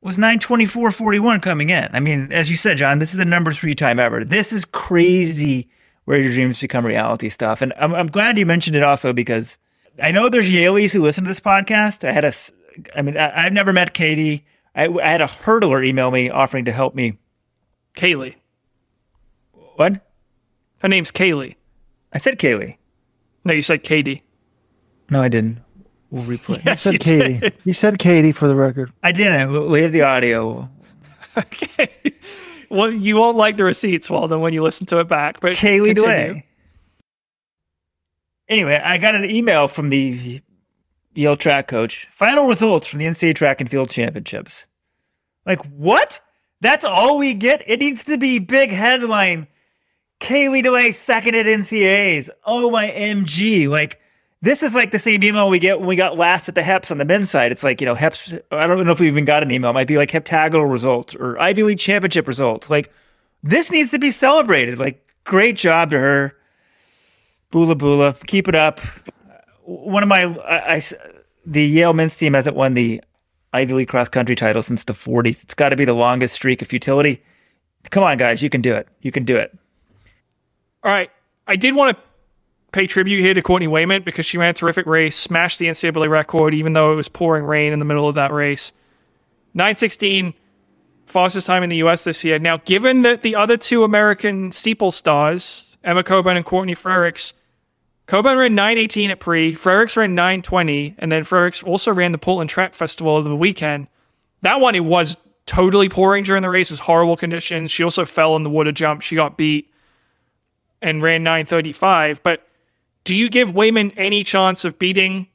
was 0.00 0.16
924.41 0.16 1.42
coming 1.42 1.70
in. 1.70 1.88
I 1.92 2.00
mean, 2.00 2.32
as 2.32 2.48
you 2.48 2.56
said, 2.56 2.78
John, 2.78 3.00
this 3.00 3.12
is 3.12 3.18
the 3.18 3.24
number 3.24 3.52
three 3.52 3.74
time 3.74 3.98
ever. 3.98 4.24
This 4.24 4.52
is 4.52 4.64
crazy 4.64 5.68
where 6.04 6.20
your 6.20 6.32
dreams 6.32 6.60
become 6.60 6.86
reality 6.86 7.28
stuff. 7.28 7.60
And 7.60 7.72
I'm, 7.76 7.94
I'm 7.94 8.06
glad 8.06 8.38
you 8.38 8.46
mentioned 8.46 8.76
it 8.76 8.84
also 8.84 9.12
because 9.12 9.58
I 10.00 10.12
know 10.12 10.28
there's 10.28 10.50
Yaleys 10.50 10.92
who 10.92 11.02
listen 11.02 11.24
to 11.24 11.28
this 11.28 11.40
podcast. 11.40 12.06
I 12.06 12.12
had 12.12 12.24
a, 12.24 12.32
I 12.96 13.02
mean, 13.02 13.16
I, 13.16 13.42
have 13.42 13.52
never 13.52 13.72
met 13.72 13.94
Katie. 13.94 14.46
I, 14.74 14.86
I, 14.86 15.08
had 15.08 15.20
a 15.20 15.26
hurdler 15.26 15.84
email 15.84 16.10
me 16.10 16.30
offering 16.30 16.66
to 16.66 16.72
help 16.72 16.94
me. 16.94 17.18
Kayley. 17.96 18.36
What? 19.74 20.00
Her 20.78 20.88
name's 20.88 21.10
Kayley. 21.10 21.56
I 22.12 22.18
said 22.18 22.38
Kayley. 22.38 22.76
No, 23.44 23.52
you 23.52 23.62
said 23.62 23.82
Katie. 23.82 24.22
No, 25.10 25.22
I 25.22 25.28
didn't. 25.28 25.58
We'll 26.10 26.24
replay. 26.24 26.62
Yes, 26.64 26.84
you 26.86 26.92
said 26.92 26.92
you 26.92 26.98
Katie. 26.98 27.38
Did. 27.38 27.54
You 27.64 27.72
said 27.72 27.98
Katie 27.98 28.32
for 28.32 28.48
the 28.48 28.56
record. 28.56 28.92
I 29.02 29.12
didn't. 29.12 29.70
We 29.70 29.82
have 29.82 29.92
the 29.92 30.02
audio. 30.02 30.68
okay. 31.36 31.88
Well, 32.70 32.90
you 32.90 33.16
won't 33.16 33.36
like 33.36 33.56
the 33.56 33.64
receipts, 33.64 34.10
Weldon, 34.10 34.40
when 34.40 34.52
you 34.52 34.62
listen 34.62 34.86
to 34.88 34.98
it 34.98 35.08
back. 35.08 35.40
But 35.40 35.52
Kayley 35.52 35.94
DeLay 35.94 36.42
anyway, 38.48 38.80
I 38.82 38.98
got 38.98 39.14
an 39.14 39.28
email 39.30 39.68
from 39.68 39.88
the 39.88 40.40
Yale 41.14 41.36
track 41.36 41.68
coach. 41.68 42.06
Final 42.10 42.46
results 42.46 42.86
from 42.86 42.98
the 42.98 43.06
NCAA 43.06 43.34
track 43.34 43.60
and 43.60 43.70
field 43.70 43.90
championships. 43.90 44.66
Like, 45.44 45.64
what? 45.66 46.20
That's 46.60 46.84
all 46.84 47.18
we 47.18 47.34
get? 47.34 47.62
It 47.66 47.80
needs 47.80 48.04
to 48.04 48.18
be 48.18 48.38
big 48.38 48.70
headline. 48.70 49.46
Kayley 50.20 50.64
DeLay 50.64 50.92
second 50.94 51.34
at 51.34 51.46
NCAAs. 51.46 52.30
Oh 52.44 52.70
my 52.70 52.90
MG. 52.90 53.68
Like, 53.68 54.00
this 54.46 54.62
is 54.62 54.74
like 54.74 54.92
the 54.92 54.98
same 54.98 55.24
email 55.24 55.48
we 55.48 55.58
get 55.58 55.80
when 55.80 55.88
we 55.88 55.96
got 55.96 56.16
last 56.16 56.48
at 56.48 56.54
the 56.54 56.62
HEPS 56.62 56.92
on 56.92 56.98
the 56.98 57.04
men's 57.04 57.28
side. 57.28 57.50
It's 57.50 57.64
like, 57.64 57.80
you 57.80 57.84
know, 57.84 57.96
HEPS, 57.96 58.40
I 58.52 58.66
don't 58.68 58.86
know 58.86 58.92
if 58.92 59.00
we 59.00 59.08
even 59.08 59.24
got 59.24 59.42
an 59.42 59.50
email. 59.50 59.70
It 59.70 59.74
might 59.74 59.88
be 59.88 59.96
like 59.96 60.12
heptagonal 60.12 60.66
results 60.66 61.16
or 61.16 61.36
Ivy 61.40 61.64
League 61.64 61.78
championship 61.80 62.28
results. 62.28 62.70
Like, 62.70 62.92
this 63.42 63.72
needs 63.72 63.90
to 63.90 63.98
be 63.98 64.12
celebrated. 64.12 64.78
Like, 64.78 65.04
great 65.24 65.56
job 65.56 65.90
to 65.90 65.98
her. 65.98 66.36
Boola 67.52 67.74
Boola. 67.74 68.24
Keep 68.26 68.46
it 68.46 68.54
up. 68.54 68.78
One 69.64 70.04
of 70.04 70.08
my, 70.08 70.22
I, 70.22 70.76
I, 70.76 70.82
the 71.44 71.66
Yale 71.66 71.92
men's 71.92 72.16
team 72.16 72.34
hasn't 72.34 72.54
won 72.54 72.74
the 72.74 73.02
Ivy 73.52 73.74
League 73.74 73.88
cross 73.88 74.08
country 74.08 74.36
title 74.36 74.62
since 74.62 74.84
the 74.84 74.92
40s. 74.92 75.42
It's 75.42 75.54
got 75.54 75.70
to 75.70 75.76
be 75.76 75.84
the 75.84 75.92
longest 75.92 76.36
streak 76.36 76.62
of 76.62 76.68
futility. 76.68 77.20
Come 77.90 78.04
on, 78.04 78.16
guys. 78.16 78.42
You 78.42 78.50
can 78.50 78.60
do 78.60 78.74
it. 78.74 78.86
You 79.00 79.10
can 79.10 79.24
do 79.24 79.36
it. 79.36 79.56
All 80.84 80.92
right. 80.92 81.10
I 81.48 81.56
did 81.56 81.74
want 81.74 81.96
to 81.96 82.02
pay 82.72 82.86
tribute 82.86 83.20
here 83.20 83.34
to 83.34 83.42
Courtney 83.42 83.66
Wayment 83.66 84.04
because 84.04 84.26
she 84.26 84.38
ran 84.38 84.50
a 84.50 84.52
terrific 84.52 84.86
race, 84.86 85.16
smashed 85.16 85.58
the 85.58 85.66
NCAA 85.66 86.08
record, 86.08 86.54
even 86.54 86.72
though 86.72 86.92
it 86.92 86.96
was 86.96 87.08
pouring 87.08 87.44
rain 87.44 87.72
in 87.72 87.78
the 87.78 87.84
middle 87.84 88.08
of 88.08 88.14
that 88.16 88.32
race. 88.32 88.72
916, 89.54 90.34
fastest 91.06 91.46
time 91.46 91.62
in 91.62 91.70
the 91.70 91.76
US 91.76 92.04
this 92.04 92.24
year. 92.24 92.38
Now, 92.38 92.58
given 92.58 93.02
that 93.02 93.22
the 93.22 93.34
other 93.34 93.56
two 93.56 93.84
American 93.84 94.50
steeple 94.52 94.90
stars, 94.90 95.76
Emma 95.82 96.02
Coburn 96.02 96.36
and 96.36 96.44
Courtney 96.44 96.74
Frerichs, 96.74 97.32
Coburn 98.06 98.38
ran 98.38 98.54
918 98.54 99.10
at 99.10 99.20
pre, 99.20 99.52
Frerichs 99.54 99.96
ran 99.96 100.14
920, 100.14 100.94
and 100.98 101.10
then 101.10 101.24
Frerichs 101.24 101.64
also 101.64 101.92
ran 101.92 102.12
the 102.12 102.18
Portland 102.18 102.50
Track 102.50 102.74
Festival 102.74 103.16
over 103.16 103.28
the 103.28 103.36
weekend. 103.36 103.88
That 104.42 104.60
one, 104.60 104.74
it 104.74 104.84
was 104.84 105.16
totally 105.46 105.88
pouring 105.88 106.24
during 106.24 106.42
the 106.42 106.50
race, 106.50 106.70
it 106.70 106.74
was 106.74 106.80
horrible 106.80 107.16
conditions. 107.16 107.70
She 107.70 107.82
also 107.82 108.04
fell 108.04 108.36
in 108.36 108.42
the 108.42 108.50
water 108.50 108.72
jump. 108.72 109.00
She 109.00 109.16
got 109.16 109.36
beat 109.36 109.72
and 110.82 111.02
ran 111.02 111.22
935. 111.22 112.22
But 112.22 112.46
do 113.06 113.14
you 113.14 113.30
give 113.30 113.54
Wayment 113.54 113.94
any 113.96 114.24
chance 114.24 114.64
of 114.64 114.80
beating 114.80 115.28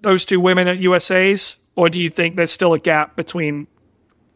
those 0.00 0.24
two 0.24 0.40
women 0.40 0.66
at 0.66 0.78
USA's? 0.78 1.56
Or 1.76 1.90
do 1.90 2.00
you 2.00 2.08
think 2.08 2.36
there's 2.36 2.50
still 2.50 2.72
a 2.72 2.78
gap 2.78 3.16
between 3.16 3.68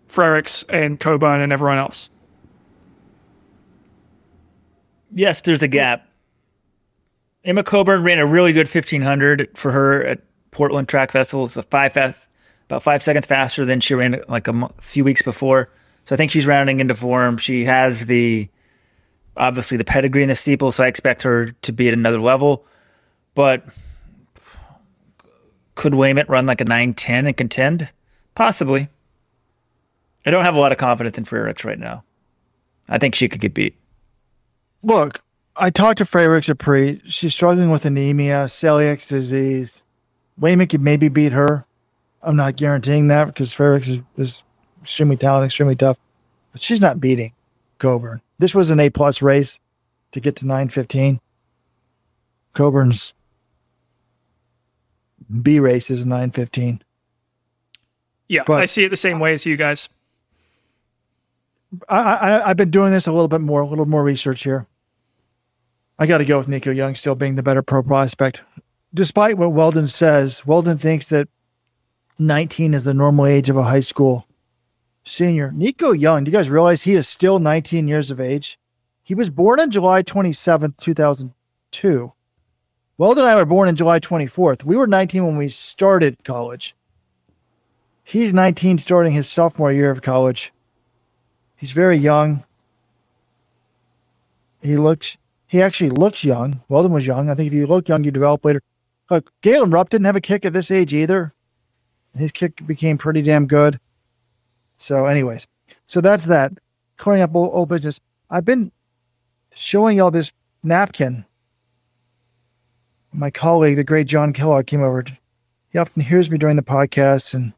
Frerichs 0.09 0.63
and 0.69 1.01
Coburn 1.01 1.41
and 1.41 1.53
everyone 1.53 1.79
else? 1.79 2.11
Yes, 5.11 5.41
there's 5.41 5.63
a 5.63 5.69
gap. 5.69 6.07
Emma 7.45 7.63
Coburn 7.63 8.03
ran 8.03 8.19
a 8.19 8.27
really 8.27 8.53
good 8.53 8.69
1500 8.69 9.57
for 9.57 9.73
her 9.73 10.05
at 10.05 10.21
Portland 10.51 10.87
Track 10.87 11.13
Festival. 11.13 11.47
It's 11.47 11.57
a 11.57 11.63
five 11.63 11.95
fast, 11.95 12.29
about 12.67 12.83
five 12.83 13.03
seconds 13.03 13.27
faster 13.27 13.65
than 13.65 13.81
she 13.81 13.95
ran 13.95 14.23
like 14.29 14.49
a 14.49 14.69
few 14.81 15.03
weeks 15.03 15.23
before. 15.23 15.71
So 16.05 16.15
I 16.15 16.19
think 16.19 16.31
she's 16.31 16.47
rounding 16.47 16.81
into 16.81 16.95
form. 16.95 17.39
She 17.39 17.65
has 17.65 18.05
the 18.05 18.51
obviously 19.37 19.77
the 19.77 19.85
pedigree 19.85 20.23
in 20.23 20.29
the 20.29 20.37
steeple, 20.37 20.73
so 20.73 20.85
I 20.85 20.87
expect 20.87 21.23
her 21.23 21.51
to 21.63 21.73
be 21.73 21.89
at 21.89 21.95
another 21.95 22.21
level. 22.21 22.65
But 23.35 23.65
could 25.75 25.95
Wayment 25.95 26.29
run 26.29 26.47
like 26.47 26.61
a 26.61 26.65
910 26.65 27.27
and 27.27 27.37
contend? 27.37 27.91
Possibly. 28.35 28.89
I 30.27 30.31
don't 30.31 30.45
have 30.45 30.55
a 30.55 30.61
lot 30.61 30.73
of 30.73 30.79
confidence 30.79 31.19
in 31.19 31.25
Frerichs 31.25 31.65
right 31.65 31.79
now. 31.79 32.05
I 32.89 32.99
think 32.99 33.15
she 33.15 33.29
could 33.29 33.41
get 33.41 33.55
beat. 33.55 33.77
Look, 34.83 35.23
I 35.57 35.71
talked 35.71 35.99
to 35.99 36.05
Frerichs 36.05 36.49
at 36.49 36.59
pre. 36.59 37.01
She's 37.07 37.35
struggling 37.35 37.71
with 37.71 37.85
anemia, 37.85 38.47
celiac 38.47 39.07
disease. 39.07 39.83
Wayment 40.39 40.71
could 40.71 40.81
maybe 40.81 41.09
beat 41.09 41.33
her. 41.33 41.67
I'm 42.23 42.37
not 42.37 42.57
guaranteeing 42.57 43.09
that 43.09 43.27
because 43.27 43.55
Frerichs 43.55 43.89
is, 43.89 44.01
is 44.17 44.43
extremely 44.83 45.17
talented, 45.17 45.47
extremely 45.47 45.77
tough. 45.77 45.99
But 46.53 46.63
she's 46.63 46.81
not 46.81 47.01
beating 47.01 47.33
Coburn. 47.79 48.21
This 48.39 48.55
was 48.55 48.71
an 48.71 48.81
A 48.81 48.91
plus 48.91 49.23
race 49.23 49.61
to 50.13 50.21
get 50.21 50.37
to 50.37 50.47
915. 50.47 51.21
Coburn's 52.53 53.13
B 55.43 55.59
race 55.59 55.91
is 55.91 56.05
915. 56.05 56.83
Yeah, 58.29 58.43
But- 58.47 58.61
I 58.63 58.67
see 58.67 58.85
it 58.85 58.91
the 58.91 58.97
same 58.97 59.19
way 59.21 59.35
as 59.35 59.47
you 59.47 59.57
guys. 59.57 59.89
I, 61.89 61.99
I 61.99 62.51
I've 62.51 62.57
been 62.57 62.71
doing 62.71 62.93
this 62.93 63.07
a 63.09 63.13
little 63.13 63.27
bit 63.29 63.41
more, 63.41 63.63
a 63.63 63.67
little 63.67 63.87
more 63.87 64.05
research 64.05 64.45
here. 64.45 64.67
I 65.99 66.07
got 66.07 66.19
to 66.19 66.25
go 66.25 66.39
with 66.39 66.49
Nico 66.49 66.71
Young 66.71 66.95
still 66.95 67.15
being 67.17 67.35
the 67.35 67.43
better 67.43 67.63
pro 67.63 67.83
prospect, 67.83 68.43
despite 68.93 69.39
what 69.39 69.53
Weldon 69.53 69.89
says. 69.89 70.47
Weldon 70.47 70.79
thinks 70.79 71.09
that 71.09 71.29
19 72.19 72.75
is 72.75 72.85
the 72.85 72.95
normal 72.95 73.27
age 73.27 73.49
of 73.51 73.57
a 73.57 73.65
high 73.65 73.81
school 73.81 74.27
senior. 75.05 75.53
Nico 75.53 75.93
Young, 75.93 76.25
do 76.25 76.31
you 76.31 76.37
guys 76.37 76.51
realize 76.51 76.83
he 76.83 76.95
is 76.95 77.09
still 77.09 77.39
19 77.39 77.89
years 77.89 78.11
of 78.11 78.21
age? 78.21 78.59
He 79.03 79.15
was 79.15 79.31
born 79.31 79.61
on 79.61 79.71
July 79.71 80.03
27th, 80.03 80.77
2002. 80.79 82.13
Weldon 82.97 83.25
and 83.25 83.31
I 83.31 83.37
were 83.37 83.45
born 83.45 83.69
on 83.69 83.77
July 83.77 84.01
24th. 84.01 84.65
We 84.65 84.77
were 84.77 84.87
19 84.87 85.27
when 85.27 85.37
we 85.37 85.49
started 85.49 86.23
college. 86.25 86.75
He's 88.05 88.33
19 88.33 88.79
starting 88.79 89.13
his 89.13 89.29
sophomore 89.29 89.73
year 89.73 89.91
of 89.91 90.03
college. 90.03 90.53
He's 91.57 91.73
very 91.73 91.97
young. 91.97 92.45
He 94.63 94.77
looks, 94.77 95.17
he 95.47 95.61
actually 95.61 95.91
looks 95.91 96.25
young. 96.25 96.63
Weldon 96.69 96.93
was 96.93 97.07
young. 97.07 97.29
I 97.29 97.35
think 97.35 97.49
if 97.49 97.53
you 97.53 97.67
look 97.67 97.89
young, 97.89 98.05
you 98.05 98.11
develop 98.11 98.45
later. 98.45 98.63
Look, 99.11 99.31
Galen 99.43 99.71
Rupp 99.71 99.91
didn't 99.91 100.07
have 100.07 100.17
a 100.17 100.21
kick 100.21 100.45
at 100.45 100.53
this 100.53 100.71
age 100.71 100.95
either. 100.95 101.35
His 102.17 102.33
kick 102.33 102.67
became 102.67 102.97
pretty 102.97 103.23
damn 103.23 103.47
good. 103.47 103.81
So, 104.85 105.07
anyways, 105.07 105.47
so 105.87 106.03
that's 106.03 106.27
that. 106.27 106.53
Clearing 106.99 107.23
up 107.23 107.35
old, 107.35 107.51
old 107.55 107.71
business. 107.71 108.01
I've 108.29 108.45
been 108.45 108.71
showing 109.55 109.97
y'all 109.97 110.11
this 110.11 110.31
napkin. 110.63 111.25
My 113.11 113.31
colleague, 113.31 113.77
the 113.77 113.85
great 113.85 114.07
John 114.07 114.35
Kellogg, 114.35 114.67
came 114.67 114.83
over. 114.83 115.05
He 115.71 115.79
often 115.79 116.03
hears 116.03 116.31
me 116.31 116.37
during 116.37 116.57
the 116.57 116.63
podcast 116.63 117.33
and 117.33 117.55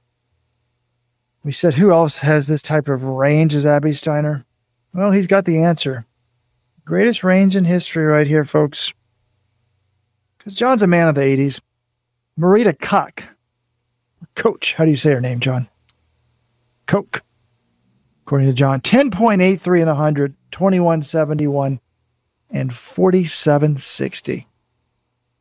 we 1.42 1.50
said, 1.50 1.74
who 1.74 1.90
else 1.90 2.18
has 2.18 2.46
this 2.46 2.62
type 2.62 2.86
of 2.86 3.02
range 3.02 3.56
as 3.56 3.66
Abby 3.66 3.94
Steiner? 3.94 4.44
Well, 4.94 5.10
he's 5.10 5.26
got 5.26 5.46
the 5.46 5.60
answer. 5.60 6.06
Greatest 6.84 7.24
range 7.24 7.56
in 7.56 7.64
history, 7.64 8.04
right 8.04 8.28
here, 8.28 8.44
folks. 8.44 8.92
Because 10.38 10.54
John's 10.54 10.82
a 10.82 10.86
man 10.86 11.08
of 11.08 11.16
the 11.16 11.22
80s. 11.22 11.60
Marita 12.38 12.78
Koch. 12.80 13.24
Coach. 14.36 14.74
How 14.74 14.84
do 14.84 14.92
you 14.92 14.96
say 14.96 15.10
her 15.10 15.20
name, 15.20 15.40
John? 15.40 15.68
Coke. 16.86 17.22
According 18.24 18.48
to 18.48 18.54
John, 18.54 18.80
10.83 18.80 19.82
in 19.82 19.86
100, 19.86 20.34
2171, 20.50 21.80
and 22.50 22.74
4760. 22.74 24.46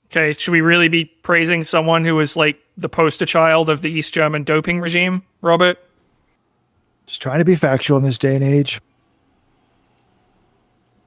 Okay, 0.08 0.34
should 0.34 0.52
we 0.52 0.62
really 0.62 0.88
be 0.88 1.06
praising 1.06 1.64
someone 1.64 2.06
who 2.06 2.20
is 2.20 2.38
like 2.38 2.62
the 2.78 2.90
poster 2.90 3.26
child 3.26 3.70
of 3.70 3.82
the 3.82 3.92
East 3.92 4.14
German 4.14 4.44
doping 4.44 4.80
regime, 4.80 5.24
Robert? 5.42 5.80
Just 7.06 7.22
trying 7.22 7.40
to 7.40 7.46
be 7.46 7.56
factual 7.56 7.98
in 7.98 8.04
this 8.04 8.18
day 8.18 8.36
and 8.36 8.44
age 8.44 8.80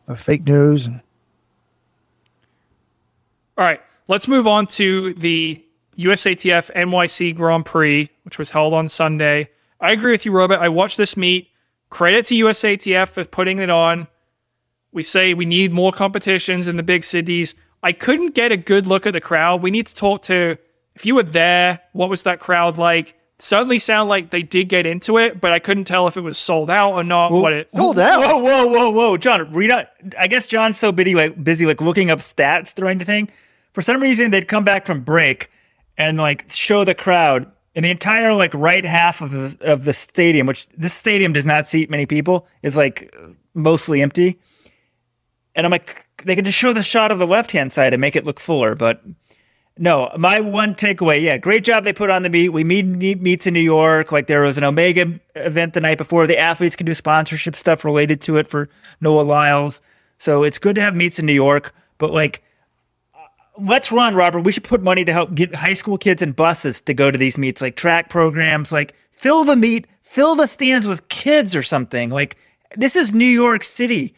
of 0.07 0.21
fake 0.21 0.45
news 0.47 0.87
and 0.87 1.01
All 3.57 3.65
right, 3.65 3.81
let's 4.09 4.29
move 4.29 4.47
on 4.47 4.67
to 4.69 5.15
the 5.15 5.65
USATF 5.99 6.73
NYC 6.75 7.35
Grand 7.35 7.67
Prix, 7.67 8.09
which 8.23 8.39
was 8.39 8.51
held 8.51 8.73
on 8.73 8.89
Sunday. 8.89 9.51
I 9.81 9.93
agree 9.93 10.13
with 10.13 10.25
you, 10.25 10.33
Robert. 10.33 10.59
I 10.59 10.69
watched 10.69 10.97
this 10.97 11.17
meet. 11.17 11.49
Credit 11.91 12.27
to 12.27 12.35
USATF 12.35 13.09
for 13.09 13.25
putting 13.25 13.59
it 13.61 13.71
on. 13.71 14.09
We 14.93 15.03
say 15.03 15.35
we 15.35 15.47
need 15.47 15.73
more 15.73 15.93
competitions 15.93 16.67
in 16.67 16.77
the 16.77 16.83
big 16.83 17.05
cities. 17.05 17.55
I 17.83 17.93
couldn't 17.93 18.35
get 18.35 18.53
a 18.53 18.57
good 18.57 18.87
look 18.87 19.07
at 19.07 19.13
the 19.13 19.21
crowd. 19.21 19.63
We 19.63 19.71
need 19.71 19.87
to 19.87 19.95
talk 19.95 20.23
to, 20.23 20.59
if 20.95 21.07
you 21.07 21.15
were 21.15 21.23
there, 21.23 21.81
what 21.93 22.11
was 22.11 22.25
that 22.25 22.41
crowd 22.41 22.77
like? 22.77 23.15
Suddenly, 23.41 23.79
sound 23.79 24.09
like 24.09 24.31
they 24.31 24.43
did 24.43 24.69
get 24.69 24.85
into 24.85 25.17
it, 25.17 25.41
but 25.41 25.53
I 25.53 25.61
couldn't 25.61 25.85
tell 25.85 26.09
if 26.09 26.17
it 26.17 26.23
was 26.23 26.37
sold 26.37 26.71
out 26.71 26.95
or 26.95 27.05
not. 27.05 27.31
what 27.31 27.53
it 27.53 27.69
Sold 27.73 27.99
out. 28.01 28.21
Whoa, 28.21 28.39
whoa, 28.39 28.67
whoa, 28.67 28.91
whoa, 28.91 29.17
John, 29.17 29.53
read 29.53 29.71
out. 29.71 29.87
I 30.19 30.27
guess 30.27 30.49
John's 30.49 30.77
so 30.77 30.91
busy 30.91 31.15
like 31.15 31.43
busy 31.45 31.65
like 31.65 31.81
looking 31.81 32.11
up 32.11 32.19
stats 32.19 32.75
during 32.75 32.99
the 32.99 33.05
thing. 33.05 33.31
For 33.73 33.81
some 33.81 34.03
reason, 34.03 34.33
they'd 34.33 34.49
come 34.49 34.65
back 34.65 34.87
from 34.87 35.03
break 35.03 35.53
and 35.97 36.19
like 36.19 36.51
show 36.51 36.85
the 36.85 36.97
crowd 36.97 37.49
and 37.79 37.85
the 37.85 37.93
entire 37.93 38.35
like 38.35 38.53
right 38.55 38.85
half 38.85 39.21
of 39.21 39.31
the 39.31 39.73
of 39.73 39.85
the 39.85 39.93
stadium, 39.93 40.49
which 40.49 40.67
this 40.71 40.93
stadium 40.93 41.33
does 41.33 41.47
not 41.47 41.69
seat 41.69 41.89
many 41.89 42.07
people, 42.07 42.49
is 42.61 42.77
like 42.77 43.15
mostly 43.55 44.03
empty. 44.03 44.41
And 45.55 45.65
I'm 45.65 45.71
like, 45.71 46.05
they 46.25 46.35
could 46.35 46.45
just 46.45 46.59
show 46.59 46.73
the 46.73 46.83
shot 46.83 47.13
of 47.13 47.21
the 47.21 47.27
left 47.27 47.53
hand 47.53 47.73
side 47.73 47.95
and 47.95 48.01
make 48.01 48.17
it 48.17 48.25
look 48.25 48.41
fuller, 48.41 48.75
but 48.75 49.01
no, 49.79 50.11
my 50.19 50.41
one 50.41 50.75
takeaway, 50.75 51.23
yeah, 51.23 51.39
great 51.39 51.63
job 51.63 51.85
they 51.85 51.93
put 51.93 52.11
on 52.11 52.25
the 52.25 52.29
meet. 52.29 52.49
We 52.49 52.65
meet, 52.65 52.85
meet 52.85 53.21
meets 53.21 53.47
in 53.47 53.55
New 53.55 53.61
York. 53.61 54.11
Like 54.11 54.27
there 54.27 54.43
was 54.43 54.59
an 54.59 54.65
Omega 54.65 55.21
event 55.37 55.75
the 55.75 55.81
night 55.81 55.99
before. 55.99 56.27
The 56.27 56.37
athletes 56.37 56.75
can 56.75 56.85
do 56.85 56.95
sponsorship 56.95 57.55
stuff 57.55 57.85
related 57.85 58.21
to 58.23 58.39
it 58.39 58.49
for 58.49 58.69
Noah 59.01 59.23
Lyles. 59.23 59.81
So 60.19 60.43
it's 60.43 60.59
good 60.59 60.75
to 60.75 60.83
have 60.83 60.97
meets 60.97 61.21
in 61.21 61.27
New 61.27 61.33
York. 61.33 61.73
But 61.99 62.13
like, 62.13 62.43
let's 63.61 63.93
run, 63.93 64.15
Robert. 64.15 64.41
We 64.41 64.53
should 64.53 64.65
put 64.65 64.83
money 64.83 65.05
to 65.05 65.13
help 65.13 65.35
get 65.35 65.55
high 65.55 65.75
school 65.75 65.99
kids 65.99 66.23
and 66.23 66.35
buses 66.35 66.81
to 66.83 66.95
go 66.95 67.11
to 67.11 67.19
these 67.19 67.39
meets, 67.39 67.61
like 67.61 67.77
track 67.77 68.09
programs, 68.09 68.73
like 68.73 68.95
fill 69.13 69.45
the 69.45 69.57
meet, 69.57 69.87
fill 70.03 70.35
the 70.35 70.47
stands 70.47 70.87
with 70.87 71.09
kids 71.09 71.55
or 71.55 71.63
something. 71.63 72.11
Like 72.11 72.37
this 72.77 72.97
is 72.97 73.13
New 73.13 73.25
York 73.25 73.63
City. 73.63 74.15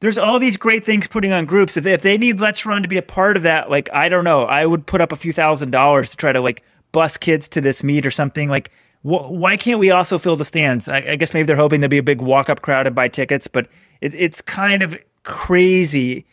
There's 0.00 0.18
all 0.18 0.38
these 0.38 0.56
great 0.56 0.84
things 0.84 1.06
putting 1.06 1.32
on 1.32 1.44
groups. 1.44 1.76
If 1.76 1.84
they, 1.84 1.92
if 1.92 2.02
they 2.02 2.18
need 2.18 2.40
Let's 2.40 2.66
Run 2.66 2.82
to 2.82 2.88
be 2.88 2.96
a 2.96 3.02
part 3.02 3.36
of 3.36 3.44
that, 3.44 3.70
like 3.70 3.88
I 3.92 4.08
don't 4.08 4.24
know, 4.24 4.42
I 4.44 4.66
would 4.66 4.86
put 4.86 5.00
up 5.00 5.12
a 5.12 5.16
few 5.16 5.32
thousand 5.32 5.70
dollars 5.70 6.10
to 6.10 6.16
try 6.16 6.32
to 6.32 6.40
like 6.40 6.62
bus 6.90 7.16
kids 7.16 7.48
to 7.48 7.60
this 7.60 7.84
meet 7.84 8.04
or 8.04 8.10
something. 8.10 8.48
Like 8.48 8.70
wh- 9.02 9.30
why 9.30 9.56
can't 9.56 9.78
we 9.78 9.90
also 9.90 10.18
fill 10.18 10.36
the 10.36 10.44
stands? 10.44 10.88
I, 10.88 10.98
I 10.98 11.16
guess 11.16 11.34
maybe 11.34 11.46
they're 11.46 11.56
hoping 11.56 11.80
there'll 11.80 11.90
be 11.90 11.98
a 11.98 12.02
big 12.02 12.20
walk 12.20 12.50
up 12.50 12.62
crowd 12.62 12.86
and 12.86 12.96
buy 12.96 13.08
tickets, 13.08 13.46
but 13.46 13.68
it, 14.00 14.14
it's 14.14 14.40
kind 14.40 14.82
of 14.82 14.98
crazy 15.22 16.26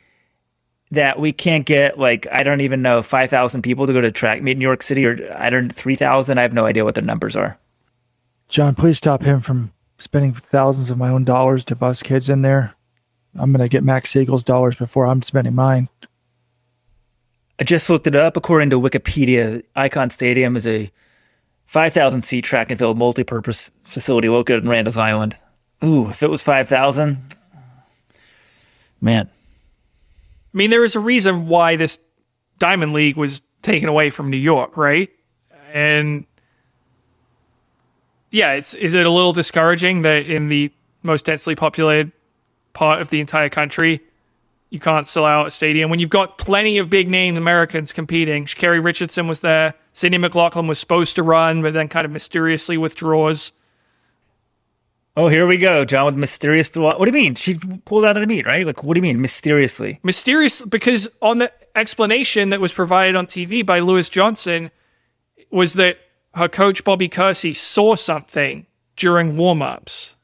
that 0.92 1.20
we 1.20 1.32
can't 1.32 1.66
get 1.66 2.00
like 2.00 2.28
I 2.32 2.44
don't 2.44 2.62
even 2.62 2.82
know 2.82 3.02
five 3.04 3.30
thousand 3.30 3.62
people 3.62 3.88
to 3.88 3.94
go 3.94 4.02
to 4.02 4.12
track 4.12 4.42
meet 4.42 4.54
in 4.54 4.60
New 4.60 4.66
York 4.66 4.84
City 4.84 5.06
or 5.06 5.36
I 5.38 5.50
don't 5.50 5.74
three 5.74 5.96
thousand. 5.96 6.38
I 6.38 6.42
have 6.42 6.54
no 6.54 6.66
idea 6.66 6.86
what 6.86 6.96
their 6.96 7.04
numbers 7.04 7.36
are. 7.36 7.58
John, 8.48 8.74
please 8.76 8.98
stop 8.98 9.22
him 9.22 9.42
from 9.42 9.74
spending 10.00 10.34
thousands 10.34 10.90
of 10.90 10.98
my 10.98 11.10
own 11.10 11.24
dollars 11.24 11.64
to 11.66 11.76
bus 11.76 12.02
kids 12.02 12.30
in 12.30 12.42
there. 12.42 12.76
I'm 13.38 13.52
going 13.52 13.62
to 13.62 13.70
get 13.70 13.84
Max 13.84 14.10
Siegel's 14.10 14.44
dollars 14.44 14.76
before 14.76 15.06
I'm 15.06 15.22
spending 15.22 15.54
mine. 15.54 15.88
I 17.60 17.64
just 17.64 17.90
looked 17.90 18.08
it 18.08 18.16
up. 18.16 18.36
According 18.36 18.72
to 18.72 18.80
Wikipedia, 18.80 19.64
Icahn 19.76 20.12
Stadium 20.12 20.56
is 20.56 20.66
a 20.66 20.92
5,000 21.68 22.24
seat 22.24 22.44
track 22.44 22.72
and 22.72 22.80
field 22.80 22.98
multi-purpose 22.98 23.70
facility 23.84 24.30
located 24.30 24.64
in 24.64 24.70
Randall's 24.70 24.98
Island. 24.98 25.38
Ooh, 25.84 26.10
if 26.10 26.24
it 26.24 26.30
was 26.30 26.42
5,000, 26.42 27.22
man. 29.02 29.30
I 30.54 30.58
mean, 30.58 30.70
there 30.70 30.84
is 30.84 30.95
a 30.95 31.00
reason 31.00 31.47
why 31.47 31.76
this 31.76 32.00
Diamond 32.58 32.93
League 32.93 33.18
was 33.18 33.41
taken 33.62 33.89
away 33.89 34.10
from 34.10 34.30
New 34.30 34.38
York, 34.38 34.78
right? 34.78 35.10
And 35.74 36.26
yeah, 38.32 38.54
it's 38.54 38.74
is 38.74 38.93
it 38.93 39.06
a 39.06 39.10
little 39.10 39.34
discouraging 39.34 40.02
that 40.04 40.28
in 40.28 40.50
the 40.50 40.72
most 41.04 41.26
densely 41.26 41.56
populated 41.56 42.12
part 42.74 43.02
of 43.02 43.10
the 43.10 43.20
entire 43.20 43.50
country, 43.50 44.02
you 44.70 44.80
can't 44.80 45.08
sell 45.08 45.26
out 45.26 45.47
a 45.47 45.52
stadium 45.52 45.89
when 45.89 46.00
you've 46.00 46.10
got 46.10 46.38
plenty 46.38 46.78
of 46.78 46.89
big 46.89 47.10
name 47.10 47.38
Americans 47.38 47.91
competing. 47.91 48.45
Kerry 48.45 48.80
Richardson 48.80 49.28
was 49.28 49.41
there. 49.41 49.74
Sydney 49.93 50.20
McLaughlin 50.20 50.68
was 50.68 50.80
supposed 50.80 51.16
to 51.16 51.24
run, 51.24 51.62
but 51.62 51.74
then 51.74 51.88
kind 51.88 52.06
of 52.06 52.12
mysteriously 52.12 52.78
withdraws. 52.78 53.52
Oh, 55.20 55.28
here 55.28 55.45
we 55.45 55.57
go, 55.57 55.84
John, 55.84 56.05
with 56.05 56.15
mysterious. 56.15 56.74
What 56.74 56.97
do 56.97 57.05
you 57.05 57.11
mean? 57.11 57.36
She 57.36 57.55
pulled 57.84 58.05
out 58.05 58.15
of 58.15 58.22
the 58.22 58.28
meet, 58.28 58.45
right? 58.45 58.65
Like, 58.65 58.86
what 58.86 58.93
do 58.93 58.99
you 58.99 59.01
mean, 59.01 59.20
mysteriously? 59.20 59.99
Mysterious, 60.01 60.61
because 60.61 61.09
on 61.22 61.39
the 61.39 61.51
explanation 61.76 62.51
that 62.51 62.61
was 62.61 62.72
provided 62.72 63.17
on 63.17 63.26
TV 63.26 63.65
by 63.65 63.82
Lewis 63.82 64.07
Johnson 64.07 64.72
was 65.51 65.74
that 65.74 65.97
her 66.36 66.47
coach 66.47 66.86
Bobby 66.86 67.09
Kersee 67.09 67.53
saw 67.53 67.95
something 67.95 68.65
during 68.95 69.36
warm-ups 69.36 70.15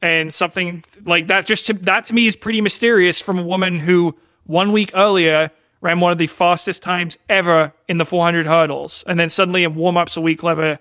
and 0.00 0.32
something 0.32 0.84
like 1.04 1.26
that 1.26 1.44
just 1.44 1.66
to, 1.66 1.72
that 1.72 2.04
to 2.04 2.14
me 2.14 2.28
is 2.28 2.36
pretty 2.36 2.60
mysterious 2.60 3.20
from 3.20 3.36
a 3.36 3.42
woman 3.42 3.80
who 3.80 4.14
one 4.44 4.70
week 4.70 4.92
earlier 4.94 5.50
ran 5.80 5.98
one 5.98 6.12
of 6.12 6.18
the 6.18 6.28
fastest 6.28 6.84
times 6.84 7.18
ever 7.28 7.72
in 7.88 7.98
the 7.98 8.04
400 8.04 8.46
hurdles 8.46 9.02
and 9.08 9.18
then 9.18 9.28
suddenly 9.28 9.64
in 9.64 9.74
warm-ups 9.74 10.16
a 10.16 10.20
week 10.20 10.44
later 10.44 10.78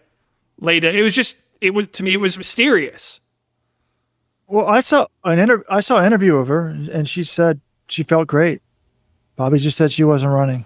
later 0.59 0.87
it 0.87 1.01
was 1.01 1.15
just 1.15 1.37
it 1.61 1.73
was 1.73 1.87
to 1.87 2.03
me 2.03 2.13
it 2.13 2.19
was 2.19 2.37
mysterious 2.37 3.19
Well, 4.47 4.67
I 4.67 4.81
saw 4.81 5.07
an 5.23 5.39
inter- 5.39 5.63
I 5.69 5.81
saw 5.81 5.99
an 5.99 6.05
interview 6.05 6.35
of 6.37 6.47
her, 6.47 6.67
and 6.67 7.07
she 7.07 7.23
said 7.23 7.61
she 7.87 8.03
felt 8.03 8.27
great. 8.27 8.61
Bobby 9.35 9.59
just 9.59 9.77
said 9.77 9.91
she 9.91 10.03
wasn't 10.03 10.31
running. 10.31 10.65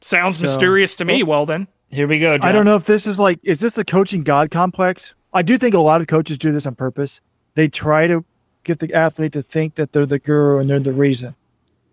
sounds 0.00 0.40
mysterious 0.40 0.94
to 0.96 1.04
me 1.04 1.22
Well, 1.22 1.30
weldon 1.30 1.68
Here 1.90 2.06
we 2.06 2.18
go, 2.20 2.38
John. 2.38 2.48
I 2.48 2.52
don't 2.52 2.64
know 2.64 2.76
if 2.76 2.84
this 2.84 3.06
is 3.06 3.18
like, 3.18 3.40
is 3.42 3.60
this 3.60 3.72
the 3.72 3.84
coaching 3.84 4.22
god 4.22 4.50
complex? 4.50 5.14
I 5.32 5.42
do 5.42 5.58
think 5.58 5.74
a 5.74 5.80
lot 5.80 6.00
of 6.00 6.06
coaches 6.06 6.38
do 6.38 6.52
this 6.52 6.66
on 6.66 6.74
purpose. 6.76 7.20
They 7.54 7.68
try 7.68 8.06
to 8.06 8.24
get 8.64 8.78
the 8.78 8.92
athlete 8.94 9.32
to 9.32 9.42
think 9.42 9.74
that 9.74 9.92
they're 9.92 10.06
the 10.06 10.18
guru 10.18 10.58
and 10.58 10.70
they're 10.70 10.78
the 10.78 10.92
reason. 10.92 11.34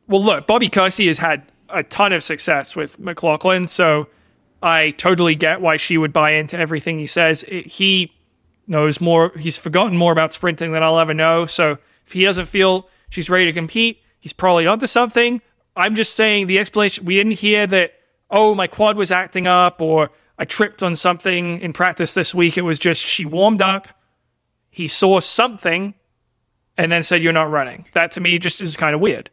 Well, 0.07 0.23
look, 0.23 0.47
Bobby 0.47 0.69
Kersee 0.69 1.07
has 1.07 1.17
had 1.17 1.43
a 1.69 1.83
ton 1.83 2.13
of 2.13 2.21
success 2.23 2.75
with 2.75 2.99
McLaughlin, 2.99 3.67
so 3.67 4.07
I 4.61 4.91
totally 4.91 5.35
get 5.35 5.61
why 5.61 5.77
she 5.77 5.97
would 5.97 6.13
buy 6.13 6.31
into 6.31 6.57
everything 6.57 6.99
he 6.99 7.07
says. 7.07 7.43
It, 7.43 7.67
he 7.67 8.11
knows 8.68 9.01
more, 9.01 9.32
he's 9.38 9.57
forgotten 9.57 9.97
more 9.97 10.11
about 10.11 10.34
sprinting 10.34 10.72
than 10.72 10.84
I'll 10.84 10.99
ever 10.99 11.14
know. 11.14 11.45
So 11.45 11.78
if 12.05 12.14
he 12.14 12.24
doesn't 12.24 12.45
feel 12.45 12.88
she's 13.09 13.30
ready 13.30 13.45
to 13.45 13.53
compete, 13.53 14.01
he's 14.20 14.34
probably 14.34 14.68
onto 14.68 14.88
something. 14.88 15.41
I'm 15.76 15.95
just 15.95 16.16
saying 16.16 16.47
the 16.47 16.59
explanation, 16.59 17.05
we 17.05 17.16
didn't 17.16 17.39
hear 17.39 17.66
that, 17.68 17.93
oh, 18.30 18.55
my 18.55 18.68
quad 18.68 18.95
was 18.95 19.11
acting 19.11 19.47
up 19.47 19.82
or 19.82 20.11
I 20.38 20.45
tripped 20.45 20.82
on 20.82 20.95
something 20.95 21.59
in 21.61 21.74
practice 21.74 22.14
this 22.14 22.34
week. 22.34 22.57
It 22.57 22.61
was 22.61 22.80
just 22.80 23.03
she 23.03 23.26
warmed 23.26 23.61
up, 23.61 23.88
he 24.70 24.88
saw 24.88 25.20
something, 25.20 25.93
and 26.78 26.91
then 26.91 27.03
said, 27.03 27.22
You're 27.22 27.34
not 27.34 27.51
running. 27.51 27.86
That 27.93 28.11
to 28.11 28.22
me 28.22 28.39
just 28.39 28.61
is 28.61 28.76
kind 28.76 28.95
of 28.95 29.01
weird. 29.01 29.30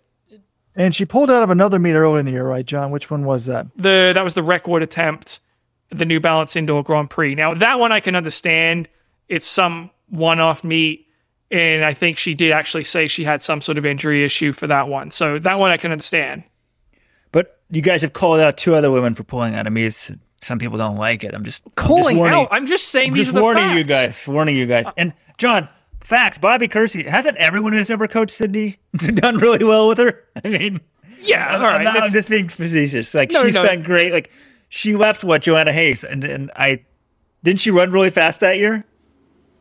And 0.76 0.94
she 0.94 1.04
pulled 1.04 1.30
out 1.30 1.42
of 1.42 1.50
another 1.50 1.78
meet 1.78 1.94
early 1.94 2.20
in 2.20 2.26
the 2.26 2.32
year, 2.32 2.46
right, 2.46 2.64
John? 2.64 2.90
Which 2.90 3.10
one 3.10 3.24
was 3.24 3.46
that? 3.46 3.66
the 3.76 4.12
that 4.14 4.22
was 4.22 4.34
the 4.34 4.42
record 4.42 4.82
attempt, 4.82 5.40
the 5.90 6.04
New 6.04 6.20
Balance 6.20 6.54
Indoor 6.54 6.82
Grand 6.82 7.10
Prix. 7.10 7.34
Now 7.34 7.54
that 7.54 7.80
one 7.80 7.92
I 7.92 8.00
can 8.00 8.14
understand. 8.14 8.88
It's 9.30 9.46
some 9.46 9.90
one-off 10.08 10.62
meet, 10.64 11.06
and 11.50 11.84
I 11.84 11.94
think 11.94 12.18
she 12.18 12.34
did 12.34 12.52
actually 12.52 12.84
say 12.84 13.06
she 13.06 13.24
had 13.24 13.40
some 13.40 13.60
sort 13.62 13.78
of 13.78 13.86
injury 13.86 14.24
issue 14.24 14.52
for 14.52 14.66
that 14.66 14.88
one. 14.88 15.10
So 15.10 15.38
that 15.38 15.58
one 15.58 15.70
I 15.70 15.76
can 15.78 15.92
understand. 15.92 16.42
But 17.32 17.60
you 17.70 17.80
guys 17.80 18.02
have 18.02 18.12
called 18.12 18.40
out 18.40 18.56
two 18.58 18.74
other 18.74 18.90
women 18.90 19.14
for 19.14 19.22
pulling 19.24 19.54
out 19.54 19.66
of 19.66 19.72
meets. 19.72 20.10
Some 20.42 20.58
people 20.58 20.78
don't 20.78 20.96
like 20.96 21.22
it. 21.22 21.34
I'm 21.34 21.44
just 21.44 21.62
I'm 21.64 21.70
just 21.70 21.76
Calling 21.76 22.16
warning- 22.16 22.40
out. 22.40 22.48
I'm 22.50 22.66
just 22.66 22.88
saying 22.88 23.10
I'm 23.10 23.14
these 23.14 23.26
just 23.26 23.36
are 23.36 23.40
the 23.40 23.42
warning 23.42 23.62
facts. 23.64 23.76
you 23.78 23.84
guys. 23.84 24.28
Warning 24.28 24.56
you 24.56 24.66
guys. 24.66 24.92
And 24.96 25.12
John, 25.38 25.68
facts. 26.02 26.38
Bobby 26.38 26.66
Kersee 26.66 27.06
hasn't 27.06 27.36
everyone 27.36 27.72
who's 27.72 27.90
ever 27.90 28.08
coached 28.08 28.34
Sydney 28.34 28.78
done 29.14 29.36
really 29.38 29.64
well 29.64 29.86
with 29.88 29.98
her. 29.98 30.24
I 30.44 30.48
mean, 30.48 30.80
Yeah, 31.22 31.46
I'm, 31.46 31.60
all 31.60 31.66
I'm 31.68 31.72
right. 31.74 31.82
not- 31.84 32.02
I'm 32.02 32.10
just 32.10 32.28
being 32.28 32.48
facetious. 32.48 33.14
Like 33.14 33.30
No, 33.30 33.44
she's 33.44 33.54
no. 33.54 33.62
done 33.62 33.82
great. 33.82 34.12
Like 34.12 34.30
she 34.70 34.96
left 34.96 35.22
what 35.22 35.42
Joanna 35.42 35.72
Hayes 35.72 36.02
and 36.02 36.24
and 36.24 36.50
I 36.56 36.84
didn't 37.44 37.60
she 37.60 37.70
run 37.70 37.92
really 37.92 38.10
fast 38.10 38.40
that 38.40 38.56
year? 38.58 38.84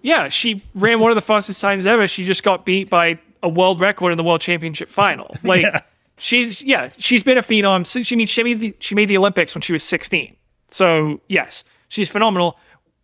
Yeah, 0.01 0.30
she 0.30 0.63
ran 0.73 0.99
one 0.99 1.11
of 1.11 1.15
the 1.15 1.21
fastest 1.21 1.59
times 1.61 1.85
ever. 1.85 2.07
She 2.07 2.23
just 2.23 2.43
got 2.43 2.65
beat 2.65 2.89
by 2.89 3.19
a 3.43 3.49
world 3.49 3.80
record 3.80 4.11
in 4.11 4.17
the 4.17 4.23
World 4.23 4.41
Championship 4.41 4.89
final. 4.89 5.35
Like 5.43 5.61
Yeah. 5.63 5.80
she's 6.17 6.61
yeah, 6.61 6.89
she's 6.97 7.23
been 7.23 7.38
a 7.38 7.41
phenom. 7.41 7.85
since- 7.85 8.07
She 8.07 8.15
means 8.15 8.30
she 8.30 8.43
made 8.43 8.59
the, 8.59 8.76
she 8.80 8.95
made 8.95 9.05
the 9.09 9.17
Olympics 9.17 9.53
when 9.55 9.61
she 9.61 9.73
was 9.73 9.84
16. 9.84 10.35
So 10.69 11.21
yes, 11.27 11.63
she's 11.88 12.09
phenomenal. 12.09 12.57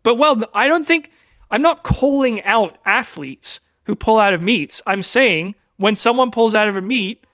But 0.04 0.16
well, 0.16 0.44
I 0.54 0.68
don't 0.68 0.86
think 0.86 1.12
I'm 1.52 1.62
not 1.62 1.84
calling 1.84 2.44
out 2.44 2.78
athletes 2.86 3.60
who 3.84 3.96
pull 3.96 4.18
out 4.20 4.34
of 4.34 4.42
meets. 4.42 4.82
I'm 4.86 5.04
saying 5.04 5.56
when 5.78 5.96
someone 5.96 6.32
pulls 6.32 6.56
out 6.56 6.68
of 6.68 6.76
a 6.76 6.82
meet, 6.82 7.26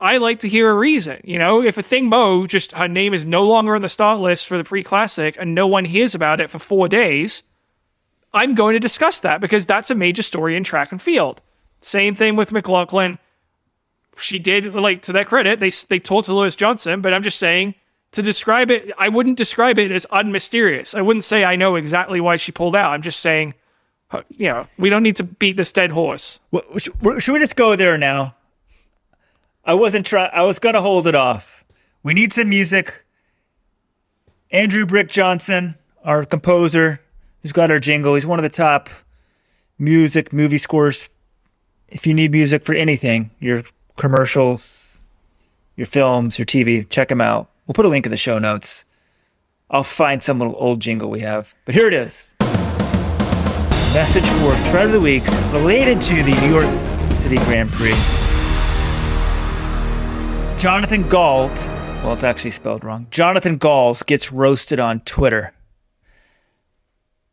I 0.00 0.16
like 0.16 0.38
to 0.40 0.48
hear 0.48 0.70
a 0.70 0.74
reason. 0.74 1.20
You 1.24 1.38
know, 1.38 1.62
if 1.62 1.76
Athing 1.76 2.08
Mu 2.08 2.46
just 2.46 2.72
her 2.72 2.88
name 2.88 3.12
is 3.14 3.24
no 3.24 3.46
longer 3.46 3.74
on 3.76 3.82
the 3.82 3.88
start 3.88 4.18
list 4.20 4.46
for 4.48 4.56
the 4.56 4.64
pre 4.64 4.82
classic 4.82 5.36
and 5.38 5.54
no 5.54 5.66
one 5.66 5.84
hears 5.84 6.14
about 6.14 6.40
it 6.40 6.48
for 6.50 6.58
four 6.58 6.88
days, 6.88 7.42
I'm 8.32 8.54
going 8.54 8.74
to 8.74 8.80
discuss 8.80 9.20
that 9.20 9.40
because 9.40 9.66
that's 9.66 9.90
a 9.90 9.94
major 9.94 10.22
story 10.22 10.56
in 10.56 10.64
track 10.64 10.92
and 10.92 11.02
field. 11.02 11.42
Same 11.80 12.14
thing 12.14 12.36
with 12.36 12.52
McLaughlin. 12.52 13.18
She 14.18 14.38
did 14.38 14.74
like 14.74 15.02
to 15.02 15.12
their 15.12 15.24
credit, 15.24 15.60
they 15.60 15.70
they 15.70 15.98
talked 15.98 16.26
to 16.26 16.34
Lewis 16.34 16.54
Johnson, 16.54 17.00
but 17.00 17.14
I'm 17.14 17.22
just 17.22 17.38
saying 17.38 17.74
to 18.12 18.22
describe 18.22 18.70
it, 18.70 18.90
I 18.98 19.08
wouldn't 19.08 19.38
describe 19.38 19.78
it 19.78 19.90
as 19.90 20.06
unmysterious. 20.06 20.94
I 20.94 21.00
wouldn't 21.00 21.24
say 21.24 21.44
I 21.44 21.56
know 21.56 21.76
exactly 21.76 22.20
why 22.20 22.36
she 22.36 22.52
pulled 22.52 22.76
out. 22.76 22.92
I'm 22.92 23.02
just 23.02 23.20
saying, 23.20 23.54
uh, 24.10 24.22
you 24.36 24.48
know, 24.48 24.66
we 24.76 24.90
don't 24.90 25.04
need 25.04 25.16
to 25.16 25.22
beat 25.22 25.56
this 25.56 25.72
dead 25.72 25.92
horse. 25.92 26.40
Well, 26.50 26.62
Should 26.78 27.32
we 27.32 27.38
just 27.38 27.56
go 27.56 27.76
there 27.76 27.96
now? 27.96 28.34
I 29.64 29.74
wasn't 29.74 30.06
try. 30.06 30.26
I 30.26 30.42
was 30.42 30.58
gonna 30.58 30.82
hold 30.82 31.06
it 31.06 31.14
off. 31.14 31.64
We 32.02 32.14
need 32.14 32.32
some 32.32 32.48
music. 32.48 33.04
Andrew 34.50 34.84
Brick 34.84 35.08
Johnson, 35.08 35.76
our 36.04 36.24
composer, 36.24 37.00
who's 37.42 37.52
got 37.52 37.70
our 37.70 37.78
jingle. 37.78 38.14
He's 38.14 38.26
one 38.26 38.38
of 38.38 38.42
the 38.42 38.48
top 38.48 38.88
music 39.78 40.32
movie 40.32 40.58
scores. 40.58 41.08
If 41.88 42.06
you 42.06 42.14
need 42.14 42.32
music 42.32 42.64
for 42.64 42.74
anything, 42.74 43.30
your 43.40 43.64
commercials, 43.96 45.00
your 45.76 45.86
films, 45.86 46.38
your 46.38 46.46
TV, 46.46 46.88
check 46.88 47.10
him 47.10 47.20
out. 47.20 47.50
We'll 47.66 47.74
put 47.74 47.86
a 47.86 47.88
link 47.88 48.06
in 48.06 48.10
the 48.10 48.16
show 48.16 48.38
notes. 48.38 48.84
I'll 49.70 49.84
find 49.84 50.22
some 50.22 50.38
little 50.38 50.56
old 50.58 50.80
jingle 50.80 51.10
we 51.10 51.20
have. 51.20 51.54
But 51.64 51.74
here 51.74 51.86
it 51.86 51.94
is 51.94 52.34
message 53.94 54.24
for 54.40 54.54
thread 54.70 54.86
of 54.86 54.92
the 54.92 55.00
week 55.00 55.24
related 55.52 56.00
to 56.00 56.22
the 56.22 56.32
New 56.42 56.48
York 56.48 57.12
City 57.12 57.36
Grand 57.38 57.68
Prix. 57.72 57.90
Jonathan 60.60 61.08
Galt, 61.08 61.56
well, 62.04 62.12
it's 62.12 62.22
actually 62.22 62.52
spelled 62.52 62.84
wrong. 62.84 63.08
Jonathan 63.10 63.56
Galls 63.56 64.04
gets 64.04 64.30
roasted 64.30 64.78
on 64.78 65.00
Twitter. 65.00 65.52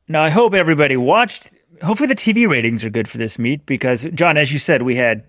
Now, 0.07 0.23
I 0.23 0.29
hope 0.29 0.53
everybody 0.53 0.95
watched. 0.97 1.49
Hopefully, 1.83 2.07
the 2.07 2.15
TV 2.15 2.47
ratings 2.47 2.83
are 2.85 2.89
good 2.89 3.09
for 3.09 3.17
this 3.17 3.37
meet 3.37 3.65
because, 3.65 4.03
John, 4.13 4.37
as 4.37 4.51
you 4.53 4.59
said, 4.59 4.81
we 4.81 4.95
had 4.95 5.23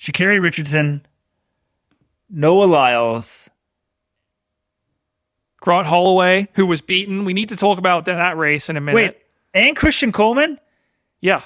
Sha'Carri 0.00 0.40
Richardson, 0.40 1.04
Noah 2.30 2.66
Lyles, 2.66 3.50
Grant 5.60 5.86
Holloway, 5.86 6.48
who 6.54 6.66
was 6.66 6.80
beaten. 6.80 7.24
We 7.24 7.32
need 7.32 7.48
to 7.48 7.56
talk 7.56 7.78
about 7.78 8.04
that, 8.04 8.14
that 8.16 8.36
race 8.36 8.68
in 8.68 8.76
a 8.76 8.80
minute. 8.80 8.94
wait, 8.94 9.16
and 9.54 9.74
Christian 9.76 10.12
Coleman, 10.12 10.58
Yeah. 11.20 11.42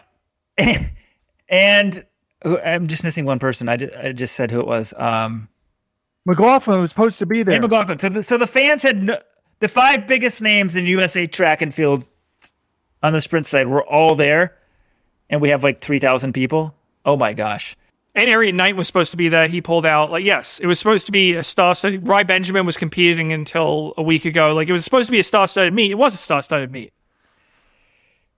and 1.49 2.05
who- 2.43 2.59
I'm 2.61 2.89
just 2.89 3.05
missing 3.05 3.25
one 3.25 3.39
person. 3.39 3.69
I 3.69 3.77
just, 3.77 3.97
I 3.97 4.13
just 4.13 4.35
said 4.35 4.51
who 4.51 4.61
it 4.61 4.67
was. 4.67 4.93
Um, 4.99 5.49
McLaughlin 6.27 6.81
was 6.83 6.91
supposed 6.91 7.19
to 7.21 7.27
be 7.27 7.43
there. 7.43 7.55
Hey, 7.55 7.61
McLaughlin. 7.61 7.99
So 7.99 8.09
the, 8.09 8.23
so 8.23 8.37
the 8.39 8.47
fans 8.47 8.83
had 8.83 9.03
no, 9.03 9.19
the 9.61 9.69
five 9.69 10.07
biggest 10.07 10.41
names 10.43 10.77
in 10.77 10.85
USA 10.87 11.27
track 11.27 11.63
and 11.63 11.73
field 11.75 12.09
on 13.03 13.13
the 13.13 13.21
sprint 13.21 13.47
side 13.47 13.67
we're 13.69 13.85
all 13.85 14.15
there, 14.15 14.57
and 15.29 15.41
we 15.41 15.49
have 15.51 15.63
like 15.65 15.81
three 15.81 15.99
thousand 15.99 16.33
people. 16.33 16.75
Oh 17.05 17.17
my 17.17 17.33
gosh! 17.33 17.77
And 18.15 18.29
Erriyon 18.29 18.55
Knighton 18.55 18.77
was 18.77 18.87
supposed 18.87 19.11
to 19.13 19.17
be 19.17 19.29
there. 19.29 19.49
He 19.49 19.61
pulled 19.61 19.87
out. 19.87 20.11
Like, 20.11 20.25
yes, 20.25 20.61
it 20.61 20.67
was 20.67 20.79
supposed 20.79 21.07
to 21.07 21.13
be 21.13 21.35
a 21.35 21.43
star 21.43 21.75
studded. 21.75 22.07
Rai 22.07 22.25
Benjamin 22.25 22.67
was 22.67 22.77
competing 22.77 23.33
until 23.33 23.95
a 23.97 24.03
week 24.03 24.25
ago. 24.25 24.55
Like, 24.55 24.69
it 24.69 24.73
was 24.73 24.85
supposed 24.85 25.07
to 25.07 25.13
be 25.13 25.19
a 25.19 25.25
star 25.25 25.49
studded 25.49 25.73
meet. 25.73 25.91
It 25.91 25.95
was 25.95 26.15
a 26.15 26.19
star 26.19 26.43
studded 26.43 26.71
meet. 26.71 26.93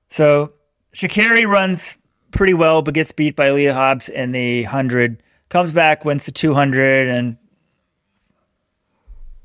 So 0.08 0.52
Sha'Carri 0.94 1.44
runs 1.44 1.96
pretty 2.30 2.54
well, 2.54 2.82
but 2.82 2.94
gets 2.94 3.10
beat 3.10 3.34
by 3.34 3.48
Aleia 3.48 3.72
Hobbs 3.72 4.08
in 4.08 4.30
the 4.30 4.62
hundred. 4.62 5.22
Comes 5.48 5.72
back, 5.72 6.04
wins 6.04 6.26
the 6.26 6.32
two 6.32 6.54
hundred, 6.54 7.08
and 7.08 7.36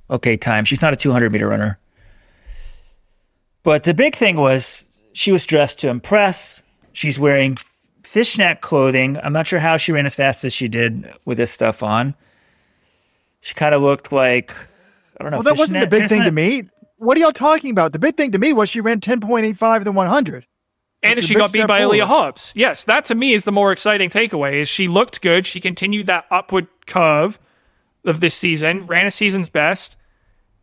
okay 0.09 0.37
time. 0.37 0.65
She's 0.65 0.81
not 0.81 0.93
a 0.93 0.95
two 0.95 1.11
hundred 1.11 1.31
meter 1.31 1.47
runner, 1.47 1.79
but 3.63 3.83
the 3.83 3.93
big 3.93 4.15
thing 4.15 4.37
was 4.37 4.88
she 5.13 5.31
was 5.31 5.45
dressed 5.45 5.79
to 5.79 5.89
impress. 5.89 6.63
She's 6.93 7.19
wearing 7.19 7.57
fishnet 8.03 8.61
clothing. 8.61 9.17
I'm 9.21 9.33
not 9.33 9.47
sure 9.47 9.59
how 9.59 9.77
she 9.77 9.91
ran 9.91 10.05
as 10.05 10.15
fast 10.15 10.43
as 10.43 10.53
she 10.53 10.67
did 10.67 11.11
with 11.25 11.37
this 11.37 11.51
stuff 11.51 11.83
on. 11.83 12.15
She 13.41 13.53
kind 13.53 13.73
of 13.73 13.81
looked 13.81 14.11
like 14.11 14.55
I 15.19 15.23
don't 15.23 15.31
know. 15.31 15.37
well, 15.37 15.43
that 15.43 15.57
wasn't 15.57 15.79
the 15.79 15.89
fishnet- 15.89 16.09
big 16.09 16.09
thing 16.09 16.23
to 16.23 16.31
me. 16.31 16.63
What 16.97 17.17
are 17.17 17.21
y'all 17.21 17.31
talking 17.31 17.71
about? 17.71 17.93
The 17.93 17.99
big 17.99 18.17
thing 18.17 18.31
to 18.33 18.37
me 18.39 18.51
was 18.51 18.69
she 18.69 18.81
ran 18.81 18.99
10.85 18.99 19.85
to 19.85 19.91
100. 19.91 20.45
And 21.01 21.17
It's 21.17 21.27
she 21.27 21.33
got 21.33 21.53
beat 21.53 21.65
by 21.65 21.79
Aleia. 21.79 22.03
Hobbs. 22.03 22.51
Yes, 22.57 22.83
that 22.83 23.05
to 23.05 23.15
me 23.15 23.31
is 23.33 23.45
the 23.45 23.53
more 23.53 23.71
exciting 23.71 24.09
takeaway. 24.09 24.55
Is 24.55 24.67
she 24.67 24.89
looked 24.89 25.21
good. 25.21 25.45
She 25.47 25.61
continued 25.61 26.07
that 26.07 26.25
upward 26.29 26.67
curve 26.87 27.39
of 28.03 28.19
this 28.19 28.35
season. 28.35 28.85
Ran 28.85 29.07
a 29.07 29.11
season's 29.11 29.49
best. 29.49 29.95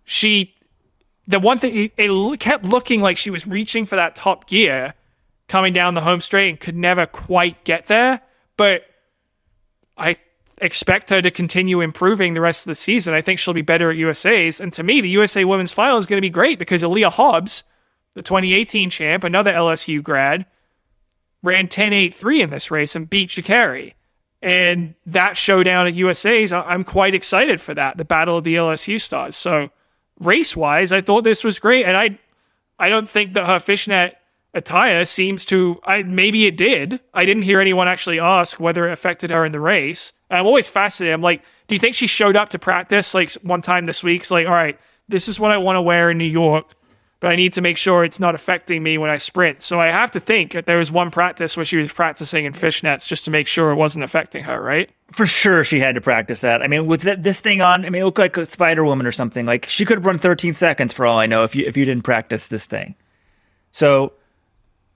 She, 0.05 0.55
the 1.27 1.41
one 1.41 1.59
thing 1.59 1.91
it, 1.97 2.41
kept 2.41 2.65
looking 2.65 3.01
like 3.01 3.17
she 3.17 3.31
was 3.31 3.47
reaching 3.47 3.87
for 3.87 3.97
that 3.97 4.15
top 4.15 4.47
gear, 4.47 4.95
coming 5.49 5.73
down 5.73 5.95
the 5.95 6.01
home 6.01 6.21
straight 6.21 6.51
and 6.51 6.61
could 6.61 6.77
never 6.77 7.07
quite 7.07 7.65
get 7.65 7.87
there. 7.87 8.21
But 8.57 8.85
I 9.97 10.17
expect 10.59 11.11
her 11.11 11.21
to 11.21 11.31
continue 11.31 11.81
improving 11.81 12.35
the 12.35 12.41
rest 12.41 12.67
of 12.67 12.71
the 12.71 12.75
season. 12.75 13.15
I 13.15 13.21
think 13.21 13.39
she'll 13.39 13.55
be 13.55 13.63
better 13.63 13.91
at 13.91 13.97
USA's. 13.97 14.61
And 14.61 14.73
to 14.73 14.83
me, 14.83 15.01
the 15.01 15.11
USA 15.11 15.45
Women's 15.45 15.73
Final 15.73 15.99
is 15.99 16.07
going 16.07 16.19
to 16.19 16.23
be 16.23 16.31
great 16.31 16.59
because 16.59 16.83
Aleia 16.83 17.13
Hobbs, 17.13 17.63
the 18.15 18.23
2018 18.23 18.91
champ, 18.91 19.25
another 19.25 19.53
LSU 19.53 20.03
grad, 20.03 20.47
ran 21.43 21.69
10.83 21.69 22.41
in 22.41 22.51
this 22.51 22.71
race 22.71 22.97
and 22.97 23.09
beat 23.11 23.29
Sha'Carri. 23.29 23.93
And 24.43 24.95
that 25.05 25.37
showdown 25.37 25.87
at 25.87 25.95
USA's, 25.95 26.53
I'm 26.53 26.85
quite 26.85 27.15
excited 27.15 27.61
for 27.61 27.75
that, 27.75 27.97
the 27.97 28.05
battle 28.05 28.39
of 28.39 28.45
the 28.45 28.55
LSU 28.55 29.01
stars. 29.01 29.37
So 29.37 29.71
race 30.21 30.57
wise, 30.57 30.93
I 30.93 31.01
thought 31.01 31.25
this 31.25 31.45
was 31.45 31.59
great. 31.59 31.85
And 31.85 31.97
I 31.97 32.19
I 32.79 32.89
don't 32.89 33.09
think 33.09 33.35
that 33.35 33.47
her 33.47 33.59
fishnet 33.59 34.17
attire 34.55 35.05
seems 35.05 35.45
to 35.47 35.81
I 35.85 36.03
maybe 36.03 36.47
it 36.47 36.57
did. 36.57 37.01
I 37.15 37.25
didn't 37.25 37.43
hear 37.43 37.61
anyone 37.61 37.89
actually 37.89 38.21
ask 38.21 38.59
whether 38.59 38.87
it 38.89 38.93
affected 38.93 39.31
her 39.31 39.45
in 39.45 39.53
the 39.53 39.61
race. 39.61 40.13
And 40.31 40.41
I'm 40.41 40.47
always 40.47 40.69
fascinated. 40.69 41.15
I'm 41.15 41.23
like, 41.23 41.45
do 41.67 41.75
you 41.75 41.79
think 41.79 41.95
she 41.95 42.07
showed 42.07 42.37
up 42.37 42.49
to 42.51 42.59
practice 42.59 43.15
like 43.15 43.33
one 43.43 43.63
time 43.63 43.87
this 43.87 44.03
week? 44.03 44.23
It's 44.23 44.31
like, 44.31 44.47
all 44.47 44.53
right, 44.53 44.79
this 45.09 45.29
is 45.29 45.39
what 45.39 45.51
I 45.51 45.59
want 45.59 45.77
to 45.77 45.83
wear 45.83 46.11
in 46.11 46.19
New 46.19 46.25
York, 46.25 46.75
but 47.21 47.29
I 47.29 47.37
need 47.37 47.53
to 47.55 47.61
make 47.61 47.77
sure 47.77 48.05
it's 48.05 48.21
not 48.21 48.35
affecting 48.35 48.83
me 48.83 48.99
when 48.99 49.11
I 49.11 49.17
sprint. 49.17 49.63
So 49.63 49.81
I 49.81 49.91
have 49.91 50.11
to 50.13 50.21
think 50.21 50.53
that 50.53 50.67
there 50.67 50.79
was 50.79 50.91
one 50.91 51.11
practice 51.11 51.57
where 51.57 51.65
she 51.65 51.77
was 51.77 51.93
practicing 51.93 52.45
in 52.45 52.53
fishnets 52.53 53.09
just 53.09 53.25
to 53.25 53.31
make 53.31 53.49
sure 53.49 53.71
it 53.71 53.77
wasn't 53.77 54.05
affecting 54.05 54.45
her, 54.45 54.61
right? 54.61 54.91
for 55.13 55.27
sure 55.27 55.65
she 55.65 55.81
had 55.81 55.95
to 55.95 56.01
practice 56.01 56.41
that. 56.41 56.63
I 56.63 56.67
mean, 56.67 56.87
with 56.87 57.03
th- 57.03 57.19
this 57.21 57.41
thing 57.41 57.61
on, 57.61 57.85
I 57.85 57.91
mean, 57.91 58.03
it 58.03 58.05
looked 58.05 58.19
like 58.19 58.37
a 58.37 58.47
Spider 58.47 58.85
Woman 58.85 59.07
or 59.07 59.13
something. 59.13 59.47
Like 59.47 59.69
she 59.69 59.85
could 59.85 59.99
have 59.99 60.07
run 60.07 60.19
13 60.19 60.55
seconds 60.55 60.93
for 60.93 61.07
all 61.07 61.19
I 61.19 61.27
know 61.27 61.45
if 61.45 61.55
you 61.55 61.65
if 61.67 61.77
you 61.77 61.85
didn't 61.85 62.05
practice 62.05 62.49
this 62.49 62.67
thing. 62.67 62.95
So, 63.71 64.15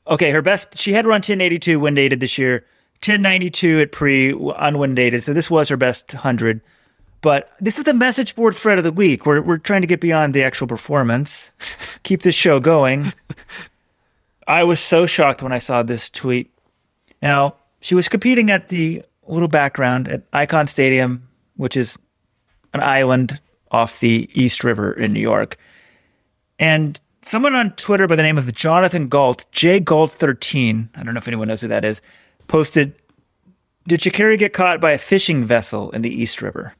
okay, 0.06 0.30
her 0.30 0.42
best 0.42 0.76
she 0.78 0.92
had 0.92 1.06
run 1.06 1.16
1082 1.16 1.78
wind 1.78 1.96
dated 1.96 2.20
this 2.20 2.38
year, 2.38 2.64
1092 3.04 3.80
at 3.80 3.92
pre 3.92 4.34
unwind 4.56 4.96
dated. 4.96 5.22
So 5.22 5.32
this 5.32 5.50
was 5.50 5.68
her 5.68 5.76
best 5.76 6.12
hundred. 6.12 6.60
But 7.22 7.52
this 7.60 7.78
is 7.78 7.84
the 7.84 7.94
message 7.94 8.34
board 8.34 8.56
thread 8.56 8.78
of 8.78 8.84
the 8.84 8.92
week. 8.92 9.26
We're 9.26 9.42
we're 9.42 9.58
trying 9.58 9.82
to 9.82 9.86
get 9.86 10.00
beyond 10.00 10.34
the 10.34 10.42
actual 10.42 10.66
performance, 10.66 11.52
keep 12.02 12.22
this 12.22 12.34
show 12.34 12.60
going. 12.60 13.12
I 14.46 14.64
was 14.64 14.80
so 14.80 15.06
shocked 15.06 15.42
when 15.42 15.52
I 15.52 15.58
saw 15.58 15.82
this 15.82 16.08
tweet. 16.08 16.50
Now, 17.22 17.54
she 17.80 17.94
was 17.94 18.08
competing 18.08 18.50
at 18.50 18.68
the 18.68 19.02
little 19.28 19.48
background 19.48 20.08
at 20.08 20.30
Icahn 20.32 20.68
Stadium, 20.68 21.28
which 21.56 21.76
is 21.76 21.98
an 22.72 22.82
island 22.82 23.40
off 23.70 24.00
the 24.00 24.28
East 24.34 24.64
River 24.64 24.92
in 24.92 25.12
New 25.12 25.20
York. 25.20 25.56
And 26.58 26.98
someone 27.22 27.54
on 27.54 27.72
Twitter 27.72 28.06
by 28.06 28.16
the 28.16 28.22
name 28.22 28.38
of 28.38 28.52
Jonathan 28.54 29.08
Gault, 29.08 29.46
J 29.52 29.78
Gault 29.78 30.10
13, 30.10 30.90
I 30.94 31.02
don't 31.02 31.14
know 31.14 31.18
if 31.18 31.28
anyone 31.28 31.48
knows 31.48 31.60
who 31.60 31.68
that 31.68 31.84
is, 31.84 32.02
posted 32.48 32.94
Did 33.86 34.00
Sha'Carri 34.00 34.38
get 34.38 34.52
caught 34.52 34.80
by 34.80 34.92
a 34.92 34.98
fishing 34.98 35.44
vessel 35.44 35.90
in 35.92 36.02
the 36.02 36.10
East 36.10 36.42
River? 36.42 36.74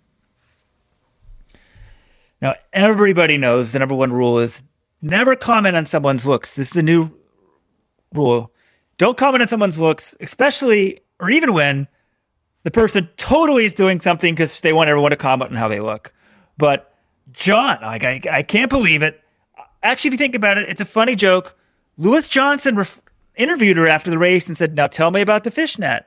Now, 2.41 2.55
everybody 2.73 3.37
knows 3.37 3.73
the 3.73 3.79
number 3.79 3.95
one 3.95 4.13
rule 4.13 4.39
is 4.39 4.63
never 5.03 5.37
comment 5.37 5.77
on 5.77 5.87
someone's 5.87 6.27
looks. 6.27 6.55
This 6.55 6.71
is 6.71 6.77
a 6.77 6.83
new 6.83 7.11
rule. 8.15 8.53
Don't 8.99 9.17
comment 9.17 9.43
on 9.43 9.49
someone's 9.49 9.79
looks, 9.79 10.15
especially 10.21 11.01
or 11.19 11.31
even 11.31 11.53
when 11.53 11.87
the 12.63 12.71
person 12.71 13.09
totally 13.17 13.65
is 13.65 13.73
doing 13.73 14.01
something 14.01 14.35
because 14.35 14.61
they 14.61 14.73
want 14.73 14.89
everyone 14.89 15.11
to 15.11 15.17
comment 15.17 15.51
on 15.51 15.57
how 15.57 15.69
they 15.69 15.81
look. 15.81 16.13
But 16.59 16.95
John, 17.33 17.79
like 17.83 18.05
I, 18.05 18.21
I 18.31 18.43
can't 18.43 18.71
believe 18.71 19.03
it. 19.03 19.21
Actually, 19.83 20.09
if 20.09 20.15
you 20.15 20.19
think 20.19 20.35
about 20.35 20.59
it, 20.59 20.69
it's 20.69 20.81
a 20.81 20.87
funny 20.87 21.15
joke. 21.15 21.57
Lewis 21.97 22.29
Johnson 22.29 22.77
ref- 22.77 23.01
interviewed 23.37 23.77
her 23.77 23.89
after 23.89 24.11
the 24.11 24.19
race 24.19 24.49
and 24.49 24.57
said, 24.57 24.75
"Now 24.75 24.87
tell 24.87 25.11
me 25.11 25.21
about 25.21 25.45
the 25.45 25.51
fishnet." 25.51 26.07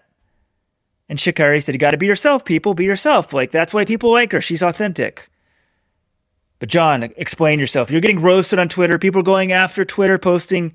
And 1.09 1.19
Sha'Carri 1.19 1.63
said, 1.63 1.73
"You 1.75 1.79
got 1.79 1.91
to 1.91 1.97
be 1.97 2.05
yourself, 2.05 2.45
people. 2.45 2.73
Be 2.73 2.85
yourself. 2.85 3.33
Like 3.33 3.51
that's 3.51 3.73
why 3.73 3.85
people 3.85 4.11
like 4.11 4.31
her. 4.31 4.41
She's 4.41 4.63
authentic." 4.63 5.29
But 6.63 6.69
John, 6.69 7.03
explain 7.17 7.59
yourself. 7.59 7.91
You're 7.91 7.99
getting 7.99 8.21
roasted 8.21 8.57
on 8.57 8.69
Twitter. 8.69 8.97
People 8.97 9.19
are 9.19 9.23
going 9.25 9.51
after 9.51 9.83
Twitter, 9.83 10.17
posting 10.17 10.73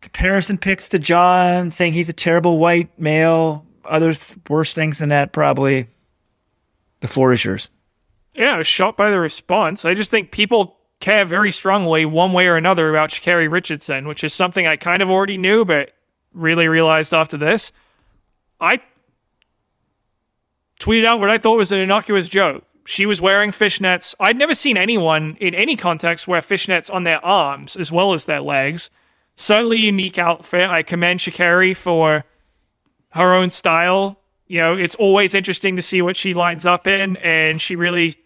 comparison 0.00 0.58
pics 0.58 0.88
to 0.88 0.98
John, 0.98 1.70
saying 1.70 1.92
he's 1.92 2.08
a 2.08 2.12
terrible 2.12 2.58
white 2.58 2.98
male. 2.98 3.64
Other 3.84 4.12
th- 4.12 4.36
worse 4.48 4.74
things 4.74 4.98
than 4.98 5.10
that, 5.10 5.32
probably. 5.32 5.86
The 6.98 7.06
floor 7.06 7.32
is 7.32 7.44
yours. 7.44 7.70
Yeah, 8.34 8.56
I 8.56 8.58
was 8.58 8.66
shocked 8.66 8.98
by 8.98 9.12
the 9.12 9.20
response. 9.20 9.84
I 9.84 9.94
just 9.94 10.10
think 10.10 10.32
people 10.32 10.78
care 10.98 11.24
very 11.24 11.52
strongly, 11.52 12.04
one 12.04 12.32
way 12.32 12.48
or 12.48 12.56
another, 12.56 12.90
about 12.90 13.10
Sha'Carri 13.10 13.48
Richardson, 13.48 14.08
which 14.08 14.24
is 14.24 14.34
something 14.34 14.66
I 14.66 14.74
kind 14.74 15.00
of 15.00 15.12
already 15.12 15.38
knew, 15.38 15.64
but 15.64 15.92
really 16.32 16.66
realized 16.66 17.14
after 17.14 17.36
this. 17.36 17.70
I 18.60 18.80
tweeted 20.80 21.04
out 21.04 21.20
what 21.20 21.30
I 21.30 21.38
thought 21.38 21.56
was 21.56 21.70
an 21.70 21.78
innocuous 21.78 22.28
joke. 22.28 22.64
She 22.86 23.06
was 23.06 23.20
wearing 23.20 23.50
fishnets. 23.50 24.14
I'd 24.20 24.36
never 24.36 24.54
seen 24.54 24.76
anyone 24.76 25.36
in 25.40 25.54
any 25.54 25.74
context 25.74 26.28
wear 26.28 26.40
fishnets 26.40 26.92
on 26.92 27.04
their 27.04 27.24
arms 27.24 27.76
as 27.76 27.90
well 27.90 28.12
as 28.12 28.26
their 28.26 28.40
legs. 28.40 28.90
Certainly 29.36 29.78
unique 29.78 30.18
outfit. 30.18 30.68
I 30.68 30.82
commend 30.82 31.20
Sha'Carri 31.20 31.76
for 31.76 32.24
her 33.10 33.32
own 33.32 33.50
style. 33.50 34.18
You 34.46 34.60
know, 34.60 34.76
it's 34.76 34.94
always 34.96 35.34
interesting 35.34 35.76
to 35.76 35.82
see 35.82 36.02
what 36.02 36.16
she 36.16 36.34
lines 36.34 36.66
up 36.66 36.86
in, 36.86 37.16
and 37.16 37.60
she 37.60 37.74
really 37.74 38.16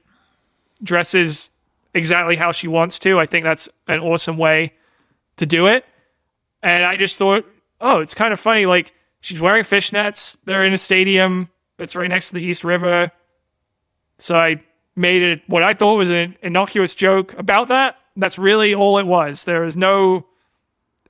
dresses 0.83 1.51
exactly 1.95 2.37
how 2.37 2.53
she 2.53 2.67
wants 2.69 2.99
to. 3.01 3.19
I 3.19 3.27
think 3.27 3.45
that's 3.45 3.69
an 3.87 4.01
awesome 4.01 4.37
way 4.37 4.75
to 5.37 5.47
do 5.47 5.67
it. 5.67 5.87
And 6.63 6.85
I 6.85 6.97
just 6.97 7.17
thought, 7.17 7.47
oh, 7.81 8.01
it's 8.01 8.15
kind 8.15 8.33
of 8.33 8.41
funny. 8.41 8.67
Like, 8.67 8.93
she's 9.21 9.41
wearing 9.41 9.63
fishnets. 9.63 10.37
They're 10.45 10.65
in 10.65 10.73
a 10.73 10.79
stadium 10.79 11.49
that's 11.77 11.95
right 11.95 12.09
next 12.09 12.29
to 12.31 12.35
the 12.35 12.43
East 12.43 12.65
River. 12.65 13.13
So 14.19 14.37
I 14.37 14.61
made 14.97 15.23
it 15.23 15.43
what 15.47 15.63
I 15.63 15.75
thought 15.75 15.97
was 15.97 16.11
an 16.11 16.37
innocuous 16.43 16.95
joke 16.95 17.39
about 17.39 17.69
that. 17.69 17.97
That's 18.17 18.39
really 18.39 18.75
all 18.75 18.99
it 18.99 19.07
was. 19.07 19.45
There 19.45 19.63
was 19.63 19.77
no 19.77 20.27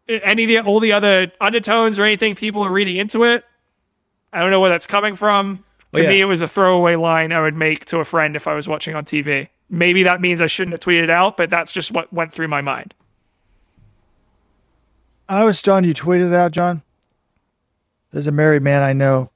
any 0.09 0.45
of 0.45 0.49
the 0.49 0.61
all 0.61 0.81
the 0.81 0.93
other 0.93 1.33
undertones 1.41 1.99
or 1.99 2.05
anything 2.05 2.35
people 2.35 2.65
are 2.65 2.73
reading 2.73 2.97
into 2.97 3.25
it. 3.25 3.45
I 4.33 4.41
don't 4.41 4.51
know 4.51 4.61
where 4.61 4.71
that's 4.71 4.87
coming 4.87 5.15
from. 5.15 5.65
To 5.95 6.03
yeah. 6.03 6.09
me, 6.11 6.21
it 6.21 6.27
was 6.27 6.43
a 6.43 6.49
throwaway 6.49 6.97
line 6.97 7.33
I 7.33 7.41
would 7.41 7.55
make 7.55 7.87
to 7.87 7.99
a 7.99 8.05
friend 8.05 8.37
if 8.37 8.47
I 8.47 8.55
was 8.55 8.69
watching 8.69 8.95
on 8.95 9.05
TV. 9.05 9.49
Maybe 9.71 10.03
that 10.03 10.21
means 10.21 10.41
I 10.41 10.47
shouldn't 10.47 10.73
have 10.73 10.81
tweeted 10.81 11.05
it 11.05 11.11
out, 11.11 11.37
but 11.37 11.49
that's 11.49 11.73
just 11.73 11.93
what 11.93 12.13
went 12.13 12.33
through 12.33 12.49
my 12.49 12.61
mind. 12.61 12.95
I 15.29 15.45
was 15.45 15.59
stunned 15.59 15.87
you 15.87 15.95
tweeted 15.95 16.35
out, 16.35 16.53
John. 16.53 16.83
There's 18.13 18.27
a 18.27 18.33
married 18.33 18.63
man 18.63 18.83
I 18.83 18.93
know. 18.93 19.31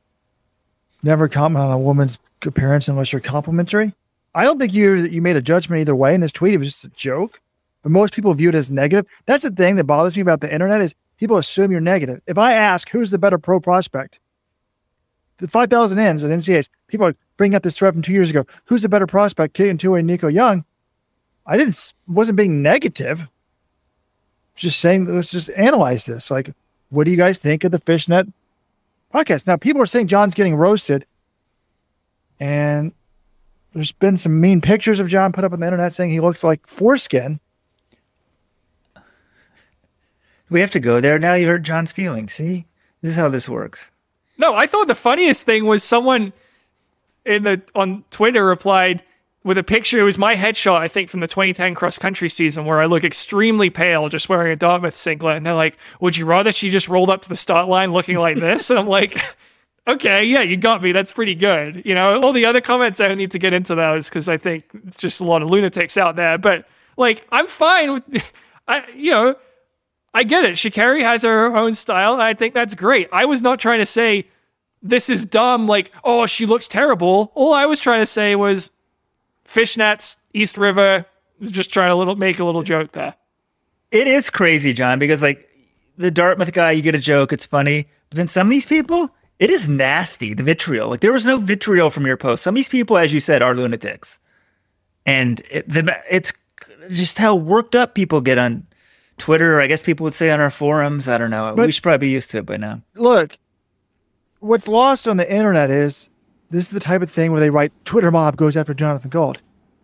Never 1.03 1.29
comment 1.29 1.65
on 1.65 1.71
a 1.71 1.79
woman's 1.79 2.19
appearance 2.47 2.89
unless 2.89 3.13
you're 3.13 3.21
complimentary. 3.21 3.95
I 4.35 4.45
don't 4.45 4.59
think 4.59 4.73
you 4.73 4.95
you 4.95 5.21
made 5.21 5.37
a 5.37 5.43
judgment 5.43 5.81
either 5.81 5.95
way 5.95 6.15
in 6.15 6.21
this 6.21 6.33
tweet. 6.33 6.55
It 6.55 6.59
was 6.59 6.73
just 6.73 6.85
a 6.85 6.89
joke, 6.89 7.41
but 7.83 7.93
most 7.93 8.15
people 8.15 8.33
view 8.35 8.49
it 8.49 8.55
as 8.55 8.71
negative. 8.71 9.07
That's 9.27 9.45
the 9.45 9.51
thing 9.51 9.77
that 9.77 9.85
bothers 9.85 10.17
me 10.17 10.23
about 10.23 10.41
the 10.41 10.53
internet 10.53 10.81
is 10.81 10.95
people 11.19 11.37
assume 11.37 11.71
you're 11.71 11.81
negative. 11.81 12.21
If 12.27 12.39
I 12.39 12.55
ask 12.55 12.89
who's 12.89 13.11
the 13.11 13.19
better 13.19 13.39
pro 13.39 13.61
prospect, 13.61 14.19
the 15.39 15.49
5,000 15.49 15.99
ends 15.99 16.23
at 16.23 16.31
NCAs, 16.31 16.69
people 16.87 17.07
are 17.07 17.17
bringing 17.37 17.57
up 17.57 17.63
this 17.63 17.77
threat 17.77 17.93
from 17.93 18.03
two 18.03 18.13
years 18.13 18.31
ago. 18.31 18.47
Who's 18.67 18.83
the 18.83 18.89
better 18.89 19.07
prospect, 19.07 19.55
Keegan 19.55 19.79
Tuohy 19.79 19.99
and 19.99 20.07
Nico 20.07 20.29
Young? 20.29 20.65
I 21.45 21.57
didn't 21.57 21.93
wasn't 22.07 22.37
being 22.37 22.63
negative. 22.63 23.29
Just 24.55 24.79
saying, 24.79 25.07
let's 25.07 25.31
just 25.31 25.51
analyze 25.51 26.07
this. 26.07 26.31
Like, 26.31 26.55
what 26.91 27.05
do 27.05 27.11
you 27.11 27.17
guys 27.17 27.39
think 27.39 27.65
of 27.65 27.73
the 27.73 27.79
Fishnet 27.79 28.29
podcast? 29.13 29.47
Now, 29.47 29.57
people 29.57 29.83
are 29.83 29.87
saying 29.87 30.09
John's 30.09 30.35
getting 30.35 30.55
roasted, 30.55 31.07
and 32.43 32.93
there's 33.73 33.93
been 33.93 34.17
some 34.17 34.41
mean 34.41 34.61
pictures 34.61 34.99
of 34.99 35.07
John 35.07 35.31
put 35.33 35.45
up 35.45 35.53
on 35.53 35.61
the 35.61 35.67
internet 35.67 35.93
saying 35.93 36.11
he 36.11 36.19
looks 36.19 36.43
like 36.43 36.67
foreskin. 36.67 37.39
We 40.51 40.61
have 40.61 40.73
to 40.73 40.81
go 40.81 41.01
there 41.01 41.21
now. 41.21 41.35
You 41.35 41.47
hurt 41.47 41.63
John's 41.63 41.93
feelings. 41.93 42.33
See, 42.33 42.67
this 43.01 43.13
is 43.13 43.17
how 43.17 43.29
this 43.29 43.49
works. 43.49 43.93
No, 44.39 44.57
I 44.57 44.67
thought 44.67 44.89
the 44.89 44.97
funniest 44.97 45.47
thing 45.47 45.67
was 45.67 45.85
someone 45.85 46.33
in 47.25 47.45
the 47.45 47.63
on 47.77 48.05
Twitter 48.11 48.45
replied 48.45 49.05
with 49.45 49.57
a 49.57 49.63
picture. 49.63 50.01
It 50.01 50.03
was 50.03 50.19
my 50.19 50.35
headshot, 50.35 50.79
I 50.79 50.89
think, 50.89 51.11
from 51.11 51.21
the 51.21 51.29
2010 51.29 51.77
cross 51.77 51.97
country 51.97 52.29
season, 52.29 52.65
where 52.65 52.81
I 52.81 52.87
look 52.87 53.05
extremely 53.05 53.71
pale, 53.71 54.09
just 54.09 54.29
wearing 54.29 54.53
a 54.53 54.57
Dartmouth 54.57 54.97
singlet. 54.97 55.37
And 55.37 55.47
they're 55.47 55.55
like, 55.55 55.79
"Would 56.01 56.17
you 56.17 56.27
rather 56.27 56.51
she 56.51 56.71
just 56.71 56.89
rolled 56.89 57.09
up 57.09 57.23
to 57.23 57.29
the 57.29 57.37
start 57.37 57.69
line 57.69 57.93
looking 57.93 58.19
like 58.19 58.39
this?" 58.39 58.69
and 58.69 58.81
I'm 58.81 58.89
like. 58.89 59.17
Okay, 59.87 60.25
yeah, 60.25 60.43
you 60.43 60.57
got 60.57 60.81
me. 60.83 60.93
That's 60.93 61.13
pretty 61.13 61.35
good. 61.35 61.83
You 61.85 61.95
know, 61.95 62.21
all 62.21 62.33
the 62.33 62.47
other 62.47 62.61
comments 62.61 63.01
I 63.01 63.09
don't 63.09 63.19
need 63.19 63.33
to 63.33 63.39
get 63.39 63.53
into 63.53 63.75
those 63.75 64.09
because 64.09 64.29
I 64.29 64.37
think 64.37 64.65
it's 64.87 64.97
just 64.97 65.21
a 65.21 65.25
lot 65.25 65.43
of 65.43 65.51
lunatics 65.51 65.97
out 65.97 66.15
there. 66.15 66.39
But 66.39 66.67
like, 66.97 67.27
I'm 67.33 67.49
fine 67.49 67.95
with, 67.95 68.33
I, 68.69 68.89
you 68.95 69.11
know, 69.11 69.35
I 70.15 70.25
get 70.25 70.45
it. 70.45 70.53
Sha'Carri 70.53 71.03
has 71.03 71.23
her 71.23 71.57
own 71.57 71.75
style. 71.75 72.21
I 72.21 72.35
think 72.35 72.55
that's 72.55 72.75
great. 72.75 73.09
I 73.13 73.25
was 73.25 73.43
not 73.43 73.59
trying 73.59 73.81
to 73.81 73.87
say 73.87 74.27
this 74.83 75.09
is 75.09 75.25
dumb, 75.25 75.67
like, 75.67 75.91
oh, 76.05 76.27
she 76.27 76.47
looks 76.47 76.69
terrible. 76.69 77.33
All 77.35 77.55
I 77.55 77.67
was 77.67 77.81
trying 77.81 78.01
to 78.01 78.07
say 78.07 78.37
was 78.37 78.71
fishnets, 79.47 80.17
East 80.35 80.59
River, 80.59 81.07
was 81.41 81.51
just 81.51 81.73
trying 81.73 81.89
to 81.89 81.95
little 81.95 82.17
make 82.17 82.39
a 82.39 82.45
little 82.45 82.63
joke 82.63 82.93
there. 82.93 83.15
It 83.91 84.07
is 84.07 84.31
crazy, 84.31 84.73
John, 84.73 84.99
because 84.99 85.23
like 85.23 85.49
the 85.97 86.11
Dartmouth 86.11 86.53
guy, 86.53 86.73
you 86.73 86.83
get 86.83 86.95
a 86.95 87.01
joke, 87.01 87.33
it's 87.33 87.47
funny. 87.47 87.89
But 88.11 88.17
then 88.17 88.29
some 88.29 88.47
of 88.47 88.51
these 88.51 88.67
people, 88.67 89.11
it 89.43 89.51
is 89.51 89.69
nasty, 89.69 90.35
the 90.35 90.45
vitriol. 90.45 90.89
Like 90.89 91.01
there 91.01 91.13
was 91.13 91.27
no 91.27 91.37
vitriol 91.37 91.91
from 91.91 92.07
your 92.07 92.17
post. 92.17 92.45
Some 92.45 92.55
of 92.55 92.57
these 92.57 92.69
people, 92.69 92.97
as 92.97 93.13
you 93.13 93.19
said, 93.19 93.43
are 93.43 93.57
lunatics. 93.57 94.21
And 95.05 95.43
it, 95.51 95.69
the, 95.69 95.97
it's 96.09 96.33
just 96.91 97.19
how 97.19 97.35
worked 97.35 97.75
up 97.75 97.97
people 97.97 98.21
get 98.21 98.39
on 98.39 98.69
Twitter, 99.19 99.57
or 99.57 99.61
I 99.61 99.67
guess 99.67 99.83
people 99.83 100.05
would 100.05 100.15
say 100.15 100.31
on 100.31 100.39
our 100.39 100.49
forums. 100.49 101.09
I 101.09 101.19
don't 101.19 101.33
know. 101.33 101.55
But- 101.57 101.67
we 101.67 101.73
should 101.73 101.83
probably 101.83 102.07
be 102.07 102.11
used 102.13 102.31
to 102.31 102.39
it 102.39 102.47
by 102.47 102.57
now. 102.57 102.83
Look, 102.95 103.37
what's 104.39 104.69
lost 104.69 105.09
on 105.09 105.17
the 105.17 105.29
internet 105.29 105.71
is 105.71 106.09
this 106.51 106.67
is 106.67 106.71
the 106.71 106.79
type 106.79 107.03
of 107.03 107.11
thing 107.11 107.33
where 107.33 107.41
they 107.41 107.51
write 107.51 107.73
Twitter 107.85 108.13
mob 108.13 108.37
goes 108.37 108.57
after 108.57 108.75
Jonathan 108.75 109.11
Gault. 109.11 109.43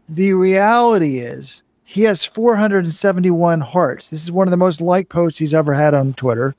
The 0.08 0.34
reality 0.34 1.18
is 1.18 1.64
he 1.82 2.02
has 2.02 2.24
471 2.24 3.62
hearts. 3.62 4.08
This 4.08 4.22
is 4.22 4.30
one 4.30 4.46
of 4.46 4.52
the 4.52 4.56
most 4.56 4.80
liked 4.80 5.10
posts 5.10 5.40
he's 5.40 5.52
ever 5.52 5.74
had 5.74 5.94
on 5.94 6.14
Twitter. 6.14 6.54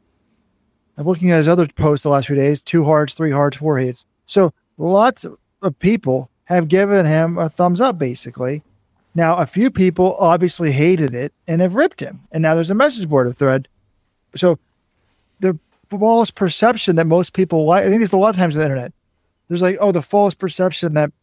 I'm 1.00 1.08
looking 1.08 1.32
at 1.32 1.38
his 1.38 1.48
other 1.48 1.66
posts 1.66 2.04
the 2.04 2.10
last 2.10 2.28
few 2.28 2.36
days 2.36 2.62
two 2.62 2.84
hearts, 2.84 3.14
three 3.14 3.32
hearts, 3.32 3.56
four 3.56 3.78
hits. 3.78 4.04
So 4.26 4.54
lots 4.78 5.24
of 5.24 5.80
people 5.80 6.30
have 6.44 6.68
given 6.68 7.06
him 7.06 7.38
a 7.38 7.48
thumbs 7.48 7.80
up, 7.80 7.98
basically. 7.98 8.64
Now, 9.16 9.38
a 9.38 9.46
few 9.46 9.72
people 9.72 10.18
obviously 10.20 10.74
hated 10.74 11.16
it 11.16 11.34
and 11.48 11.62
have 11.62 11.76
ripped 11.76 12.02
him. 12.02 12.28
And 12.34 12.42
now 12.42 12.54
there's 12.54 12.70
a 12.70 12.76
message 12.76 13.08
board 13.08 13.36
thread. 13.38 13.70
So 14.36 14.60
the 15.40 15.58
false 15.90 16.32
perception 16.32 16.98
that 16.98 17.08
most 17.08 17.32
people 17.32 17.66
like, 17.66 17.86
I 17.86 17.88
think 17.88 18.02
there's 18.02 18.12
a 18.12 18.18
lot 18.18 18.32
of 18.32 18.36
times 18.36 18.56
on 18.56 18.60
the 18.60 18.66
internet. 18.66 18.92
There's 19.48 19.62
like, 19.62 19.78
oh, 19.80 19.94
the 19.94 20.02
false 20.02 20.34
perception 20.34 20.96
that 20.96 21.14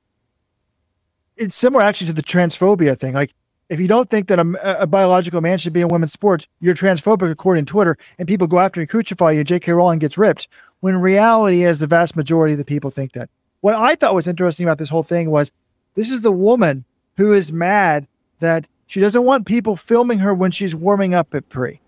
it's 1.36 1.54
similar 1.54 1.84
actually 1.84 2.06
to 2.06 2.12
the 2.14 2.22
transphobia 2.22 2.98
thing. 2.98 3.12
Like, 3.12 3.34
if 3.68 3.80
you 3.80 3.88
don't 3.88 4.08
think 4.08 4.28
that 4.28 4.38
a, 4.38 4.82
a 4.82 4.86
biological 4.86 5.40
man 5.40 5.58
should 5.58 5.72
be 5.72 5.80
in 5.80 5.88
women's 5.88 6.12
sports, 6.12 6.46
you're 6.60 6.74
transphobic 6.74 7.30
according 7.30 7.64
to 7.64 7.70
Twitter, 7.70 7.96
and 8.18 8.28
people 8.28 8.46
go 8.46 8.60
after 8.60 8.80
and 8.80 8.88
crucify 8.88 9.32
you. 9.32 9.44
J.K. 9.44 9.72
Rowling 9.72 9.98
gets 9.98 10.18
ripped. 10.18 10.48
When 10.80 10.96
reality 10.96 11.64
is, 11.64 11.78
the 11.78 11.86
vast 11.86 12.16
majority 12.16 12.52
of 12.52 12.58
the 12.58 12.64
people 12.64 12.90
think 12.90 13.12
that. 13.12 13.28
What 13.60 13.74
I 13.74 13.94
thought 13.94 14.14
was 14.14 14.26
interesting 14.26 14.66
about 14.66 14.78
this 14.78 14.90
whole 14.90 15.02
thing 15.02 15.30
was 15.30 15.50
this 15.94 16.10
is 16.10 16.20
the 16.20 16.32
woman 16.32 16.84
who 17.16 17.32
is 17.32 17.52
mad 17.52 18.06
that 18.40 18.68
she 18.86 19.00
doesn't 19.00 19.24
want 19.24 19.46
people 19.46 19.74
filming 19.74 20.20
her 20.20 20.32
when 20.32 20.50
she's 20.50 20.74
warming 20.74 21.14
up 21.14 21.34
at 21.34 21.48
pre. 21.48 21.80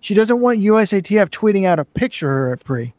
She 0.00 0.14
doesn't 0.14 0.40
want 0.40 0.60
USATF 0.60 1.28
tweeting 1.30 1.64
out 1.64 1.80
a 1.80 1.84
picture 1.84 2.30
of 2.30 2.38
her 2.38 2.52
at 2.52 2.64
pre. 2.64 2.94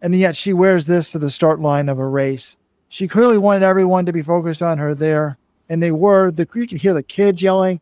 And 0.00 0.14
yet 0.14 0.36
she 0.36 0.52
wears 0.52 0.86
this 0.86 1.10
to 1.10 1.18
the 1.18 1.30
start 1.30 1.58
line 1.58 1.88
of 1.88 1.98
a 1.98 2.06
race. 2.06 2.56
She 2.88 3.08
clearly 3.08 3.36
wanted 3.36 3.64
everyone 3.64 4.06
to 4.06 4.12
be 4.12 4.22
focused 4.22 4.62
on 4.62 4.78
her 4.78 4.94
there. 4.94 5.38
And 5.68 5.82
they 5.82 5.92
were. 5.92 6.30
The, 6.30 6.48
you 6.54 6.66
can 6.66 6.78
hear 6.78 6.94
the 6.94 7.02
kids 7.02 7.42
yelling. 7.42 7.80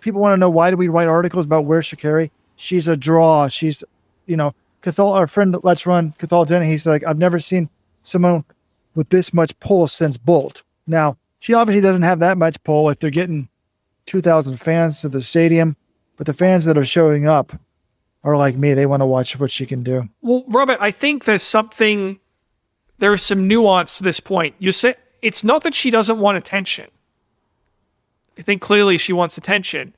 People 0.00 0.20
want 0.20 0.32
to 0.32 0.36
know 0.36 0.50
why 0.50 0.70
do 0.70 0.76
we 0.76 0.88
write 0.88 1.08
articles 1.08 1.46
about 1.46 1.64
where 1.64 1.80
Sha'Carri? 1.80 2.30
She's 2.56 2.86
a 2.86 2.96
draw. 2.96 3.48
She's, 3.48 3.82
you 4.26 4.36
know, 4.36 4.54
Cathal, 4.82 5.12
our 5.12 5.26
friend 5.26 5.56
Let's 5.62 5.86
Run, 5.86 6.14
Cathal 6.18 6.44
Denny, 6.44 6.66
he's 6.66 6.86
like, 6.86 7.04
I've 7.04 7.18
never 7.18 7.38
seen 7.38 7.68
someone 8.02 8.44
with 8.94 9.10
this 9.10 9.34
much 9.34 9.58
pull 9.60 9.88
since 9.88 10.16
Bolt. 10.16 10.62
Now, 10.86 11.18
she 11.38 11.54
obviously 11.54 11.80
doesn't 11.80 12.02
have 12.02 12.18
that 12.20 12.38
much 12.38 12.62
pull 12.62 12.88
if 12.90 12.98
they're 12.98 13.10
getting 13.10 13.48
2,000 14.06 14.56
fans 14.56 15.00
to 15.00 15.08
the 15.08 15.22
stadium, 15.22 15.76
but 16.16 16.26
the 16.26 16.32
fans 16.32 16.64
that 16.64 16.78
are 16.78 16.84
showing 16.84 17.26
up 17.26 17.58
are 18.24 18.36
like 18.36 18.56
me. 18.56 18.74
They 18.74 18.86
want 18.86 19.00
to 19.00 19.06
watch 19.06 19.38
what 19.38 19.50
she 19.50 19.66
can 19.66 19.82
do. 19.82 20.08
Well, 20.22 20.44
Robert, 20.48 20.78
I 20.80 20.90
think 20.90 21.24
there's 21.24 21.42
something, 21.42 22.20
there's 22.98 23.22
some 23.22 23.48
nuance 23.48 23.98
to 23.98 24.02
this 24.02 24.20
point. 24.20 24.54
You 24.58 24.72
say 24.72 24.94
it's 25.22 25.44
not 25.44 25.62
that 25.62 25.74
she 25.74 25.90
doesn't 25.90 26.18
want 26.18 26.38
attention. 26.38 26.88
I 28.40 28.42
think 28.42 28.62
clearly 28.62 28.96
she 28.96 29.12
wants 29.12 29.36
attention, 29.36 29.94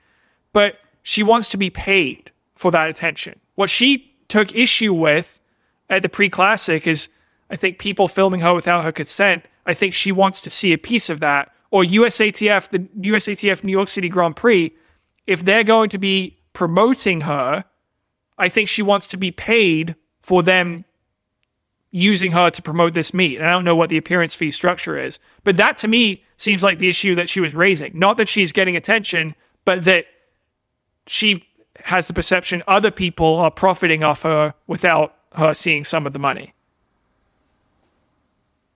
but 0.52 0.80
she 1.04 1.22
wants 1.22 1.48
to 1.50 1.56
be 1.56 1.70
paid 1.70 2.32
for 2.56 2.72
that 2.72 2.90
attention. 2.90 3.38
What 3.54 3.70
she 3.70 4.16
took 4.26 4.52
issue 4.52 4.92
with 4.92 5.40
at 5.88 6.02
the 6.02 6.08
pre 6.08 6.28
classic 6.28 6.84
is, 6.88 7.08
I 7.48 7.54
think, 7.54 7.78
people 7.78 8.08
filming 8.08 8.40
her 8.40 8.52
without 8.52 8.82
her 8.82 8.90
consent. 8.90 9.44
I 9.64 9.74
think 9.74 9.94
she 9.94 10.10
wants 10.10 10.40
to 10.40 10.50
see 10.50 10.72
a 10.72 10.78
piece 10.78 11.08
of 11.08 11.20
that. 11.20 11.52
Or 11.70 11.84
USATF, 11.84 12.68
the 12.70 12.80
USATF 13.10 13.62
New 13.62 13.70
York 13.70 13.88
City 13.88 14.08
Grand 14.08 14.34
Prix, 14.34 14.74
if 15.28 15.44
they're 15.44 15.62
going 15.62 15.88
to 15.90 15.98
be 15.98 16.36
promoting 16.52 17.22
her, 17.22 17.64
I 18.38 18.48
think 18.48 18.68
she 18.68 18.82
wants 18.82 19.06
to 19.06 19.16
be 19.16 19.30
paid 19.30 19.94
for 20.20 20.42
them 20.42 20.84
using 21.92 22.32
her 22.32 22.50
to 22.50 22.60
promote 22.60 22.94
this 22.94 23.14
meet. 23.14 23.36
And 23.36 23.46
I 23.46 23.52
don't 23.52 23.64
know 23.64 23.76
what 23.76 23.88
the 23.88 23.98
appearance 23.98 24.34
fee 24.34 24.50
structure 24.50 24.98
is, 24.98 25.20
but 25.44 25.56
that 25.58 25.76
to 25.78 25.88
me 25.88 26.24
seems 26.42 26.62
like 26.62 26.78
the 26.78 26.88
issue 26.88 27.14
that 27.14 27.28
she 27.28 27.40
was 27.40 27.54
raising. 27.54 27.98
Not 27.98 28.16
that 28.16 28.28
she's 28.28 28.52
getting 28.52 28.76
attention, 28.76 29.34
but 29.64 29.84
that 29.84 30.06
she 31.06 31.46
has 31.84 32.06
the 32.06 32.12
perception 32.12 32.62
other 32.66 32.90
people 32.90 33.36
are 33.36 33.50
profiting 33.50 34.02
off 34.02 34.22
her 34.22 34.54
without 34.66 35.14
her 35.34 35.54
seeing 35.54 35.84
some 35.84 36.06
of 36.06 36.12
the 36.12 36.18
money. 36.18 36.54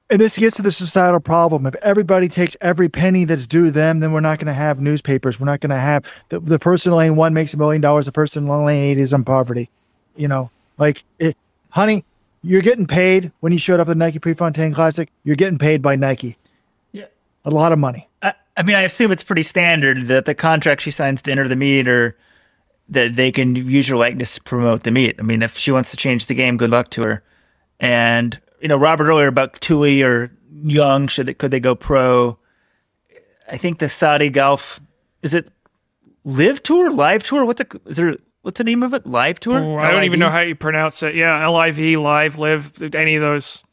And 0.08 0.20
this 0.20 0.38
gets 0.38 0.54
to 0.56 0.62
the 0.62 0.70
societal 0.70 1.18
problem. 1.18 1.66
If 1.66 1.74
everybody 1.76 2.28
takes 2.28 2.56
every 2.60 2.88
penny 2.88 3.24
that's 3.24 3.46
due 3.46 3.72
them, 3.72 3.98
then 3.98 4.12
we're 4.12 4.20
not 4.20 4.38
going 4.38 4.46
to 4.46 4.52
have 4.52 4.80
newspapers. 4.80 5.40
We're 5.40 5.46
not 5.46 5.58
going 5.58 5.70
to 5.70 5.76
have 5.76 6.04
the, 6.28 6.38
the 6.38 6.60
person 6.60 6.92
in 6.92 6.98
lane 6.98 7.16
one 7.16 7.34
makes 7.34 7.52
a 7.54 7.56
million 7.56 7.82
dollars. 7.82 8.06
The 8.06 8.12
person 8.12 8.44
in 8.44 8.64
lane 8.66 8.92
eight 8.92 8.98
is 8.98 9.12
in 9.12 9.24
poverty. 9.24 9.68
You 10.14 10.28
know, 10.28 10.50
like, 10.78 11.02
it, 11.18 11.36
honey, 11.70 12.04
you're 12.42 12.62
getting 12.62 12.86
paid 12.86 13.32
when 13.40 13.52
you 13.52 13.58
showed 13.58 13.80
up 13.80 13.88
at 13.88 13.92
the 13.92 13.96
Nike 13.96 14.20
Prefontaine 14.20 14.72
Classic. 14.72 15.10
You're 15.24 15.36
getting 15.36 15.58
paid 15.58 15.82
by 15.82 15.96
Nike. 15.96 16.36
Yeah. 17.46 17.52
A 17.52 17.54
lot 17.54 17.72
of 17.72 17.78
money. 17.78 18.08
I, 18.22 18.34
I 18.56 18.62
mean, 18.62 18.76
I 18.76 18.82
assume 18.82 19.12
it's 19.12 19.22
pretty 19.22 19.42
standard 19.42 20.08
that 20.08 20.24
the 20.24 20.34
contract 20.34 20.82
she 20.82 20.90
signs 20.90 21.22
to 21.22 21.30
enter 21.30 21.48
the 21.48 21.56
meet 21.56 21.88
or 21.88 22.16
that 22.88 23.16
they 23.16 23.32
can 23.32 23.56
use 23.56 23.88
your 23.88 23.98
likeness 23.98 24.36
to 24.36 24.42
promote 24.42 24.84
the 24.84 24.90
meet. 24.90 25.16
I 25.18 25.22
mean, 25.22 25.42
if 25.42 25.56
she 25.56 25.70
wants 25.72 25.90
to 25.90 25.96
change 25.96 26.26
the 26.26 26.34
game, 26.34 26.56
good 26.56 26.70
luck 26.70 26.90
to 26.90 27.02
her. 27.02 27.22
And 27.80 28.40
you 28.60 28.68
know, 28.68 28.76
Robert 28.76 29.08
earlier 29.08 29.26
about 29.26 29.60
Tuohy 29.60 30.04
or 30.04 30.32
Young, 30.62 31.06
should 31.08 31.26
they, 31.26 31.34
could 31.34 31.50
they 31.50 31.60
go 31.60 31.74
pro? 31.74 32.38
I 33.48 33.56
think 33.56 33.78
the 33.78 33.88
Saudi 33.88 34.30
Golf 34.30 34.80
is 35.22 35.34
it 35.34 35.50
Live 36.24 36.62
Tour, 36.62 36.90
Live 36.90 37.22
Tour? 37.22 37.44
What's 37.44 37.62
the 37.62 37.80
is 37.86 37.96
there? 37.96 38.16
What's 38.42 38.58
the 38.58 38.64
name 38.64 38.82
of 38.82 38.94
it? 38.94 39.06
Live 39.06 39.40
Tour? 39.40 39.58
Oh, 39.58 39.78
I 39.78 39.90
don't 39.90 40.04
even 40.04 40.20
know 40.20 40.30
how 40.30 40.40
you 40.40 40.54
pronounce 40.54 41.02
it. 41.02 41.14
Yeah, 41.14 41.46
LIV, 41.48 42.00
live, 42.00 42.38
live, 42.38 42.72
any 42.94 43.16
of 43.16 43.22
those. 43.22 43.64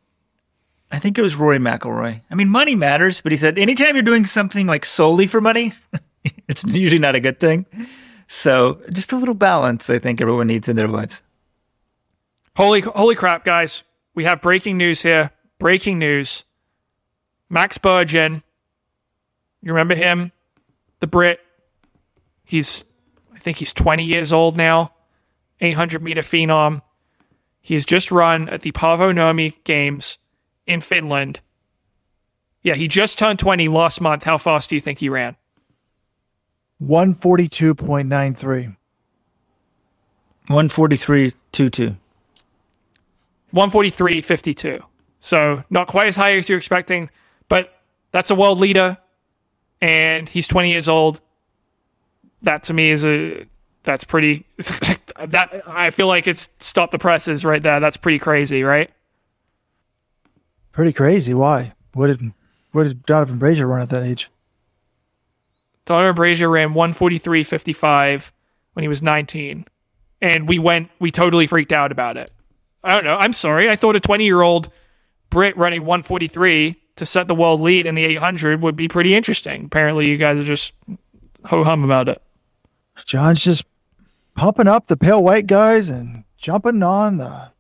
I 0.94 1.00
think 1.00 1.18
it 1.18 1.24
was 1.24 1.36
Rory 1.36 1.58
McIlroy. 1.58 2.22
I 2.30 2.36
mean, 2.36 2.50
money 2.50 2.76
matters, 2.76 3.20
but 3.20 3.32
he 3.32 3.38
said 3.38 3.58
anytime 3.58 3.96
you're 3.96 4.04
doing 4.04 4.26
something 4.26 4.68
like 4.68 4.86
solely 4.86 5.26
for 5.26 5.42
money, 5.42 5.74
it's 6.48 6.64
usually 6.64 7.00
not 7.00 7.16
a 7.16 7.20
good 7.20 7.40
thing. 7.40 7.66
So 8.28 8.80
just 8.92 9.12
a 9.12 9.16
little 9.18 9.34
balance, 9.34 9.90
I 9.90 9.98
think 9.98 10.22
everyone 10.22 10.46
needs 10.46 10.70
in 10.70 10.76
their 10.76 10.88
lives. 10.88 11.24
Holy, 12.56 12.82
holy 12.82 13.16
crap, 13.16 13.44
guys. 13.44 13.84
We 14.14 14.26
have 14.26 14.40
breaking 14.40 14.78
news 14.78 15.02
here. 15.02 15.32
Breaking 15.58 15.98
news. 15.98 16.44
Max 17.50 17.80
Burgin 17.80 18.44
You 19.64 19.74
remember 19.74 19.96
him? 19.96 20.32
The 21.00 21.08
Brit. 21.08 21.40
He's, 22.44 22.84
I 23.34 23.40
think 23.40 23.58
he's 23.58 23.74
20 23.74 24.04
years 24.04 24.32
old 24.32 24.58
now. 24.58 24.94
800 25.60 26.04
meter 26.04 26.22
phenom. 26.22 26.84
He 27.62 27.74
has 27.74 27.84
just 27.84 28.12
run 28.12 28.48
at 28.50 28.62
the 28.62 28.72
Paavo 28.72 29.12
Nurmi 29.12 29.64
Games 29.64 30.20
in 30.66 30.82
Finland. 30.82 31.40
Yeah, 32.62 32.76
he 32.76 32.88
just 32.88 33.18
turned 33.18 33.40
20 33.40 33.68
last 33.68 34.00
month. 34.00 34.24
How 34.24 34.38
fast 34.38 34.70
do 34.70 34.76
you 34.76 34.82
think 34.82 35.00
he 35.00 35.10
ran? 35.10 35.36
142.93. 36.82 38.76
143.22. 40.50 41.98
143.52. 43.54 44.84
So 45.20 45.64
not 45.70 45.88
quite 45.88 46.08
as 46.08 46.16
high 46.16 46.34
as 46.34 46.50
you're 46.50 46.58
expecting, 46.58 47.10
but 47.48 47.74
that's 48.12 48.30
a 48.30 48.36
world 48.36 48.60
leader, 48.60 48.98
and 49.82 50.28
he's 50.28 50.48
20 50.48 50.70
years 50.72 50.88
old. 50.88 51.22
That 52.42 52.64
to 52.64 52.74
me 52.74 52.90
is 52.90 53.06
a 53.06 53.46
that's 53.84 54.04
pretty. 54.04 54.46
that 54.58 55.62
I 55.66 55.92
feel 55.92 56.08
like 56.08 56.28
it's 56.28 56.50
stop 56.60 56.92
the 56.92 57.00
presses 57.00 57.46
right 57.46 57.64
there. 57.64 57.80
That's 57.80 57.96
pretty 57.96 58.20
crazy, 58.20 58.64
right? 58.64 58.92
Pretty 60.74 60.92
crazy. 60.92 61.34
Why? 61.34 61.74
What 61.94 62.08
did 62.08 62.34
what 62.72 62.84
did 62.84 63.06
Donavan 63.06 63.40
Brazier 63.40 63.68
run 63.68 63.82
at 63.82 63.90
that 63.90 64.04
age? 64.04 64.30
Donavan 65.86 66.16
Brazier 66.16 66.50
ran 66.50 66.74
143.55 66.74 68.32
when 68.74 68.84
he 68.84 68.88
was 68.88 69.02
19, 69.02 69.66
and 70.22 70.50
we 70.50 70.60
went. 70.60 70.90
We 71.00 71.12
totally 71.12 71.48
freaked 71.48 71.72
out 71.72 71.92
about 71.92 72.18
it. 72.18 72.32
I 72.84 72.96
don't 72.96 73.06
know. 73.06 73.16
I'm 73.16 73.34
sorry. 73.34 73.70
I 73.70 73.76
thought 73.76 73.96
a 73.96 74.00
20 74.00 74.26
year 74.26 74.42
old 74.42 74.70
Brit 75.30 75.56
running 75.56 75.82
143 75.82 76.76
to 76.96 77.06
set 77.06 77.28
the 77.28 77.36
world 77.36 77.62
lead 77.62 77.86
in 77.86 77.96
the 77.96 78.04
800 78.06 78.62
would 78.62 78.76
be 78.76 78.88
pretty 78.88 79.16
interesting. 79.16 79.66
Apparently, 79.66 80.08
you 80.08 80.18
guys 80.18 80.40
are 80.40 80.44
just 80.44 80.74
ho 81.46 81.64
hum 81.64 81.84
about 81.84 82.10
it. 82.10 82.22
John's 83.06 83.44
just 83.44 83.66
pumping 84.36 84.68
up 84.68 84.88
the 84.88 84.98
pale 84.98 85.24
white 85.24 85.48
guys 85.48 85.90
and 85.90 86.24
jumping 86.38 86.82
on 86.82 87.18
the. 87.18 87.53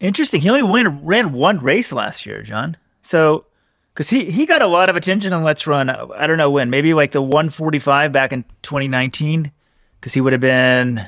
Interesting. 0.00 0.40
He 0.40 0.50
only 0.50 0.86
ran 0.86 1.32
one 1.32 1.58
race 1.58 1.92
last 1.92 2.26
year, 2.26 2.42
John. 2.42 2.76
So, 3.02 3.46
because 3.92 4.10
he, 4.10 4.30
he 4.30 4.44
got 4.44 4.60
a 4.62 4.66
lot 4.66 4.90
of 4.90 4.96
attention 4.96 5.32
on 5.32 5.44
Let's 5.44 5.66
Run. 5.66 5.88
I 5.88 6.26
don't 6.26 6.38
know 6.38 6.50
when, 6.50 6.68
maybe 6.68 6.94
like 6.94 7.12
the 7.12 7.22
145 7.22 8.12
back 8.12 8.32
in 8.32 8.44
2019, 8.62 9.52
because 10.00 10.12
he 10.12 10.20
would 10.20 10.32
have 10.32 10.40
been 10.40 11.06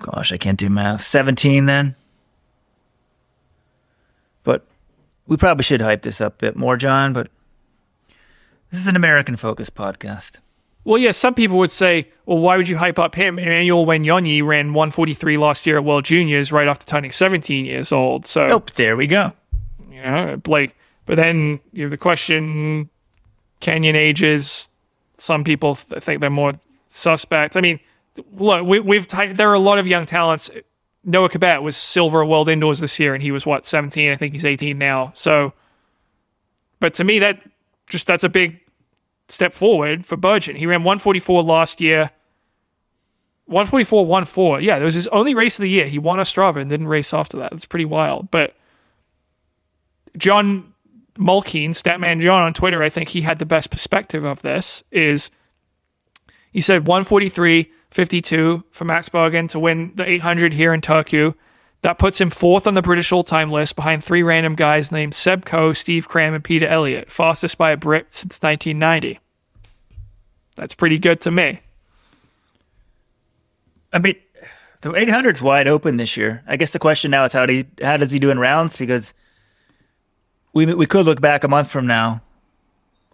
gosh, 0.00 0.32
I 0.32 0.38
can't 0.38 0.58
do 0.58 0.68
math. 0.68 1.04
17 1.04 1.66
then? 1.66 1.94
But 4.42 4.66
we 5.26 5.36
probably 5.36 5.62
should 5.62 5.82
hype 5.82 6.02
this 6.02 6.20
up 6.20 6.34
a 6.34 6.46
bit 6.46 6.56
more, 6.56 6.76
John, 6.76 7.12
but 7.12 7.28
this 8.70 8.80
is 8.80 8.86
an 8.86 8.96
American 8.96 9.36
focused 9.36 9.74
podcast. 9.74 10.40
Well, 10.84 10.98
yeah, 10.98 11.10
some 11.10 11.34
people 11.34 11.58
would 11.58 11.70
say, 11.70 12.08
well, 12.24 12.38
why 12.38 12.56
would 12.56 12.68
you 12.68 12.78
hype 12.78 12.98
up 12.98 13.14
him? 13.14 13.38
Emmanuel 13.38 13.84
Wanyonyi 13.84 14.44
ran 14.44 14.72
143 14.72 15.36
last 15.36 15.66
year 15.66 15.76
at 15.76 15.84
World 15.84 16.04
Juniors 16.04 16.52
right 16.52 16.66
after 16.66 16.86
turning 16.86 17.10
17 17.10 17.66
years 17.66 17.92
old. 17.92 18.26
So, 18.26 18.48
nope, 18.48 18.70
there 18.72 18.96
we 18.96 19.06
go. 19.06 19.32
You 19.90 20.02
know, 20.02 20.36
Blake. 20.38 20.74
But 21.04 21.16
then 21.16 21.60
you 21.72 21.82
have 21.82 21.90
the 21.90 21.98
question 21.98 22.88
Kenyan 23.60 23.94
ages. 23.94 24.68
Some 25.18 25.44
people 25.44 25.74
th- 25.74 26.02
think 26.02 26.20
they're 26.20 26.30
more 26.30 26.54
suspect. 26.86 27.56
I 27.56 27.60
mean, 27.60 27.80
look, 28.32 28.64
we, 28.66 28.96
have 28.96 29.36
there 29.36 29.50
are 29.50 29.54
a 29.54 29.58
lot 29.58 29.78
of 29.78 29.86
young 29.86 30.06
talents. 30.06 30.50
Noah 31.04 31.28
Kibet 31.28 31.62
was 31.62 31.76
silver 31.76 32.24
world 32.24 32.48
indoors 32.48 32.80
this 32.80 32.98
year, 32.98 33.14
and 33.14 33.22
he 33.22 33.32
was 33.32 33.44
what 33.44 33.66
17. 33.66 34.10
I 34.10 34.16
think 34.16 34.32
he's 34.32 34.44
18 34.44 34.78
now. 34.78 35.12
So, 35.14 35.52
but 36.78 36.94
to 36.94 37.04
me, 37.04 37.18
that 37.18 37.42
just 37.88 38.06
that's 38.06 38.24
a 38.24 38.28
big 38.28 38.60
step 39.30 39.54
forward 39.54 40.06
for 40.06 40.16
Burgin. 40.16 40.56
He 40.56 40.66
ran 40.66 40.84
144 40.84 41.42
last 41.42 41.80
year. 41.80 42.10
144 43.46 44.06
1 44.06 44.24
4. 44.24 44.60
Yeah, 44.60 44.78
it 44.78 44.84
was 44.84 44.94
his 44.94 45.08
only 45.08 45.34
race 45.34 45.58
of 45.58 45.62
the 45.62 45.70
year. 45.70 45.86
He 45.86 45.98
won 45.98 46.18
Ostrava 46.18 46.60
and 46.60 46.70
didn't 46.70 46.86
race 46.86 47.12
after 47.12 47.36
that. 47.38 47.50
That's 47.50 47.64
pretty 47.64 47.84
wild. 47.84 48.30
But 48.30 48.54
Jon 50.16 50.72
Mulkeen, 51.18 51.70
Statman 51.70 52.20
John 52.20 52.42
on 52.42 52.54
Twitter, 52.54 52.82
I 52.82 52.88
think 52.88 53.08
he 53.08 53.22
had 53.22 53.38
the 53.38 53.46
best 53.46 53.70
perspective 53.70 54.24
of 54.24 54.42
this. 54.42 54.84
Is 54.90 55.30
he 56.52 56.60
said 56.60 56.86
143 56.86 57.70
52 57.90 58.64
for 58.70 58.84
Max 58.84 59.08
Burgin 59.08 59.48
to 59.48 59.58
win 59.58 59.92
the 59.96 60.08
800 60.08 60.52
here 60.52 60.72
in 60.72 60.80
Turku. 60.80 61.34
That 61.82 61.98
puts 61.98 62.20
him 62.20 62.28
fourth 62.28 62.66
on 62.66 62.74
the 62.74 62.82
British 62.82 63.10
all-time 63.10 63.50
list 63.50 63.74
behind 63.74 64.04
three 64.04 64.22
random 64.22 64.54
guys 64.54 64.92
named 64.92 65.14
Seb 65.14 65.46
Coe, 65.46 65.72
Steve 65.72 66.08
Cram, 66.08 66.34
and 66.34 66.44
Peter 66.44 66.66
Elliott, 66.66 67.10
fastest 67.10 67.56
by 67.56 67.70
a 67.70 67.76
Brit 67.76 68.14
since 68.14 68.42
1990. 68.42 69.18
That's 70.56 70.74
pretty 70.74 70.98
good 70.98 71.22
to 71.22 71.30
me. 71.30 71.60
I 73.92 73.98
mean, 73.98 74.16
the 74.82 74.90
800's 74.90 75.40
wide 75.40 75.68
open 75.68 75.96
this 75.96 76.16
year. 76.16 76.42
I 76.46 76.56
guess 76.56 76.72
the 76.72 76.78
question 76.78 77.10
now 77.10 77.24
is 77.24 77.32
how 77.32 77.46
do 77.46 77.54
he, 77.54 77.66
how 77.82 77.96
does 77.96 78.12
he 78.12 78.18
do 78.18 78.30
in 78.30 78.38
rounds? 78.38 78.76
Because 78.76 79.14
we 80.52 80.66
we 80.74 80.86
could 80.86 81.06
look 81.06 81.20
back 81.20 81.44
a 81.44 81.48
month 81.48 81.70
from 81.70 81.86
now, 81.86 82.20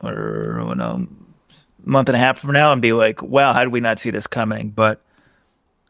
or 0.02 0.66
you 0.68 0.74
know, 0.74 1.06
month 1.84 2.08
and 2.08 2.16
a 2.16 2.18
half 2.18 2.38
from 2.38 2.52
now 2.52 2.72
and 2.72 2.82
be 2.82 2.92
like, 2.92 3.22
wow, 3.22 3.52
how 3.52 3.60
did 3.60 3.72
we 3.72 3.80
not 3.80 3.98
see 3.98 4.10
this 4.10 4.26
coming? 4.26 4.70
But 4.70 5.00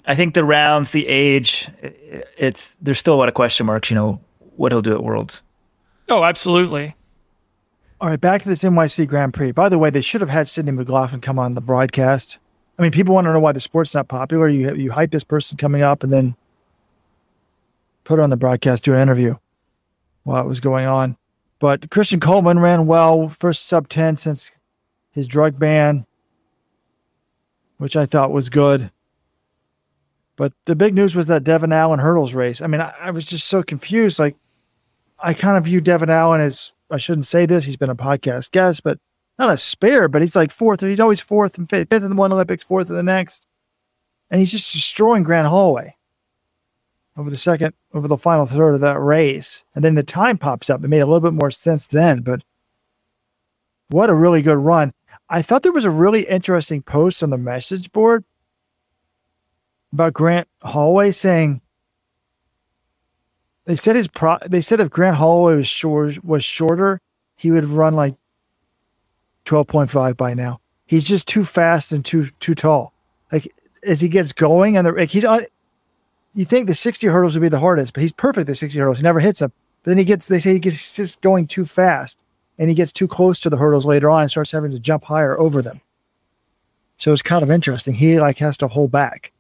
I 0.07 0.15
think 0.15 0.35
the 0.35 0.45
rounds, 0.45 0.93
the 0.93 1.07
age, 1.09 1.69
it's 2.39 2.77
there's 2.81 2.99
still 2.99 3.15
a 3.15 3.17
lot 3.17 3.29
of 3.29 3.35
question 3.35 3.67
marks. 3.67 3.91
You 3.91 3.97
know 3.97 4.21
what 4.57 4.73
he'll 4.73 4.83
do 4.83 4.93
at 4.93 5.03
Worlds. 5.03 5.43
Oh, 6.09 6.23
absolutely. 6.23 6.95
All 8.01 8.11
right, 8.11 8.21
back 8.21 8.43
to 8.43 8.49
this 8.49 8.63
NYC 8.63 9.09
Grand 9.09 9.35
Prix. 9.35 9.53
By 9.53 9.69
the 9.69 9.79
way, 9.79 9.91
they 9.91 10.03
should 10.03 10.21
have 10.21 10.31
had 10.31 10.47
Sydney 10.47 10.73
McLaughlin 10.73 11.21
come 11.21 11.39
on 11.39 11.55
the 11.55 11.61
broadcast. 11.61 12.39
I 12.79 12.83
mean, 12.83 12.93
people 12.93 13.15
want 13.15 13.27
to 13.27 13.33
know 13.33 13.41
why 13.41 13.53
the 13.53 13.61
sport's 13.61 13.95
not 13.95 14.07
popular. 14.07 14.49
You 14.49 14.75
you 14.75 14.93
hype 14.93 15.11
this 15.11 15.25
person 15.25 15.57
coming 15.57 15.83
up 15.83 16.03
and 16.03 16.13
then 16.13 16.37
put 18.05 18.19
her 18.19 18.23
on 18.23 18.31
the 18.31 18.37
broadcast, 18.37 18.85
do 18.85 18.95
an 18.95 19.01
interview 19.01 19.37
while 20.23 20.45
it 20.45 20.49
was 20.49 20.61
going 20.61 20.87
on. 20.87 21.17
But 21.59 21.91
Christian 21.91 22.21
Coleman 22.21 22.59
ran 22.59 22.87
well, 22.87 23.31
first 23.31 23.67
sub 23.67 23.89
ten 23.89 24.17
since 24.17 24.53
his 25.11 25.27
drug 25.27 25.59
ban, 25.59 26.07
which 27.79 27.97
I 27.97 28.05
thought 28.05 28.31
was 28.31 28.51
good. 28.51 28.91
But 30.37 30.53
the 30.67 30.77
big 30.77 30.95
news 30.95 31.15
was 31.15 31.27
that 31.27 31.45
Devon 31.45 31.73
Allen 31.73 31.99
hurdles 31.99 32.35
race. 32.35 32.61
I 32.61 32.67
mean, 32.67 32.81
I, 32.81 32.93
I 33.01 33.11
was 33.11 33.25
just 33.25 33.47
so 33.47 33.63
confused. 33.63 34.19
Like, 34.19 34.37
I 35.19 35.35
kind 35.35 35.57
of 35.57 35.65
view 35.65 35.81
Devon 35.81 36.11
Allen 36.11 36.41
as 36.41 36.73
I 36.91 36.99
shouldn't 36.99 37.27
say 37.27 37.47
this. 37.47 37.65
He's 37.65 37.77
been 37.77 37.91
a 37.91 37.97
podcast 37.97 38.51
guest, 38.51 38.83
but 38.83 38.99
not 39.39 39.51
a 39.51 39.57
spare. 39.57 40.09
But 40.09 40.23
he's 40.23 40.37
like 40.37 40.51
fourth. 40.51 40.81
He's 40.81 41.01
always 41.01 41.21
fourth 41.21 41.57
and 41.57 41.69
fifth, 41.69 41.89
fifth 41.89 42.05
in 42.05 42.11
the 42.11 42.17
one 42.17 42.33
Olympics, 42.33 42.65
fourth 42.65 42.91
in 42.91 42.97
the 42.97 43.03
next, 43.03 43.47
and 44.31 44.39
he's 44.39 44.51
just 44.51 44.73
destroying 44.73 45.23
Grant 45.23 45.49
Holloway 45.49 45.97
over 47.17 47.31
the 47.31 47.39
second, 47.39 47.75
over 47.95 48.07
the 48.07 48.19
final 48.19 48.47
third 48.47 48.75
of 48.75 48.81
that 48.83 49.01
race. 49.01 49.65
And 49.75 49.83
then 49.83 49.95
the 49.95 50.03
time 50.03 50.37
pops 50.37 50.69
up. 50.69 50.85
It 50.85 50.89
made 50.89 51.01
a 51.01 51.07
little 51.07 51.21
bit 51.21 51.33
more 51.33 51.51
sense 51.51 51.87
then, 51.87 52.21
but 52.21 52.43
what 53.89 54.11
a 54.11 54.15
really 54.15 54.43
good 54.43 54.59
run. 54.59 54.93
I 55.29 55.43
thought 55.43 55.63
there 55.63 55.73
was 55.73 55.85
a 55.85 55.91
really 55.91 56.25
interesting 56.25 56.83
post 56.83 57.23
on 57.23 57.31
the 57.31 57.39
message 57.39 57.91
board 57.91 58.25
about 59.93 60.13
Grant 60.13 60.49
Holloway 60.63 61.13
saying 61.13 61.61
they 63.65 63.77
said 63.77 63.97
his 63.97 64.09
pro 64.09 64.39
they 64.47 64.61
said 64.61 64.81
if 64.81 64.91
Grant 64.91 65.17
Holloway 65.17 65.57
was 65.57 65.69
short 65.69 66.25
was 66.25 66.45
shorter, 66.45 67.01
he 67.37 67.51
would 67.51 67.65
run 67.65 67.95
like 67.95 68.15
12.5 69.45 70.17
by 70.17 70.35
now. 70.35 70.61
He's 70.87 71.05
just 71.05 71.27
too 71.29 71.45
fast 71.45 71.93
and 71.93 72.05
too 72.05 72.31
too 72.41 72.55
tall. 72.55 72.93
Like 73.33 73.53
as 73.83 74.01
he 74.01 74.09
gets 74.09 74.33
going 74.33 74.77
and 74.77 74.87
the 74.87 74.93
like 74.93 75.11
he's 75.11 75.25
on 75.25 75.43
you 76.35 76.45
think 76.45 76.67
the 76.67 76.75
60 76.75 77.07
hurdles 77.07 77.35
would 77.35 77.43
be 77.43 77.49
the 77.49 77.61
hardest, 77.61 77.95
but 77.95 78.03
he's 78.03 78.13
perfect 78.13 78.49
at 78.51 78.59
60 78.59 78.79
hurdles. 78.79 78.99
He 78.99 79.03
never 79.03 79.21
hits 79.21 79.41
them. 79.41 79.53
But 79.83 79.91
then 79.91 79.99
he 79.99 80.05
gets 80.05 80.29
they 80.29 80.41
say 80.41 80.53
he 80.53 80.59
gets 80.59 80.95
just 80.95 81.21
going 81.21 81.47
too 81.47 81.65
fast 81.65 82.19
and 82.59 82.69
he 82.69 82.75
gets 82.75 82.93
too 82.93 83.09
close 83.09 83.41
to 83.41 83.51
the 83.51 83.57
hurdles 83.57 83.87
later 83.87 84.11
on 84.11 84.23
and 84.23 84.31
starts 84.31 84.53
having 84.53 84.71
to 84.71 84.79
jump 84.79 85.05
higher 85.05 85.39
over 85.39 85.61
them. 85.61 85.81
So 86.99 87.13
it's 87.13 87.23
kind 87.23 87.43
of 87.43 87.51
interesting. 87.51 87.95
He 87.95 88.21
like 88.21 88.39
has 88.39 88.57
to 88.59 88.69
hold 88.69 88.93
back 88.93 89.33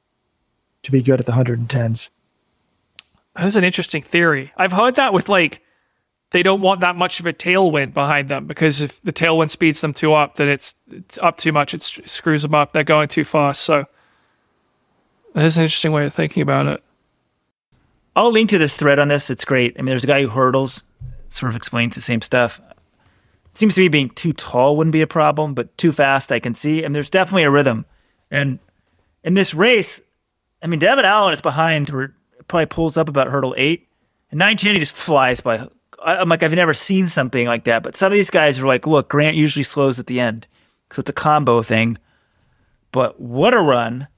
to 0.87 0.93
be 0.93 1.03
good 1.03 1.21
at 1.21 1.27
the 1.27 1.33
110s. 1.33 2.09
That 3.35 3.47
is 3.47 3.57
an 3.57 3.65
interesting 3.65 4.03
theory. 4.03 4.53
I've 4.57 4.73
heard 4.73 4.97
that 4.97 5.13
with 5.13 5.29
like 5.29 5.63
they 6.31 6.43
don't 6.43 6.63
want 6.63 6.81
that 6.81 6.97
much 6.97 7.21
of 7.21 7.27
a 7.27 7.33
tailwind 7.33 7.93
behind 7.93 8.29
them 8.29 8.47
because 8.47 8.81
if 8.81 9.01
the 9.03 9.13
tailwind 9.13 9.51
speeds 9.51 9.81
them 9.83 9.93
too 9.93 10.15
up, 10.15 10.37
then 10.37 10.49
it's 10.49 10.75
it's 10.91 11.19
up 11.19 11.37
too 11.37 11.53
much. 11.53 11.75
It 11.75 11.83
screws 11.83 12.43
them 12.43 12.55
up. 12.55 12.73
They're 12.73 12.83
going 12.83 13.09
too 13.09 13.25
fast. 13.25 13.63
So 13.63 13.85
that 15.35 15.45
is 15.45 15.59
an 15.59 15.65
interesting 15.65 15.93
way 15.93 16.07
of 16.07 16.15
thinking 16.15 16.43
about 16.43 16.67
it. 16.67 16.83
I'll 18.15 18.33
link 18.33 18.49
to 18.51 18.59
this 18.59 18.79
thread 18.79 18.99
on 18.99 19.09
this. 19.09 19.29
It's 19.29 19.45
great. 19.45 19.77
I 19.79 19.83
mean, 19.83 19.91
there's 19.91 20.05
a 20.05 20.07
guy 20.07 20.23
who 20.23 20.31
hurdles, 20.31 20.83
sort 21.29 21.51
of 21.51 21.57
explains 21.57 21.95
the 21.95 22.01
same 22.01 22.23
stuff 22.23 22.61
seems 23.59 23.75
to 23.75 23.81
me 23.81 23.89
being 23.89 24.11
too 24.11 24.33
tall 24.33 24.77
wouldn't 24.77 24.93
be 24.93 25.03
a 25.03 25.07
problem, 25.07 25.55
but 25.55 25.77
too 25.79 25.93
fast 25.93 26.31
I 26.31 26.39
can 26.39 26.55
see. 26.55 26.85
And 26.85 26.95
there's 26.95 27.11
definitely 27.11 27.45
a 27.45 27.51
rhythm. 27.51 27.87
And 28.31 28.59
in 29.25 29.35
this 29.35 29.55
race, 29.55 30.01
I 30.63 30.67
mean, 30.67 30.79
Devon 30.79 31.05
Allen 31.05 31.33
is 31.33 31.41
behind, 31.41 31.89
probably 32.49 32.67
pulls 32.67 32.97
up 32.97 33.09
about 33.09 33.29
hurdle 33.29 33.55
eight. 33.57 33.89
And 34.31 34.39
910, 34.39 34.75
he 34.75 34.81
just 34.81 34.97
flies 34.97 35.41
by 35.41 35.69
I'm 36.05 36.29
like, 36.29 36.43
I've 36.43 36.53
never 36.53 36.75
seen 36.75 37.09
something 37.09 37.47
like 37.47 37.65
that. 37.65 37.83
But 37.83 37.97
some 37.97 38.13
of 38.13 38.17
these 38.17 38.31
guys 38.31 38.59
are 38.61 38.67
like, 38.67 38.87
look, 38.87 39.09
Grant 39.09 39.37
usually 39.37 39.63
slows 39.63 39.99
at 39.99 40.07
the 40.07 40.21
end. 40.21 40.47
So 40.93 41.01
it's 41.01 41.11
a 41.11 41.15
combo 41.15 41.63
thing. 41.63 41.99
But 42.93 43.21
what 43.21 43.55
a 43.55 43.61
run. 43.61 44.09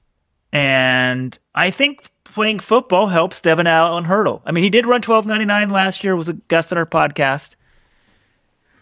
And 0.51 1.37
I 1.55 1.71
think 1.71 2.09
playing 2.23 2.59
football 2.59 3.07
helps 3.07 3.41
Devon 3.41 3.67
Allen 3.67 4.05
hurdle. 4.05 4.41
I 4.45 4.51
mean, 4.51 4.63
he 4.63 4.69
did 4.69 4.85
run 4.85 5.01
1299 5.01 5.69
last 5.69 6.03
year, 6.03 6.15
was 6.15 6.29
a 6.29 6.33
guest 6.33 6.71
on 6.71 6.77
our 6.77 6.85
podcast. 6.85 7.55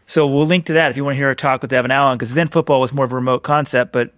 So 0.06 0.26
we'll 0.26 0.46
link 0.46 0.66
to 0.66 0.74
that 0.74 0.92
if 0.92 0.98
you 0.98 1.04
want 1.04 1.16
to 1.16 1.18
hear 1.18 1.30
a 1.30 1.36
talk 1.36 1.62
with 1.62 1.72
Devon 1.72 1.92
Allen, 1.92 2.18
because 2.18 2.34
then 2.34 2.48
football 2.48 2.80
was 2.82 2.94
more 2.94 3.06
of 3.06 3.12
a 3.12 3.16
remote 3.16 3.44
concept. 3.44 3.92
But 3.92 4.14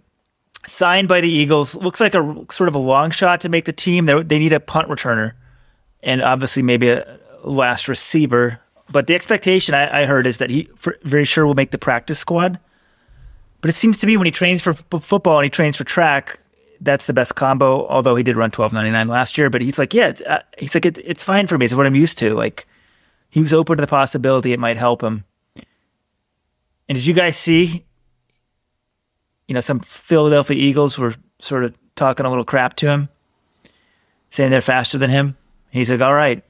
signed 0.68 1.08
by 1.08 1.22
the 1.22 1.30
Eagles, 1.30 1.76
looks 1.76 2.00
like 2.00 2.14
a 2.14 2.46
sort 2.52 2.68
of 2.68 2.76
a 2.76 2.80
long 2.80 3.12
shot 3.12 3.42
to 3.42 3.50
make 3.50 3.66
the 3.66 3.74
team. 3.74 4.06
They, 4.06 4.22
they 4.24 4.40
need 4.40 4.54
a 4.54 4.60
punt 4.60 4.88
returner 4.90 5.34
and 6.02 6.22
obviously 6.22 6.64
maybe 6.64 6.90
a 6.90 7.20
last 7.44 7.88
receiver. 7.88 8.60
But 8.92 9.08
the 9.08 9.16
expectation 9.16 9.76
I, 9.76 10.02
I 10.02 10.06
heard 10.06 10.26
is 10.26 10.38
that 10.38 10.50
he 10.50 10.70
for, 10.76 10.98
very 11.04 11.26
sure 11.26 11.46
will 11.46 11.56
make 11.56 11.72
the 11.72 11.78
practice 11.78 12.20
squad. 12.20 12.60
But 13.62 13.70
it 13.70 13.76
seems 13.76 13.98
to 13.98 14.08
me 14.08 14.18
when 14.18 14.26
he 14.26 14.32
trains 14.32 14.62
for 14.62 14.72
f- 14.72 15.04
football 15.04 15.38
and 15.38 15.44
he 15.44 15.50
trains 15.50 15.78
for 15.78 15.84
track, 15.84 16.40
that's 16.82 17.06
the 17.06 17.14
best 17.14 17.36
combo. 17.36 17.88
Although 17.88 18.16
he 18.16 18.24
did 18.24 18.38
run 18.38 18.52
twelve 18.52 18.74
ninety 18.74 18.90
nine 18.90 19.08
last 19.08 19.38
year, 19.38 19.50
but 19.50 19.62
he's 19.62 19.78
like, 19.78 19.94
yeah, 19.94 20.14
uh, 20.26 20.40
he's 20.58 20.74
like, 20.76 20.86
it, 20.86 20.98
it's 21.00 21.24
fine 21.24 21.46
for 21.46 21.58
me. 21.58 21.66
It's 21.66 21.74
what 21.74 21.86
I'm 21.86 21.96
used 21.96 22.18
to. 22.20 22.34
Like 22.34 22.68
he 23.30 23.42
was 23.42 23.54
open 23.54 23.78
to 23.78 23.82
the 23.82 23.88
possibility 23.88 24.54
it 24.54 24.60
might 24.60 24.78
help 24.78 25.04
him. 25.04 25.26
And 26.88 26.96
did 26.96 27.06
you 27.06 27.14
guys 27.14 27.38
see? 27.38 27.86
You 29.50 29.56
know, 29.56 29.62
some 29.62 29.80
Philadelphia 29.80 30.56
Eagles 30.56 31.00
were 31.00 31.16
sort 31.40 31.64
of 31.64 31.74
talking 31.96 32.24
a 32.24 32.30
little 32.30 32.46
crap 32.46 32.76
to 32.76 32.86
him, 32.86 33.10
saying 34.30 34.52
they're 34.52 34.62
faster 34.62 35.00
than 35.00 35.10
him. 35.10 35.38
He's 35.72 35.90
like, 35.90 36.02
all 36.02 36.14
right, 36.14 36.44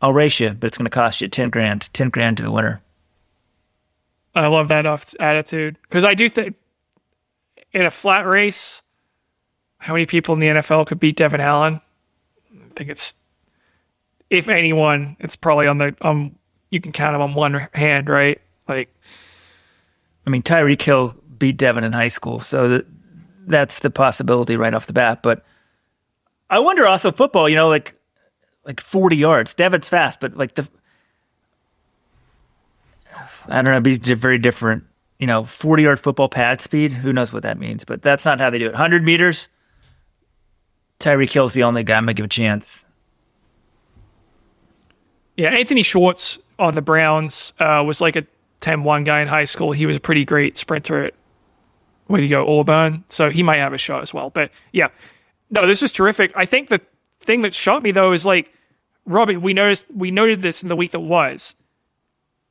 I'll 0.00 0.12
race 0.12 0.38
you, 0.38 0.50
but 0.50 0.68
it's 0.68 0.78
going 0.78 0.84
to 0.84 0.90
cost 0.90 1.20
you 1.20 1.26
10 1.26 1.50
grand, 1.50 1.92
10 1.92 2.10
grand 2.10 2.36
to 2.36 2.44
the 2.44 2.52
winner. 2.52 2.82
I 4.32 4.46
love 4.46 4.68
that 4.68 4.86
off- 4.86 5.12
attitude 5.18 5.80
because 5.82 6.04
I 6.04 6.14
do 6.14 6.28
think 6.28 6.54
in 7.72 7.84
a 7.84 7.90
flat 7.90 8.24
race, 8.24 8.80
how 9.78 9.94
many 9.94 10.06
people 10.06 10.32
in 10.34 10.40
the 10.40 10.46
NFL 10.46 10.86
could 10.86 11.00
beat 11.00 11.16
Devon 11.16 11.40
Allen? 11.40 11.80
I 12.54 12.74
think 12.76 12.90
it's, 12.90 13.14
if 14.30 14.46
anyone, 14.48 15.16
it's 15.18 15.34
probably 15.34 15.66
on 15.66 15.78
the 15.78 15.96
um. 16.00 16.36
You 16.70 16.80
can 16.80 16.92
count 16.92 17.14
them 17.14 17.22
on 17.22 17.34
one 17.34 17.68
hand, 17.74 18.08
right? 18.08 18.40
Like, 18.68 18.92
I 20.26 20.30
mean, 20.30 20.42
Tyreek 20.42 20.82
Hill 20.82 21.16
beat 21.38 21.56
Devon 21.56 21.84
in 21.84 21.92
high 21.92 22.08
school, 22.08 22.40
so 22.40 22.68
that, 22.68 22.86
that's 23.46 23.80
the 23.80 23.90
possibility 23.90 24.56
right 24.56 24.74
off 24.74 24.86
the 24.86 24.92
bat. 24.92 25.22
But 25.22 25.44
I 26.50 26.58
wonder 26.58 26.86
also 26.86 27.12
football, 27.12 27.48
you 27.48 27.56
know, 27.56 27.68
like 27.68 27.94
like 28.64 28.80
40 28.80 29.16
yards. 29.16 29.54
Devon's 29.54 29.88
fast, 29.88 30.20
but 30.20 30.36
like 30.36 30.54
the 30.54 30.68
I 33.48 33.62
don't 33.62 33.72
know, 33.72 33.80
be 33.80 33.96
very 33.96 34.38
different. 34.38 34.84
You 35.18 35.26
know, 35.26 35.44
40 35.44 35.82
yard 35.82 36.00
football 36.00 36.28
pad 36.28 36.60
speed. 36.60 36.92
Who 36.92 37.12
knows 37.12 37.32
what 37.32 37.42
that 37.42 37.58
means? 37.58 37.84
But 37.84 38.02
that's 38.02 38.24
not 38.24 38.40
how 38.40 38.50
they 38.50 38.58
do 38.58 38.66
it. 38.66 38.72
100 38.72 39.02
meters. 39.02 39.48
Tyreek 41.00 41.32
Hill's 41.32 41.54
the 41.54 41.62
only 41.62 41.82
guy 41.82 41.96
I'm 41.96 42.04
gonna 42.04 42.14
give 42.14 42.24
a 42.24 42.28
chance. 42.28 42.84
yeah, 45.36 45.50
Anthony 45.50 45.82
Schwartz 45.82 46.38
on 46.58 46.74
the 46.74 46.82
Browns 46.82 47.52
uh, 47.58 47.82
was 47.86 48.00
like 48.00 48.16
a 48.16 48.26
10-1 48.62 49.04
guy 49.04 49.20
in 49.20 49.28
high 49.28 49.44
school. 49.44 49.72
He 49.72 49.86
was 49.86 49.96
a 49.96 50.00
pretty 50.00 50.24
great 50.24 50.56
sprinter 50.56 51.04
at 51.04 51.14
where 52.06 52.20
you 52.20 52.28
go 52.28 52.58
Auburn, 52.58 53.04
so 53.08 53.30
he 53.30 53.42
might 53.42 53.56
have 53.56 53.72
a 53.72 53.78
shot 53.78 54.02
as 54.02 54.14
well. 54.14 54.30
But 54.30 54.50
yeah, 54.72 54.88
no, 55.50 55.66
this 55.66 55.82
is 55.82 55.92
terrific. 55.92 56.32
I 56.34 56.44
think 56.44 56.68
the 56.68 56.80
thing 57.20 57.40
that 57.42 57.54
shocked 57.54 57.84
me 57.84 57.90
though 57.90 58.12
is 58.12 58.24
like 58.24 58.52
Robbie. 59.04 59.36
We 59.36 59.54
noticed 59.54 59.86
we 59.94 60.10
noted 60.10 60.42
this 60.42 60.62
in 60.62 60.68
the 60.68 60.76
week 60.76 60.92
that 60.92 61.00
was. 61.00 61.54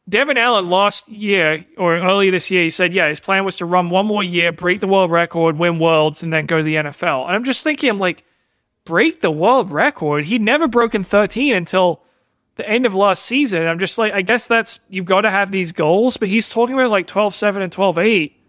Devon 0.07 0.37
Allen 0.37 0.69
last 0.69 1.09
year 1.09 1.65
or 1.77 1.95
earlier 1.95 2.29
this 2.29 2.51
year, 2.51 2.63
he 2.63 2.69
said, 2.69 2.93
yeah, 2.93 3.07
his 3.09 3.19
plan 3.19 3.43
was 3.43 3.55
to 3.57 3.65
run 3.65 3.89
one 3.89 4.05
more 4.05 4.23
year, 4.23 4.51
break 4.51 4.79
the 4.79 4.87
world 4.87 5.09
record, 5.09 5.57
win 5.57 5.79
worlds, 5.79 6.21
and 6.21 6.31
then 6.31 6.45
go 6.45 6.57
to 6.59 6.63
the 6.63 6.75
NFL. 6.75 7.25
And 7.25 7.35
I'm 7.35 7.43
just 7.43 7.63
thinking, 7.63 7.89
I'm 7.89 7.97
like, 7.97 8.23
break 8.83 9.21
the 9.21 9.31
world 9.31 9.71
record? 9.71 10.25
He'd 10.25 10.43
never 10.43 10.67
broken 10.67 11.03
13 11.03 11.55
until 11.55 12.03
the 12.55 12.69
end 12.69 12.85
of 12.85 12.93
last 12.93 13.23
season. 13.23 13.65
I'm 13.65 13.79
just 13.79 13.97
like, 13.97 14.13
I 14.13 14.21
guess 14.21 14.45
that's, 14.45 14.79
you've 14.89 15.05
got 15.05 15.21
to 15.21 15.31
have 15.31 15.51
these 15.51 15.71
goals, 15.71 16.17
but 16.17 16.27
he's 16.27 16.49
talking 16.49 16.75
about 16.75 16.91
like 16.91 17.07
12 17.07 17.33
7 17.33 17.63
and 17.63 17.71
12 17.71 17.97
8. 17.97 18.41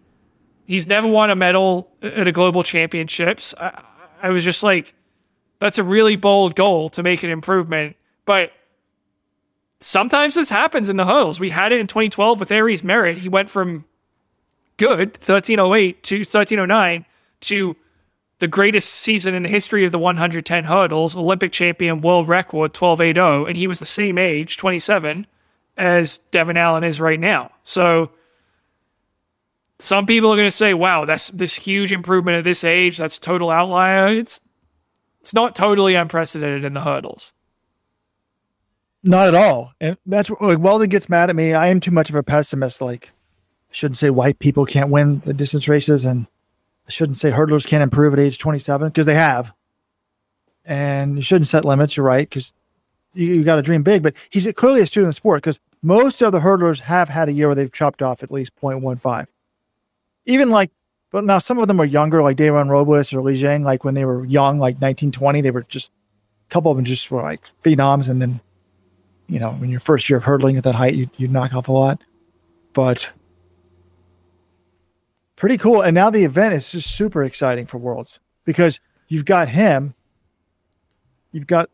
He's 0.67 0.85
never 0.85 1.07
won 1.07 1.29
a 1.29 1.35
medal 1.35 1.89
at 2.03 2.27
a 2.27 2.31
global 2.33 2.61
championships. 2.61 3.53
I, 3.57 3.81
I 4.21 4.29
was 4.29 4.43
just 4.43 4.63
like, 4.63 4.93
that's 5.59 5.77
a 5.77 5.83
really 5.83 6.17
bold 6.17 6.55
goal 6.55 6.89
to 6.89 7.01
make 7.01 7.23
an 7.23 7.29
improvement. 7.29 7.95
But 8.25 8.51
sometimes 9.79 10.35
this 10.35 10.49
happens 10.49 10.89
in 10.89 10.97
the 10.97 11.05
hurdles. 11.05 11.39
We 11.39 11.51
had 11.51 11.71
it 11.71 11.79
in 11.79 11.87
2012 11.87 12.41
with 12.41 12.51
Aries 12.51 12.83
Merritt. 12.83 13.19
He 13.19 13.29
went 13.29 13.49
from 13.49 13.85
good 14.75 15.17
1308 15.17 16.03
to 16.03 16.17
1309 16.17 17.05
to 17.39 17.75
the 18.39 18.47
greatest 18.47 18.93
season 18.93 19.33
in 19.33 19.43
the 19.43 19.49
history 19.49 19.85
of 19.85 19.93
the 19.93 19.97
110 19.97 20.65
hurdles, 20.65 21.15
Olympic 21.15 21.51
champion, 21.53 22.01
world 22.01 22.27
record 22.27 22.75
1280, 22.75 23.49
and 23.49 23.57
he 23.57 23.67
was 23.67 23.79
the 23.79 23.85
same 23.85 24.17
age, 24.17 24.57
27, 24.57 25.25
as 25.77 26.19
Devon 26.29 26.57
Allen 26.57 26.83
is 26.83 26.99
right 27.01 27.19
now. 27.19 27.51
So 27.63 28.11
some 29.79 30.05
people 30.05 30.31
are 30.31 30.35
going 30.35 30.47
to 30.47 30.51
say, 30.51 30.73
"Wow, 30.73 31.05
that's 31.05 31.29
this 31.29 31.55
huge 31.55 31.91
improvement 31.91 32.37
at 32.37 32.43
this 32.43 32.63
age. 32.63 32.97
That's 32.97 33.19
total 33.19 33.49
outlier." 33.49 34.07
It's 34.07 34.39
it's 35.21 35.33
not 35.33 35.55
totally 35.55 35.95
unprecedented 35.95 36.63
in 36.63 36.73
the 36.73 36.81
hurdles. 36.81 37.33
Not 39.03 39.27
at 39.27 39.35
all. 39.35 39.73
And 39.79 39.97
that's 40.05 40.29
like 40.29 40.59
Weldon 40.59 40.89
gets 40.89 41.09
mad 41.09 41.29
at 41.29 41.35
me. 41.35 41.53
I 41.53 41.67
am 41.67 41.79
too 41.79 41.91
much 41.91 42.09
of 42.09 42.15
a 42.15 42.23
pessimist. 42.23 42.81
Like, 42.81 43.11
I 43.69 43.73
shouldn't 43.73 43.97
say 43.97 44.09
white 44.09 44.39
people 44.39 44.65
can't 44.65 44.89
win 44.89 45.21
the 45.25 45.33
distance 45.33 45.67
races, 45.67 46.05
and 46.05 46.27
I 46.87 46.91
shouldn't 46.91 47.17
say 47.17 47.31
hurdlers 47.31 47.67
can't 47.67 47.83
improve 47.83 48.13
at 48.13 48.19
age 48.19 48.37
27 48.37 48.89
because 48.89 49.05
they 49.05 49.15
have. 49.15 49.53
And 50.65 51.17
you 51.17 51.23
shouldn't 51.23 51.47
set 51.47 51.65
limits. 51.65 51.95
You're 51.95 52.05
right 52.05 52.29
because 52.29 52.53
you, 53.13 53.27
you 53.27 53.43
got 53.43 53.57
to 53.57 53.61
dream 53.61 53.83
big. 53.83 54.03
But 54.03 54.15
he's 54.29 54.51
clearly 54.53 54.81
a 54.81 54.87
student 54.87 55.09
of 55.09 55.15
the 55.15 55.17
sport 55.17 55.43
because 55.43 55.59
most 55.81 56.21
of 56.21 56.31
the 56.31 56.39
hurdlers 56.39 56.81
have 56.81 57.09
had 57.09 57.29
a 57.29 57.33
year 57.33 57.47
where 57.47 57.55
they've 57.55 57.71
chopped 57.71 58.01
off 58.01 58.23
at 58.23 58.31
least 58.31 58.55
0.15. 58.61 59.27
Even 60.27 60.51
like, 60.51 60.71
but 61.09 61.23
now 61.23 61.39
some 61.39 61.57
of 61.57 61.67
them 61.67 61.81
are 61.81 61.85
younger, 61.85 62.21
like 62.21 62.37
Dayron 62.37 62.69
Robles 62.69 63.11
or 63.13 63.21
Liu 63.21 63.35
Xiang. 63.35 63.63
Like 63.63 63.83
when 63.83 63.95
they 63.95 64.05
were 64.05 64.25
young, 64.25 64.59
like 64.59 64.75
1920, 64.75 65.41
they 65.41 65.51
were 65.51 65.63
just 65.63 65.89
a 66.49 66.53
couple 66.53 66.69
of 66.69 66.77
them 66.77 66.85
just 66.85 67.09
were 67.09 67.23
like 67.23 67.41
phenoms, 67.63 68.07
and 68.09 68.21
then 68.21 68.41
you 69.27 69.39
know, 69.39 69.57
in 69.61 69.69
your 69.69 69.79
first 69.79 70.09
year 70.09 70.17
of 70.17 70.25
hurdling 70.25 70.57
at 70.57 70.63
that 70.63 70.75
height, 70.75 70.95
you, 70.95 71.09
you 71.17 71.27
knock 71.27 71.53
off 71.53 71.67
a 71.67 71.71
lot. 71.71 72.01
But 72.73 73.11
pretty 75.35 75.57
cool. 75.57 75.81
And 75.81 75.95
now 75.95 76.09
the 76.09 76.23
event 76.23 76.53
is 76.53 76.71
just 76.71 76.95
super 76.95 77.23
exciting 77.23 77.65
for 77.65 77.77
Worlds 77.77 78.19
because 78.45 78.79
you've 79.07 79.25
got 79.25 79.49
him, 79.49 79.95
you've 81.31 81.47
got 81.47 81.69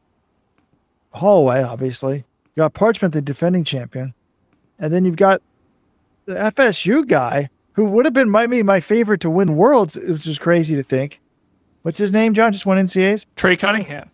Holloway, 1.11 1.61
obviously, 1.61 2.17
you 2.17 2.61
got 2.61 2.73
Parchment, 2.73 3.13
the 3.13 3.21
defending 3.21 3.63
champion, 3.63 4.13
and 4.79 4.91
then 4.91 5.05
you've 5.05 5.15
got 5.15 5.41
the 6.25 6.33
FSU 6.33 7.07
guy 7.07 7.49
who 7.73 7.85
would 7.85 8.05
have 8.05 8.13
been 8.13 8.29
might 8.29 8.49
be 8.49 8.63
my 8.63 8.79
favorite 8.79 9.21
to 9.21 9.29
win 9.29 9.55
Worlds. 9.55 9.95
It 9.95 10.09
was 10.09 10.23
just 10.23 10.39
crazy 10.41 10.75
to 10.75 10.83
think. 10.83 11.19
What's 11.81 11.97
his 11.97 12.11
name, 12.13 12.33
John? 12.33 12.51
Just 12.51 12.65
won 12.65 12.77
NCAs. 12.77 13.25
Trey 13.35 13.57
Cunningham. 13.57 14.09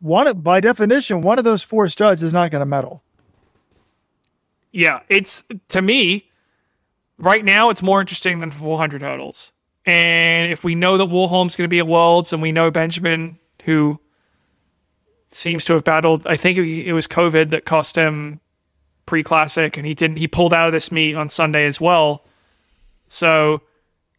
One 0.00 0.40
by 0.40 0.60
definition, 0.60 1.22
one 1.22 1.38
of 1.38 1.44
those 1.44 1.62
four 1.62 1.88
studs 1.88 2.22
is 2.22 2.32
not 2.32 2.50
going 2.50 2.60
to 2.60 2.66
medal. 2.66 3.02
Yeah, 4.70 5.00
it's 5.08 5.42
to 5.68 5.80
me 5.80 6.30
right 7.18 7.44
now. 7.44 7.70
It's 7.70 7.82
more 7.82 8.00
interesting 8.00 8.40
than 8.40 8.50
400 8.50 9.00
hurdles. 9.02 9.52
And 9.86 10.52
if 10.52 10.64
we 10.64 10.74
know 10.74 10.96
that 10.98 11.06
Warholm's 11.06 11.56
going 11.56 11.64
to 11.64 11.68
be 11.68 11.78
at 11.78 11.86
Worlds, 11.86 12.32
and 12.32 12.42
we 12.42 12.52
know 12.52 12.70
Benjamin, 12.70 13.38
who 13.64 14.00
seems 15.30 15.64
to 15.64 15.74
have 15.74 15.84
battled, 15.84 16.26
I 16.26 16.36
think 16.36 16.58
it 16.58 16.92
was 16.92 17.06
COVID 17.06 17.50
that 17.50 17.64
cost 17.64 17.96
him 17.96 18.40
pre-classic, 19.06 19.76
and 19.76 19.86
he 19.86 19.94
didn't. 19.94 20.18
He 20.18 20.28
pulled 20.28 20.52
out 20.52 20.66
of 20.66 20.72
this 20.72 20.92
meet 20.92 21.16
on 21.16 21.28
Sunday 21.28 21.66
as 21.66 21.80
well. 21.80 22.24
So 23.08 23.62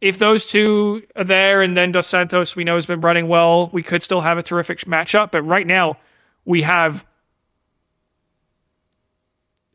if 0.02 0.18
those 0.18 0.46
two 0.46 1.04
are 1.16 1.24
there, 1.24 1.62
and 1.62 1.76
then 1.76 1.92
Dos 1.92 2.08
Santos 2.08 2.56
we 2.56 2.64
know 2.64 2.76
has 2.76 2.86
been 2.86 3.02
running 3.02 3.28
well, 3.28 3.70
we 3.74 3.84
could 3.84 4.02
still 4.02 4.22
have 4.22 4.38
a 4.38 4.44
terrific 4.44 4.80
matchup. 4.82 5.32
But 5.32 5.44
right 5.44 5.68
now, 5.68 5.98
we 6.46 6.62
have 6.64 7.06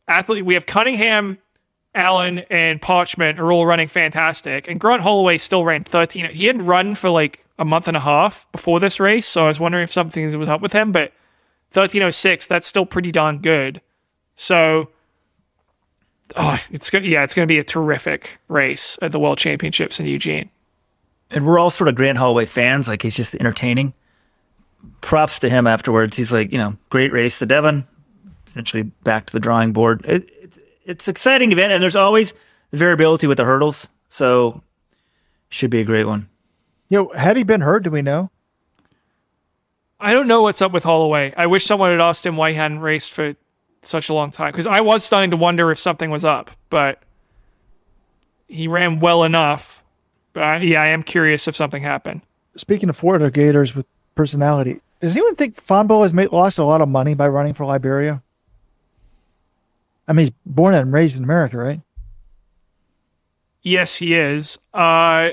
athlete. 0.09 0.45
We 0.45 0.55
have 0.55 0.67
Cunningham, 0.67 1.39
Allen, 1.95 2.41
and 2.51 2.81
Parchment 2.81 3.39
are 3.39 3.53
all 3.53 3.67
running 3.67 3.89
fantastic, 3.89 4.69
and 4.69 4.81
Grant 4.81 5.03
Holloway 5.03 5.39
still 5.39 5.65
ran 5.65 5.85
13. 5.85 6.31
He 6.31 6.47
hadn't 6.47 6.67
run 6.67 6.95
for 6.95 7.11
like 7.11 7.45
a 7.59 7.65
month 7.65 7.89
and 7.89 7.97
a 7.97 8.01
half 8.01 8.51
before 8.53 8.81
this 8.81 8.99
race, 8.99 9.27
so 9.27 9.45
I 9.45 9.49
was 9.49 9.61
wondering 9.61 9.85
if 9.85 9.93
something 9.93 10.39
was 10.39 10.49
up 10.49 10.61
with 10.61 10.73
him. 10.73 10.93
But 10.93 11.13
1306, 11.73 12.47
that's 12.47 12.67
still 12.67 12.87
pretty 12.87 13.13
darn 13.13 13.39
good. 13.39 13.81
So, 14.37 14.91
oh, 16.37 16.59
it's 16.71 16.91
good. 16.91 17.05
Yeah, 17.05 17.23
it's 17.25 17.35
going 17.35 17.47
to 17.47 17.53
be 17.53 17.59
a 17.59 17.65
terrific 17.65 18.39
race 18.49 18.99
at 19.03 19.13
the 19.13 19.19
World 19.19 19.39
Championships 19.39 19.99
in 20.01 20.07
Eugene. 20.07 20.51
and 21.31 21.47
we're 21.47 21.59
all 21.59 21.71
sort 21.71 21.89
of 21.89 21.95
Grant 21.95 22.19
Holloway 22.19 22.47
fans. 22.47 22.89
Like 22.89 23.03
he's 23.03 23.15
just 23.15 23.35
entertaining. 23.35 23.95
Props 25.01 25.39
to 25.41 25.49
him 25.49 25.67
afterwards. 25.67 26.17
He's 26.17 26.33
like, 26.33 26.53
you 26.53 26.59
know, 26.59 26.77
great 26.91 27.13
race 27.13 27.39
to 27.39 27.47
Devon. 27.47 27.87
essentially 28.47 28.83
back 28.83 29.27
to 29.27 29.33
the 29.33 29.41
drawing 29.41 29.73
board. 29.73 30.05
It, 30.05 30.29
it's 30.43 30.59
it's 30.85 31.09
exciting 31.09 31.53
event, 31.53 31.73
and 31.73 31.83
there's 31.83 31.97
always 31.97 32.35
the 32.71 32.77
variability 32.77 33.27
with 33.29 33.37
the 33.39 33.45
hurdles, 33.45 33.89
so 34.09 34.63
should 35.49 35.71
be 35.71 35.81
a 35.81 35.85
great 35.85 36.05
one. 36.07 36.29
Yo, 36.89 37.09
had 37.11 37.37
he 37.37 37.45
been 37.45 37.61
hurt? 37.61 37.85
Do 37.85 37.91
we 37.91 38.03
know? 38.03 38.31
I 40.01 40.13
don't 40.13 40.27
know 40.27 40.43
what's 40.43 40.61
up 40.61 40.73
with 40.73 40.83
Holloway. 40.83 41.33
I 41.37 41.47
wish 41.47 41.65
someone 41.65 41.93
had 41.93 42.01
asked 42.01 42.27
him 42.27 42.37
why 42.37 42.51
he 42.51 42.57
hadn't 42.57 42.81
raced 42.81 43.13
for 43.13 43.37
such 43.83 44.09
a 44.09 44.15
long 44.15 44.31
time 44.31 44.53
because 44.53 44.67
I 44.67 44.81
was 44.81 45.05
starting 45.05 45.31
to 45.31 45.37
wonder 45.37 45.71
if 45.71 45.79
something 45.79 46.11
was 46.11 46.25
up, 46.25 46.51
but 46.71 47.03
he 48.49 48.69
ran 48.69 49.01
well 49.01 49.25
enough. 49.25 49.83
But 50.33 50.63
yeah, 50.63 50.83
I 50.83 50.89
am 50.89 51.03
curious 51.03 51.49
if 51.49 51.57
something 51.57 51.83
happened. 51.83 52.23
Speaking 52.57 52.89
of 52.89 52.97
Florida 52.97 53.31
Gators 53.31 53.75
with 53.75 53.87
personality, 54.15 54.81
does 55.01 55.17
anyone 55.17 55.35
think 55.35 55.57
Fonbo 55.57 56.03
has 56.03 56.15
made, 56.15 56.33
lost 56.33 56.59
a 56.59 56.65
lot 56.65 56.81
of 56.81 56.89
money 56.89 57.15
by 57.15 57.29
running 57.29 57.55
for 57.55 57.67
Liberia? 57.67 58.23
I 60.07 60.13
mean, 60.13 60.27
he's 60.27 60.35
born 60.47 60.75
and 60.75 60.93
raised 60.93 61.17
in 61.17 61.25
America, 61.25 61.59
right? 61.59 61.81
Yes, 63.63 63.97
he 63.97 64.15
is. 64.15 64.59
Uh, 64.75 65.31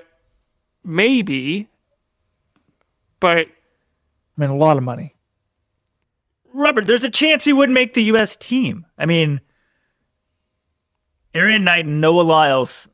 maybe, 0.84 1.68
but 3.20 3.48
I 3.48 4.42
mean, 4.42 4.50
a 4.50 4.56
lot 4.56 4.78
of 4.78 4.84
money. 4.84 5.16
Robert, 6.54 6.88
there's 6.88 7.04
a 7.04 7.10
chance 7.10 7.44
he 7.44 7.54
would 7.54 7.70
make 7.70 7.94
the 7.94 8.04
U.S. 8.06 8.36
team. 8.36 8.86
I 8.98 9.06
mean, 9.06 9.42
Aaron 11.34 11.64
Knight 11.64 11.86
and 11.86 12.02
Noah 12.02 12.22
Lyles. 12.22 12.90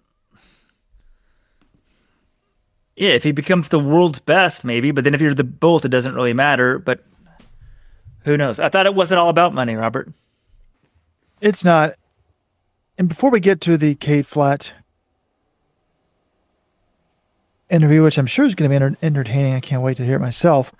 Yeah, 2.95 3.11
if 3.11 3.23
he 3.23 3.32
becomes 3.32 3.69
the 3.69 3.80
world's 3.80 4.19
best, 4.19 4.64
maybe. 4.64 4.91
But 4.91 5.03
then 5.03 5.14
if 5.14 5.22
you're 5.22 5.34
the 5.34 5.44
both, 5.44 5.84
it 5.86 5.90
doesn't 5.90 6.15
really 6.15 6.34
matter. 6.34 6.80
But 6.80 7.03
who 8.23 8.38
knows? 8.38 8.60
I 8.60 8.69
thought 8.69 8.86
it 8.86 8.95
wasn't 8.95 9.19
all 9.19 9.30
about 9.30 9.53
money, 9.53 9.76
Robert. 9.76 10.11
It's 11.41 11.64
not. 11.64 11.95
And 12.98 13.10
before 13.10 13.30
we 13.30 13.40
get 13.40 13.60
to 13.61 13.77
the 13.77 13.95
Cade 13.95 14.26
Flatt 14.26 14.73
interview, 17.69 18.03
which 18.03 18.18
I'm 18.18 18.26
sure 18.26 18.45
is 18.45 18.56
going 18.56 18.69
to 18.69 18.80
be 18.80 18.84
enter- 18.84 18.98
entertaining, 19.02 19.53
I 19.53 19.60
can't 19.60 19.82
wait 19.82 19.98
to 19.98 20.06
hear 20.06 20.15
it 20.15 20.22
myself. 20.22 20.73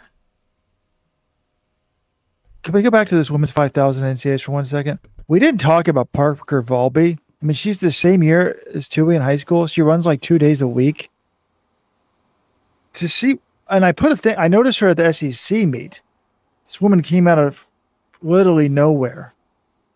Can 2.66 2.74
we 2.74 2.82
go 2.82 2.90
back 2.90 3.08
to 3.10 3.16
this 3.16 3.30
women's 3.30 3.52
5,000 3.52 4.04
NCAAs 4.04 4.42
for 4.42 4.52
one 4.52 4.66
second? 4.66 4.98
We 5.28 5.38
didn't 5.38 5.62
talk 5.62 5.88
about 5.88 6.12
Parker 6.12 6.64
Valby. 6.64 7.20
I 7.40 7.46
mean, 7.46 7.54
she's 7.54 7.80
the 7.80 7.92
same 7.92 8.24
year 8.24 8.60
as 8.74 8.90
Tuohy 8.90 9.16
in 9.16 9.22
high 9.22 9.38
school. 9.38 9.68
She 9.68 9.84
runs 9.84 10.08
like 10.08 10.20
two 10.20 10.40
days 10.40 10.64
a 10.64 10.68
week. 10.68 11.12
To 12.94 13.08
see, 13.08 13.38
and 13.70 13.86
I 13.86 13.92
put 13.92 14.12
a 14.12 14.16
thing, 14.16 14.34
I 14.40 14.48
noticed 14.48 14.80
her 14.80 14.90
at 14.90 14.98
the 14.98 15.14
SEC 15.14 15.68
meet. 15.68 16.02
This 16.66 16.82
woman 16.82 17.04
came 17.04 17.28
out 17.28 17.38
of 17.38 17.68
literally 18.24 18.68
nowhere. 18.68 19.36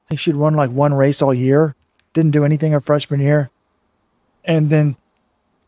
I 0.06 0.10
think 0.10 0.20
she'd 0.20 0.36
run 0.36 0.54
like 0.54 0.70
one 0.70 0.94
race 0.94 1.24
all 1.24 1.34
year, 1.34 1.74
didn't 2.14 2.32
do 2.32 2.46
anything 2.46 2.72
her 2.74 2.80
freshman 2.80 3.20
year, 3.20 3.50
and 4.46 4.70
then 4.70 4.96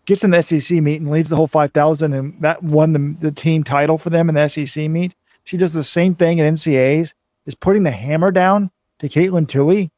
gets 0.05 0.23
in 0.23 0.29
the 0.29 0.43
SEC 0.43 0.79
meet 0.83 1.01
and 1.01 1.09
leads 1.09 1.29
the 1.29 1.35
whole 1.35 1.47
5,000, 1.47 2.13
and 2.13 2.39
that 2.41 2.61
won 2.61 2.93
the, 2.93 3.15
the 3.19 3.31
team 3.31 3.63
title 3.63 3.97
for 3.97 4.11
them 4.11 4.29
in 4.29 4.35
the 4.35 4.47
SEC 4.47 4.87
meet. 4.87 5.15
She 5.43 5.57
does 5.57 5.73
the 5.73 5.83
same 5.83 6.15
thing 6.15 6.39
at 6.39 6.53
NCAAs, 6.53 7.13
is 7.45 7.55
putting 7.55 7.83
the 7.83 7.91
hammer 7.91 8.31
down 8.31 8.71
to 8.99 9.09
Katelyn 9.09 9.47
Tuohy, 9.47 9.89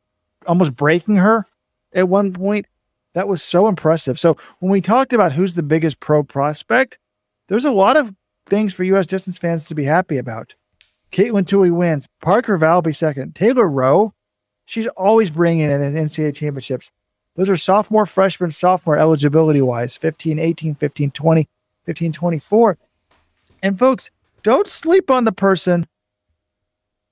almost 0.47 0.75
breaking 0.75 1.17
her 1.17 1.45
at 1.93 2.09
one 2.09 2.33
point. 2.33 2.67
That 3.13 3.27
was 3.27 3.43
so 3.43 3.67
impressive. 3.67 4.19
So 4.19 4.37
when 4.59 4.71
we 4.71 4.81
talked 4.81 5.13
about 5.13 5.33
who's 5.33 5.55
the 5.55 5.63
biggest 5.63 5.99
pro 5.99 6.23
prospect, 6.23 6.97
there's 7.47 7.65
a 7.65 7.71
lot 7.71 7.97
of 7.97 8.13
things 8.47 8.73
for 8.73 8.83
U.S. 8.85 9.05
distance 9.05 9.37
fans 9.37 9.65
to 9.65 9.75
be 9.75 9.83
happy 9.83 10.17
about. 10.17 10.53
Katelyn 11.11 11.43
Tuohy 11.43 11.75
wins. 11.75 12.07
Parker 12.21 12.57
Valby 12.57 12.95
second. 12.95 13.35
Taylor 13.35 13.69
Roe, 13.69 14.13
she's 14.65 14.87
always 14.87 15.29
bringing 15.29 15.69
in 15.69 15.81
at 15.81 15.93
NCAA 15.93 16.35
championships. 16.35 16.91
Those 17.35 17.49
are 17.49 17.57
sophomore, 17.57 18.05
freshman, 18.05 18.51
sophomore 18.51 18.97
eligibility 18.97 19.61
wise 19.61 19.95
15, 19.95 20.39
18, 20.39 20.75
15, 20.75 21.11
20, 21.11 21.47
15, 21.85 22.13
24. 22.13 22.77
And 23.61 23.77
folks, 23.77 24.11
don't 24.43 24.67
sleep 24.67 25.09
on 25.09 25.23
the 25.23 25.31
person. 25.31 25.87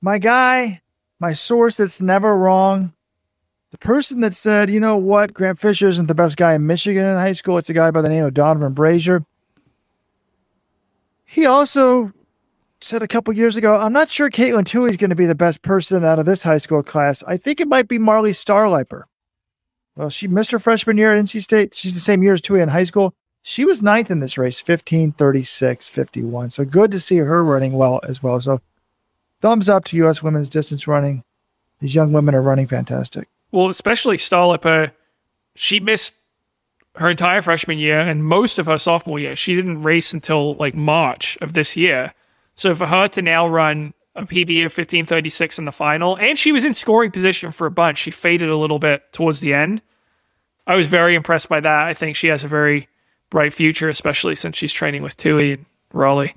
My 0.02 0.18
guy, 0.18 0.82
my 1.20 1.34
source 1.34 1.78
that's 1.78 2.02
never 2.02 2.38
wrong, 2.38 2.94
the 3.72 3.78
person 3.78 4.20
that 4.22 4.34
said, 4.34 4.70
you 4.70 4.80
know 4.80 4.98
what, 4.98 5.34
Grant 5.34 5.58
Fisher 5.58 5.88
isn't 5.88 6.08
the 6.08 6.16
best 6.16 6.36
guy 6.36 6.54
in 6.54 6.68
Michigan 6.68 7.06
in 7.06 7.16
high 7.16 7.34
school. 7.34 7.58
It's 7.58 7.70
a 7.70 7.74
guy 7.74 7.90
by 7.90 8.02
the 8.02 8.10
name 8.10 8.26
of 8.26 8.34
Donavan 8.34 8.74
Brazier. 8.74 9.26
He 11.24 11.46
also 11.46 12.12
said 12.82 13.02
a 13.02 13.08
couple 13.08 13.34
years 13.34 13.56
ago, 13.56 13.78
I'm 13.78 13.94
not 13.94 14.10
sure 14.10 14.30
Katelyn 14.30 14.64
Tuohy 14.64 14.90
is 14.90 14.98
going 14.98 15.12
to 15.12 15.16
be 15.16 15.26
the 15.26 15.36
best 15.36 15.62
person 15.62 16.04
out 16.04 16.20
of 16.20 16.26
this 16.26 16.44
high 16.44 16.58
school 16.58 16.84
class. 16.84 17.24
I 17.26 17.38
think 17.38 17.62
it 17.62 17.70
might 17.70 17.88
be 17.88 17.98
Marley 17.98 18.32
Starliper. 18.32 19.04
Well, 19.96 20.10
she 20.10 20.28
missed 20.28 20.52
her 20.52 20.60
freshman 20.60 20.98
year 20.98 21.14
at 21.14 21.24
NC 21.24 21.42
State. 21.42 21.76
She's 21.76 21.94
the 21.94 22.02
same 22.02 22.24
year 22.24 22.34
as 22.34 22.42
Tuohy 22.42 22.62
in 22.62 22.70
high 22.70 22.84
school. 22.84 23.14
She 23.44 23.66
was 23.66 23.82
ninth 23.82 24.12
in 24.12 24.20
this 24.20 24.38
race, 24.38 24.60
15, 24.60 25.14
36, 25.14 25.90
51. 25.90 26.52
So 26.52 26.66
good 26.66 26.92
to 26.92 27.00
see 27.00 27.18
her 27.18 27.44
running 27.44 27.74
well 27.74 28.00
as 28.04 28.22
well. 28.22 28.40
So 28.40 28.62
thumbs 29.42 29.68
up 29.68 29.86
to 29.86 29.98
U.S. 29.98 30.22
women's 30.22 30.50
distance 30.50 30.88
running. 30.88 31.24
These 31.80 31.96
young 31.96 32.14
women 32.14 32.36
are 32.36 32.42
running 32.42 32.68
fantastic. 32.68 33.28
Well, 33.52 33.70
especially 33.70 34.18
Starliper, 34.18 34.92
she 35.56 35.80
missed 35.80 36.14
her 36.96 37.10
entire 37.10 37.42
freshman 37.42 37.80
year 37.80 38.00
and 38.00 38.24
most 38.24 38.60
of 38.60 38.68
her 38.68 38.78
sophomore 38.78 39.20
year. 39.20 39.36
She 39.36 39.56
didn't 39.56 39.84
race 39.84 40.14
until 40.14 40.56
like 40.56 40.76
March 40.76 41.38
of 41.42 41.54
this 41.54 41.76
year. 41.76 42.14
So 42.54 42.76
for 42.76 42.88
her 42.88 43.08
to 43.10 43.22
now 43.22 43.48
run 43.48 43.94
a 44.14 44.24
PB 44.24 44.58
of 44.60 44.78
1536 44.78 45.58
in 45.58 45.66
the 45.66 45.72
final, 45.72 46.18
and 46.18 46.38
she 46.38 46.52
was 46.52 46.66
in 46.66 46.74
scoring 46.74 47.12
position 47.12 47.52
for 47.52 47.66
a 47.66 47.72
bunch. 47.72 47.98
She 47.98 48.12
faded 48.12 48.50
a 48.50 48.58
little 48.58 48.78
bit 48.78 49.12
towards 49.14 49.40
the 49.40 49.54
end. 49.54 49.82
I 50.68 50.76
was 50.76 50.88
very 50.88 51.16
impressed 51.16 51.48
by 51.48 51.62
that. 51.62 51.88
I 51.88 51.94
think 51.94 52.16
she 52.16 52.28
has 52.28 52.44
a 52.44 52.48
very 52.48 52.90
bright 53.32 53.54
future, 53.54 53.90
especially 53.90 54.36
since 54.36 54.56
she's 54.56 54.72
training 54.72 55.02
with 55.02 55.18
Tuohy 55.18 55.54
and 55.54 55.66
Raleigh. 55.92 56.36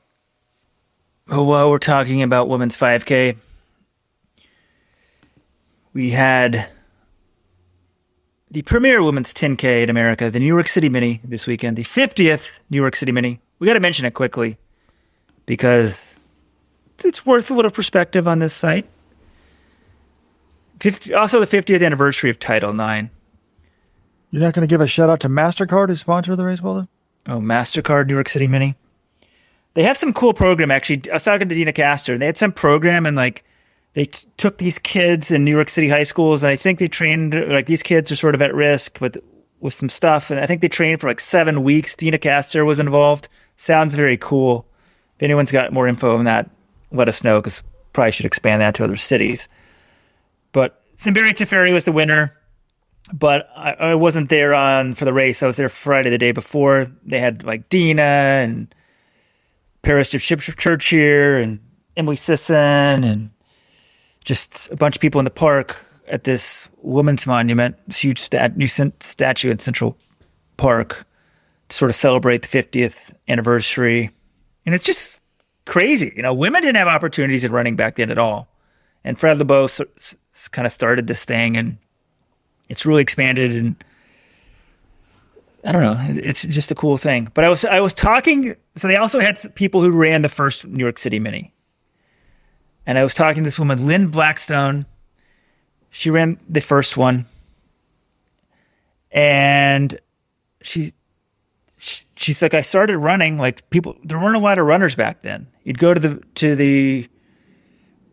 Well, 1.29 1.45
while 1.45 1.71
we're 1.71 1.79
talking 1.79 2.23
about 2.23 2.49
women's 2.49 2.77
5K, 2.77 3.37
we 5.93 6.11
had 6.11 6.69
the 8.51 8.63
premier 8.63 9.03
women's 9.03 9.35
10K 9.35 9.83
in 9.83 9.91
America, 9.91 10.31
the 10.31 10.39
New 10.39 10.47
York 10.47 10.69
City 10.69 10.89
Mini 10.89 11.21
this 11.25 11.47
weekend, 11.47 11.77
the 11.77 11.83
50th 11.83 12.61
New 12.71 12.77
York 12.77 12.97
City 12.97 13.13
Mini. 13.13 13.41
We 13.59 13.67
got 13.67 13.75
to 13.75 13.81
mention 13.81 14.07
it 14.07 14.15
quickly 14.15 14.57
because 15.47 16.19
it's 17.05 17.27
worth 17.27 17.51
a 17.51 17.55
little 17.55 17.71
perspective 17.71 18.29
on 18.29 18.39
this 18.39 18.55
site. 18.55 18.87
50, 20.81 21.15
also, 21.15 21.41
the 21.41 21.47
50th 21.47 21.85
anniversary 21.85 22.31
of 22.31 22.39
Title 22.39 22.79
IX. 22.79 23.09
You're 24.35 24.43
not 24.43 24.53
going 24.53 24.67
to 24.67 24.73
give 24.73 24.81
a 24.81 24.89
shout 24.89 25.09
out 25.09 25.21
to 25.21 25.29
MasterCard 25.29 25.91
who 25.91 25.95
sponsored 25.95 26.37
the 26.37 26.45
race, 26.45 26.61
Wilder? 26.61 26.89
Oh, 27.29 27.39
MasterCard 27.39 28.09
New 28.09 28.15
York 28.15 28.29
City 28.29 28.49
Mini. 28.49 28.75
They 29.75 29.85
have 29.85 29.97
some 29.97 30.13
cool 30.13 30.35
program, 30.35 30.73
actually. 30.73 31.09
I 31.09 31.15
was 31.15 31.23
talking 31.23 31.49
to 31.49 31.55
Deena 31.55 31.73
Kastor, 31.73 32.15
and 32.15 32.21
they 32.21 32.27
had 32.27 32.37
some 32.37 32.51
program, 32.51 33.07
and 33.07 33.17
like, 33.17 33.45
they 33.93 34.07
t- 34.07 34.27
took 34.37 34.59
these 34.59 34.81
kids 34.81 35.31
in 35.31 35.45
New 35.45 35.53
York 35.53 35.69
City 35.69 35.89
high 35.89 36.03
schools, 36.03 36.43
and 36.43 36.51
I 36.51 36.57
think 36.57 36.81
they 36.81 36.89
trained 36.89 37.47
like 37.49 37.67
these 37.67 37.85
kids 37.85 38.11
are 38.11 38.17
sort 38.17 38.35
of 38.35 38.43
at 38.43 38.53
risk 38.53 39.01
with 39.01 39.19
with 39.61 39.73
some 39.73 39.89
stuff, 39.89 40.33
and 40.33 40.41
I 40.41 40.47
think 40.47 40.63
they 40.63 40.69
trained 40.69 41.01
for 41.01 41.07
like 41.07 41.21
seven 41.21 41.63
weeks. 41.63 41.95
Deena 41.95 42.19
Kastor 42.19 42.67
was 42.67 42.81
involved. 42.81 43.29
Sounds 43.55 43.95
very 43.95 44.17
cool. 44.17 44.67
If 45.15 45.23
anyone's 45.23 45.53
got 45.53 45.73
more 45.73 45.87
info 45.87 46.17
on 46.17 46.25
that, 46.25 46.51
let 46.91 47.09
us 47.09 47.23
know 47.23 47.41
because 47.41 47.63
probably 47.93 48.11
should 48.11 48.27
expand 48.27 48.63
that 48.63 48.75
to 48.75 48.85
other 48.85 48.97
cities. 48.97 49.49
But 50.51 50.83
Senbere 50.97 51.31
Teferi 51.31 51.73
was 51.73 51.85
the 51.85 51.93
winner, 51.93 52.37
but 53.15 53.49
I, 53.57 53.73
I, 53.75 53.95
wasn't 53.95 54.29
there 54.29 54.55
on 54.55 54.95
for 54.95 55.05
the 55.05 55.13
race. 55.13 55.41
I 55.43 55.47
was 55.47 55.57
there 55.57 55.69
Friday 55.69 56.11
the 56.11 56.19
day 56.19 56.33
before. 56.33 56.91
They 57.05 57.21
had 57.21 57.45
like 57.45 57.69
Deena 57.69 58.03
and 58.03 58.75
Peres 59.83 60.11
Jepchirchir 60.11 61.41
and 61.41 61.61
Emily 61.97 62.17
Sisson 62.17 63.05
and 63.05 63.31
just 64.25 64.69
a 64.73 64.77
bunch 64.77 64.97
of 64.97 65.01
people 65.01 65.21
in 65.21 65.25
the 65.25 65.31
park 65.31 65.77
at 66.09 66.25
this 66.25 66.69
woman's 66.83 67.25
monument, 67.25 67.77
this 67.87 68.01
huge 68.01 68.19
stat- 68.19 68.57
new 68.57 68.67
statue 68.67 69.51
in 69.51 69.61
Central 69.61 69.97
Park 70.57 71.07
to 71.69 71.77
sort 71.77 71.91
of 71.91 71.95
celebrate 71.95 72.43
the 72.43 72.49
50th 72.49 73.15
anniversary. 73.29 74.11
And 74.67 74.75
it's 74.75 74.85
just 74.85 75.23
crazy. 75.67 76.13
You 76.17 76.23
know, 76.23 76.35
women 76.35 76.63
didn't 76.63 76.79
have 76.79 76.89
opportunities 76.89 77.45
in 77.45 77.53
running 77.53 77.77
back 77.77 77.95
then 77.95 78.11
at 78.11 78.19
all. 78.19 78.49
And 79.05 79.17
Fred 79.17 79.39
Lebow 79.39 79.65
s- 79.65 79.81
s- 80.35 80.49
kind 80.49 80.67
of 80.67 80.73
started 80.73 81.07
this 81.07 81.25
thing 81.25 81.57
and 81.57 81.79
it's 82.69 82.87
really 82.87 83.03
expanded 83.03 83.53
and 83.53 83.77
I 85.65 85.73
don't 85.73 85.83
know. 85.83 85.97
It's 85.99 86.47
just 86.47 86.71
a 86.71 86.75
cool 86.75 86.99
thing. 86.99 87.31
But 87.33 87.45
I 87.45 87.49
was 87.49 87.65
I 87.65 87.81
was 87.81 87.95
talking. 87.95 88.55
So 88.77 88.87
they 88.87 88.97
also 88.97 89.19
had 89.19 89.39
people 89.55 89.81
who 89.81 89.91
ran 89.91 90.21
the 90.23 90.29
first 90.29 90.67
New 90.67 90.83
York 90.83 90.99
City 90.99 91.19
Mini, 91.19 91.55
and 92.87 92.99
I 92.99 93.03
was 93.03 93.15
talking 93.15 93.43
to 93.43 93.47
this 93.47 93.59
woman, 93.59 93.87
Lynn 93.87 94.09
Blackstone. 94.09 94.85
She 95.89 96.11
ran 96.11 96.39
the 96.49 96.61
first 96.61 96.97
one, 96.97 97.25
and 99.11 99.99
she, 100.61 100.93
she 101.79 102.05
she's 102.17 102.43
like, 102.43 102.53
I 102.53 102.61
started 102.61 102.99
running 102.99 103.39
like 103.39 103.71
people. 103.71 103.97
There 104.05 104.19
weren't 104.19 104.37
a 104.37 104.41
lot 104.41 104.59
of 104.59 104.67
runners 104.67 104.95
back 104.95 105.23
then. 105.23 105.47
You'd 105.63 105.79
go 105.79 105.95
to 105.95 106.01
the 106.01 106.23
to 106.35 106.57
the 106.57 107.09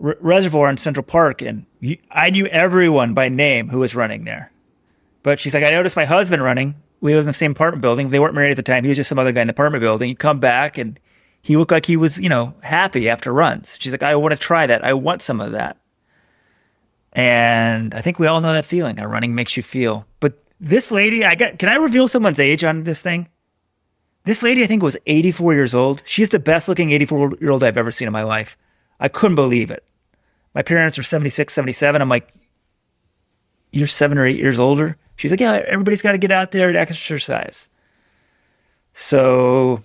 R- 0.03 0.17
reservoir 0.19 0.69
in 0.69 0.77
Central 0.77 1.03
Park, 1.03 1.41
and 1.41 1.65
you, 1.79 1.97
I 2.11 2.29
knew 2.29 2.45
everyone 2.47 3.13
by 3.13 3.29
name 3.29 3.69
who 3.69 3.79
was 3.79 3.95
running 3.95 4.23
there. 4.23 4.51
But 5.23 5.39
she's 5.39 5.53
like, 5.53 5.63
I 5.63 5.69
noticed 5.69 5.95
my 5.95 6.05
husband 6.05 6.43
running. 6.43 6.75
We 6.99 7.13
lived 7.13 7.25
in 7.25 7.27
the 7.27 7.33
same 7.33 7.51
apartment 7.51 7.81
building. 7.81 8.09
They 8.09 8.19
weren't 8.19 8.35
married 8.35 8.51
at 8.51 8.57
the 8.57 8.63
time. 8.63 8.83
He 8.83 8.89
was 8.89 8.97
just 8.97 9.09
some 9.09 9.19
other 9.19 9.31
guy 9.31 9.41
in 9.41 9.47
the 9.47 9.51
apartment 9.51 9.81
building. 9.81 10.09
He'd 10.09 10.19
come 10.19 10.39
back 10.39 10.77
and 10.77 10.99
he 11.41 11.57
looked 11.57 11.71
like 11.71 11.85
he 11.85 11.97
was, 11.97 12.19
you 12.19 12.29
know, 12.29 12.53
happy 12.61 13.09
after 13.09 13.33
runs. 13.33 13.75
She's 13.79 13.91
like, 13.91 14.03
I 14.03 14.15
want 14.15 14.31
to 14.31 14.37
try 14.37 14.67
that. 14.67 14.83
I 14.83 14.93
want 14.93 15.21
some 15.21 15.41
of 15.41 15.51
that. 15.51 15.77
And 17.13 17.93
I 17.93 18.01
think 18.01 18.19
we 18.19 18.27
all 18.27 18.41
know 18.41 18.53
that 18.53 18.65
feeling 18.65 18.97
how 18.97 19.05
running 19.05 19.35
makes 19.35 19.57
you 19.57 19.63
feel. 19.63 20.05
But 20.19 20.37
this 20.59 20.91
lady, 20.91 21.25
I 21.25 21.35
got, 21.35 21.59
can 21.59 21.69
I 21.69 21.75
reveal 21.75 22.07
someone's 22.07 22.39
age 22.39 22.63
on 22.63 22.83
this 22.83 23.01
thing? 23.01 23.27
This 24.23 24.43
lady, 24.43 24.63
I 24.63 24.67
think, 24.67 24.83
was 24.83 24.97
84 25.07 25.53
years 25.55 25.73
old. 25.73 26.03
She's 26.05 26.29
the 26.29 26.39
best 26.39 26.69
looking 26.69 26.91
84 26.91 27.37
year 27.41 27.51
old 27.51 27.63
I've 27.63 27.77
ever 27.77 27.91
seen 27.91 28.07
in 28.07 28.13
my 28.13 28.23
life. 28.23 28.55
I 28.99 29.07
couldn't 29.07 29.35
believe 29.35 29.71
it. 29.71 29.83
My 30.53 30.61
parents 30.61 30.99
are 30.99 31.03
76, 31.03 31.53
77. 31.53 32.01
I'm 32.01 32.09
like, 32.09 32.33
you're 33.71 33.87
seven 33.87 34.17
or 34.17 34.25
eight 34.25 34.37
years 34.37 34.59
older? 34.59 34.97
She's 35.15 35.31
like, 35.31 35.39
yeah, 35.39 35.63
everybody's 35.67 36.01
got 36.01 36.11
to 36.13 36.17
get 36.17 36.31
out 36.31 36.51
there 36.51 36.67
and 36.67 36.77
exercise. 36.77 37.69
So 38.93 39.81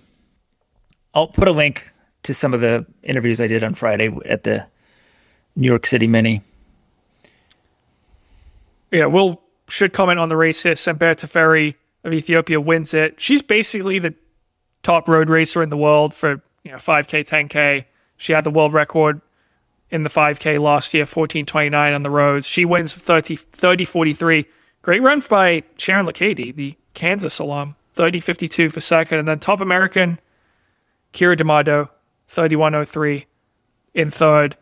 I'll 1.13 1.27
put 1.27 1.47
a 1.47 1.51
link 1.51 1.91
to 2.23 2.33
some 2.33 2.53
of 2.53 2.61
the 2.61 2.85
interviews 3.03 3.39
I 3.39 3.47
did 3.47 3.63
on 3.63 3.73
Friday 3.73 4.15
at 4.25 4.43
the 4.43 4.65
New 5.55 5.67
York 5.67 5.85
City 5.85 6.07
Mini. 6.07 6.41
Yeah, 8.91 9.05
we'll 9.05 9.41
should 9.69 9.93
comment 9.93 10.19
on 10.19 10.29
the 10.29 10.37
race 10.37 10.63
here. 10.63 10.73
Senbere 10.73 11.15
Teferi 11.15 11.75
of 12.03 12.13
Ethiopia 12.13 12.59
wins 12.59 12.93
it. 12.93 13.19
She's 13.19 13.41
basically 13.41 13.99
the 13.99 14.15
top 14.81 15.09
road 15.09 15.29
racer 15.29 15.61
in 15.61 15.69
the 15.69 15.77
world 15.77 16.13
for 16.13 16.41
you 16.63 16.71
know 16.71 16.77
5K, 16.77 17.27
10K. 17.27 17.85
She 18.17 18.33
had 18.33 18.43
the 18.43 18.49
world 18.49 18.73
record 18.73 19.21
in 19.89 20.03
the 20.03 20.09
5K 20.09 20.59
last 20.59 20.93
year, 20.93 21.05
14:29 21.05 21.95
on 21.95 22.03
the 22.03 22.09
roads. 22.09 22.45
She 22.45 22.65
wins 22.65 22.93
30 22.93 23.35
30 23.35 23.85
43. 23.85 24.45
Great 24.81 25.01
run 25.01 25.21
by 25.29 25.63
Sharon 25.77 26.05
Lokedi, 26.05 26.55
the 26.55 26.75
Kansas 26.93 27.39
alum. 27.39 27.75
30 27.93 28.19
52 28.19 28.69
for 28.69 28.79
second. 28.79 29.19
And 29.19 29.27
then 29.27 29.39
top 29.39 29.59
American, 29.59 30.19
Keira 31.13 31.35
D'Amato, 31.35 31.89
3103 32.27 33.25
in 33.93 34.11
third. 34.11 34.55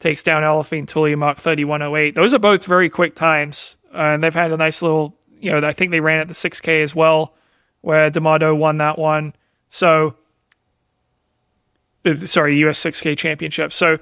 Takes 0.00 0.22
down 0.22 0.42
Aliphine 0.42 0.86
Tuliamuk, 0.86 1.36
3108. 1.36 2.14
Those 2.14 2.32
are 2.32 2.38
both 2.38 2.64
very 2.64 2.88
quick 2.88 3.14
times. 3.14 3.76
Uh, 3.92 4.14
and 4.14 4.24
they've 4.24 4.34
had 4.34 4.52
a 4.52 4.56
nice 4.56 4.80
little, 4.80 5.16
you 5.40 5.50
know, 5.50 5.66
I 5.66 5.72
think 5.72 5.90
they 5.90 6.00
ran 6.00 6.20
at 6.20 6.28
the 6.28 6.34
6K 6.34 6.82
as 6.82 6.94
well, 6.94 7.34
where 7.80 8.08
D'Amato 8.10 8.54
won 8.54 8.78
that 8.78 8.98
one. 8.98 9.34
So, 9.68 10.14
uh, 12.04 12.14
sorry, 12.14 12.56
US 12.58 12.78
6K 12.78 13.16
championship. 13.18 13.72
So, 13.72 13.98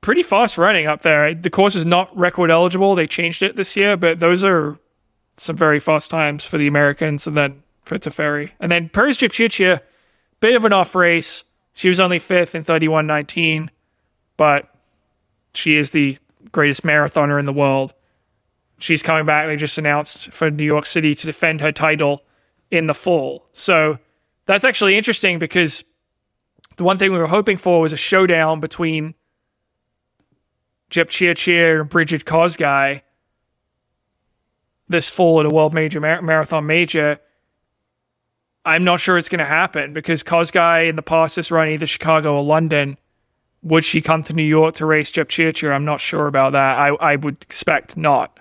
pretty 0.00 0.22
fast 0.22 0.58
running 0.58 0.86
up 0.86 1.02
there. 1.02 1.34
The 1.34 1.50
course 1.50 1.74
is 1.74 1.84
not 1.84 2.16
record 2.16 2.50
eligible. 2.50 2.94
They 2.94 3.06
changed 3.06 3.42
it 3.42 3.56
this 3.56 3.76
year, 3.76 3.96
but 3.96 4.20
those 4.20 4.44
are 4.44 4.78
some 5.36 5.56
very 5.56 5.80
fast 5.80 6.10
times 6.10 6.44
for 6.44 6.58
the 6.58 6.66
Americans 6.66 7.26
and 7.26 7.36
then 7.36 7.62
for 7.82 7.98
Teferi. 7.98 8.50
And 8.60 8.70
then 8.72 8.88
Peres 8.88 9.18
Jepchirchir, 9.18 9.80
bit 10.40 10.54
of 10.54 10.64
an 10.64 10.72
off 10.72 10.94
race. 10.94 11.44
She 11.74 11.88
was 11.88 12.00
only 12.00 12.18
fifth 12.18 12.54
in 12.54 12.64
31.19, 12.64 13.68
but 14.36 14.74
she 15.54 15.76
is 15.76 15.90
the 15.90 16.16
greatest 16.52 16.82
marathoner 16.82 17.38
in 17.38 17.46
the 17.46 17.52
world. 17.52 17.94
She's 18.78 19.02
coming 19.02 19.26
back. 19.26 19.46
They 19.46 19.56
just 19.56 19.78
announced 19.78 20.32
for 20.32 20.50
New 20.50 20.64
York 20.64 20.86
City 20.86 21.14
to 21.14 21.26
defend 21.26 21.60
her 21.60 21.72
title 21.72 22.24
in 22.70 22.86
the 22.86 22.94
fall. 22.94 23.46
So 23.52 23.98
that's 24.46 24.64
actually 24.64 24.96
interesting 24.96 25.38
because 25.38 25.84
the 26.76 26.84
one 26.84 26.98
thing 26.98 27.12
we 27.12 27.18
were 27.18 27.26
hoping 27.26 27.56
for 27.56 27.80
was 27.80 27.92
a 27.92 27.96
showdown 27.96 28.60
between 28.60 29.14
Jepchirchir 30.90 31.80
and 31.80 31.88
Brigid 31.88 32.24
Kosgei 32.24 33.02
this 34.88 35.10
fall 35.10 35.40
at 35.40 35.46
a 35.46 35.50
world 35.50 35.74
major 35.74 36.00
mar- 36.00 36.22
marathon 36.22 36.66
major. 36.66 37.18
I'm 38.64 38.84
not 38.84 39.00
sure 39.00 39.16
it's 39.16 39.28
going 39.28 39.38
to 39.38 39.44
happen 39.44 39.92
because 39.92 40.22
Kosgei 40.22 40.88
in 40.88 40.96
the 40.96 41.02
past 41.02 41.36
has 41.36 41.50
run 41.50 41.68
either 41.68 41.86
Chicago 41.86 42.36
or 42.36 42.42
London. 42.42 42.98
Would 43.62 43.84
she 43.84 44.00
come 44.00 44.22
to 44.24 44.32
New 44.32 44.44
York 44.44 44.74
to 44.76 44.86
race 44.86 45.10
Jepchirchir? 45.10 45.72
I'm 45.72 45.84
not 45.84 46.00
sure 46.00 46.26
about 46.26 46.52
that. 46.52 46.78
I, 46.78 46.88
I 46.88 47.16
would 47.16 47.42
expect 47.42 47.96
not. 47.96 48.38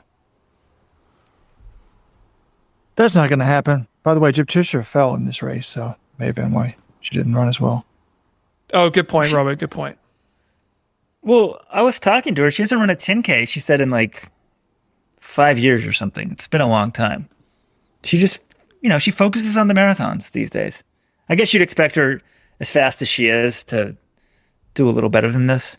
That's 2.96 3.16
not 3.16 3.30
going 3.30 3.40
to 3.40 3.46
happen. 3.46 3.88
By 4.04 4.14
the 4.14 4.20
way, 4.20 4.32
Jepchirchir 4.32 4.86
fell 4.86 5.16
in 5.16 5.26
this 5.26 5.42
race, 5.42 5.68
so 5.68 5.96
may 6.18 6.28
have 6.28 6.36
been 6.36 6.52
why 6.52 6.76
she 7.02 7.16
didn't 7.16 7.34
run 7.34 7.48
as 7.48 7.60
well. 7.60 7.86
Oh, 8.74 8.90
good 8.90 9.08
point, 9.08 9.32
Robert. 9.32 9.60
Good 9.60 9.72
point. 9.72 9.98
Well, 11.26 11.60
I 11.72 11.81
was 11.81 11.99
talking 11.99 12.35
to 12.35 12.43
her. 12.43 12.52
She 12.52 12.61
hasn't 12.61 12.80
run 12.80 12.91
a 12.91 12.95
10K, 12.95 13.47
she 13.47 13.60
said, 13.60 13.81
in 13.81 13.89
like 13.89 14.30
five 15.19 15.57
years 15.57 15.85
or 15.88 15.91
something. 15.91 16.31
It's 16.31 16.47
been 16.47 16.61
a 16.61 16.69
long 16.69 16.91
time. 16.91 17.27
She 18.03 18.19
just, 18.19 18.41
you 18.81 18.89
know, 18.89 18.99
she 18.99 19.10
focuses 19.10 19.57
on 19.57 19.68
the 19.68 19.73
marathons 19.73 20.31
these 20.31 20.52
days. 20.52 20.84
I 21.27 21.34
guess 21.34 21.52
you'd 21.52 21.64
expect 21.64 21.95
her, 21.95 22.22
as 22.60 22.69
fast 22.69 23.02
as 23.02 23.07
she 23.07 23.27
is, 23.27 23.64
to 23.65 23.97
do 24.76 24.88
a 24.88 24.91
little 24.91 25.10
better 25.10 25.31
than 25.31 25.47
this. 25.47 25.77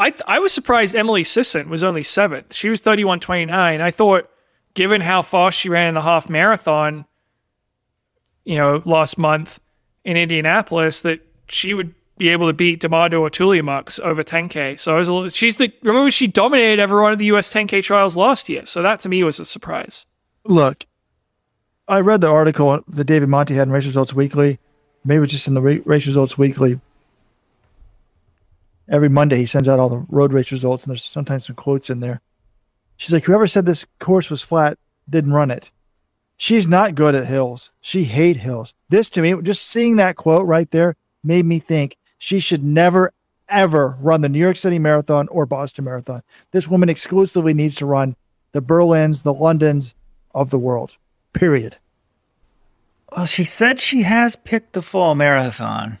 I 0.00 0.14
I 0.26 0.40
was 0.40 0.52
surprised 0.52 0.96
Emily 0.96 1.22
Sisson 1.22 1.68
was 1.68 1.84
only 1.84 2.02
seventh. 2.02 2.52
She 2.52 2.70
was 2.70 2.80
thirty 2.80 3.04
one 3.04 3.20
twenty 3.20 3.44
nine. 3.44 3.80
I 3.80 3.92
thought, 3.92 4.28
given 4.74 5.02
how 5.02 5.22
fast 5.22 5.58
she 5.60 5.68
ran 5.68 5.86
in 5.86 5.94
the 5.94 6.02
half 6.02 6.28
marathon, 6.28 7.04
you 8.44 8.56
know, 8.56 8.82
last 8.84 9.16
month 9.16 9.60
in 10.04 10.16
Indianapolis, 10.16 11.02
that 11.02 11.20
she 11.48 11.74
would 11.74 11.94
be 12.20 12.28
able 12.28 12.46
to 12.46 12.52
beat 12.52 12.80
D'Amato 12.80 13.20
or 13.20 13.30
Tuliamuk 13.30 13.98
over 14.00 14.22
10k. 14.22 14.78
So 14.78 14.94
I 14.94 14.98
was 14.98 15.08
a 15.08 15.12
little, 15.12 15.30
she's 15.30 15.56
the 15.56 15.72
remember 15.82 16.10
she 16.12 16.28
dominated 16.28 16.80
everyone 16.80 17.12
at 17.12 17.18
the 17.18 17.24
US 17.32 17.52
10k 17.52 17.82
trials 17.82 18.14
last 18.14 18.48
year. 18.48 18.64
So 18.66 18.82
that 18.82 19.00
to 19.00 19.08
me 19.08 19.24
was 19.24 19.40
a 19.40 19.44
surprise. 19.44 20.04
Look, 20.44 20.86
I 21.88 22.00
read 22.00 22.20
the 22.20 22.28
article 22.28 22.84
that 22.86 23.04
David 23.04 23.28
Monti 23.28 23.54
had 23.54 23.66
in 23.66 23.72
Race 23.72 23.86
Results 23.86 24.14
Weekly. 24.14 24.60
Maybe 25.04 25.16
it 25.16 25.20
was 25.20 25.30
just 25.30 25.48
in 25.48 25.54
the 25.54 25.62
Race 25.62 26.06
Results 26.06 26.38
Weekly. 26.38 26.78
Every 28.88 29.08
Monday 29.08 29.38
he 29.38 29.46
sends 29.46 29.66
out 29.66 29.80
all 29.80 29.88
the 29.88 30.04
road 30.08 30.32
race 30.32 30.52
results, 30.52 30.84
and 30.84 30.90
there's 30.90 31.04
sometimes 31.04 31.46
some 31.46 31.56
quotes 31.56 31.90
in 31.90 32.00
there. 32.00 32.20
She's 32.96 33.12
like, 33.12 33.24
"Whoever 33.24 33.46
said 33.46 33.64
this 33.64 33.86
course 33.98 34.28
was 34.28 34.42
flat 34.42 34.78
didn't 35.08 35.32
run 35.32 35.50
it." 35.50 35.70
She's 36.36 36.66
not 36.66 36.94
good 36.94 37.14
at 37.14 37.26
hills. 37.26 37.70
She 37.80 38.04
hate 38.04 38.38
hills. 38.38 38.74
This 38.88 39.08
to 39.10 39.22
me, 39.22 39.40
just 39.42 39.66
seeing 39.66 39.96
that 39.96 40.16
quote 40.16 40.46
right 40.46 40.70
there 40.70 40.96
made 41.22 41.46
me 41.46 41.60
think 41.60 41.96
she 42.20 42.38
should 42.38 42.62
never, 42.62 43.12
ever 43.48 43.96
run 43.98 44.20
the 44.20 44.28
New 44.28 44.38
York 44.38 44.56
City 44.56 44.78
Marathon 44.78 45.26
or 45.28 45.46
Boston 45.46 45.86
Marathon. 45.86 46.22
This 46.52 46.68
woman 46.68 46.90
exclusively 46.90 47.54
needs 47.54 47.74
to 47.76 47.86
run 47.86 48.14
the 48.52 48.60
Berlins, 48.60 49.22
the 49.22 49.32
Londons 49.32 49.94
of 50.34 50.50
the 50.50 50.58
world, 50.58 50.92
period. 51.32 51.78
Well, 53.16 53.24
she 53.24 53.42
said 53.42 53.80
she 53.80 54.02
has 54.02 54.36
picked 54.36 54.74
the 54.74 54.82
fall 54.82 55.14
marathon. 55.14 55.98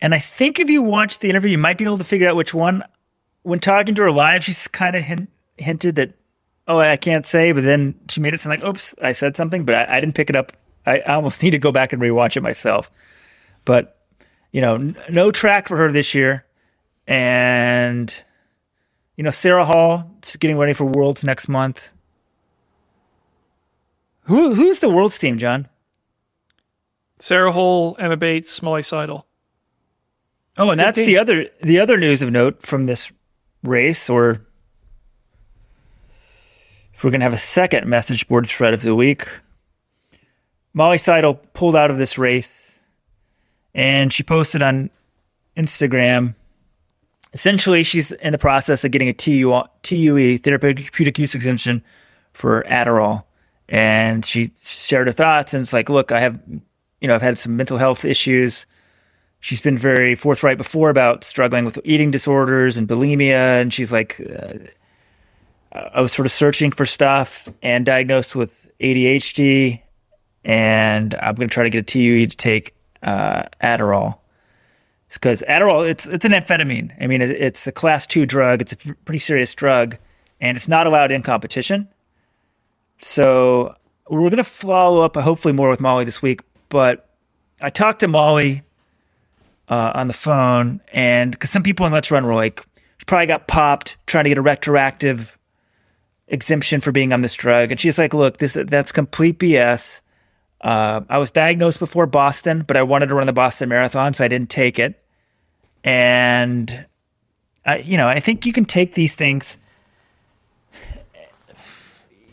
And 0.00 0.14
I 0.14 0.18
think 0.18 0.58
if 0.58 0.70
you 0.70 0.82
watch 0.82 1.18
the 1.18 1.28
interview, 1.28 1.50
you 1.50 1.58
might 1.58 1.78
be 1.78 1.84
able 1.84 1.98
to 1.98 2.04
figure 2.04 2.28
out 2.28 2.34
which 2.34 2.54
one. 2.54 2.82
When 3.42 3.60
talking 3.60 3.94
to 3.94 4.02
her 4.02 4.10
live, 4.10 4.42
she's 4.42 4.66
kind 4.68 4.96
of 4.96 5.02
hint, 5.02 5.28
hinted 5.58 5.96
that, 5.96 6.14
oh, 6.66 6.78
I 6.78 6.96
can't 6.96 7.26
say, 7.26 7.52
but 7.52 7.62
then 7.62 7.94
she 8.08 8.20
made 8.20 8.32
it 8.32 8.40
sound 8.40 8.58
like, 8.58 8.68
oops, 8.68 8.94
I 9.02 9.12
said 9.12 9.36
something, 9.36 9.66
but 9.66 9.74
I, 9.74 9.98
I 9.98 10.00
didn't 10.00 10.14
pick 10.14 10.30
it 10.30 10.36
up. 10.36 10.52
I, 10.86 11.00
I 11.00 11.14
almost 11.14 11.42
need 11.42 11.50
to 11.50 11.58
go 11.58 11.72
back 11.72 11.92
and 11.92 12.00
rewatch 12.00 12.38
it 12.38 12.40
myself. 12.40 12.90
But 13.66 13.93
you 14.54 14.60
know, 14.60 14.76
n- 14.76 14.96
no 15.10 15.32
track 15.32 15.66
for 15.66 15.76
her 15.76 15.90
this 15.90 16.14
year. 16.14 16.46
And, 17.08 18.14
you 19.16 19.24
know, 19.24 19.32
Sarah 19.32 19.64
Hall 19.64 20.08
is 20.22 20.36
getting 20.36 20.56
ready 20.56 20.72
for 20.72 20.84
Worlds 20.84 21.24
next 21.24 21.48
month. 21.48 21.90
Who 24.22 24.54
Who's 24.54 24.78
the 24.78 24.88
Worlds 24.88 25.18
team, 25.18 25.38
John? 25.38 25.68
Sarah 27.18 27.50
Hall, 27.50 27.96
Emma 27.98 28.16
Bates, 28.16 28.62
Molly 28.62 28.84
Seidel. 28.84 29.26
Oh, 30.56 30.70
and 30.70 30.78
that's 30.78 30.96
the 30.96 31.18
other 31.18 31.46
the 31.60 31.80
other 31.80 31.98
news 31.98 32.22
of 32.22 32.30
note 32.30 32.62
from 32.62 32.86
this 32.86 33.10
race, 33.64 34.08
or 34.08 34.46
if 36.94 37.02
we're 37.02 37.10
gonna 37.10 37.24
have 37.24 37.32
a 37.32 37.38
second 37.38 37.88
message 37.88 38.28
board 38.28 38.46
thread 38.46 38.72
of 38.72 38.82
the 38.82 38.94
week. 38.94 39.26
Molly 40.72 40.98
Seidel 40.98 41.34
pulled 41.34 41.74
out 41.74 41.90
of 41.90 41.98
this 41.98 42.18
race 42.18 42.63
and 43.74 44.12
she 44.12 44.22
posted 44.22 44.62
on 44.62 44.90
Instagram. 45.56 46.34
Essentially, 47.32 47.82
she's 47.82 48.12
in 48.12 48.32
the 48.32 48.38
process 48.38 48.84
of 48.84 48.92
getting 48.92 49.08
a 49.08 49.12
TU, 49.12 49.62
TUE 49.82 50.38
therapeutic 50.38 51.18
use 51.18 51.34
exemption 51.34 51.82
for 52.32 52.62
Adderall, 52.64 53.24
and 53.68 54.24
she 54.24 54.52
shared 54.62 55.08
her 55.08 55.12
thoughts. 55.12 55.52
And 55.52 55.62
it's 55.62 55.72
like, 55.72 55.88
look, 55.88 56.12
I 56.12 56.20
have, 56.20 56.40
you 57.00 57.08
know, 57.08 57.14
I've 57.14 57.22
had 57.22 57.38
some 57.38 57.56
mental 57.56 57.78
health 57.78 58.04
issues. 58.04 58.66
She's 59.40 59.60
been 59.60 59.76
very 59.76 60.14
forthright 60.14 60.56
before 60.56 60.90
about 60.90 61.24
struggling 61.24 61.64
with 61.64 61.78
eating 61.84 62.10
disorders 62.10 62.76
and 62.76 62.88
bulimia, 62.88 63.60
and 63.60 63.72
she's 63.72 63.92
like, 63.92 64.20
uh, 64.20 64.54
I 65.92 66.00
was 66.00 66.12
sort 66.12 66.24
of 66.24 66.32
searching 66.32 66.70
for 66.70 66.86
stuff 66.86 67.48
and 67.60 67.84
diagnosed 67.84 68.36
with 68.36 68.70
ADHD, 68.80 69.82
and 70.44 71.14
I'm 71.16 71.34
going 71.34 71.48
to 71.48 71.52
try 71.52 71.64
to 71.64 71.70
get 71.70 71.80
a 71.80 71.82
TUE 71.82 72.28
to 72.28 72.36
take 72.36 72.74
uh, 73.04 73.44
Adderall. 73.62 74.18
because 75.12 75.44
Adderall 75.48 75.88
it's 75.88 76.06
it's 76.06 76.24
an 76.24 76.32
amphetamine. 76.32 76.92
I 77.00 77.06
mean, 77.06 77.22
it's 77.22 77.66
a 77.66 77.72
class 77.72 78.06
two 78.06 78.26
drug. 78.26 78.62
It's 78.62 78.72
a 78.72 78.76
pretty 78.76 79.18
serious 79.18 79.54
drug, 79.54 79.98
and 80.40 80.56
it's 80.56 80.68
not 80.68 80.86
allowed 80.86 81.12
in 81.12 81.22
competition. 81.22 81.88
So 82.98 83.76
we're 84.08 84.30
going 84.30 84.36
to 84.36 84.44
follow 84.44 85.02
up, 85.02 85.16
hopefully, 85.16 85.54
more 85.54 85.68
with 85.68 85.80
Molly 85.80 86.04
this 86.04 86.22
week. 86.22 86.40
But 86.68 87.08
I 87.60 87.70
talked 87.70 88.00
to 88.00 88.08
Molly 88.08 88.62
uh, 89.68 89.92
on 89.94 90.08
the 90.08 90.14
phone, 90.14 90.80
and 90.92 91.30
because 91.30 91.50
some 91.50 91.62
people 91.62 91.86
in 91.86 91.92
Let's 91.92 92.10
Run 92.10 92.24
were 92.24 92.34
like, 92.34 92.64
probably 93.06 93.26
got 93.26 93.46
popped 93.46 93.96
trying 94.06 94.24
to 94.24 94.30
get 94.30 94.38
a 94.38 94.42
retroactive 94.42 95.38
exemption 96.28 96.80
for 96.80 96.90
being 96.90 97.12
on 97.12 97.20
this 97.20 97.34
drug, 97.34 97.70
and 97.70 97.78
she's 97.78 97.98
like, 97.98 98.14
"Look, 98.14 98.38
this 98.38 98.54
that's 98.54 98.92
complete 98.92 99.38
BS." 99.38 100.00
Uh, 100.64 101.02
I 101.10 101.18
was 101.18 101.30
diagnosed 101.30 101.78
before 101.78 102.06
Boston, 102.06 102.62
but 102.66 102.78
I 102.78 102.82
wanted 102.82 103.06
to 103.06 103.14
run 103.14 103.26
the 103.26 103.34
Boston 103.34 103.68
Marathon, 103.68 104.14
so 104.14 104.24
I 104.24 104.28
didn't 104.28 104.48
take 104.48 104.78
it. 104.78 104.98
And 105.84 106.86
I, 107.66 107.78
you 107.78 107.98
know, 107.98 108.08
I 108.08 108.18
think 108.18 108.46
you 108.46 108.52
can 108.54 108.64
take 108.64 108.94
these 108.94 109.14
things. 109.14 109.58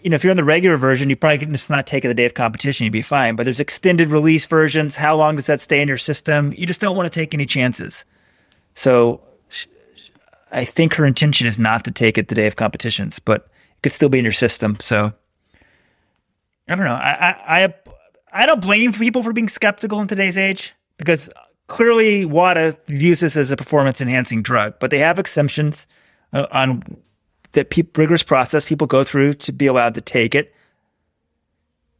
You 0.01 0.09
know, 0.09 0.15
if 0.15 0.23
you're 0.23 0.31
on 0.31 0.37
the 0.37 0.45
regular 0.45 0.77
version, 0.77 1.09
you 1.09 1.17
probably 1.17 1.39
can 1.39 1.51
just 1.51 1.69
not 1.69 1.85
take 1.85 2.05
it 2.05 2.07
the 2.07 2.13
day 2.13 2.25
of 2.25 2.33
competition. 2.33 2.85
You'd 2.85 2.93
be 2.93 3.01
fine. 3.01 3.35
But 3.35 3.43
there's 3.43 3.59
extended 3.59 4.09
release 4.09 4.45
versions. 4.45 4.95
How 4.95 5.15
long 5.17 5.35
does 5.35 5.47
that 5.47 5.59
stay 5.59 5.81
in 5.81 5.89
your 5.89 5.97
system? 5.97 6.53
You 6.57 6.65
just 6.65 6.79
don't 6.79 6.95
want 6.95 7.11
to 7.11 7.19
take 7.19 7.33
any 7.33 7.45
chances. 7.45 8.05
So 8.73 9.21
I 10.51 10.63
think 10.63 10.93
her 10.95 11.05
intention 11.05 11.47
is 11.47 11.59
not 11.59 11.83
to 11.83 11.91
take 11.91 12.17
it 12.17 12.29
the 12.29 12.35
day 12.35 12.47
of 12.47 12.55
competitions, 12.55 13.19
but 13.19 13.41
it 13.75 13.81
could 13.83 13.91
still 13.91 14.09
be 14.09 14.19
in 14.19 14.25
your 14.25 14.31
system. 14.31 14.77
So 14.79 15.13
I 16.67 16.75
don't 16.75 16.85
know. 16.85 16.93
I 16.93 17.11
I 17.11 17.63
I, 17.63 17.73
I 18.31 18.45
don't 18.45 18.61
blame 18.61 18.93
people 18.93 19.23
for 19.23 19.33
being 19.33 19.49
skeptical 19.49 20.01
in 20.01 20.07
today's 20.07 20.37
age 20.37 20.73
because 20.97 21.29
clearly 21.67 22.25
WADA 22.25 22.75
views 22.87 23.21
this 23.21 23.37
as 23.37 23.51
a 23.51 23.57
performance 23.57 24.01
enhancing 24.01 24.41
drug, 24.41 24.75
but 24.79 24.91
they 24.91 24.99
have 24.99 25.19
exemptions 25.19 25.87
uh, 26.33 26.47
on 26.51 26.83
that 27.53 27.69
pe- 27.69 27.83
rigorous 27.95 28.23
process 28.23 28.65
people 28.65 28.87
go 28.87 29.03
through 29.03 29.33
to 29.33 29.51
be 29.51 29.67
allowed 29.67 29.93
to 29.95 30.01
take 30.01 30.35
it. 30.35 30.53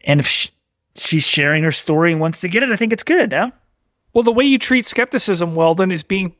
And 0.02 0.20
if 0.20 0.28
she, 0.28 0.50
she's 0.96 1.24
sharing 1.24 1.64
her 1.64 1.72
story 1.72 2.12
and 2.12 2.22
wants 2.22 2.42
to 2.42 2.48
get 2.48 2.64
it, 2.64 2.70
I 2.70 2.76
think 2.76 2.94
it's 2.94 3.04
good. 3.04 3.32
Well, 4.14 4.24
the 4.24 4.32
way 4.32 4.46
you 4.46 4.58
treat 4.58 4.86
skepticism, 4.86 5.56
Weldon, 5.56 5.92
is 5.92 6.04
being 6.04 6.36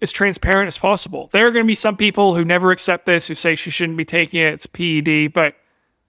as 0.00 0.12
transparent 0.12 0.68
as 0.68 0.78
possible. 0.78 1.28
There 1.32 1.46
are 1.46 1.50
going 1.50 1.64
to 1.64 1.68
be 1.68 1.74
some 1.74 1.96
people 1.96 2.34
who 2.34 2.44
never 2.44 2.70
accept 2.70 3.06
this, 3.06 3.28
who 3.28 3.34
say 3.34 3.54
she 3.54 3.70
shouldn't 3.70 3.98
be 3.98 4.04
taking 4.04 4.40
it. 4.40 4.54
It's 4.54 4.66
PED, 4.66 5.32
but 5.32 5.54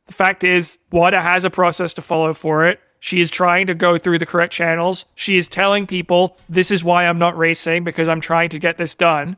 the 0.07 0.13
fact 0.13 0.43
is, 0.43 0.79
WADA 0.91 1.21
has 1.21 1.45
a 1.45 1.49
process 1.49 1.93
to 1.95 2.01
follow 2.01 2.33
for 2.33 2.65
it. 2.65 2.79
She 3.03 3.19
is 3.19 3.29
trying 3.29 3.67
to 3.67 3.73
go 3.73 3.97
through 3.97 4.19
the 4.19 4.25
correct 4.25 4.53
channels. 4.53 5.03
She 5.13 5.35
is 5.35 5.49
telling 5.49 5.85
people, 5.85 6.37
this 6.47 6.71
is 6.71 6.85
why 6.85 7.05
I'm 7.05 7.19
not 7.19 7.37
racing 7.37 7.83
because 7.83 8.07
I'm 8.07 8.21
trying 8.21 8.47
to 8.51 8.59
get 8.59 8.77
this 8.77 8.95
done. 8.95 9.35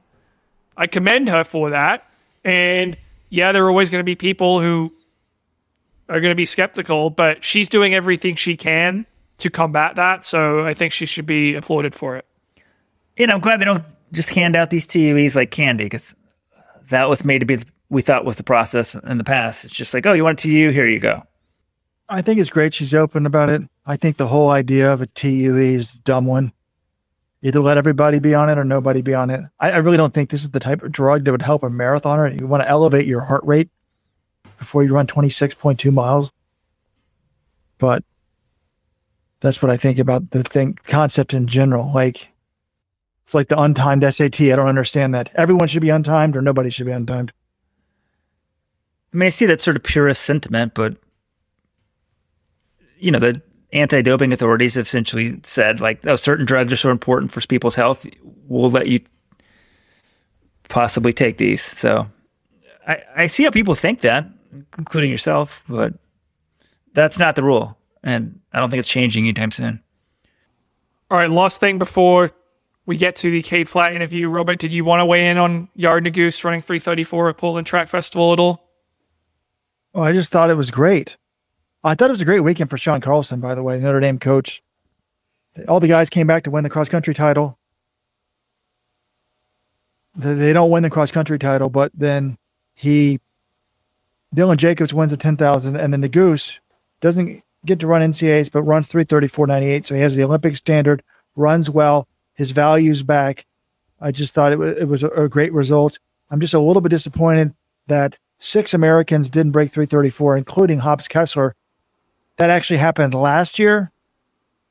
I 0.77 0.85
commend 0.85 1.29
her 1.29 1.43
for 1.43 1.71
that. 1.71 2.07
And 2.43 2.95
yeah, 3.31 3.51
there 3.51 3.65
are 3.65 3.69
always 3.71 3.89
going 3.89 4.01
to 4.01 4.05
be 4.05 4.13
people 4.13 4.61
who 4.61 4.93
are 6.07 6.21
going 6.21 6.29
to 6.29 6.35
be 6.35 6.45
skeptical, 6.45 7.09
but 7.09 7.43
she's 7.43 7.67
doing 7.67 7.95
everything 7.95 8.35
she 8.35 8.55
can 8.55 9.07
to 9.39 9.49
combat 9.49 9.95
that. 9.95 10.23
So 10.23 10.63
I 10.63 10.75
think 10.75 10.93
she 10.93 11.07
should 11.07 11.25
be 11.25 11.55
applauded 11.55 11.95
for 11.95 12.17
it. 12.17 12.25
And 13.17 13.31
I'm 13.31 13.39
glad 13.39 13.59
they 13.59 13.65
don't 13.65 13.83
just 14.11 14.29
hand 14.29 14.55
out 14.55 14.69
these 14.69 14.85
TUEs 14.85 15.35
like 15.35 15.49
candy 15.49 15.85
because 15.85 16.15
that 16.89 17.09
was 17.09 17.25
made 17.25 17.39
to 17.39 17.47
be, 17.47 17.57
we 17.89 18.03
thought 18.03 18.25
was 18.25 18.35
the 18.35 18.43
process 18.43 18.93
in 18.93 19.17
the 19.17 19.23
past. 19.23 19.65
It's 19.65 19.73
just 19.73 19.91
like, 19.95 20.05
oh, 20.05 20.13
you 20.13 20.23
want 20.23 20.39
a 20.39 20.43
TU? 20.43 20.69
Here 20.69 20.85
you 20.85 20.99
go. 20.99 21.23
I 22.07 22.21
think 22.21 22.39
it's 22.39 22.49
great 22.49 22.73
she's 22.73 22.93
open 22.93 23.25
about 23.25 23.49
it. 23.49 23.63
I 23.85 23.97
think 23.97 24.17
the 24.17 24.27
whole 24.27 24.49
idea 24.49 24.91
of 24.91 25.01
a 25.01 25.07
TUE 25.07 25.57
is 25.57 25.95
a 25.95 25.99
dumb 25.99 26.25
one. 26.25 26.51
Either 27.41 27.59
let 27.59 27.77
everybody 27.77 28.19
be 28.19 28.33
on 28.33 28.49
it 28.49 28.57
or 28.57 28.63
nobody 28.63 29.01
be 29.01 29.13
on 29.13 29.29
it. 29.29 29.41
I, 29.59 29.71
I 29.71 29.77
really 29.77 29.97
don't 29.97 30.13
think 30.13 30.29
this 30.29 30.43
is 30.43 30.51
the 30.51 30.59
type 30.59 30.81
of 30.81 30.91
drug 30.91 31.25
that 31.25 31.31
would 31.31 31.41
help 31.41 31.63
a 31.63 31.69
marathoner. 31.69 32.39
You 32.39 32.47
want 32.47 32.63
to 32.63 32.69
elevate 32.69 33.05
your 33.05 33.21
heart 33.21 33.43
rate 33.43 33.69
before 34.57 34.83
you 34.83 34.93
run 34.93 35.07
26.2 35.07 35.93
miles. 35.93 36.31
But 37.77 38.03
that's 39.41 39.61
what 39.61 39.71
I 39.71 39.77
think 39.77 39.99
about 39.99 40.31
the 40.31 40.43
thing 40.43 40.77
concept 40.85 41.33
in 41.33 41.45
general. 41.47 41.91
Like 41.93 42.29
it's 43.21 43.33
like 43.33 43.47
the 43.47 43.55
untimed 43.55 44.11
SAT. 44.11 44.41
I 44.41 44.55
don't 44.55 44.67
understand 44.67 45.13
that. 45.13 45.31
Everyone 45.35 45.67
should 45.67 45.81
be 45.81 45.89
untimed 45.89 46.35
or 46.35 46.41
nobody 46.41 46.69
should 46.69 46.85
be 46.85 46.91
untimed. 46.91 47.31
I 49.13 49.17
mean, 49.17 49.27
I 49.27 49.29
see 49.29 49.45
that 49.45 49.61
sort 49.61 49.75
of 49.75 49.83
purist 49.83 50.21
sentiment, 50.23 50.73
but 50.73 50.97
you 52.97 53.11
know, 53.11 53.19
the 53.19 53.41
anti-doping 53.73 54.31
authorities 54.31 54.75
have 54.75 54.85
essentially 54.85 55.39
said 55.43 55.81
like, 55.81 56.05
oh, 56.07 56.15
certain 56.15 56.45
drugs 56.45 56.71
are 56.71 56.77
so 56.77 56.91
important 56.91 57.31
for 57.31 57.45
people's 57.45 57.75
health, 57.75 58.05
we'll 58.47 58.69
let 58.69 58.87
you 58.87 59.01
possibly 60.69 61.13
take 61.13 61.37
these. 61.37 61.61
So 61.61 62.07
I, 62.87 63.03
I 63.15 63.27
see 63.27 63.43
how 63.43 63.51
people 63.51 63.75
think 63.75 64.01
that, 64.01 64.25
including 64.77 65.11
yourself, 65.11 65.61
but 65.67 65.93
that's 66.93 67.19
not 67.19 67.35
the 67.35 67.43
rule. 67.43 67.77
And 68.03 68.39
I 68.53 68.59
don't 68.59 68.69
think 68.69 68.79
it's 68.79 68.89
changing 68.89 69.25
anytime 69.25 69.51
soon. 69.51 69.81
All 71.11 71.17
right, 71.17 71.29
last 71.29 71.59
thing 71.59 71.77
before 71.77 72.31
we 72.85 72.97
get 72.97 73.15
to 73.17 73.31
the 73.31 73.41
Cade 73.41 73.67
Flatt 73.67 73.93
interview, 73.93 74.29
Robert, 74.29 74.59
did 74.59 74.73
you 74.73 74.85
want 74.85 75.01
to 75.01 75.05
weigh 75.05 75.27
in 75.27 75.37
on 75.37 75.69
Yared 75.77 76.07
Nuguse 76.07 76.43
running 76.43 76.61
334 76.61 77.29
at 77.29 77.37
Portland 77.37 77.67
Track 77.67 77.87
Festival 77.87 78.33
at 78.33 78.39
all? 78.39 78.69
Oh, 79.93 80.01
I 80.01 80.13
just 80.13 80.31
thought 80.31 80.49
it 80.49 80.55
was 80.55 80.71
great. 80.71 81.15
I 81.85 81.93
thought 81.93 82.09
it 82.09 82.13
was 82.13 82.21
a 82.21 82.25
great 82.25 82.39
weekend 82.39 82.71
for 82.71 82.79
Sean 82.79 82.99
Carlson, 82.99 83.39
by 83.39 83.53
the 83.53 83.61
way, 83.61 83.79
Notre 83.79 83.99
Dame 83.99 84.17
coach. 84.17 84.63
All 85.67 85.79
the 85.79 85.87
guys 85.87 86.09
came 86.09 86.25
back 86.25 86.43
to 86.43 86.51
win 86.51 86.63
the 86.63 86.69
cross 86.69 86.89
country 86.89 87.13
title. 87.13 87.59
They 90.15 90.51
don't 90.51 90.71
win 90.71 90.81
the 90.81 90.89
cross 90.89 91.11
country 91.11 91.37
title, 91.37 91.69
but 91.69 91.91
then 91.93 92.39
he, 92.73 93.19
Dylan 94.35 94.57
Jacobs 94.57 94.95
wins 94.95 95.11
the 95.11 95.17
10,000, 95.17 95.75
and 95.75 95.93
then 95.93 96.01
the 96.01 96.09
Goose 96.09 96.59
doesn't 97.01 97.43
get 97.65 97.79
to 97.81 97.87
run 97.87 98.01
NCAAs, 98.01 98.51
but 98.51 98.63
runs 98.63 98.89
334.98. 98.89 99.85
So 99.85 99.93
he 99.93 100.01
has 100.01 100.15
the 100.15 100.23
Olympic 100.23 100.55
standard, 100.55 101.03
runs 101.35 101.69
well, 101.69 102.07
his 102.33 102.49
value's 102.49 103.03
back. 103.03 103.45
I 104.01 104.11
just 104.11 104.33
thought 104.33 104.53
it, 104.53 104.57
was, 104.57 104.77
it 104.79 104.87
was 104.87 105.03
a, 105.03 105.09
a 105.09 105.29
great 105.29 105.53
result. 105.53 105.99
I'm 106.31 106.41
just 106.41 106.55
a 106.55 106.59
little 106.59 106.81
bit 106.81 106.89
disappointed 106.89 107.53
that 107.85 108.17
six 108.39 108.73
Americans 108.73 109.29
didn't 109.29 109.51
break 109.51 109.69
334, 109.69 110.37
including 110.37 110.79
Hobbs 110.79 111.07
Kessler, 111.07 111.55
that 112.37 112.49
actually 112.49 112.77
happened 112.77 113.13
last 113.13 113.59
year. 113.59 113.91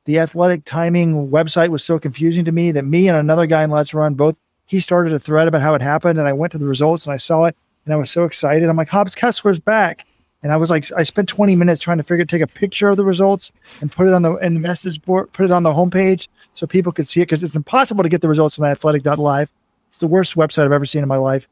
The 0.05 0.19
athletic 0.19 0.65
timing 0.65 1.31
website 1.31 1.71
was 1.71 1.83
so 1.83 1.99
confusing 1.99 2.45
to 2.45 2.53
me 2.53 2.73
that 2.73 2.85
me 2.85 3.09
and 3.09 3.17
another 3.17 3.47
guy 3.47 3.65
in 3.65 3.71
Let's 3.71 3.95
Run 3.95 4.15
both 4.15 4.39
he 4.67 4.81
started 4.81 5.13
a 5.13 5.19
thread 5.19 5.49
about 5.49 5.63
how 5.63 5.75
it 5.75 5.83
happened, 5.83 6.19
and 6.19 6.27
I 6.27 6.33
went 6.33 6.53
to 6.53 6.59
the 6.59 6.67
results 6.67 7.07
and 7.07 7.13
I 7.13 7.19
saw 7.19 7.45
it, 7.45 7.57
and 7.85 7.93
I 7.93 7.97
was 7.97 8.11
so 8.11 8.25
excited. 8.25 8.69
I'm 8.69 8.77
like, 8.77 8.89
Hobbs 8.89 9.15
Kessler's 9.15 9.61
back. 9.61 10.07
And 10.43 10.53
I 10.53 10.57
was 10.57 10.71
like, 10.71 10.85
I 10.93 11.05
spent 11.05 11.29
20 11.31 11.57
minutes 11.57 11.81
trying 11.81 11.97
to 11.97 12.03
figure, 12.03 12.25
take 12.27 12.43
a 12.43 12.47
picture 12.47 12.91
of 12.91 12.99
the 12.99 13.05
results 13.05 13.51
and 13.81 13.91
put 13.91 14.07
it 14.07 14.13
on 14.13 14.21
the 14.21 14.37
the 14.37 14.51
message 14.51 15.01
board, 15.01 15.33
put 15.33 15.47
it 15.47 15.51
on 15.51 15.63
the 15.63 15.71
homepage 15.71 16.29
so 16.53 16.67
people 16.67 16.93
could 16.93 17.09
see 17.09 17.21
it 17.21 17.25
because 17.25 17.43
it's 17.43 17.57
impossible 17.57 18.03
to 18.03 18.11
get 18.11 18.21
the 18.21 18.29
results 18.29 18.57
from 18.57 18.67
athletic.live. 18.67 19.51
It's 19.89 19.99
the 19.99 20.07
worst 20.07 20.35
website 20.35 20.67
I've 20.67 20.73
ever 20.73 20.85
seen 20.85 21.03
in 21.03 21.09
my 21.09 21.17
life. 21.17 21.49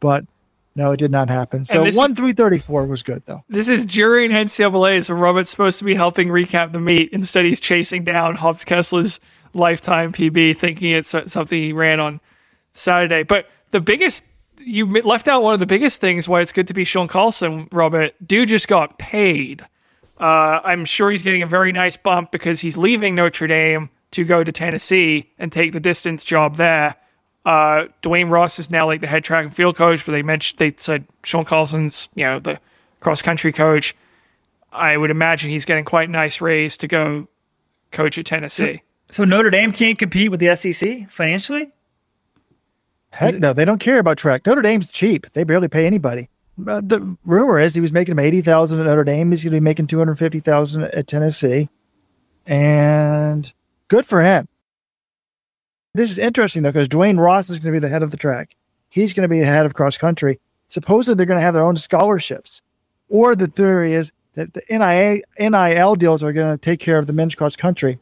But 0.00 0.26
no, 0.76 0.92
it 0.92 0.98
did 0.98 1.10
not 1.10 1.30
happen. 1.30 1.64
So 1.64 1.90
one 1.92 2.14
three 2.14 2.32
thirty 2.32 2.58
four 2.58 2.84
was 2.84 3.02
good 3.02 3.22
though. 3.24 3.42
This 3.48 3.68
is 3.68 3.86
during 3.86 4.30
NCAA, 4.30 5.04
so 5.04 5.14
Robert's 5.14 5.50
supposed 5.50 5.78
to 5.78 5.84
be 5.84 5.94
helping 5.94 6.28
recap 6.28 6.72
the 6.72 6.80
meet. 6.80 7.10
Instead, 7.12 7.46
he's 7.46 7.60
chasing 7.60 8.04
down 8.04 8.36
Hobbs 8.36 8.64
Kessler's 8.64 9.18
lifetime 9.54 10.12
PB, 10.12 10.58
thinking 10.58 10.90
it's 10.90 11.08
something 11.08 11.62
he 11.62 11.72
ran 11.72 11.98
on 11.98 12.20
Saturday. 12.74 13.22
But 13.22 13.48
the 13.70 13.80
biggest 13.80 14.22
you 14.58 14.86
left 15.02 15.28
out 15.28 15.42
one 15.42 15.54
of 15.54 15.60
the 15.60 15.66
biggest 15.66 16.00
things 16.00 16.28
why 16.28 16.40
it's 16.40 16.52
good 16.52 16.68
to 16.68 16.74
be 16.74 16.84
Sean 16.84 17.08
Carlson, 17.08 17.68
Robert. 17.72 18.14
Dude 18.24 18.48
just 18.48 18.68
got 18.68 18.98
paid. 18.98 19.62
Uh, 20.18 20.60
I'm 20.64 20.84
sure 20.84 21.10
he's 21.10 21.22
getting 21.22 21.42
a 21.42 21.46
very 21.46 21.72
nice 21.72 21.96
bump 21.96 22.32
because 22.32 22.60
he's 22.60 22.76
leaving 22.76 23.14
Notre 23.14 23.46
Dame 23.46 23.90
to 24.12 24.24
go 24.24 24.44
to 24.44 24.52
Tennessee 24.52 25.32
and 25.38 25.52
take 25.52 25.72
the 25.72 25.80
distance 25.80 26.24
job 26.24 26.56
there. 26.56 26.96
Uh, 27.46 27.86
Duane 28.02 28.28
Ross 28.28 28.58
is 28.58 28.72
now 28.72 28.86
like 28.86 29.00
the 29.00 29.06
head 29.06 29.22
track 29.22 29.44
and 29.44 29.54
field 29.54 29.76
coach, 29.76 30.04
but 30.04 30.10
they 30.10 30.22
mentioned 30.22 30.58
they 30.58 30.74
said 30.76 31.04
Sean 31.22 31.44
Carlson's, 31.44 32.08
you 32.16 32.24
know, 32.24 32.40
the 32.40 32.58
cross 32.98 33.22
country 33.22 33.52
coach. 33.52 33.94
I 34.72 34.96
would 34.96 35.12
imagine 35.12 35.50
he's 35.50 35.64
getting 35.64 35.84
quite 35.84 36.08
a 36.08 36.12
nice 36.12 36.40
raise 36.40 36.76
to 36.78 36.88
go 36.88 37.28
coach 37.92 38.18
at 38.18 38.26
Tennessee. 38.26 38.82
So, 39.10 39.22
so 39.22 39.24
Notre 39.24 39.50
Dame 39.50 39.70
can't 39.70 39.96
compete 39.96 40.28
with 40.28 40.40
the 40.40 40.56
SEC 40.56 41.08
financially? 41.08 41.70
Heck 43.10 43.36
no, 43.36 43.52
they 43.52 43.64
don't 43.64 43.78
care 43.78 44.00
about 44.00 44.18
track. 44.18 44.44
Notre 44.44 44.60
Dame's 44.60 44.90
cheap. 44.90 45.30
They 45.32 45.44
barely 45.44 45.68
pay 45.68 45.86
anybody. 45.86 46.28
But 46.58 46.88
the 46.88 47.16
rumor 47.24 47.60
is 47.60 47.74
he 47.74 47.80
was 47.80 47.92
making 47.92 48.18
eighty 48.18 48.40
thousand 48.40 48.80
at 48.80 48.86
Notre 48.86 49.04
Dame. 49.04 49.30
He's 49.30 49.44
going 49.44 49.52
to 49.52 49.60
be 49.60 49.64
making 49.64 49.86
two 49.86 49.98
hundred 49.98 50.18
fifty 50.18 50.40
thousand 50.40 50.82
at 50.82 51.06
Tennessee, 51.06 51.68
and 52.44 53.52
good 53.86 54.04
for 54.04 54.22
him. 54.22 54.48
This 55.96 56.10
is 56.10 56.18
interesting 56.18 56.62
though, 56.62 56.70
because 56.70 56.88
Duane 56.88 57.16
Ross 57.16 57.48
is 57.50 57.58
going 57.58 57.72
to 57.72 57.80
be 57.80 57.84
the 57.84 57.88
head 57.88 58.02
of 58.02 58.10
the 58.10 58.16
track. 58.16 58.54
He's 58.88 59.12
going 59.12 59.22
to 59.22 59.28
be 59.28 59.40
the 59.40 59.46
head 59.46 59.66
of 59.66 59.74
cross 59.74 59.96
country. 59.96 60.38
Supposedly 60.68 61.16
they're 61.16 61.26
going 61.26 61.38
to 61.38 61.44
have 61.44 61.54
their 61.54 61.64
own 61.64 61.76
scholarships. 61.76 62.62
Or 63.08 63.34
the 63.34 63.46
theory 63.46 63.94
is 63.94 64.12
that 64.34 64.52
the 64.52 64.62
NIL 65.38 65.94
deals 65.94 66.22
are 66.22 66.32
going 66.32 66.56
to 66.56 66.60
take 66.60 66.80
care 66.80 66.98
of 66.98 67.06
the 67.06 67.12
men's 67.12 67.34
cross 67.34 67.56
country. 67.56 67.98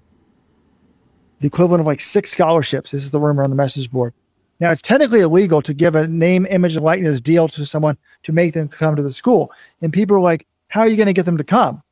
the 1.41 1.47
equivalent 1.47 1.83
of 1.83 1.87
like 1.87 2.01
six 2.01 2.31
scholarships. 2.31 2.93
This 2.93 3.05
is 3.05 3.11
the 3.11 3.21
rumor 3.21 3.43
on 3.43 3.51
the 3.51 3.57
message 3.57 3.91
board. 3.91 4.15
Now, 4.61 4.71
it's 4.71 4.81
technically 4.81 5.21
illegal 5.21 5.61
to 5.61 5.75
give 5.75 5.95
a 5.95 6.09
name, 6.09 6.47
image, 6.47 6.75
and 6.75 6.85
likeness 6.85 7.21
deal 7.21 7.49
to 7.49 7.67
someone 7.67 7.99
to 8.23 8.33
make 8.33 8.55
them 8.55 8.69
come 8.69 8.97
to 8.97 9.03
the 9.03 9.13
school. 9.13 9.53
And 9.83 9.93
people 9.93 10.17
are 10.17 10.21
like, 10.21 10.47
how 10.69 10.81
are 10.81 10.89
you 10.89 10.97
going 10.97 11.07
to 11.07 11.13
get 11.13 11.27
them 11.27 11.37
to 11.37 11.45
come? 11.45 11.83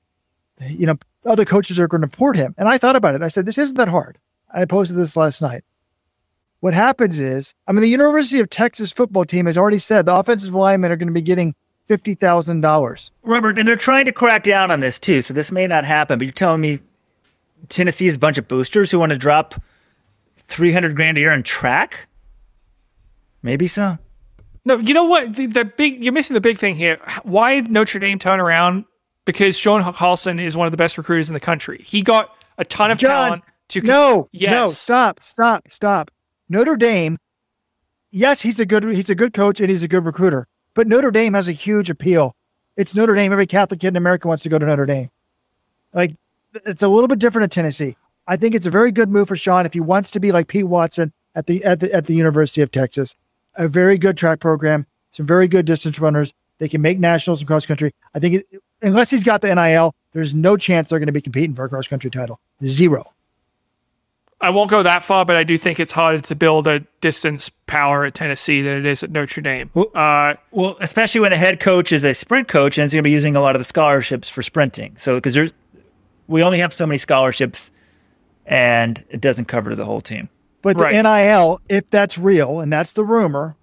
You 0.60 0.86
know, 0.86 0.98
other 1.26 1.44
coaches 1.44 1.78
are 1.78 1.86
going 1.86 2.00
to 2.00 2.06
report 2.06 2.36
him. 2.36 2.54
And 2.56 2.66
I 2.66 2.78
thought 2.78 2.96
about 2.96 3.14
it. 3.14 3.22
I 3.22 3.28
said, 3.28 3.44
this 3.44 3.58
isn't 3.58 3.76
that 3.76 3.88
hard. 3.88 4.16
I 4.54 4.64
posted 4.64 4.96
this 4.96 5.16
last 5.16 5.42
night. 5.42 5.64
What 6.62 6.74
happens 6.74 7.18
is, 7.18 7.54
I 7.66 7.72
mean, 7.72 7.82
the 7.82 7.88
University 7.88 8.38
of 8.38 8.48
Texas 8.48 8.92
football 8.92 9.24
team 9.24 9.46
has 9.46 9.58
already 9.58 9.80
said 9.80 10.06
the 10.06 10.14
offensive 10.14 10.54
linemen 10.54 10.92
are 10.92 10.96
going 10.96 11.08
to 11.08 11.12
be 11.12 11.20
getting 11.20 11.56
fifty 11.88 12.14
thousand 12.14 12.60
dollars. 12.60 13.10
Robert, 13.24 13.58
and 13.58 13.66
they're 13.66 13.74
trying 13.74 14.04
to 14.04 14.12
crack 14.12 14.44
down 14.44 14.70
on 14.70 14.78
this 14.78 15.00
too, 15.00 15.22
so 15.22 15.34
this 15.34 15.50
may 15.50 15.66
not 15.66 15.84
happen. 15.84 16.20
But 16.20 16.26
you're 16.26 16.32
telling 16.32 16.60
me 16.60 16.78
Tennessee 17.68 18.06
is 18.06 18.14
a 18.14 18.18
bunch 18.20 18.38
of 18.38 18.46
boosters 18.46 18.92
who 18.92 19.00
want 19.00 19.10
to 19.10 19.18
drop 19.18 19.60
three 20.36 20.72
hundred 20.72 20.94
grand 20.94 21.18
a 21.18 21.22
year 21.22 21.32
in 21.32 21.42
track? 21.42 22.06
Maybe 23.42 23.66
so. 23.66 23.98
No, 24.64 24.78
you 24.78 24.94
know 24.94 25.06
what? 25.06 25.34
The, 25.34 25.46
the 25.46 25.64
big 25.64 26.04
you're 26.04 26.12
missing 26.12 26.34
the 26.34 26.40
big 26.40 26.58
thing 26.58 26.76
here. 26.76 27.00
Why 27.24 27.56
did 27.56 27.72
Notre 27.72 27.98
Dame 27.98 28.20
turn 28.20 28.38
around? 28.38 28.84
Because 29.24 29.58
Sean 29.58 29.82
Carlson 29.94 30.38
is 30.38 30.56
one 30.56 30.68
of 30.68 30.70
the 30.70 30.76
best 30.76 30.96
recruiters 30.96 31.28
in 31.28 31.34
the 31.34 31.40
country. 31.40 31.82
He 31.84 32.02
got 32.02 32.32
a 32.56 32.64
ton 32.64 32.92
of 32.92 32.98
John, 32.98 33.10
talent 33.10 33.44
to 33.70 33.80
no, 33.80 34.28
yes. 34.30 34.52
no, 34.52 34.66
stop, 34.70 35.24
stop, 35.24 35.66
stop. 35.72 36.12
Notre 36.52 36.76
Dame, 36.76 37.16
yes, 38.10 38.42
he's 38.42 38.60
a 38.60 38.66
good 38.66 38.84
he's 38.84 39.08
a 39.08 39.14
good 39.14 39.32
coach 39.32 39.58
and 39.58 39.70
he's 39.70 39.82
a 39.82 39.88
good 39.88 40.04
recruiter, 40.04 40.46
but 40.74 40.86
Notre 40.86 41.10
Dame 41.10 41.32
has 41.32 41.48
a 41.48 41.52
huge 41.52 41.88
appeal. 41.88 42.36
It's 42.76 42.94
Notre 42.94 43.14
Dame. 43.14 43.32
Every 43.32 43.46
Catholic 43.46 43.80
kid 43.80 43.88
in 43.88 43.96
America 43.96 44.28
wants 44.28 44.42
to 44.42 44.50
go 44.50 44.58
to 44.58 44.66
Notre 44.66 44.84
Dame. 44.84 45.08
Like 45.94 46.14
it's 46.52 46.82
a 46.82 46.88
little 46.88 47.08
bit 47.08 47.20
different 47.20 47.44
at 47.44 47.52
Tennessee. 47.52 47.96
I 48.26 48.36
think 48.36 48.54
it's 48.54 48.66
a 48.66 48.70
very 48.70 48.92
good 48.92 49.08
move 49.08 49.28
for 49.28 49.36
Sean 49.36 49.64
if 49.64 49.72
he 49.72 49.80
wants 49.80 50.10
to 50.10 50.20
be 50.20 50.30
like 50.30 50.46
Pete 50.46 50.68
Watson 50.68 51.14
at 51.34 51.46
the 51.46 51.64
at 51.64 51.80
the 51.80 51.90
at 51.90 52.04
the 52.04 52.14
University 52.14 52.60
of 52.60 52.70
Texas. 52.70 53.16
A 53.54 53.66
very 53.66 53.96
good 53.96 54.18
track 54.18 54.38
program, 54.38 54.84
some 55.12 55.24
very 55.24 55.48
good 55.48 55.64
distance 55.64 55.98
runners. 55.98 56.34
They 56.58 56.68
can 56.68 56.82
make 56.82 56.98
nationals 56.98 57.40
in 57.40 57.46
cross 57.46 57.64
country. 57.64 57.94
I 58.14 58.18
think 58.18 58.34
it, 58.34 58.62
unless 58.82 59.08
he's 59.08 59.24
got 59.24 59.40
the 59.40 59.54
NIL, 59.54 59.94
there's 60.12 60.34
no 60.34 60.58
chance 60.58 60.90
they're 60.90 60.98
going 60.98 61.06
to 61.06 61.12
be 61.12 61.22
competing 61.22 61.54
for 61.54 61.64
a 61.64 61.70
cross 61.70 61.88
country 61.88 62.10
title. 62.10 62.40
Zero. 62.62 63.10
I 64.42 64.50
won't 64.50 64.68
go 64.68 64.82
that 64.82 65.04
far, 65.04 65.24
but 65.24 65.36
I 65.36 65.44
do 65.44 65.56
think 65.56 65.78
it's 65.78 65.92
harder 65.92 66.20
to 66.20 66.34
build 66.34 66.66
a 66.66 66.80
distance 67.00 67.48
power 67.68 68.04
at 68.04 68.14
Tennessee 68.14 68.60
than 68.60 68.76
it 68.76 68.84
is 68.84 69.04
at 69.04 69.12
Notre 69.12 69.40
Dame. 69.40 69.70
Uh, 69.94 70.34
Well, 70.50 70.76
especially 70.80 71.20
when 71.20 71.30
the 71.30 71.36
head 71.36 71.60
coach 71.60 71.92
is 71.92 72.02
a 72.02 72.12
sprint 72.12 72.48
coach 72.48 72.76
and 72.76 72.84
is 72.84 72.92
going 72.92 73.04
to 73.04 73.06
be 73.06 73.12
using 73.12 73.36
a 73.36 73.40
lot 73.40 73.54
of 73.54 73.60
the 73.60 73.64
scholarships 73.64 74.28
for 74.28 74.42
sprinting. 74.42 74.96
So 74.96 75.14
because 75.14 75.34
there's 75.34 75.52
we 76.26 76.42
only 76.42 76.58
have 76.58 76.72
so 76.72 76.86
many 76.86 76.98
scholarships, 76.98 77.70
and 78.44 79.04
it 79.10 79.20
doesn't 79.20 79.44
cover 79.46 79.76
the 79.76 79.84
whole 79.84 80.00
team. 80.00 80.28
But 80.60 80.76
the 80.92 81.02
NIL, 81.02 81.60
if 81.68 81.88
that's 81.88 82.18
real, 82.18 82.60
and 82.60 82.72
that's 82.72 82.92
the 82.92 83.04
rumor, 83.04 83.56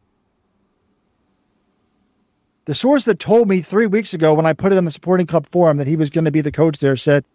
the 2.65 2.75
source 2.75 3.03
that 3.05 3.19
told 3.19 3.49
me 3.49 3.61
three 3.61 3.87
weeks 3.87 4.13
ago 4.13 4.33
when 4.33 4.45
I 4.45 4.53
put 4.53 4.71
it 4.71 4.77
on 4.77 4.85
the 4.85 4.91
supporting 4.91 5.25
club 5.25 5.47
forum 5.51 5.77
that 5.77 5.87
he 5.87 5.95
was 5.95 6.09
going 6.09 6.25
to 6.25 6.31
be 6.31 6.41
the 6.41 6.51
coach 6.51 6.79
there 6.79 6.95
said, 6.95 7.25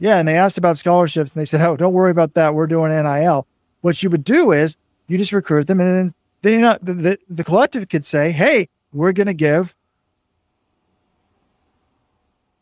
Yeah. 0.00 0.18
And 0.18 0.26
they 0.26 0.36
asked 0.36 0.58
about 0.58 0.76
scholarships 0.76 1.32
and 1.32 1.40
they 1.40 1.44
said, 1.44 1.60
Oh, 1.60 1.76
don't 1.76 1.92
worry 1.92 2.10
about 2.10 2.34
that. 2.34 2.54
We're 2.54 2.66
doing 2.66 2.90
NIL. 2.90 3.46
What 3.82 4.02
you 4.02 4.10
would 4.10 4.24
do 4.24 4.50
is 4.50 4.76
you 5.06 5.16
just 5.16 5.32
recruit 5.32 5.68
them 5.68 5.80
and 5.80 5.96
then 5.96 6.14
they 6.42 6.56
not 6.58 6.84
the, 6.84 7.18
the, 7.28 7.44
collective 7.44 7.88
could 7.88 8.04
say, 8.04 8.32
Hey, 8.32 8.68
we're 8.92 9.12
going 9.12 9.26
to 9.28 9.34
give 9.34 9.76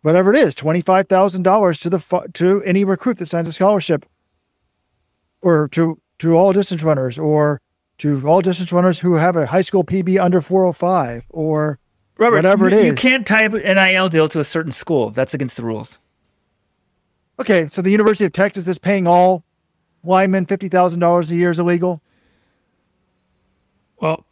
whatever 0.03 0.33
it 0.33 0.39
is, 0.39 0.55
$25,000 0.55 1.81
to 1.81 1.91
the, 1.91 2.31
to 2.35 2.63
any 2.63 2.85
recruit 2.85 3.19
that 3.19 3.27
signs 3.27 3.49
a 3.49 3.53
scholarship 3.53 4.05
or 5.41 5.69
to 5.69 6.01
to 6.19 6.37
all 6.37 6.53
distance 6.53 6.83
runners 6.83 7.19
or 7.19 7.61
to 7.99 8.27
all 8.27 8.41
distance 8.41 8.73
runners 8.73 8.99
who 9.01 9.15
have 9.15 9.37
a 9.37 9.47
high 9.47 9.61
school 9.61 9.85
PB 9.85 10.21
under 10.21 10.41
405 10.41 11.27
or 11.31 11.79
Robert, 12.17 12.37
Whatever 12.37 12.69
you, 12.69 12.77
it 12.77 12.85
you 12.85 12.93
is. 12.93 12.99
can't 12.99 13.25
tie 13.25 13.45
an 13.45 13.53
NIL 13.53 14.09
deal 14.09 14.29
to 14.31 14.41
a 14.41 14.45
certain 14.45 14.73
school. 14.73 15.11
That's 15.11 15.35
against 15.35 15.57
the 15.57 15.63
rules. 15.63 16.01
Okay 17.39 17.67
so 17.67 17.83
the 17.83 17.91
University 17.91 18.25
of 18.25 18.33
Texas 18.33 18.67
is 18.67 18.79
paying 18.79 19.07
all 19.07 19.45
linemen 20.05 20.47
$50,000 20.47 21.31
a 21.31 21.35
year 21.35 21.51
is 21.51 21.59
illegal 21.59 22.01
Well, 24.01 24.25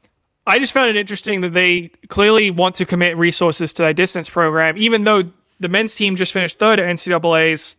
I 0.46 0.58
just 0.60 0.72
found 0.72 0.90
it 0.90 0.96
interesting 0.96 1.40
that 1.40 1.54
they 1.54 1.88
clearly 2.08 2.50
want 2.52 2.76
to 2.76 2.84
commit 2.84 3.16
resources 3.16 3.72
to 3.74 3.82
that 3.82 3.96
distance 3.96 4.30
program, 4.30 4.76
even 4.78 5.02
though 5.02 5.24
the 5.58 5.68
men's 5.68 5.94
team 5.96 6.14
just 6.14 6.32
finished 6.32 6.58
third 6.60 6.78
at 6.78 6.86
NCAA's 6.88 7.74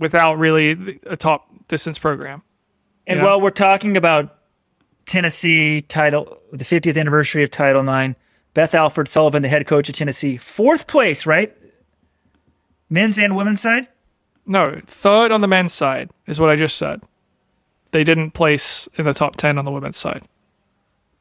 without 0.00 0.38
really 0.38 0.98
a 1.06 1.16
top 1.16 1.46
distance 1.68 1.98
program. 2.00 2.42
And 3.06 3.18
Yeah. 3.20 3.26
while 3.26 3.40
we're 3.40 3.50
talking 3.50 3.96
about 3.96 4.36
Tennessee 5.06 5.82
title, 5.82 6.40
the 6.52 6.64
50th 6.64 6.96
anniversary 6.96 7.44
of 7.44 7.50
Title 7.52 7.88
IX, 7.88 8.16
Beth 8.54 8.74
Alford 8.74 9.06
Sullivan, 9.08 9.42
the 9.42 9.48
head 9.48 9.64
coach 9.66 9.88
of 9.88 9.94
Tennessee, 9.94 10.36
fourth 10.36 10.88
place, 10.88 11.26
right? 11.26 11.56
Men's 12.90 13.18
and 13.18 13.36
women's 13.36 13.60
side. 13.60 13.86
No, 14.46 14.80
third 14.86 15.30
on 15.32 15.40
the 15.40 15.48
men's 15.48 15.72
side 15.72 16.10
is 16.26 16.40
what 16.40 16.50
I 16.50 16.56
just 16.56 16.76
said. 16.76 17.02
They 17.92 18.04
didn't 18.04 18.32
place 18.32 18.88
in 18.96 19.04
the 19.04 19.14
top 19.14 19.36
10 19.36 19.58
on 19.58 19.64
the 19.64 19.70
women's 19.70 19.96
side. 19.96 20.22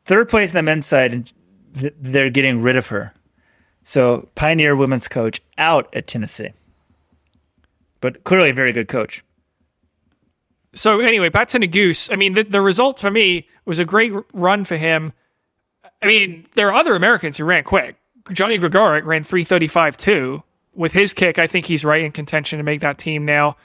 third 0.06 0.30
place 0.30 0.52
in 0.52 0.56
the 0.56 0.64
men's 0.64 0.88
side, 0.88 1.14
and 1.14 1.31
th- 1.76 1.93
they're 1.99 2.30
getting 2.30 2.61
rid 2.61 2.76
of 2.76 2.88
her. 2.88 3.14
So 3.84 4.30
Pioneer 4.35 4.76
women's 4.76 5.07
coach 5.07 5.41
out 5.57 5.93
at 5.95 6.07
Tennessee, 6.07 6.49
but 7.99 8.23
clearly 8.23 8.49
a 8.49 8.53
very 8.53 8.72
good 8.73 8.88
coach. 8.88 9.23
So 10.73 10.99
anyway, 10.99 11.30
back 11.30 11.48
to 11.49 11.60
Nuguse. 11.60 12.11
I 12.11 12.15
mean, 12.15 12.34
the, 12.34 12.43
the 12.43 12.61
result 12.61 12.99
for 12.99 13.11
me 13.11 13.48
was 13.65 13.77
a 13.80 13.85
great 13.85 14.14
run 14.34 14.64
for 14.64 14.77
him. 14.77 15.14
I 16.02 16.07
mean, 16.07 16.45
there 16.56 16.69
are 16.69 16.73
other 16.73 16.95
Americans 16.95 17.38
who 17.38 17.45
ran 17.45 17.64
quick. 17.64 17.98
Johnny 18.31 18.57
Gregoric 18.57 19.06
ran 19.06 19.23
335 19.23 19.98
too. 19.98 20.43
With 20.73 20.93
his 20.93 21.14
kick, 21.14 21.38
I 21.38 21.48
think 21.48 21.65
he's 21.65 21.84
right 21.84 22.03
in 22.03 22.11
contention 22.11 22.57
to 22.57 22.64
make 22.64 22.81
that 22.81 22.98
team 22.98 23.26
now. 23.26 23.57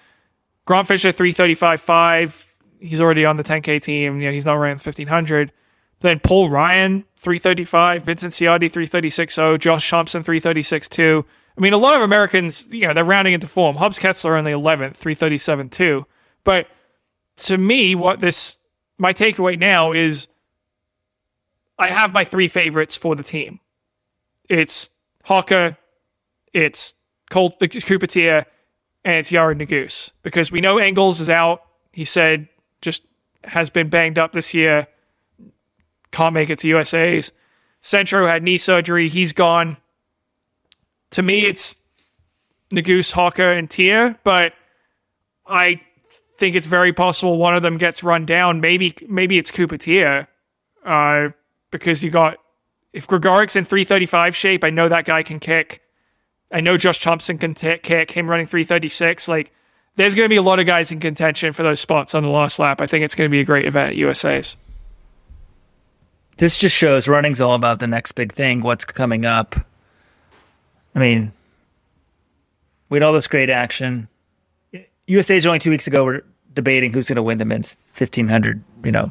Grant 0.65 0.89
Fisher 0.89 1.13
335 1.13 1.81
5. 1.81 2.57
He's 2.81 3.01
already 3.01 3.25
on 3.25 3.37
the 3.37 3.45
10K 3.45 3.83
team. 3.83 4.21
You 4.21 4.27
know, 4.27 4.33
he's 4.33 4.45
not 4.45 4.55
running 4.55 4.73
1500. 4.75 5.53
Then 6.01 6.21
Paul 6.21 6.51
Ryan 6.51 7.05
335, 7.17 8.05
Vincent 8.05 8.33
Ciattei 8.33 8.71
336 8.71 9.35
Josh 9.59 9.89
Thompson 9.89 10.23
336 10.23 10.89
2. 10.89 11.25
I 11.57 11.61
mean, 11.61 11.73
a 11.73 11.79
lot 11.79 11.97
of 11.97 12.03
Americans, 12.03 12.67
you 12.71 12.87
know, 12.87 12.93
they're 12.93 13.05
rounding 13.05 13.33
into 13.33 13.47
form. 13.47 13.77
Hobbs 13.77 13.99
Kessler 13.99 14.37
on 14.37 14.45
the 14.45 14.51
11th, 14.51 14.97
337 14.97 15.71
2. 15.71 16.07
But 16.45 16.69
to 17.37 17.57
me, 17.57 17.95
what 17.95 18.21
this 18.21 18.57
my 18.99 19.13
takeaway 19.13 19.59
now 19.59 19.93
is 19.93 20.29
I 21.79 21.89
have 21.89 22.13
my 22.13 22.25
three 22.25 22.49
favorites 22.49 22.97
for 22.97 23.15
the 23.15 23.23
team. 23.23 23.61
It's 24.49 24.91
Hocker, 25.25 25.77
it's 26.53 26.95
Colt 27.31 27.57
it's 27.61 27.85
Cooper 27.85 28.07
Teare, 28.07 28.45
and 29.05 29.17
it's 29.17 29.31
Yared 29.31 29.61
Nuguse. 29.61 30.11
Because 30.23 30.53
we 30.53 30.61
know 30.61 30.79
Engels 30.79 31.21
is 31.21 31.31
out. 31.31 31.63
He 31.93 32.05
said 32.05 32.49
just 32.81 33.03
has 33.45 33.71
been 33.71 33.89
banged 33.89 34.19
up 34.19 34.33
this 34.33 34.55
year. 34.55 34.87
Can't 36.11 36.35
make 36.35 36.51
it 36.51 36.59
to 36.61 36.69
USA's. 36.69 37.33
Centro 37.81 38.27
had 38.27 38.43
knee 38.43 38.59
surgery. 38.59 39.09
He's 39.09 39.33
gone. 39.33 39.77
To 41.11 41.23
me, 41.23 41.47
it's 41.47 41.77
Nuguse, 42.71 43.13
Hocker, 43.13 43.53
and 43.53 43.69
Teare, 43.69 44.19
but 44.25 44.55
I 45.47 45.81
think 46.37 46.57
it's 46.57 46.67
very 46.67 46.93
possible 46.93 47.39
one 47.39 47.55
of 47.55 47.63
them 47.63 47.79
gets 47.79 48.03
run 48.03 48.27
down. 48.27 48.61
Maybe 48.61 48.95
maybe 49.09 49.39
it's 49.39 49.51
Cooper 49.51 49.79
Teare, 49.79 50.27
uh, 50.85 51.29
because 51.71 52.03
you 52.03 52.11
got 52.11 52.39
if 52.93 53.07
Gregoric's 53.07 53.57
in 53.57 53.65
335 53.65 54.35
shape, 54.35 54.65
I 54.65 54.71
know 54.71 54.89
that 54.89 55.05
guy 55.05 55.23
can 55.23 55.39
kick. 55.39 55.83
I 56.51 56.61
know 56.61 56.77
Josh 56.77 57.01
Thompson 57.01 57.39
can 57.39 57.55
t- 57.55 57.79
kick. 57.79 58.13
Him 58.13 58.31
running 58.31 58.47
336, 58.47 59.29
like 59.29 59.53
there's 59.97 60.15
going 60.15 60.27
to 60.27 60.31
be 60.31 60.37
a 60.37 60.43
lot 60.43 60.59
of 60.59 60.67
guys 60.67 60.93
in 60.93 61.01
contention 61.01 61.53
for 61.53 61.63
those 61.63 61.81
spots 61.81 62.15
on 62.15 62.23
the 62.23 62.29
last 62.29 62.59
lap. 62.59 62.81
I 62.81 62.87
think 62.87 63.05
it's 63.05 63.15
going 63.15 63.29
to 63.29 63.33
be 63.33 63.41
a 63.41 63.45
great 63.45 63.65
event 63.65 63.91
at 63.91 63.97
USA's. 63.97 64.57
This 66.37 66.59
just 66.59 66.77
shows 66.77 67.09
running's 67.09 67.41
all 67.41 67.55
about 67.55 67.81
the 67.81 67.87
next 67.87 68.13
big 68.13 68.33
thing, 68.33 68.61
what's 68.61 68.85
coming 68.85 69.25
up. 69.25 69.57
I 70.95 70.99
mean, 70.99 71.33
we 72.89 72.97
had 72.97 73.03
all 73.03 73.15
this 73.15 73.27
great 73.27 73.51
action. 73.51 74.09
USA's 75.07 75.47
only 75.47 75.59
two 75.59 75.71
weeks 75.71 75.87
ago 75.87 76.05
were 76.05 76.25
debating 76.53 76.93
who's 76.93 77.09
going 77.09 77.17
to 77.17 77.23
win 77.23 77.39
the 77.39 77.45
men's 77.45 77.77
1500, 77.97 78.63
you 78.85 78.93
know, 78.93 79.11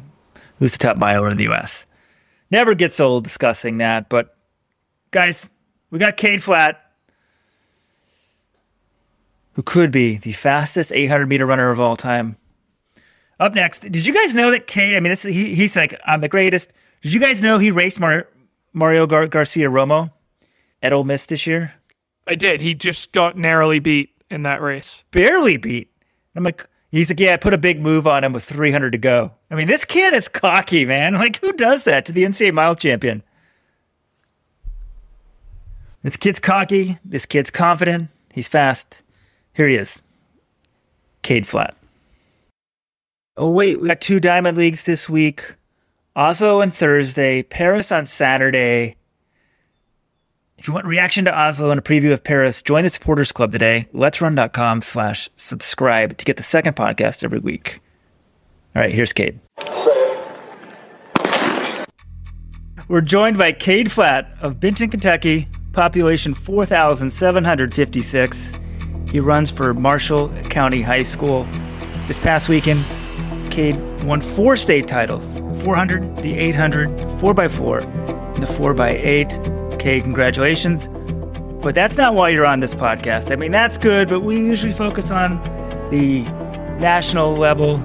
who's 0.58 0.72
the 0.72 0.78
top 0.78 0.96
miler 0.96 1.28
in 1.28 1.36
the 1.36 1.48
US. 1.48 1.86
Never 2.50 2.74
gets 2.74 3.00
old 3.00 3.24
discussing 3.24 3.78
that, 3.78 4.08
but 4.08 4.36
guys, 5.10 5.50
we 5.90 5.98
got 5.98 6.16
Cade 6.16 6.44
Flatt, 6.44 6.85
who 9.56 9.62
could 9.62 9.90
be 9.90 10.18
the 10.18 10.32
fastest 10.32 10.92
800 10.92 11.28
meter 11.28 11.46
runner 11.46 11.70
of 11.70 11.80
all 11.80 11.96
time. 11.96 12.36
Up 13.40 13.54
next, 13.54 13.80
did 13.80 14.06
you 14.06 14.14
guys 14.14 14.34
know 14.34 14.50
that 14.50 14.66
Cade? 14.66 14.94
I 14.94 15.00
mean, 15.00 15.10
this 15.10 15.22
he, 15.22 15.54
he's 15.54 15.74
like 15.74 15.98
I'm 16.06 16.20
the 16.20 16.28
greatest. 16.28 16.72
Did 17.02 17.12
you 17.12 17.20
guys 17.20 17.42
know 17.42 17.58
he 17.58 17.70
raced 17.70 17.98
Mar- 17.98 18.28
Mario 18.72 19.06
Gar- 19.06 19.26
Garcia 19.26 19.68
Romo 19.68 20.12
at 20.82 20.92
Ole 20.92 21.04
Miss 21.04 21.26
this 21.26 21.46
year? 21.46 21.74
I 22.26 22.34
did. 22.34 22.60
He 22.60 22.74
just 22.74 23.12
got 23.12 23.36
narrowly 23.36 23.78
beat 23.78 24.10
in 24.30 24.42
that 24.44 24.62
race. 24.62 25.04
Barely 25.10 25.56
beat. 25.56 25.90
I'm 26.34 26.44
like, 26.44 26.68
He's 26.90 27.10
like, 27.10 27.20
yeah, 27.20 27.34
I 27.34 27.36
put 27.36 27.52
a 27.52 27.58
big 27.58 27.80
move 27.80 28.06
on 28.06 28.24
him 28.24 28.32
with 28.32 28.44
300 28.44 28.92
to 28.92 28.98
go. 28.98 29.32
I 29.50 29.54
mean, 29.54 29.68
this 29.68 29.84
kid 29.84 30.14
is 30.14 30.28
cocky, 30.28 30.84
man. 30.84 31.14
Like, 31.26 31.40
who 31.40 31.52
does 31.52 31.84
that 31.84 32.06
to 32.06 32.12
the 32.12 32.24
NCAA 32.24 32.54
mile 32.54 32.74
champion? 32.74 33.22
This 36.02 36.16
kid's 36.16 36.38
cocky. 36.38 36.98
This 37.04 37.26
kid's 37.26 37.50
confident. 37.50 38.08
He's 38.32 38.48
fast. 38.48 39.02
Here 39.56 39.68
he 39.68 39.76
is. 39.76 40.02
Cade 41.22 41.46
Flatt. 41.46 41.74
Oh, 43.38 43.50
wait. 43.50 43.80
We 43.80 43.88
got 43.88 44.02
two 44.02 44.20
Diamond 44.20 44.58
Leagues 44.58 44.84
this 44.84 45.08
week 45.08 45.54
Oslo 46.14 46.60
on 46.60 46.70
Thursday, 46.70 47.42
Paris 47.42 47.90
on 47.90 48.04
Saturday. 48.04 48.96
If 50.58 50.68
you 50.68 50.74
want 50.74 50.84
reaction 50.86 51.24
to 51.24 51.34
Oslo 51.34 51.70
and 51.70 51.78
a 51.78 51.82
preview 51.82 52.12
of 52.12 52.22
Paris, 52.22 52.60
join 52.62 52.84
the 52.84 52.90
supporters 52.90 53.32
club 53.32 53.50
today. 53.52 53.88
Let'srun.com 53.94 54.82
slash 54.82 55.30
subscribe 55.36 56.18
to 56.18 56.26
get 56.26 56.36
the 56.36 56.42
second 56.42 56.76
podcast 56.76 57.24
every 57.24 57.38
week. 57.38 57.80
All 58.74 58.82
right, 58.82 58.92
here's 58.92 59.14
Cade. 59.14 59.40
We're 62.88 63.00
joined 63.00 63.38
by 63.38 63.52
Cade 63.52 63.90
Flatt 63.90 64.28
of 64.40 64.60
Benton, 64.60 64.90
Kentucky, 64.90 65.48
population 65.72 66.34
4,756. 66.34 68.58
He 69.16 69.20
runs 69.20 69.50
for 69.50 69.72
Marshall 69.72 70.28
County 70.50 70.82
High 70.82 71.02
School. 71.02 71.44
This 72.06 72.18
past 72.18 72.50
weekend, 72.50 72.84
Cade 73.50 73.78
won 74.04 74.20
four 74.20 74.58
state 74.58 74.86
titles 74.86 75.38
400, 75.62 76.16
the 76.16 76.34
800, 76.36 76.90
4x4, 76.90 78.34
and 78.34 78.42
the 78.42 78.46
4x8. 78.46 79.72
Okay, 79.72 80.02
congratulations. 80.02 80.88
But 81.62 81.74
that's 81.74 81.96
not 81.96 82.14
why 82.14 82.28
you're 82.28 82.44
on 82.44 82.60
this 82.60 82.74
podcast. 82.74 83.32
I 83.32 83.36
mean, 83.36 83.52
that's 83.52 83.78
good, 83.78 84.10
but 84.10 84.20
we 84.20 84.36
usually 84.36 84.74
focus 84.74 85.10
on 85.10 85.40
the 85.90 86.20
national 86.78 87.38
level. 87.38 87.78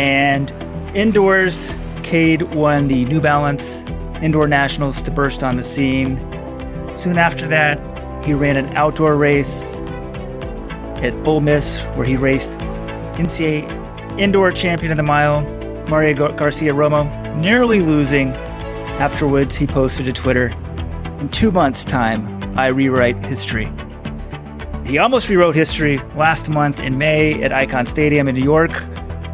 And 0.00 0.50
indoors, 0.96 1.70
Cade 2.02 2.42
won 2.54 2.88
the 2.88 3.04
New 3.04 3.20
Balance 3.20 3.84
Indoor 4.20 4.48
Nationals 4.48 5.00
to 5.02 5.12
burst 5.12 5.44
on 5.44 5.56
the 5.56 5.62
scene. 5.62 6.16
Soon 6.96 7.18
after 7.18 7.46
that, 7.46 7.78
he 8.24 8.34
ran 8.34 8.56
an 8.56 8.76
outdoor 8.76 9.16
race 9.16 9.80
at 11.02 11.12
Ole 11.26 11.40
Miss 11.40 11.80
where 11.96 12.06
he 12.06 12.16
raced 12.16 12.52
NCAA 13.18 13.80
indoor 14.18 14.50
champion 14.50 14.90
of 14.90 14.96
the 14.96 15.02
mile, 15.02 15.42
Mario 15.88 16.32
Garcia 16.32 16.72
Romo, 16.72 17.04
narrowly 17.36 17.80
losing. 17.80 18.30
Afterwards, 19.00 19.56
he 19.56 19.66
posted 19.66 20.06
to 20.06 20.12
Twitter, 20.12 20.48
In 21.18 21.28
two 21.30 21.50
months' 21.50 21.84
time, 21.84 22.38
I 22.58 22.68
rewrite 22.68 23.16
history. 23.24 23.68
He 24.84 24.98
almost 24.98 25.28
rewrote 25.28 25.54
history 25.54 25.98
last 26.16 26.48
month 26.50 26.80
in 26.80 26.98
May 26.98 27.40
at 27.42 27.52
Icahn 27.52 27.86
Stadium 27.86 28.26
in 28.28 28.34
New 28.34 28.42
York, 28.42 28.72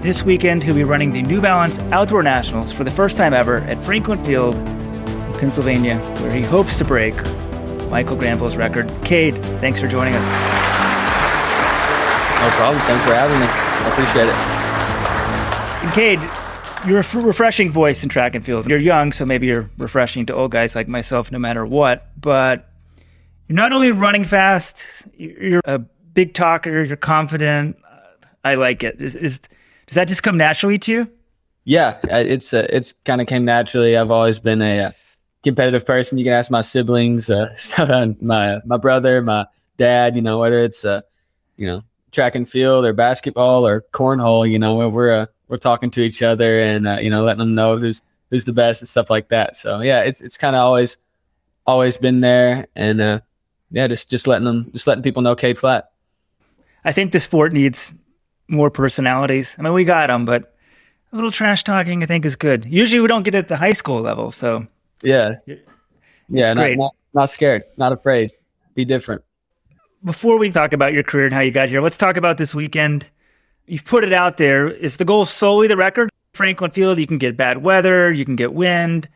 This 0.00 0.22
weekend, 0.22 0.62
he'll 0.62 0.76
be 0.76 0.84
running 0.84 1.12
the 1.12 1.22
New 1.22 1.40
Balance 1.40 1.80
Outdoor 1.90 2.22
Nationals 2.22 2.72
for 2.72 2.84
the 2.84 2.90
first 2.90 3.16
time 3.16 3.34
ever 3.34 3.58
at 3.62 3.76
Franklin 3.78 4.22
Field 4.24 4.54
in 4.54 5.34
Pennsylvania, 5.40 5.98
where 6.20 6.30
he 6.30 6.40
hopes 6.40 6.78
to 6.78 6.84
break 6.84 7.16
Michael 7.90 8.16
Granville's 8.16 8.56
record. 8.56 8.88
Cade, 9.04 9.34
thanks 9.60 9.80
for 9.80 9.88
joining 9.88 10.14
us. 10.14 10.24
No 12.40 12.48
problem. 12.50 12.80
Thanks 12.86 13.04
for 13.04 13.12
having 13.12 13.40
me. 13.40 13.46
I 13.50 13.88
appreciate 13.88 14.28
it. 14.28 14.36
And 15.84 15.92
Cade, 15.92 16.20
you're 16.86 16.98
a 16.98 17.00
f- 17.00 17.16
refreshing 17.16 17.72
voice 17.72 18.04
in 18.04 18.08
track 18.08 18.36
and 18.36 18.44
field. 18.44 18.68
You're 18.68 18.78
young, 18.78 19.10
so 19.10 19.24
maybe 19.24 19.48
you're 19.48 19.68
refreshing 19.78 20.26
to 20.26 20.34
old 20.34 20.52
guys 20.52 20.76
like 20.76 20.86
myself, 20.86 21.32
no 21.32 21.40
matter 21.40 21.66
what. 21.66 22.08
But 22.20 22.70
you're 23.48 23.56
not 23.56 23.72
only 23.72 23.90
running 23.90 24.22
fast, 24.22 25.08
you're 25.16 25.60
a 25.64 25.80
big 25.80 26.34
talker, 26.34 26.84
you're 26.84 26.96
confident. 26.96 27.76
I 28.44 28.54
like 28.54 28.84
it. 28.84 29.02
Is, 29.02 29.16
is 29.16 29.40
does 29.88 29.94
that 29.94 30.06
just 30.06 30.22
come 30.22 30.36
naturally 30.36 30.78
to 30.78 30.92
you? 30.92 31.10
Yeah, 31.64 31.98
it's 32.04 32.54
uh, 32.54 32.66
it's 32.70 32.92
kind 32.92 33.20
of 33.20 33.26
came 33.26 33.44
naturally. 33.44 33.96
I've 33.96 34.10
always 34.10 34.38
been 34.38 34.62
a 34.62 34.80
uh, 34.84 34.90
competitive 35.42 35.84
person. 35.84 36.18
You 36.18 36.24
can 36.24 36.34
ask 36.34 36.50
my 36.50 36.60
siblings, 36.60 37.28
uh, 37.30 37.54
my 38.20 38.60
my 38.64 38.76
brother, 38.76 39.22
my 39.22 39.46
dad. 39.76 40.14
You 40.14 40.22
know, 40.22 40.38
whether 40.38 40.60
it's 40.60 40.84
uh, 40.84 41.02
you 41.56 41.66
know 41.66 41.82
track 42.12 42.34
and 42.34 42.48
field 42.48 42.84
or 42.84 42.92
basketball 42.92 43.66
or 43.66 43.84
cornhole. 43.92 44.48
You 44.48 44.58
know, 44.58 44.76
where 44.76 44.88
we're 44.88 45.12
uh, 45.12 45.26
we're 45.48 45.56
talking 45.56 45.90
to 45.92 46.00
each 46.00 46.22
other 46.22 46.60
and 46.60 46.86
uh, 46.86 46.98
you 47.00 47.10
know 47.10 47.24
letting 47.24 47.40
them 47.40 47.54
know 47.54 47.76
who's 47.76 48.02
who's 48.30 48.44
the 48.44 48.52
best 48.52 48.82
and 48.82 48.88
stuff 48.88 49.10
like 49.10 49.28
that. 49.28 49.56
So 49.56 49.80
yeah, 49.80 50.02
it's 50.02 50.20
it's 50.20 50.36
kind 50.36 50.54
of 50.54 50.60
always 50.60 50.96
always 51.66 51.96
been 51.96 52.20
there, 52.20 52.66
and 52.76 53.00
uh, 53.00 53.20
yeah, 53.70 53.86
just 53.88 54.10
just 54.10 54.26
letting 54.26 54.44
them 54.44 54.70
just 54.72 54.86
letting 54.86 55.02
people 55.02 55.22
know 55.22 55.34
Cade 55.36 55.58
Flatt. 55.58 55.90
I 56.84 56.92
think 56.92 57.12
the 57.12 57.20
sport 57.20 57.52
needs 57.52 57.92
more 58.48 58.70
personalities. 58.70 59.56
I 59.58 59.62
mean, 59.62 59.72
we 59.72 59.84
got 59.84 60.08
them, 60.08 60.24
but 60.24 60.54
a 61.12 61.16
little 61.16 61.30
trash 61.30 61.64
talking, 61.64 62.02
I 62.02 62.06
think, 62.06 62.24
is 62.24 62.36
good. 62.36 62.64
Usually, 62.64 63.00
we 63.00 63.08
don't 63.08 63.22
get 63.22 63.34
it 63.34 63.38
at 63.38 63.48
the 63.48 63.56
high 63.56 63.72
school 63.72 64.00
level, 64.00 64.30
so 64.30 64.66
yeah, 65.02 65.36
yeah, 66.28 66.52
not, 66.52 66.76
not, 66.76 66.94
not 67.14 67.30
scared, 67.30 67.64
not 67.76 67.92
afraid. 67.92 68.32
Be 68.74 68.84
different. 68.84 69.22
Before 70.04 70.38
we 70.38 70.50
talk 70.50 70.72
about 70.72 70.92
your 70.92 71.02
career 71.02 71.26
and 71.26 71.34
how 71.34 71.40
you 71.40 71.50
got 71.50 71.68
here, 71.68 71.80
let's 71.80 71.96
talk 71.96 72.16
about 72.16 72.38
this 72.38 72.54
weekend. 72.54 73.08
You've 73.66 73.84
put 73.84 74.04
it 74.04 74.12
out 74.12 74.36
there. 74.36 74.68
Is 74.68 74.96
the 74.96 75.04
goal 75.04 75.26
solely 75.26 75.66
the 75.66 75.76
record? 75.76 76.10
Franklin 76.32 76.70
Field, 76.70 76.98
you 76.98 77.06
can 77.06 77.18
get 77.18 77.36
bad 77.36 77.62
weather, 77.62 78.12
you 78.12 78.24
can 78.24 78.36
get 78.36 78.52
wind. 78.52 79.08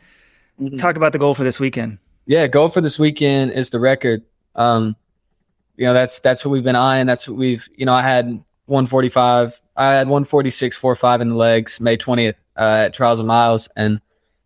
Mm-hmm. 0.60 0.76
Talk 0.76 0.96
about 0.96 1.12
the 1.12 1.18
goal 1.18 1.34
for 1.34 1.44
this 1.44 1.60
weekend. 1.60 1.98
Yeah, 2.26 2.46
goal 2.46 2.68
for 2.68 2.80
this 2.80 2.98
weekend 2.98 3.52
is 3.52 3.70
the 3.70 3.80
record. 3.80 4.22
Um, 4.54 4.96
you 5.76 5.86
know, 5.86 5.94
that's 5.94 6.18
that's 6.20 6.44
what 6.44 6.50
we've 6.50 6.64
been 6.64 6.76
eyeing. 6.76 7.06
That's 7.06 7.28
what 7.28 7.38
we've, 7.38 7.66
you 7.76 7.86
know, 7.86 7.94
I 7.94 8.02
had 8.02 8.42
145. 8.66 9.60
I 9.76 9.92
had 9.92 10.06
146.45 10.06 11.20
in 11.20 11.28
the 11.30 11.34
legs 11.34 11.80
May 11.80 11.96
20th 11.96 12.34
uh, 12.56 12.84
at 12.86 12.94
Trials 12.94 13.20
of 13.20 13.26
Miles, 13.26 13.68
and 13.76 14.00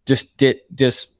just 0.06 0.36
did 0.36 0.60
just 0.74 1.10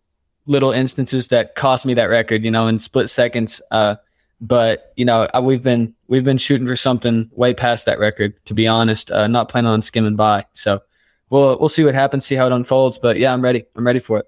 little 0.47 0.71
instances 0.71 1.29
that 1.29 1.55
cost 1.57 1.85
me 1.85 1.95
that 1.95 2.07
record, 2.07 2.45
you 2.45 2.51
know, 2.51 2.69
in 2.69 2.79
split 2.79 3.11
seconds. 3.11 3.61
Uh, 3.71 3.97
but 4.41 4.93
you 4.97 5.05
know, 5.05 5.29
I, 5.35 5.41
we've 5.41 5.63
been 5.63 5.95
we've 6.09 6.25
been 6.25 6.39
shooting 6.39 6.67
for 6.67 6.77
something 6.77 7.31
way 7.33 7.55
past 7.55 7.87
that 7.87 7.99
record. 7.99 8.35
To 8.47 8.55
be 8.55 8.67
honest, 8.67 9.11
uh, 9.11 9.27
not 9.27 9.49
planning 9.49 9.71
on 9.71 9.83
skimming 9.83 10.17
by. 10.17 10.45
So 10.53 10.83
we'll 11.31 11.59
we'll 11.59 11.69
see 11.69 11.85
what 11.85 11.95
happens, 11.95 12.27
see 12.27 12.35
how 12.35 12.47
it 12.47 12.53
unfolds. 12.53 12.99
But 12.99 13.19
yeah, 13.19 13.33
I'm 13.33 13.43
ready. 13.43 13.65
I'm 13.75 13.87
ready 13.87 13.99
for 13.99 14.19
it. 14.19 14.27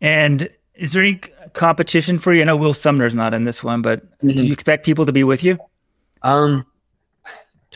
And 0.00 0.48
is 0.74 0.92
there 0.92 1.02
any 1.02 1.20
competition 1.54 2.18
for 2.18 2.32
you? 2.32 2.42
I 2.42 2.44
know 2.44 2.56
Will 2.56 2.74
Sumner's 2.74 3.14
not 3.14 3.34
in 3.34 3.44
this 3.44 3.64
one, 3.64 3.82
but 3.82 4.04
mm-hmm. 4.18 4.28
do 4.28 4.44
you 4.44 4.52
expect 4.52 4.84
people 4.84 5.06
to 5.06 5.12
be 5.12 5.24
with 5.24 5.42
you? 5.42 5.58
Um, 6.22 6.66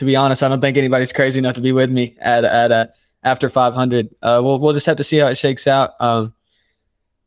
to 0.01 0.05
be 0.05 0.15
honest, 0.15 0.41
I 0.41 0.47
don't 0.47 0.61
think 0.61 0.77
anybody's 0.77 1.13
crazy 1.13 1.37
enough 1.37 1.53
to 1.53 1.61
be 1.61 1.71
with 1.71 1.91
me 1.91 2.17
at 2.21 2.43
at 2.43 2.71
uh, 2.71 2.87
after 3.21 3.49
500. 3.49 4.09
Uh, 4.23 4.41
we'll 4.43 4.57
we'll 4.57 4.73
just 4.73 4.87
have 4.87 4.97
to 4.97 5.03
see 5.03 5.17
how 5.17 5.27
it 5.27 5.37
shakes 5.37 5.67
out. 5.67 5.91
Um, 5.99 6.33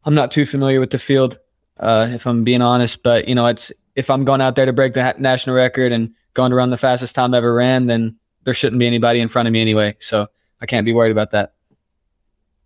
I'm 0.04 0.16
not 0.16 0.32
too 0.32 0.44
familiar 0.44 0.80
with 0.80 0.90
the 0.90 0.98
field, 0.98 1.38
uh, 1.78 2.08
if 2.10 2.26
I'm 2.26 2.42
being 2.42 2.62
honest. 2.62 3.04
But 3.04 3.28
you 3.28 3.36
know, 3.36 3.46
it's 3.46 3.70
if 3.94 4.10
I'm 4.10 4.24
going 4.24 4.40
out 4.40 4.56
there 4.56 4.66
to 4.66 4.72
break 4.72 4.94
the 4.94 5.14
national 5.18 5.54
record 5.54 5.92
and 5.92 6.12
going 6.34 6.50
to 6.50 6.56
run 6.56 6.70
the 6.70 6.76
fastest 6.76 7.14
time 7.14 7.32
I 7.32 7.36
ever 7.36 7.54
ran, 7.54 7.86
then 7.86 8.16
there 8.42 8.54
shouldn't 8.54 8.80
be 8.80 8.88
anybody 8.88 9.20
in 9.20 9.28
front 9.28 9.46
of 9.46 9.52
me 9.52 9.60
anyway. 9.60 9.94
So 10.00 10.26
I 10.60 10.66
can't 10.66 10.84
be 10.84 10.92
worried 10.92 11.12
about 11.12 11.30
that. 11.30 11.54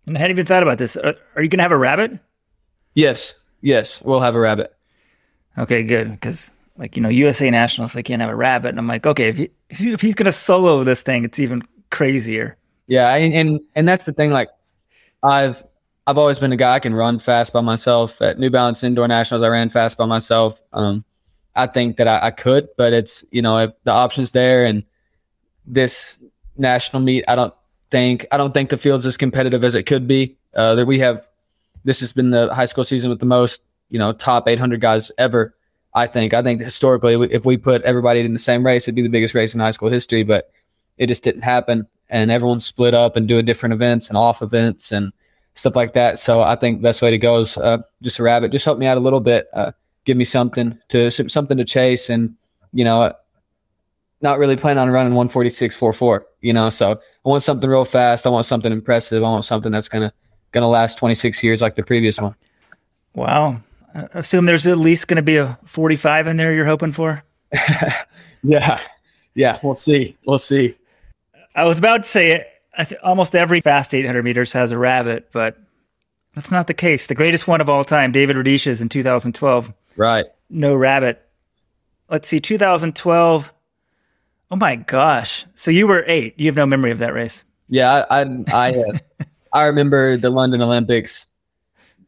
And 0.07 0.17
I 0.17 0.21
hadn't 0.21 0.37
even 0.37 0.47
thought 0.47 0.63
about 0.63 0.79
this. 0.79 0.97
Are, 0.97 1.13
are 1.35 1.43
you 1.43 1.49
going 1.49 1.59
to 1.59 1.63
have 1.63 1.71
a 1.71 1.77
rabbit? 1.77 2.17
Yes, 2.95 3.39
yes, 3.61 4.01
we'll 4.01 4.21
have 4.21 4.33
a 4.33 4.39
rabbit. 4.39 4.75
Okay, 5.55 5.83
good. 5.83 6.09
Because 6.09 6.49
like 6.79 6.95
you 6.95 7.03
know, 7.03 7.09
USA 7.09 7.49
Nationals 7.49 7.93
they 7.93 8.01
can't 8.01 8.21
have 8.21 8.31
a 8.31 8.35
rabbit, 8.35 8.69
and 8.69 8.79
I'm 8.79 8.87
like, 8.87 9.05
okay, 9.05 9.27
if 9.27 9.37
he 9.37 9.51
if 9.69 10.01
he's 10.01 10.15
going 10.15 10.25
to 10.25 10.31
solo 10.31 10.83
this 10.83 11.01
thing, 11.01 11.25
it's 11.25 11.37
even 11.37 11.61
crazier. 11.91 12.57
Yeah, 12.87 13.13
and, 13.13 13.33
and 13.33 13.59
and 13.75 13.87
that's 13.87 14.05
the 14.05 14.13
thing. 14.13 14.31
Like, 14.31 14.49
I've 15.21 15.61
I've 16.07 16.17
always 16.17 16.39
been 16.39 16.53
a 16.53 16.55
guy 16.55 16.73
I 16.75 16.79
can 16.79 16.95
run 16.95 17.19
fast 17.19 17.53
by 17.53 17.61
myself. 17.61 18.21
At 18.21 18.39
New 18.39 18.49
Balance 18.49 18.83
Indoor 18.83 19.07
Nationals, 19.07 19.43
I 19.43 19.49
ran 19.49 19.69
fast 19.69 19.97
by 19.97 20.05
myself. 20.05 20.61
Um, 20.71 21.03
I 21.55 21.67
think 21.67 21.97
that 21.97 22.07
I, 22.07 22.27
I, 22.27 22.31
could, 22.31 22.69
but 22.77 22.93
it's 22.93 23.25
you 23.29 23.41
know 23.41 23.59
if 23.59 23.71
the 23.83 23.91
options 23.91 24.31
there 24.31 24.65
and 24.65 24.83
this 25.65 26.23
national 26.57 27.01
meet, 27.01 27.25
I 27.27 27.35
don't 27.35 27.53
think 27.91 28.25
I 28.31 28.37
don't 28.37 28.53
think 28.53 28.69
the 28.69 28.77
field's 28.77 29.05
as 29.05 29.17
competitive 29.17 29.65
as 29.65 29.75
it 29.75 29.83
could 29.83 30.07
be. 30.07 30.37
Uh, 30.55 30.75
that 30.75 30.85
we 30.85 30.99
have, 30.99 31.21
this 31.83 31.99
has 31.99 32.13
been 32.13 32.31
the 32.31 32.53
high 32.55 32.65
school 32.65 32.85
season 32.85 33.09
with 33.09 33.19
the 33.19 33.25
most 33.25 33.61
you 33.89 33.99
know 33.99 34.13
top 34.13 34.47
800 34.47 34.79
guys 34.79 35.11
ever. 35.17 35.53
I 35.93 36.07
think 36.07 36.33
I 36.33 36.41
think 36.41 36.61
historically, 36.61 37.15
if 37.31 37.45
we 37.45 37.57
put 37.57 37.81
everybody 37.83 38.19
in 38.19 38.33
the 38.33 38.39
same 38.39 38.65
race, 38.65 38.85
it'd 38.85 38.95
be 38.95 39.01
the 39.01 39.09
biggest 39.09 39.33
race 39.33 39.53
in 39.53 39.59
high 39.59 39.71
school 39.71 39.89
history. 39.89 40.23
But 40.23 40.51
it 40.97 41.07
just 41.07 41.23
didn't 41.23 41.41
happen, 41.41 41.87
and 42.09 42.29
everyone 42.29 42.59
split 42.59 42.93
up 42.93 43.15
and 43.15 43.27
doing 43.27 43.45
different 43.45 43.73
events 43.73 44.07
and 44.07 44.17
off 44.17 44.41
events 44.41 44.91
and 44.91 45.11
stuff 45.55 45.75
like 45.75 45.93
that. 45.93 46.19
So 46.19 46.41
I 46.41 46.55
think 46.55 46.81
best 46.81 47.01
way 47.01 47.11
to 47.11 47.17
go 47.17 47.39
is 47.39 47.57
uh, 47.57 47.79
just 48.01 48.19
a 48.19 48.23
rabbit. 48.23 48.51
Just 48.51 48.65
help 48.65 48.77
me 48.77 48.85
out 48.85 48.97
a 48.97 49.01
little 49.01 49.19
bit. 49.19 49.47
Uh, 49.53 49.71
give 50.05 50.17
me 50.17 50.25
something 50.25 50.77
to 50.89 51.09
something 51.09 51.57
to 51.57 51.65
chase, 51.65 52.09
and 52.09 52.35
you 52.71 52.83
know, 52.83 53.13
not 54.21 54.37
really 54.37 54.57
planning 54.57 54.81
on 54.81 54.89
running 54.89 55.13
146 55.13 55.75
44. 55.75 56.27
You 56.41 56.53
know, 56.53 56.69
so 56.69 56.91
I 56.91 57.29
want 57.29 57.43
something 57.43 57.69
real 57.69 57.83
fast. 57.83 58.27
I 58.27 58.29
want 58.29 58.45
something 58.45 58.71
impressive. 58.71 59.23
I 59.23 59.29
want 59.29 59.45
something 59.45 59.71
that's 59.71 59.89
gonna 59.89 60.13
to 60.53 60.67
last 60.67 60.97
26 60.97 61.43
years 61.43 61.61
like 61.61 61.75
the 61.75 61.83
previous 61.83 62.19
one. 62.19 62.35
Wow. 63.13 63.61
I 63.93 64.07
assume 64.13 64.45
there's 64.45 64.67
at 64.67 64.77
least 64.77 65.07
going 65.07 65.17
to 65.17 65.21
be 65.21 65.37
a 65.37 65.57
45 65.65 66.27
in 66.27 66.37
there 66.37 66.53
you're 66.53 66.65
hoping 66.65 66.91
for? 66.91 67.23
yeah. 68.43 68.79
Yeah. 69.33 69.59
We'll 69.63 69.75
see. 69.75 70.17
We'll 70.25 70.37
see. 70.37 70.75
I 71.55 71.63
was 71.63 71.77
about 71.77 72.03
to 72.03 72.09
say 72.09 72.47
th- 72.77 72.99
almost 73.01 73.35
every 73.35 73.61
fast 73.61 73.93
800 73.93 74.23
meters 74.23 74.53
has 74.53 74.71
a 74.71 74.77
rabbit, 74.77 75.29
but 75.31 75.57
that's 76.35 76.51
not 76.51 76.67
the 76.67 76.73
case. 76.73 77.07
The 77.07 77.15
greatest 77.15 77.47
one 77.47 77.61
of 77.61 77.69
all 77.69 77.83
time, 77.83 78.11
David 78.11 78.35
Rudisha's 78.35 78.81
in 78.81 78.89
2012. 78.89 79.73
Right. 79.97 80.25
No 80.49 80.75
rabbit. 80.75 81.21
Let's 82.09 82.27
see, 82.27 82.39
2012. 82.39 83.53
Oh 84.51 84.55
my 84.55 84.75
gosh. 84.77 85.45
So 85.53 85.69
you 85.69 85.87
were 85.87 86.03
eight. 86.07 86.39
You 86.39 86.47
have 86.47 86.55
no 86.55 86.65
memory 86.65 86.91
of 86.91 86.99
that 86.99 87.13
race. 87.13 87.45
Yeah, 87.67 88.05
I 88.09 88.21
I 88.21 88.43
I, 88.51 88.69
uh, 88.71 88.97
I 89.53 89.65
remember 89.65 90.17
the 90.17 90.29
London 90.31 90.61
Olympics 90.61 91.27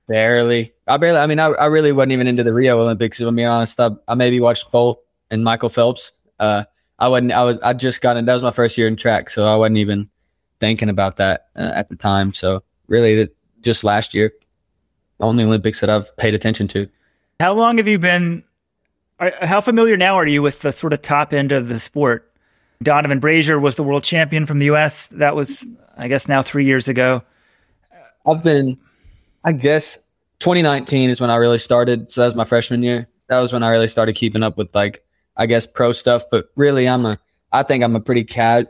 barely. 0.07 0.73
I 0.91 0.97
barely. 0.97 1.19
I 1.19 1.25
mean, 1.25 1.39
I, 1.39 1.47
I 1.47 1.65
really 1.67 1.93
wasn't 1.93 2.11
even 2.11 2.27
into 2.27 2.43
the 2.43 2.53
Rio 2.53 2.81
Olympics. 2.81 3.21
If 3.21 3.27
I'm 3.27 3.35
being 3.35 3.47
honest, 3.47 3.79
I, 3.79 3.91
I 4.09 4.15
maybe 4.15 4.41
watched 4.41 4.71
Bolt 4.71 5.01
and 5.29 5.41
Michael 5.41 5.69
Phelps. 5.69 6.11
Uh, 6.37 6.65
I 6.99 7.07
wasn't. 7.07 7.31
I 7.31 7.43
was. 7.45 7.57
I 7.59 7.73
just 7.73 8.01
got 8.01 8.17
in. 8.17 8.25
That 8.25 8.33
was 8.33 8.43
my 8.43 8.51
first 8.51 8.77
year 8.77 8.87
in 8.87 8.97
track, 8.97 9.29
so 9.29 9.45
I 9.45 9.55
wasn't 9.55 9.77
even 9.77 10.09
thinking 10.59 10.89
about 10.89 11.15
that 11.17 11.47
uh, 11.55 11.71
at 11.73 11.87
the 11.87 11.95
time. 11.95 12.33
So 12.33 12.63
really, 12.87 13.29
just 13.61 13.85
last 13.85 14.13
year, 14.13 14.33
only 15.21 15.45
Olympics 15.45 15.79
that 15.79 15.89
I've 15.89 16.15
paid 16.17 16.33
attention 16.33 16.67
to. 16.69 16.89
How 17.39 17.53
long 17.53 17.77
have 17.77 17.87
you 17.87 17.97
been? 17.97 18.43
How 19.19 19.61
familiar 19.61 19.95
now 19.95 20.15
are 20.15 20.27
you 20.27 20.41
with 20.41 20.59
the 20.59 20.73
sort 20.73 20.91
of 20.91 21.01
top 21.01 21.31
end 21.31 21.53
of 21.53 21.69
the 21.69 21.79
sport? 21.79 22.29
Donavan 22.83 23.21
Brazier 23.21 23.59
was 23.59 23.75
the 23.75 23.83
world 23.83 24.03
champion 24.03 24.45
from 24.45 24.59
the 24.59 24.65
U.S. 24.65 25.07
That 25.07 25.35
was, 25.35 25.65
I 25.95 26.07
guess, 26.07 26.27
now 26.27 26.41
three 26.41 26.65
years 26.65 26.87
ago. 26.87 27.21
I've 28.25 28.43
been, 28.43 28.77
I 29.43 29.53
guess, 29.53 29.99
2019 30.41 31.09
is 31.09 31.21
when 31.21 31.29
I 31.29 31.37
really 31.37 31.59
started. 31.59 32.11
So 32.11 32.21
that 32.21 32.25
was 32.27 32.35
my 32.35 32.43
freshman 32.43 32.83
year. 32.83 33.07
That 33.29 33.39
was 33.39 33.53
when 33.53 33.63
I 33.63 33.69
really 33.69 33.87
started 33.87 34.13
keeping 34.13 34.43
up 34.43 34.57
with 34.57 34.73
like, 34.75 35.05
I 35.37 35.45
guess, 35.45 35.65
pro 35.65 35.93
stuff. 35.93 36.23
But 36.29 36.49
really, 36.55 36.89
I'm 36.89 37.05
a, 37.05 37.19
I 37.51 37.63
think 37.63 37.83
I'm 37.83 37.95
a 37.95 38.01
pretty 38.01 38.25
ca- 38.25 38.65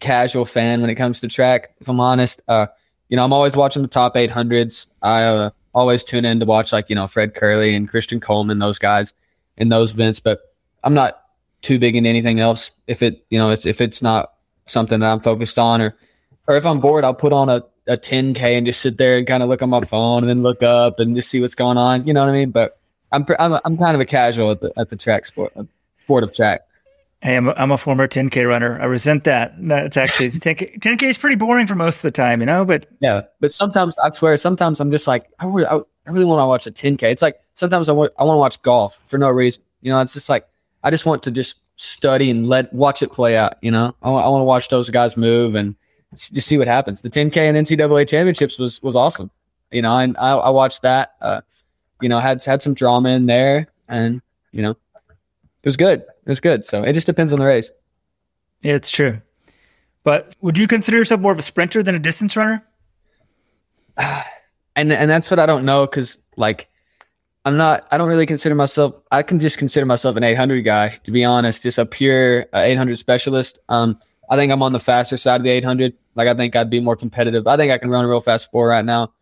casual 0.00 0.44
fan 0.44 0.80
when 0.80 0.90
it 0.90 0.94
comes 0.94 1.20
to 1.20 1.28
track. 1.28 1.74
If 1.80 1.88
I'm 1.88 1.98
honest, 1.98 2.40
uh, 2.46 2.66
you 3.08 3.16
know, 3.16 3.24
I'm 3.24 3.32
always 3.32 3.56
watching 3.56 3.82
the 3.82 3.88
top 3.88 4.14
800s. 4.14 4.86
I 5.02 5.24
uh, 5.24 5.50
always 5.74 6.04
tune 6.04 6.24
in 6.24 6.40
to 6.40 6.46
watch 6.46 6.72
like 6.72 6.88
you 6.88 6.94
know 6.94 7.06
Fred 7.06 7.34
Kerley 7.34 7.74
and 7.74 7.88
Christian 7.88 8.20
Coleman, 8.20 8.58
those 8.58 8.78
guys 8.78 9.12
in 9.56 9.70
those 9.70 9.92
events. 9.92 10.20
But 10.20 10.40
I'm 10.84 10.94
not 10.94 11.20
too 11.62 11.78
big 11.78 11.96
into 11.96 12.08
anything 12.08 12.38
else. 12.38 12.70
If 12.86 13.02
it, 13.02 13.24
you 13.30 13.38
know, 13.38 13.50
it's, 13.50 13.66
if 13.66 13.80
it's 13.80 14.02
not 14.02 14.34
something 14.66 15.00
that 15.00 15.10
I'm 15.10 15.20
focused 15.20 15.58
on 15.58 15.80
or, 15.80 15.96
or 16.46 16.56
if 16.56 16.66
I'm 16.66 16.78
bored, 16.78 17.04
I'll 17.04 17.14
put 17.14 17.32
on 17.32 17.48
a, 17.48 17.64
a 17.86 17.96
10k 17.96 18.40
and 18.40 18.66
just 18.66 18.80
sit 18.80 18.98
there 18.98 19.18
and 19.18 19.26
kind 19.26 19.42
of 19.42 19.48
look 19.48 19.62
on 19.62 19.70
my 19.70 19.80
phone 19.80 20.22
and 20.22 20.28
then 20.28 20.42
look 20.42 20.62
up 20.62 21.00
and 21.00 21.14
just 21.14 21.30
see 21.30 21.40
what's 21.40 21.54
going 21.54 21.76
on. 21.76 22.06
You 22.06 22.14
know 22.14 22.20
what 22.20 22.30
I 22.30 22.32
mean? 22.32 22.50
But 22.50 22.78
I'm, 23.12 23.26
I'm, 23.38 23.60
I'm 23.64 23.76
kind 23.76 23.94
of 23.94 24.00
a 24.00 24.04
casual 24.04 24.50
at 24.50 24.60
the, 24.60 24.72
at 24.76 24.88
the 24.88 24.96
track 24.96 25.26
sport, 25.26 25.52
uh, 25.56 25.64
sport 26.02 26.24
of 26.24 26.32
track. 26.32 26.66
Hey, 27.22 27.36
I'm 27.36 27.48
a, 27.48 27.54
I'm 27.56 27.70
a 27.70 27.78
former 27.78 28.06
10K 28.06 28.46
runner. 28.46 28.80
I 28.80 28.84
resent 28.84 29.24
that. 29.24 29.54
It's 29.58 29.96
actually 29.96 30.30
10K, 30.30 30.78
10K 30.78 31.02
is 31.04 31.18
pretty 31.18 31.36
boring 31.36 31.66
for 31.66 31.74
most 31.74 31.96
of 31.96 32.02
the 32.02 32.10
time, 32.10 32.40
you 32.40 32.46
know, 32.46 32.64
but 32.64 32.86
yeah, 33.00 33.22
but 33.40 33.52
sometimes 33.52 33.98
I 33.98 34.10
swear, 34.10 34.36
sometimes 34.36 34.80
I'm 34.80 34.90
just 34.90 35.06
like, 35.06 35.26
I 35.38 35.46
really, 35.46 35.66
I, 35.66 35.76
I 35.76 36.10
really 36.10 36.26
want 36.26 36.40
to 36.40 36.46
watch 36.46 36.66
a 36.66 36.70
10K. 36.70 37.02
It's 37.04 37.22
like 37.22 37.38
sometimes 37.54 37.88
I 37.88 37.92
want, 37.92 38.12
I 38.18 38.24
want 38.24 38.36
to 38.36 38.40
watch 38.40 38.62
golf 38.62 39.00
for 39.06 39.16
no 39.16 39.30
reason. 39.30 39.62
You 39.80 39.92
know, 39.92 40.00
it's 40.00 40.12
just 40.12 40.28
like, 40.28 40.46
I 40.82 40.90
just 40.90 41.06
want 41.06 41.22
to 41.22 41.30
just 41.30 41.56
study 41.76 42.30
and 42.30 42.46
let 42.48 42.72
watch 42.72 43.02
it 43.02 43.10
play 43.10 43.36
out. 43.36 43.56
You 43.62 43.70
know, 43.70 43.94
I, 44.02 44.10
I 44.10 44.28
want 44.28 44.40
to 44.40 44.44
watch 44.44 44.68
those 44.68 44.90
guys 44.90 45.16
move 45.16 45.54
and 45.54 45.76
just 46.16 46.46
see 46.46 46.58
what 46.58 46.66
happens. 46.66 47.02
The 47.02 47.10
10K 47.10 47.36
and 47.36 47.56
NCAA 47.56 48.08
championships 48.08 48.58
was 48.58 48.82
was 48.82 48.96
awesome. 48.96 49.30
You 49.70 49.82
know, 49.82 49.98
and 49.98 50.16
I, 50.18 50.32
I 50.32 50.50
watched 50.50 50.82
that. 50.82 51.14
Uh, 51.20 51.40
you 52.00 52.08
know, 52.08 52.18
had 52.20 52.42
had 52.44 52.62
some 52.62 52.74
drama 52.74 53.10
in 53.10 53.26
there, 53.26 53.68
and 53.88 54.22
you 54.52 54.62
know, 54.62 54.70
it 54.70 55.66
was 55.66 55.76
good. 55.76 56.00
It 56.00 56.28
was 56.28 56.40
good. 56.40 56.64
So 56.64 56.82
it 56.82 56.92
just 56.92 57.06
depends 57.06 57.32
on 57.32 57.38
the 57.38 57.44
race. 57.44 57.70
Yeah, 58.62 58.74
it's 58.74 58.90
true. 58.90 59.20
But 60.02 60.34
would 60.40 60.58
you 60.58 60.66
consider 60.66 60.98
yourself 60.98 61.20
more 61.20 61.32
of 61.32 61.38
a 61.38 61.42
sprinter 61.42 61.82
than 61.82 61.94
a 61.94 61.98
distance 61.98 62.36
runner? 62.36 62.64
and 63.96 64.92
and 64.92 65.10
that's 65.10 65.30
what 65.30 65.38
I 65.38 65.46
don't 65.46 65.64
know 65.64 65.86
because 65.86 66.18
like 66.36 66.68
I'm 67.44 67.56
not. 67.56 67.86
I 67.90 67.98
don't 67.98 68.08
really 68.08 68.26
consider 68.26 68.54
myself. 68.54 68.94
I 69.10 69.22
can 69.22 69.38
just 69.38 69.58
consider 69.58 69.84
myself 69.84 70.16
an 70.16 70.24
800 70.24 70.62
guy, 70.62 70.88
to 71.04 71.10
be 71.10 71.24
honest. 71.24 71.62
Just 71.62 71.78
a 71.78 71.84
pure 71.84 72.46
uh, 72.54 72.60
800 72.60 72.96
specialist. 72.96 73.58
Um, 73.68 73.98
I 74.30 74.36
think 74.36 74.52
I'm 74.52 74.62
on 74.62 74.72
the 74.72 74.80
faster 74.80 75.16
side 75.16 75.36
of 75.36 75.44
the 75.44 75.50
800. 75.50 75.94
Like 76.14 76.28
I 76.28 76.34
think 76.34 76.56
I'd 76.56 76.70
be 76.70 76.80
more 76.80 76.96
competitive. 76.96 77.46
I 77.46 77.56
think 77.56 77.72
I 77.72 77.78
can 77.78 77.90
run 77.90 78.04
a 78.04 78.08
real 78.08 78.20
fast 78.20 78.50
four 78.50 78.68
right 78.68 78.84
now. 78.84 79.12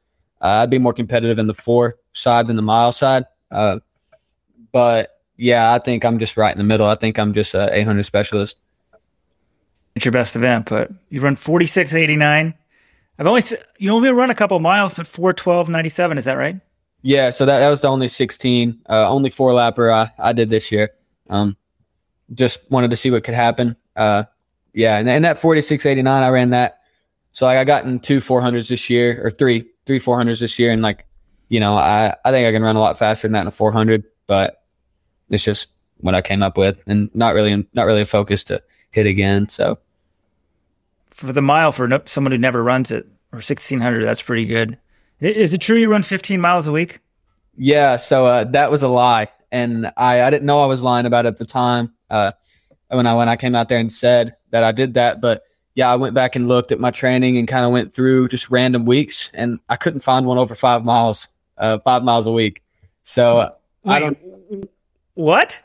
Uh, 0.41 0.62
I'd 0.62 0.70
be 0.70 0.79
more 0.79 0.93
competitive 0.93 1.39
in 1.39 1.47
the 1.47 1.55
four 1.55 1.99
side 2.12 2.47
than 2.47 2.57
the 2.57 2.62
mile 2.62 2.93
side. 2.93 3.24
Uh, 3.51 3.81
but 4.73 5.20
yeah, 5.37 5.73
I 5.73 5.79
think 5.79 6.05
I'm 6.05 6.19
just 6.19 6.37
right 6.37 6.53
in 6.53 6.59
the 6.59 6.65
middle. 6.65 6.87
I 6.87 6.95
think 6.95 7.19
I'm 7.19 7.33
just 7.33 7.55
a 7.55 7.74
800 7.74 8.03
specialist. 8.05 8.59
It's 9.95 10.05
your 10.05 10.12
best 10.12 10.37
event, 10.37 10.69
but 10.69 10.91
you 11.11 11.20
run 11.20 11.37
46.89. 11.37 12.55
I've 13.19 13.27
only 13.27 13.43
th- 13.43 13.61
you 13.79 13.91
only 13.93 14.11
run 14.11 14.31
a 14.31 14.35
couple 14.35 14.59
miles, 14.59 14.95
but 14.95 15.07
412.97. 15.07 16.19
Is 16.19 16.24
that 16.24 16.37
right? 16.37 16.57
Yeah, 17.03 17.31
so 17.31 17.45
that, 17.45 17.59
that 17.59 17.69
was 17.69 17.81
the 17.81 17.89
only 17.89 18.09
16, 18.09 18.83
uh, 18.89 19.11
only 19.11 19.29
four 19.29 19.51
lapper 19.51 19.93
I, 19.93 20.11
I 20.19 20.33
did 20.33 20.51
this 20.51 20.73
year. 20.73 20.91
Um, 21.29 21.57
just 22.33 22.70
wanted 22.70 22.91
to 22.91 22.97
see 22.97 23.11
what 23.11 23.24
could 23.24 23.35
happen. 23.35 23.77
Uh, 23.97 24.24
yeah, 24.73 24.99
and, 24.99 25.09
and 25.09 25.24
that 25.24 25.36
46.89, 25.36 26.07
I 26.07 26.28
ran 26.31 26.51
that. 26.51 26.81
So 27.32 27.47
like, 27.47 27.59
I 27.59 27.65
got 27.65 27.85
in 27.85 28.01
two 28.01 28.19
400s 28.19 28.69
this 28.69 28.90
year, 28.90 29.24
or 29.24 29.31
three, 29.31 29.66
three 29.86 29.99
400s 29.99 30.40
this 30.40 30.59
year. 30.59 30.70
And 30.70 30.82
like, 30.82 31.07
you 31.49 31.61
know, 31.61 31.77
I, 31.77 32.15
I 32.24 32.31
think 32.31 32.47
I 32.47 32.53
can 32.53 32.62
run 32.62 32.77
a 32.77 32.81
lot 32.81 32.99
faster 32.99 33.27
than 33.27 33.32
that 33.32 33.43
in 33.43 33.47
a 33.47 33.53
400, 33.53 34.05
but 34.27 34.62
it's 35.31 35.44
just 35.44 35.69
what 35.99 36.15
I 36.15 36.23
came 36.23 36.43
up 36.43 36.57
with 36.57 36.82
and 36.86 37.11
not 37.15 37.35
really, 37.35 37.66
not 37.74 37.86
really 37.86 38.03
a 38.03 38.07
focus 38.07 38.44
to 38.44 38.62
hit 38.90 39.07
again. 39.07 39.49
So 39.49 39.78
for 41.11 41.32
the 41.32 41.43
mile 41.43 41.73
for 41.73 41.86
no, 41.86 42.01
someone 42.05 42.32
who 42.32 42.39
never 42.39 42.62
runs 42.62 42.90
it 42.90 43.05
or 43.32 43.36
1600, 43.36 44.05
that's 44.05 44.23
pretty 44.23 44.47
good. 44.47 44.78
Is 45.20 45.55
it 45.55 45.61
true 45.61 45.77
you 45.77 45.89
run 45.89 46.03
15 46.03 46.40
miles 46.40 46.66
a 46.66 46.73
week? 46.73 46.99
Yeah, 47.57 47.97
so 47.97 48.27
uh, 48.27 48.44
that 48.44 48.70
was 48.70 48.82
a 48.82 48.89
lie, 48.89 49.28
and 49.53 49.93
I, 49.97 50.23
I 50.23 50.31
didn't 50.31 50.47
know 50.47 50.62
I 50.62 50.66
was 50.66 50.82
lying 50.82 51.07
about 51.07 51.27
it 51.27 51.28
at 51.28 51.36
the 51.36 51.44
time. 51.44 51.93
Uh, 52.11 52.32
when 52.89 53.07
I 53.07 53.15
when 53.15 53.28
I 53.28 53.36
came 53.36 53.55
out 53.55 53.69
there 53.69 53.78
and 53.78 53.93
said 53.93 54.35
that 54.53 54.65
I 54.65 54.73
did 54.73 54.95
that, 54.95 55.20
but 55.20 55.43
yeah, 55.74 55.91
I 55.91 55.97
went 55.97 56.15
back 56.15 56.37
and 56.37 56.49
looked 56.49 56.70
at 56.70 56.79
my 56.79 56.91
training 56.91 57.37
and 57.39 57.49
kind 57.49 57.65
of 57.65 57.73
went 57.73 57.95
through 57.95 58.29
just 58.29 58.51
random 58.51 58.87
weeks, 58.87 59.31
and 59.35 59.59
I 59.69 59.77
couldn't 59.77 60.01
find 60.01 60.24
one 60.24 60.39
over 60.39 60.55
five 60.55 60.85
miles, 60.85 61.29
uh, 61.59 61.79
five 61.81 62.05
miles 62.05 62.27
a 62.27 62.33
week. 62.33 62.62
So 63.03 63.53
Wait, 63.85 63.95
I 63.95 63.99
don't. 63.99 64.19
What? 65.15 65.59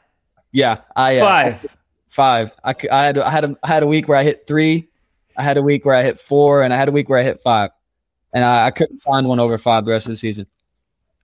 Yeah, 0.51 0.79
I 0.95 1.17
uh, 1.19 1.25
five. 1.25 1.75
Five. 2.09 2.55
I, 2.63 2.75
I 2.91 3.03
had 3.05 3.17
I 3.19 3.29
had 3.29 3.43
a, 3.45 3.57
I 3.63 3.67
had 3.67 3.83
a 3.83 3.87
week 3.87 4.07
where 4.07 4.17
I 4.17 4.23
hit 4.23 4.47
three. 4.47 4.87
I 5.37 5.43
had 5.43 5.57
a 5.57 5.61
week 5.61 5.85
where 5.85 5.93
I 5.93 6.01
hit 6.01 6.17
four, 6.17 6.63
and 6.63 6.73
I 6.73 6.77
had 6.77 6.89
a 6.89 6.91
week 6.91 7.09
where 7.09 7.19
I 7.19 7.23
hit 7.23 7.39
five 7.41 7.69
and 8.33 8.43
I, 8.43 8.67
I, 8.67 8.71
couldn't 8.71 8.99
find 8.99 9.27
one 9.27 9.39
over 9.39 9.57
five 9.57 9.85
the 9.85 9.91
rest 9.91 10.07
of 10.07 10.11
the 10.11 10.17
season. 10.17 10.47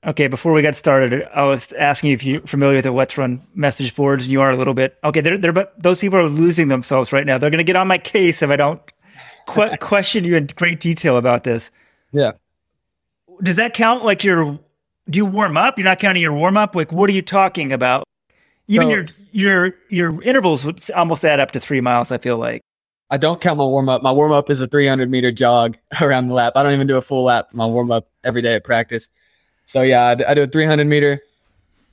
Okay, 0.05 0.27
before 0.27 0.51
we 0.51 0.61
got 0.61 0.75
started, 0.75 1.27
I 1.34 1.43
was 1.43 1.71
asking 1.73 2.11
if 2.11 2.25
you're 2.25 2.41
familiar 2.41 2.75
with 2.75 2.84
the 2.84 2.91
Let's 2.91 3.17
Run 3.17 3.41
message 3.55 3.95
boards. 3.95 4.23
And 4.23 4.31
you 4.31 4.41
are 4.41 4.51
a 4.51 4.57
little 4.57 4.73
bit. 4.73 4.97
Okay, 5.03 5.21
they're, 5.21 5.38
they're 5.38 5.53
but 5.53 5.81
those 5.81 6.01
people 6.01 6.19
are 6.19 6.27
losing 6.27 6.67
themselves 6.67 7.13
right 7.13 7.25
now. 7.25 7.38
They're 7.38 7.49
going 7.49 7.59
to 7.59 7.63
get 7.63 7.77
on 7.77 7.88
my 7.88 7.97
case 7.97 8.41
if 8.41 8.49
I 8.49 8.57
don't 8.57 8.81
qu- 9.45 9.77
question 9.80 10.25
you 10.25 10.35
in 10.35 10.47
great 10.55 10.81
detail 10.81 11.15
about 11.15 11.45
this. 11.45 11.71
Yeah. 12.11 12.34
Does 13.41 13.55
that 13.55 13.73
count? 13.73 14.03
Like 14.03 14.23
your? 14.23 14.59
Do 15.09 15.17
you 15.17 15.25
warm 15.25 15.57
up? 15.57 15.77
You're 15.77 15.85
not 15.85 15.99
counting 15.99 16.21
your 16.21 16.34
warm 16.34 16.57
up. 16.57 16.75
Like 16.75 16.91
what 16.91 17.09
are 17.09 17.13
you 17.13 17.21
talking 17.21 17.71
about? 17.71 18.03
Even 18.67 19.07
so, 19.07 19.23
your 19.31 19.51
your 19.59 19.75
your 19.89 20.23
intervals 20.23 20.65
would 20.65 20.81
almost 20.91 21.25
add 21.25 21.39
up 21.39 21.51
to 21.51 21.59
three 21.59 21.81
miles. 21.81 22.11
I 22.11 22.17
feel 22.17 22.38
like. 22.38 22.61
I 23.09 23.17
don't 23.17 23.39
count 23.39 23.57
my 23.57 23.65
warm 23.65 23.89
up. 23.89 24.01
My 24.01 24.11
warm 24.11 24.31
up 24.31 24.49
is 24.49 24.59
a 24.59 24.67
300 24.67 25.09
meter 25.09 25.31
jog 25.31 25.77
around 26.01 26.27
the 26.27 26.34
lap. 26.34 26.53
I 26.55 26.63
don't 26.63 26.73
even 26.73 26.88
do 26.88 26.97
a 26.97 27.01
full 27.01 27.23
lap. 27.23 27.49
My 27.53 27.65
warm 27.65 27.91
up 27.91 28.09
every 28.23 28.41
day 28.41 28.55
at 28.55 28.63
practice. 28.63 29.07
So 29.65 29.81
yeah, 29.81 30.07
I, 30.07 30.31
I 30.31 30.34
do 30.34 30.44
a 30.44 30.48
300 30.48 30.85
meter 30.85 31.22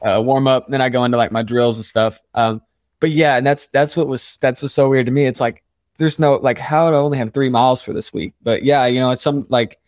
uh, 0.03 0.23
warm 0.25 0.47
up. 0.47 0.69
Then 0.69 0.81
I 0.81 0.89
go 0.89 1.05
into 1.05 1.17
like 1.17 1.33
my 1.33 1.43
drills 1.43 1.77
and 1.77 1.85
stuff. 1.85 2.21
Um, 2.35 2.63
but 3.01 3.11
yeah, 3.11 3.37
and 3.37 3.47
that's 3.47 3.67
that's 3.69 3.97
what 3.97 4.07
was 4.07 4.37
that's 4.41 4.63
what's 4.63 4.75
so 4.75 4.89
weird 4.89 5.07
to 5.07 5.13
me. 5.13 5.27
It's 5.27 5.41
like 5.41 5.63
there's 5.97 6.19
no 6.19 6.35
like 6.35 6.59
how 6.59 6.91
do 6.91 6.97
I 6.97 7.01
only 7.01 7.19
have 7.19 7.33
three 7.33 7.49
miles 7.49 7.83
for 7.83 7.93
this 7.93 8.13
week? 8.13 8.35
But 8.43 8.63
yeah, 8.63 8.87
you 8.87 9.01
know, 9.01 9.11
it's 9.11 9.23
some 9.23 9.47
like 9.49 9.79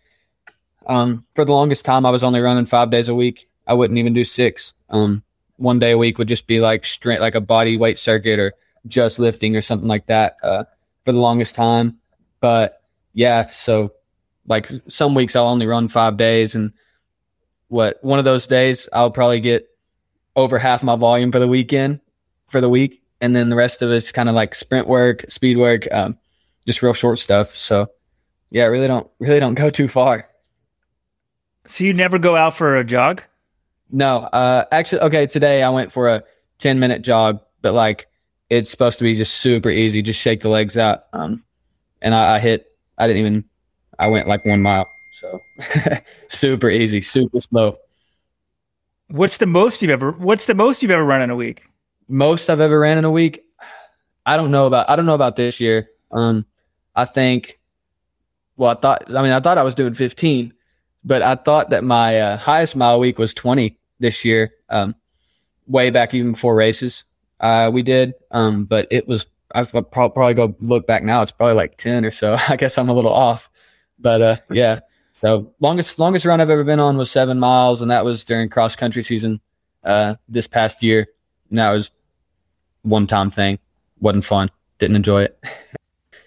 um, 0.86 1.24
for 1.34 1.44
the 1.44 1.52
longest 1.52 1.84
time 1.84 2.06
I 2.06 2.10
was 2.10 2.24
only 2.24 2.40
running 2.40 2.66
five 2.66 2.90
days 2.90 3.08
a 3.08 3.14
week. 3.14 3.48
I 3.66 3.74
wouldn't 3.74 3.98
even 3.98 4.14
do 4.14 4.24
six. 4.24 4.74
Um, 4.90 5.22
one 5.56 5.78
day 5.78 5.92
a 5.92 5.98
week 5.98 6.18
would 6.18 6.28
just 6.28 6.46
be 6.46 6.60
like 6.60 6.84
straight 6.84 7.20
like 7.20 7.34
a 7.34 7.40
body 7.40 7.76
weight 7.76 7.98
circuit 7.98 8.38
or 8.38 8.54
just 8.88 9.18
lifting 9.18 9.56
or 9.56 9.60
something 9.60 9.88
like 9.88 10.06
that. 10.06 10.36
Uh, 10.42 10.64
for 11.04 11.12
the 11.12 11.18
longest 11.18 11.54
time. 11.54 11.98
But 12.40 12.82
yeah, 13.12 13.46
so 13.46 13.92
like 14.46 14.70
some 14.88 15.14
weeks 15.14 15.36
I'll 15.36 15.46
only 15.46 15.66
run 15.66 15.88
five 15.88 16.16
days, 16.16 16.54
and 16.54 16.72
what 17.72 17.98
one 18.04 18.18
of 18.18 18.26
those 18.26 18.46
days 18.46 18.86
I'll 18.92 19.10
probably 19.10 19.40
get 19.40 19.66
over 20.36 20.58
half 20.58 20.82
my 20.82 20.94
volume 20.94 21.32
for 21.32 21.38
the 21.38 21.48
weekend 21.48 22.00
for 22.46 22.60
the 22.60 22.68
week, 22.68 23.02
and 23.20 23.34
then 23.34 23.48
the 23.48 23.56
rest 23.56 23.80
of 23.80 23.90
it's 23.90 24.12
kind 24.12 24.28
of 24.28 24.34
like 24.34 24.54
sprint 24.54 24.86
work, 24.86 25.24
speed 25.30 25.56
work, 25.56 25.88
um, 25.90 26.18
just 26.66 26.82
real 26.82 26.92
short 26.92 27.18
stuff. 27.18 27.56
So 27.56 27.88
yeah, 28.50 28.64
really 28.64 28.88
don't 28.88 29.10
really 29.18 29.40
don't 29.40 29.54
go 29.54 29.70
too 29.70 29.88
far. 29.88 30.28
So 31.64 31.84
you 31.84 31.94
never 31.94 32.18
go 32.18 32.36
out 32.36 32.54
for 32.54 32.76
a 32.76 32.84
jog? 32.84 33.22
No, 33.90 34.18
uh, 34.18 34.64
actually, 34.70 35.00
okay. 35.02 35.26
Today 35.26 35.62
I 35.62 35.70
went 35.70 35.92
for 35.92 36.08
a 36.08 36.24
ten 36.58 36.78
minute 36.78 37.00
jog, 37.00 37.40
but 37.62 37.72
like 37.72 38.06
it's 38.50 38.70
supposed 38.70 38.98
to 38.98 39.04
be 39.04 39.14
just 39.14 39.34
super 39.34 39.70
easy. 39.70 40.02
Just 40.02 40.20
shake 40.20 40.40
the 40.40 40.50
legs 40.50 40.76
out. 40.76 41.04
Um, 41.14 41.42
and 42.02 42.14
I, 42.14 42.36
I 42.36 42.38
hit. 42.38 42.66
I 42.98 43.06
didn't 43.06 43.20
even. 43.20 43.44
I 43.98 44.08
went 44.08 44.28
like 44.28 44.44
one 44.44 44.60
mile. 44.60 44.91
So 45.22 45.40
super 46.28 46.68
easy, 46.68 47.00
super 47.00 47.40
slow. 47.40 47.78
What's 49.06 49.36
the 49.36 49.46
most 49.46 49.80
you've 49.80 49.90
ever? 49.92 50.10
What's 50.10 50.46
the 50.46 50.54
most 50.54 50.82
you've 50.82 50.90
ever 50.90 51.04
run 51.04 51.22
in 51.22 51.30
a 51.30 51.36
week? 51.36 51.62
Most 52.08 52.50
I've 52.50 52.60
ever 52.60 52.78
ran 52.78 52.98
in 52.98 53.04
a 53.04 53.10
week. 53.10 53.44
I 54.26 54.36
don't 54.36 54.50
know 54.50 54.66
about. 54.66 54.90
I 54.90 54.96
don't 54.96 55.06
know 55.06 55.14
about 55.14 55.36
this 55.36 55.60
year. 55.60 55.90
Um, 56.10 56.44
I 56.96 57.04
think. 57.04 57.60
Well, 58.56 58.70
I 58.70 58.74
thought. 58.74 59.14
I 59.14 59.22
mean, 59.22 59.30
I 59.30 59.38
thought 59.38 59.58
I 59.58 59.62
was 59.62 59.76
doing 59.76 59.94
15, 59.94 60.52
but 61.04 61.22
I 61.22 61.36
thought 61.36 61.70
that 61.70 61.84
my 61.84 62.18
uh, 62.18 62.36
highest 62.36 62.74
mile 62.74 62.98
week 62.98 63.18
was 63.18 63.32
20 63.32 63.78
this 64.00 64.24
year. 64.24 64.52
Um, 64.70 64.96
way 65.68 65.90
back 65.90 66.14
even 66.14 66.32
before 66.32 66.56
races, 66.56 67.04
uh, 67.38 67.70
we 67.72 67.82
did. 67.82 68.14
Um, 68.32 68.64
but 68.64 68.88
it 68.90 69.06
was. 69.06 69.26
I've 69.54 69.70
probably 69.70 70.34
go 70.34 70.56
look 70.60 70.86
back 70.88 71.04
now. 71.04 71.22
It's 71.22 71.30
probably 71.30 71.54
like 71.54 71.76
10 71.76 72.06
or 72.06 72.10
so. 72.10 72.36
I 72.48 72.56
guess 72.56 72.76
I'm 72.76 72.88
a 72.88 72.94
little 72.94 73.12
off, 73.12 73.50
but 74.00 74.20
uh, 74.20 74.36
yeah. 74.50 74.80
So 75.12 75.52
longest 75.60 75.98
longest 75.98 76.24
run 76.24 76.40
I've 76.40 76.50
ever 76.50 76.64
been 76.64 76.80
on 76.80 76.96
was 76.96 77.10
seven 77.10 77.38
miles, 77.38 77.82
and 77.82 77.90
that 77.90 78.04
was 78.04 78.24
during 78.24 78.48
cross 78.48 78.76
country 78.76 79.02
season 79.02 79.40
uh, 79.84 80.16
this 80.28 80.46
past 80.46 80.82
year. 80.82 81.08
And 81.50 81.58
that 81.58 81.70
was 81.70 81.90
one 82.82 83.06
time 83.06 83.30
thing. 83.30 83.58
wasn't 84.00 84.24
fun. 84.24 84.50
Didn't 84.78 84.96
enjoy 84.96 85.24
it. 85.24 85.38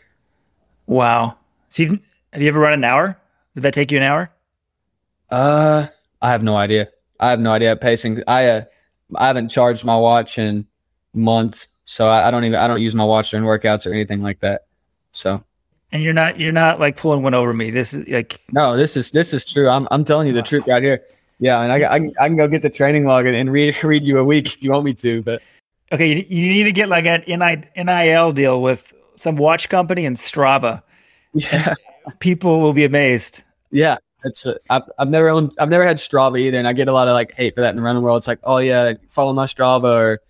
wow. 0.86 1.38
So 1.70 1.84
you, 1.84 2.00
have 2.32 2.42
you 2.42 2.48
ever 2.48 2.60
run 2.60 2.74
an 2.74 2.84
hour? 2.84 3.20
Did 3.56 3.62
that 3.62 3.74
take 3.74 3.92
you 3.92 3.98
an 3.98 4.04
hour? 4.04 4.32
Uh, 5.30 5.88
I 6.22 6.30
have 6.30 6.44
no 6.44 6.56
idea. 6.56 6.90
I 7.20 7.32
have 7.32 7.40
no 7.40 7.52
idea 7.52 7.76
pacing. 7.76 8.22
I 8.28 8.48
uh, 8.48 8.62
I 9.16 9.28
haven't 9.28 9.50
charged 9.50 9.84
my 9.84 9.98
watch 9.98 10.38
in 10.38 10.68
months, 11.14 11.68
so 11.86 12.08
I, 12.08 12.28
I 12.28 12.32
don't 12.32 12.44
even 12.44 12.60
I 12.60 12.68
don't 12.68 12.82
use 12.82 12.94
my 12.94 13.04
watch 13.04 13.32
during 13.32 13.46
workouts 13.46 13.88
or 13.90 13.94
anything 13.94 14.22
like 14.22 14.42
that. 14.42 14.66
So 15.12 15.44
and 15.96 16.04
you're 16.04 16.14
not 16.14 16.38
you're 16.38 16.52
not 16.52 16.78
like 16.78 16.98
pulling 16.98 17.24
one 17.24 17.34
over 17.34 17.54
me. 17.54 17.72
This 17.72 17.94
is 17.94 18.06
like 18.10 18.42
no, 18.52 18.76
this 18.76 18.98
is 18.98 19.12
this 19.12 19.34
is 19.34 19.46
true. 19.46 19.70
I'm 19.70 19.88
I'm 19.92 20.04
telling 20.04 20.28
you 20.28 20.34
the 20.34 20.42
truth 20.42 20.68
right 20.68 20.84
here. 20.84 21.02
Yeah, 21.40 21.62
and 21.62 21.72
I, 21.72 21.94
I, 21.94 22.00
can, 22.00 22.14
I 22.20 22.28
can 22.28 22.38
go 22.38 22.48
get 22.48 22.62
the 22.62 22.70
training 22.70 23.06
log 23.06 23.26
and, 23.26 23.36
and 23.36 23.50
read 23.50 23.82
read 23.84 24.04
you 24.04 24.20
a 24.20 24.24
week 24.24 24.46
if 24.48 24.62
you 24.62 24.72
want 24.72 24.84
me 24.84 24.94
to. 24.96 25.22
But 25.24 25.42
okay, 25.94 26.08
you, 26.08 26.26
you 26.28 26.48
need 26.50 26.64
to 26.66 26.74
get 26.74 26.90
like 26.90 27.06
an 27.06 27.24
NIL 27.26 28.32
deal 28.34 28.62
with 28.62 28.94
some 29.16 29.38
watch 29.38 29.70
company 29.70 30.06
and 30.06 30.18
Strava. 30.18 30.84
Yeah, 31.38 31.74
people 32.20 32.62
will 32.62 32.72
be 32.72 32.86
amazed. 32.86 33.44
Yeah, 33.70 33.98
it's 34.24 34.46
a, 34.46 34.58
I've, 34.70 34.84
I've 34.98 35.10
never 35.10 35.28
owned 35.28 35.54
I've 35.60 35.68
never 35.68 35.86
had 35.86 35.98
Strava 35.98 36.40
either, 36.40 36.58
and 36.58 36.66
I 36.66 36.72
get 36.72 36.88
a 36.88 36.94
lot 36.94 37.10
of 37.10 37.14
like 37.14 37.34
hate 37.34 37.56
for 37.56 37.62
that 37.62 37.72
in 37.72 37.76
the 37.76 37.82
running 37.82 38.04
world. 38.04 38.20
It's 38.20 38.28
like, 38.28 38.40
oh 38.44 38.60
yeah, 38.60 38.94
follow 39.10 39.34
my 39.34 39.46
Strava 39.46 39.84
or 39.84 40.22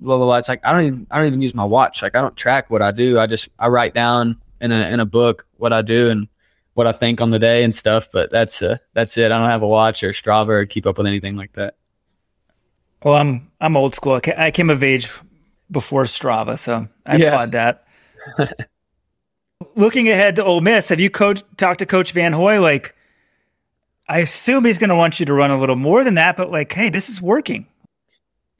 blah 0.00 0.16
blah 0.16 0.26
blah. 0.26 0.36
It's 0.38 0.48
like 0.48 0.64
I 0.64 0.72
don't 0.72 0.82
even 0.82 1.06
I 1.12 1.18
don't 1.18 1.28
even 1.28 1.42
use 1.42 1.54
my 1.54 1.64
watch. 1.64 2.02
Like 2.02 2.16
I 2.16 2.20
don't 2.20 2.36
track 2.36 2.70
what 2.70 2.82
I 2.82 2.90
do. 2.90 3.20
I 3.20 3.26
just 3.26 3.48
I 3.58 3.68
write 3.68 3.94
down 3.94 4.36
in 4.62 4.72
a 4.72 4.88
in 4.88 5.00
a 5.00 5.04
book 5.04 5.46
what 5.58 5.72
I 5.72 5.82
do 5.82 6.08
and 6.08 6.28
what 6.74 6.86
I 6.86 6.92
think 6.92 7.20
on 7.20 7.30
the 7.30 7.38
day 7.38 7.64
and 7.64 7.74
stuff. 7.74 8.08
But 8.10 8.30
that's 8.30 8.62
uh, 8.62 8.78
that's 8.94 9.18
it. 9.18 9.26
I 9.30 9.38
don't 9.38 9.50
have 9.50 9.62
a 9.62 9.68
watch 9.68 10.02
or 10.02 10.10
Strava 10.12 10.48
or 10.48 10.66
keep 10.66 10.86
up 10.86 10.96
with 10.96 11.06
anything 11.06 11.36
like 11.36 11.52
that. 11.52 11.74
Well, 13.02 13.14
I'm 13.14 13.50
I'm 13.60 13.76
old 13.76 13.94
school. 13.94 14.20
I 14.38 14.50
came 14.50 14.70
of 14.70 14.82
age 14.82 15.10
before 15.70 16.04
Strava, 16.04 16.58
so 16.58 16.88
I 17.04 17.16
yeah. 17.16 17.28
applaud 17.28 17.52
that. 17.52 17.86
Looking 19.74 20.08
ahead 20.08 20.36
to 20.36 20.44
Ole 20.44 20.60
Miss, 20.60 20.88
have 20.88 21.00
you 21.00 21.10
coach 21.10 21.42
talked 21.56 21.80
to 21.80 21.86
Coach 21.86 22.14
Vanhoy? 22.14 22.60
Like, 22.60 22.94
I 24.08 24.18
assume 24.18 24.64
he's 24.64 24.78
going 24.78 24.90
to 24.90 24.96
want 24.96 25.20
you 25.20 25.26
to 25.26 25.32
run 25.32 25.50
a 25.50 25.58
little 25.58 25.76
more 25.76 26.04
than 26.04 26.14
that, 26.14 26.36
but 26.36 26.50
like, 26.50 26.72
hey, 26.72 26.90
this 26.90 27.08
is 27.08 27.22
working. 27.22 27.66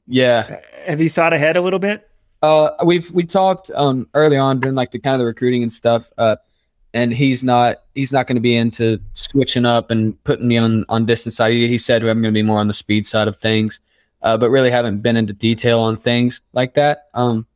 Yeah. 0.07 0.59
Have 0.85 1.01
you 1.01 1.09
thought 1.09 1.33
ahead 1.33 1.55
a 1.55 1.61
little 1.61 1.79
bit? 1.79 2.09
Uh, 2.43 2.71
we've 2.83 3.09
we 3.11 3.23
talked 3.23 3.71
um 3.73 4.07
early 4.13 4.37
on 4.37 4.59
during 4.59 4.75
like 4.75 4.91
the 4.91 4.99
kind 4.99 5.15
of 5.15 5.19
the 5.19 5.25
recruiting 5.25 5.63
and 5.63 5.71
stuff. 5.71 6.11
Uh, 6.17 6.35
and 6.93 7.13
he's 7.13 7.43
not 7.43 7.77
he's 7.95 8.11
not 8.11 8.27
going 8.27 8.35
to 8.35 8.41
be 8.41 8.55
into 8.55 8.99
switching 9.13 9.65
up 9.65 9.89
and 9.89 10.21
putting 10.25 10.47
me 10.47 10.57
on 10.57 10.85
on 10.89 11.05
distance 11.05 11.37
side. 11.37 11.53
He, 11.53 11.77
said 11.77 12.03
I'm 12.03 12.21
going 12.21 12.33
to 12.33 12.37
be 12.37 12.43
more 12.43 12.59
on 12.59 12.67
the 12.67 12.73
speed 12.73 13.05
side 13.05 13.27
of 13.27 13.37
things, 13.37 13.79
uh, 14.21 14.37
but 14.37 14.51
really 14.51 14.69
haven't 14.69 15.01
been 15.01 15.17
into 15.17 15.33
detail 15.33 15.79
on 15.79 15.97
things 15.97 16.41
like 16.51 16.75
that. 16.75 17.07
Um, 17.13 17.47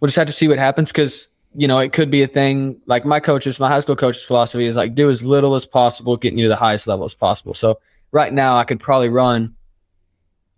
we'll 0.00 0.06
just 0.06 0.16
have 0.16 0.26
to 0.26 0.32
see 0.32 0.48
what 0.48 0.58
happens 0.58 0.90
because 0.90 1.28
you 1.54 1.68
know 1.68 1.80
it 1.80 1.92
could 1.92 2.10
be 2.10 2.22
a 2.22 2.28
thing. 2.28 2.80
Like 2.86 3.04
my 3.04 3.20
coaches, 3.20 3.60
my 3.60 3.68
high 3.68 3.80
school 3.80 3.96
coach's 3.96 4.22
philosophy 4.22 4.66
is 4.66 4.76
like 4.76 4.94
do 4.94 5.10
as 5.10 5.24
little 5.24 5.56
as 5.56 5.66
possible, 5.66 6.16
getting 6.16 6.38
you 6.38 6.44
to 6.44 6.48
the 6.48 6.56
highest 6.56 6.86
level 6.86 7.04
as 7.04 7.14
possible. 7.14 7.54
So 7.54 7.80
right 8.12 8.32
now, 8.32 8.56
I 8.56 8.64
could 8.64 8.80
probably 8.80 9.08
run 9.08 9.56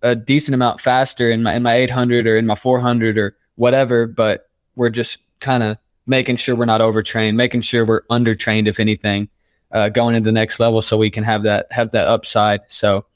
a 0.03 0.15
decent 0.15 0.55
amount 0.55 0.81
faster 0.81 1.31
in 1.31 1.43
my 1.43 1.55
in 1.55 1.63
my 1.63 1.75
800 1.75 2.27
or 2.27 2.37
in 2.37 2.47
my 2.47 2.55
400 2.55 3.19
or 3.19 3.37
whatever, 3.57 4.07
but 4.07 4.49
we're 4.75 4.91
just 4.91 5.19
kind 5.41 5.63
of 5.63 5.79
making 6.07 6.37
sure 6.37 6.55
we're 6.55 6.65
not 6.65 6.81
overtrained, 6.81 7.37
making 7.37 7.63
sure 7.63 7.85
we're 7.85 8.03
undertrained 8.03 8.69
if 8.69 8.79
anything, 8.79 9.29
uh, 9.73 9.89
going 9.89 10.15
into 10.15 10.27
the 10.27 10.33
next 10.33 10.61
level 10.61 10.81
so 10.83 10.97
we 10.97 11.11
can 11.11 11.25
have 11.25 11.43
that 11.43 11.67
have 11.71 11.91
that 11.93 12.07
upside. 12.07 12.61
So 12.69 13.07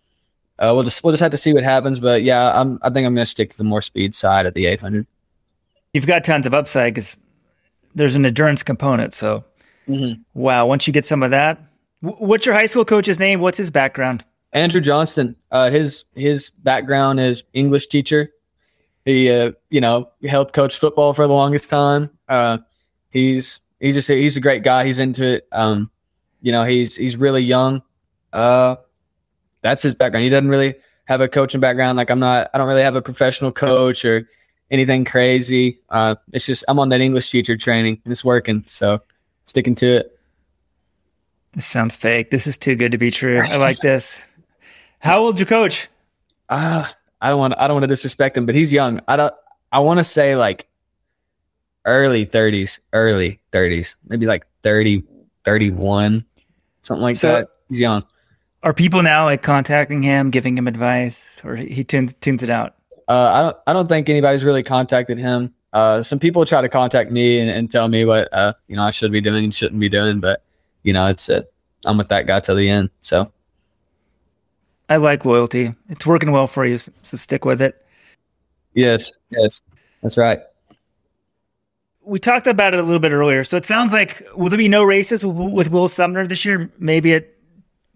uh, 0.59 0.73
we'll 0.75 0.83
just 0.83 1.05
we'll 1.05 1.13
just 1.13 1.23
have 1.23 1.31
to 1.31 1.39
see 1.39 1.53
what 1.53 1.63
happens. 1.63 2.01
But 2.01 2.23
yeah, 2.23 2.59
I'm 2.59 2.79
I 2.83 2.91
think 2.91 3.07
I'm 3.07 3.15
going 3.15 3.25
to 3.25 3.31
stick 3.31 3.51
to 3.51 3.59
the 3.59 3.65
more 3.65 3.83
speed 3.83 4.15
side 4.15 4.47
at 4.47 4.55
the 4.55 4.67
800. 4.67 5.07
You've 5.93 6.07
got 6.07 6.25
tons 6.25 6.47
of 6.47 6.55
upside 6.55 6.95
because 6.95 7.17
there's 7.95 8.15
an 8.15 8.25
endurance 8.25 8.63
component. 8.63 9.15
So 9.15 9.45
mm-hmm. 9.89 10.23
wow, 10.35 10.67
once 10.67 10.87
you 10.87 10.93
get 10.93 11.07
some 11.07 11.23
of 11.23 11.31
that, 11.31 11.61
what's 12.01 12.47
your 12.47 12.55
high 12.55 12.67
school 12.67 12.85
coach's 12.85 13.19
name? 13.19 13.41
What's 13.41 13.59
his 13.59 13.71
background? 13.71 14.25
Andrew 14.53 14.81
Johnston. 14.81 15.37
Uh, 15.51 15.71
his 15.71 16.05
his 16.15 16.51
background 16.51 17.21
is 17.21 17.45
English 17.53 17.87
teacher. 17.87 18.31
He 19.05 19.31
uh, 19.31 19.53
you 19.71 19.81
know 19.81 20.11
helped 20.29 20.53
coach 20.53 20.79
football 20.79 21.13
for 21.15 21.27
the 21.27 21.33
longest 21.33 21.71
time. 21.71 22.11
Uh, 22.29 22.59
he's 23.11 23.61
he's 23.79 23.95
just 23.95 24.11
a, 24.11 24.15
he's 24.15 24.37
a 24.37 24.41
great 24.41 24.63
guy. 24.63 24.85
He's 24.85 24.99
into 24.99 25.25
it. 25.25 25.49
Um, 25.53 25.91
you 26.41 26.53
know 26.53 26.65
he's 26.65 26.97
he's 26.97 27.17
really 27.17 27.43
young. 27.43 27.83
Uh, 28.33 28.77
that's 29.63 29.83
his 29.83 29.95
background. 29.95 30.25
He 30.25 30.31
doesn't 30.31 30.49
really 30.49 30.75
have 31.05 31.21
a 31.21 31.29
coaching 31.29 31.61
background. 31.61 31.97
Like 31.97 32.11
I'm 32.11 32.21
not. 32.21 32.51
I 32.53 32.59
don't 32.59 32.69
really 32.69 32.83
have 32.83 32.97
a 32.97 33.03
professional 33.03 33.53
coach 33.53 34.05
or 34.05 34.29
anything 34.71 35.05
crazy. 35.05 35.81
Uh, 35.89 36.17
it's 36.33 36.47
just 36.47 36.65
I'm 36.69 36.79
on 36.79 36.89
that 36.91 37.01
English 37.01 37.31
teacher 37.31 37.57
training 37.57 38.01
and 38.05 38.13
it's 38.13 38.25
working. 38.25 38.65
So 38.67 39.01
sticking 39.45 39.75
to 39.77 39.99
it. 39.99 40.19
This 41.55 41.67
sounds 41.67 41.97
fake. 41.97 42.31
This 42.31 42.47
is 42.47 42.57
too 42.57 42.77
good 42.77 42.93
to 42.93 42.99
be 42.99 43.11
true. 43.11 43.41
I 43.41 43.57
like 43.57 43.79
this. 43.79 44.21
How 45.01 45.23
old's 45.23 45.41
your 45.41 45.47
coach? 45.47 45.89
Uh, 46.49 46.87
I 47.21 47.31
don't 47.31 47.39
want 47.39 47.55
I 47.59 47.67
don't 47.67 47.77
want 47.77 47.85
to 47.85 47.89
disrespect 47.89 48.37
him, 48.37 48.47
but 48.47 48.55
he's 48.55 48.73
young. 48.73 49.01
I 49.09 49.17
don't 49.17 49.35
I 49.73 49.81
want 49.81 49.99
to 49.99 50.05
say 50.05 50.37
like 50.37 50.67
early 51.85 52.27
30s, 52.27 52.79
early 52.93 53.41
30s, 53.53 53.95
maybe 54.07 54.27
like 54.27 54.47
30, 54.63 55.03
31, 55.45 56.25
something 56.83 57.03
like 57.03 57.17
so 57.17 57.33
that. 57.33 57.49
He's 57.69 57.81
young. 57.81 58.05
Are 58.63 58.75
people 58.75 59.03
now 59.03 59.25
like 59.25 59.43
contacting 59.43 60.03
him, 60.03 60.31
giving 60.31 60.59
him 60.59 60.69
advice, 60.69 61.37
or 61.43 61.57
he 61.57 61.83
tunes, 61.83 62.15
tunes 62.21 62.43
it 62.43 62.51
out? 62.51 62.75
Uh, 63.09 63.31
I 63.33 63.43
don't. 63.43 63.57
I 63.69 63.73
don't 63.73 63.89
think 63.89 64.09
anybody's 64.09 64.45
really 64.45 64.63
contacted 64.63 65.19
him. 65.19 65.55
Uh, 65.73 66.03
some 66.03 66.19
people 66.19 66.45
try 66.45 66.61
to 66.61 66.69
contact 66.69 67.11
me 67.11 67.41
and, 67.41 67.51
and 67.51 67.71
tell 67.71 67.89
me 67.89 68.05
what 68.05 68.29
uh, 68.33 68.53
you 68.69 68.77
know 68.77 68.83
I 68.83 68.91
should 68.91 69.13
be 69.13 69.21
doing 69.21 69.45
and 69.45 69.55
shouldn't 69.55 69.81
be 69.81 69.89
doing, 69.89 70.21
but 70.21 70.43
you 70.83 70.93
know 70.93 71.07
it's 71.07 71.31
uh, 71.31 71.43
I'm 71.87 71.97
with 71.97 72.09
that 72.09 72.27
guy 72.27 72.41
till 72.41 72.57
the 72.57 72.69
end. 72.69 72.91
So 73.01 73.33
I 74.91 74.97
like 74.97 75.25
loyalty. 75.25 75.73
It's 75.89 76.05
working 76.05 76.33
well 76.33 76.49
for 76.49 76.67
you, 76.67 76.77
so 76.77 77.17
stick 77.17 77.45
with 77.45 77.63
it. 77.63 77.87
Yes, 78.75 79.13
yes, 79.31 79.63
that's 80.03 80.19
right. 80.19 80.41
We 82.03 82.19
talked 82.19 82.49
about 82.49 82.75
it 82.75 82.81
a 82.81 82.83
little 82.83 82.99
bit 82.99 83.13
earlier. 83.13 83.45
So 83.45 83.57
it 83.57 83.65
sounds 83.65 83.93
like 83.93 84.27
will 84.35 84.49
there 84.49 84.59
be 84.59 84.67
no 84.67 84.83
races 84.83 85.25
with 85.25 85.71
Will 85.71 85.87
Sumner 85.87 86.27
this 86.27 86.45
year? 86.45 86.73
Maybe 86.79 87.15
at 87.15 87.29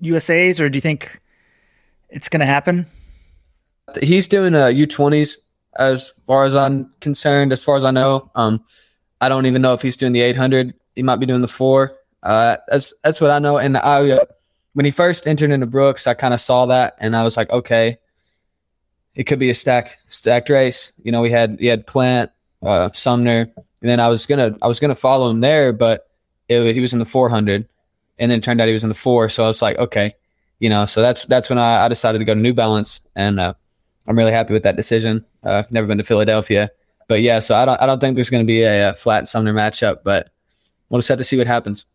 USA's, 0.01 0.61
or 0.61 0.69
do 0.69 0.77
you 0.77 0.81
think 0.81 1.21
it's 2.11 2.29
going 2.29 2.41
to 2.41 2.47
happen? 2.47 2.87
He's 4.01 4.29
doing 4.29 4.55
a 4.55 4.73
U20s 4.73 5.37
as 5.79 6.09
far 6.09 6.45
as 6.45 6.55
I'm 6.55 6.93
concerned. 7.01 7.53
As 7.53 7.65
far 7.65 7.77
as 7.77 7.83
I 7.83 7.91
know, 7.91 8.31
um, 8.37 8.65
I 9.21 9.29
don't 9.29 9.47
even 9.47 9.63
know 9.63 9.75
if 9.75 9.83
he's 9.83 9.97
doing 9.97 10.13
the 10.13 10.21
800. 10.21 10.75
He 10.95 11.03
might 11.03 11.17
be 11.17 11.27
doing 11.27 11.41
the 11.41 11.49
four. 11.49 11.97
Uh, 12.23 12.59
that's 12.69 12.95
that's 13.03 13.21
what 13.21 13.33
I 13.33 13.41
know. 13.41 13.59
And 13.59 13.77
I 13.77 14.11
uh, 14.13 14.25
when 14.75 14.85
he 14.85 14.91
first 14.91 15.27
entered 15.27 15.51
into 15.51 15.67
Brooks, 15.67 16.07
I 16.07 16.15
kind 16.15 16.35
of 16.35 16.41
saw 16.41 16.67
that 16.67 16.97
and 16.99 17.17
I 17.17 17.23
was 17.23 17.37
like, 17.37 17.51
okay, 17.51 17.97
it 19.15 19.25
could 19.25 19.39
be 19.39 19.51
a 19.51 19.55
stacked 19.55 19.97
stacked 20.09 20.51
race. 20.51 20.93
You 21.03 21.13
know, 21.13 21.23
we 21.23 21.31
had 21.31 21.57
he 21.59 21.67
had 21.67 21.87
Plant, 21.87 22.31
uh, 22.63 22.91
Sumner, 22.93 23.49
and 23.57 23.91
then 23.91 24.01
I 24.01 24.09
was 24.09 24.27
gonna 24.27 24.57
I 24.61 24.67
was 24.67 24.81
gonna 24.81 24.95
follow 24.95 25.31
him 25.31 25.41
there, 25.41 25.73
but 25.73 26.09
it, 26.49 26.75
he 26.75 26.81
was 26.81 26.93
in 26.93 26.99
the 26.99 27.05
400, 27.05 27.67
and 28.19 28.31
then 28.31 28.39
it 28.39 28.43
turned 28.43 28.61
out 28.61 28.67
he 28.67 28.73
was 28.73 28.83
in 28.83 28.89
the 28.89 28.95
four. 28.95 29.29
So 29.29 29.45
I 29.45 29.47
was 29.47 29.63
like, 29.63 29.79
okay, 29.79 30.13
you 30.59 30.69
know, 30.69 30.85
so 30.87 31.01
that's 31.01 31.25
that's 31.27 31.49
when 31.49 31.59
I, 31.59 31.85
I 31.85 31.89
decided 31.89 32.19
to 32.19 32.25
go 32.25 32.35
to 32.35 32.41
New 32.41 32.55
Balance, 32.55 33.01
and 33.15 33.39
uh, 33.39 33.55
I'm 34.07 34.19
really 34.19 34.33
happy 34.33 34.53
with 34.53 34.65
that 34.65 34.77
decision. 34.77 35.25
Uh, 35.43 35.63
never 35.71 35.87
been 35.87 35.99
to 35.99 36.05
Philadelphia, 36.05 36.71
but 37.07 37.23
yeah, 37.23 37.39
so 37.39 37.55
I 37.55 37.65
don't 37.65 37.81
I 37.81 37.87
don't 37.87 38.01
think 38.01 38.17
there's 38.17 38.31
to 38.31 38.45
be 38.45 38.63
a, 38.63 38.91
a 38.91 38.93
Flatt 38.95 39.29
Sumner 39.29 39.55
matchup, 39.55 39.99
but 40.03 40.31
we'll 40.89 40.99
just 40.99 41.09
have 41.09 41.19
to 41.19 41.25
see 41.25 41.39
what 41.39 41.47
happens. 41.47 41.87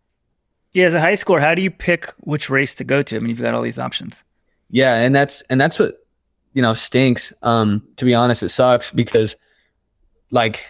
Yeah, 0.73 0.85
as 0.85 0.93
a 0.93 1.01
high 1.01 1.13
schooler, 1.13 1.41
how 1.41 1.55
do 1.55 1.61
you 1.61 1.71
pick 1.71 2.13
which 2.19 2.49
race 2.49 2.75
to 2.75 2.83
go 2.83 3.01
to? 3.01 3.15
I 3.15 3.19
mean, 3.19 3.29
you've 3.29 3.41
got 3.41 3.53
all 3.53 3.61
these 3.61 3.79
options. 3.79 4.23
Yeah, 4.69 4.95
and 4.95 5.15
that's 5.15 5.41
and 5.43 5.59
that's 5.59 5.79
what 5.79 5.97
you 6.53 6.61
know 6.61 6.73
stinks. 6.73 7.33
Um, 7.41 7.87
to 7.97 8.05
be 8.05 8.13
honest, 8.13 8.43
it 8.43 8.49
sucks 8.49 8.91
because 8.91 9.35
like 10.31 10.63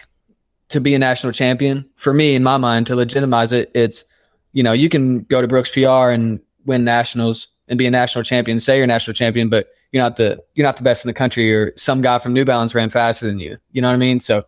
to 0.70 0.80
be 0.80 0.94
a 0.94 0.98
national 0.98 1.32
champion 1.32 1.88
for 1.96 2.14
me 2.14 2.34
in 2.34 2.42
my 2.42 2.56
mind 2.56 2.86
to 2.86 2.96
legitimize 2.96 3.52
it, 3.52 3.70
it's 3.74 4.04
you 4.52 4.62
know 4.62 4.72
you 4.72 4.88
can 4.88 5.20
go 5.24 5.42
to 5.42 5.48
Brooks 5.48 5.70
PR 5.70 6.10
and 6.10 6.40
win 6.64 6.84
nationals 6.84 7.48
and 7.68 7.78
be 7.78 7.86
a 7.86 7.90
national 7.90 8.24
champion, 8.24 8.58
say 8.58 8.76
you're 8.76 8.84
a 8.84 8.88
national 8.88 9.14
champion, 9.14 9.48
but 9.48 9.68
you're 9.92 10.02
not 10.02 10.16
the 10.16 10.42
you're 10.54 10.66
not 10.66 10.76
the 10.76 10.82
best 10.82 11.04
in 11.04 11.08
the 11.08 11.14
country, 11.14 11.52
or 11.54 11.72
some 11.76 12.00
guy 12.00 12.18
from 12.18 12.32
New 12.32 12.44
Balance 12.44 12.74
ran 12.74 12.88
faster 12.88 13.26
than 13.26 13.38
you. 13.38 13.58
You 13.72 13.82
know 13.82 13.88
what 13.88 13.94
I 13.94 13.98
mean? 13.98 14.20
So 14.20 14.44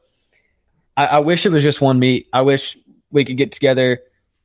I, 0.96 1.06
I 1.06 1.18
wish 1.18 1.44
it 1.44 1.52
was 1.52 1.62
just 1.62 1.80
one 1.80 1.98
meet. 1.98 2.28
I 2.32 2.42
wish 2.42 2.76
we 3.10 3.24
could 3.24 3.36
get 3.36 3.52
together 3.52 4.00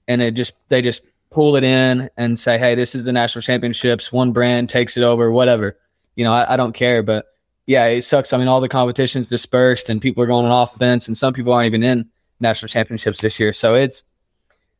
and 0.07 0.21
it 0.21 0.31
just 0.31 0.53
they 0.69 0.81
just 0.81 1.01
pull 1.29 1.55
it 1.55 1.63
in 1.63 2.09
and 2.17 2.39
say, 2.39 2.57
hey, 2.57 2.75
this 2.75 2.95
is 2.95 3.03
the 3.03 3.11
national 3.11 3.41
championships. 3.41 4.11
One 4.11 4.31
brand 4.31 4.69
takes 4.69 4.97
it 4.97 5.03
over, 5.03 5.31
whatever. 5.31 5.77
You 6.15 6.23
know, 6.23 6.33
I, 6.33 6.53
I 6.53 6.57
don't 6.57 6.73
care, 6.73 7.03
but 7.03 7.25
yeah, 7.65 7.85
it 7.85 8.03
sucks. 8.03 8.33
I 8.33 8.37
mean, 8.37 8.47
all 8.47 8.61
the 8.61 8.69
competitions 8.69 9.27
dispersed 9.27 9.89
and 9.89 10.01
people 10.01 10.23
are 10.23 10.27
going 10.27 10.45
on 10.45 10.51
off 10.51 10.75
events, 10.75 11.07
and 11.07 11.17
some 11.17 11.33
people 11.33 11.53
aren't 11.53 11.67
even 11.67 11.83
in 11.83 12.09
national 12.39 12.69
championships 12.69 13.21
this 13.21 13.39
year. 13.39 13.53
So 13.53 13.75
it's 13.75 14.03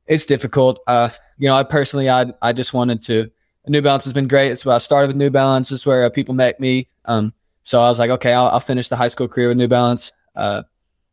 it's 0.08 0.26
difficult. 0.26 0.80
Uh, 0.88 1.10
you 1.38 1.48
know, 1.48 1.56
I 1.56 1.64
personally, 1.64 2.10
I 2.10 2.32
I 2.42 2.54
just 2.54 2.74
wanted 2.74 3.02
to. 3.04 3.30
New 3.68 3.82
Balance 3.82 4.06
has 4.06 4.14
been 4.14 4.30
great. 4.30 4.52
It's 4.52 4.66
where 4.66 4.76
I 4.76 4.78
started 4.78 5.08
with 5.08 5.18
New 5.18 5.30
Balance. 5.30 5.74
It's 5.74 5.86
where 5.86 6.06
uh, 6.06 6.10
people 6.10 6.34
met 6.34 6.58
me. 6.58 6.88
Um, 7.04 7.34
so 7.64 7.82
I 7.82 7.90
was 7.90 8.00
like, 8.00 8.10
okay, 8.12 8.32
I'll, 8.32 8.48
I'll, 8.48 8.62
finish 8.62 8.88
the 8.88 8.96
high 8.96 9.10
school 9.10 9.28
career 9.28 9.50
with 9.50 9.58
New 9.58 9.68
Balance. 9.68 10.14
Uh, 10.38 10.64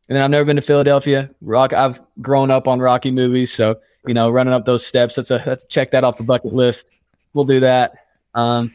and 0.07 0.15
then 0.15 0.23
I've 0.23 0.29
never 0.31 0.45
been 0.45 0.55
to 0.55 0.61
Philadelphia. 0.61 1.29
Rock. 1.41 1.73
I've 1.73 2.01
grown 2.21 2.51
up 2.51 2.65
on 2.69 2.79
Rocky 2.79 3.11
movies, 3.11 3.51
so 3.51 3.75
you 4.07 4.13
know, 4.13 4.29
running 4.29 4.53
up 4.53 4.65
those 4.65 4.85
steps. 4.85 5.15
That's 5.15 5.31
a 5.31 5.41
let's 5.45 5.65
check 5.65 5.91
that 5.91 6.03
off 6.03 6.17
the 6.17 6.23
bucket 6.23 6.53
list. 6.53 6.89
We'll 7.33 7.45
do 7.45 7.59
that. 7.61 8.05
Um, 8.33 8.73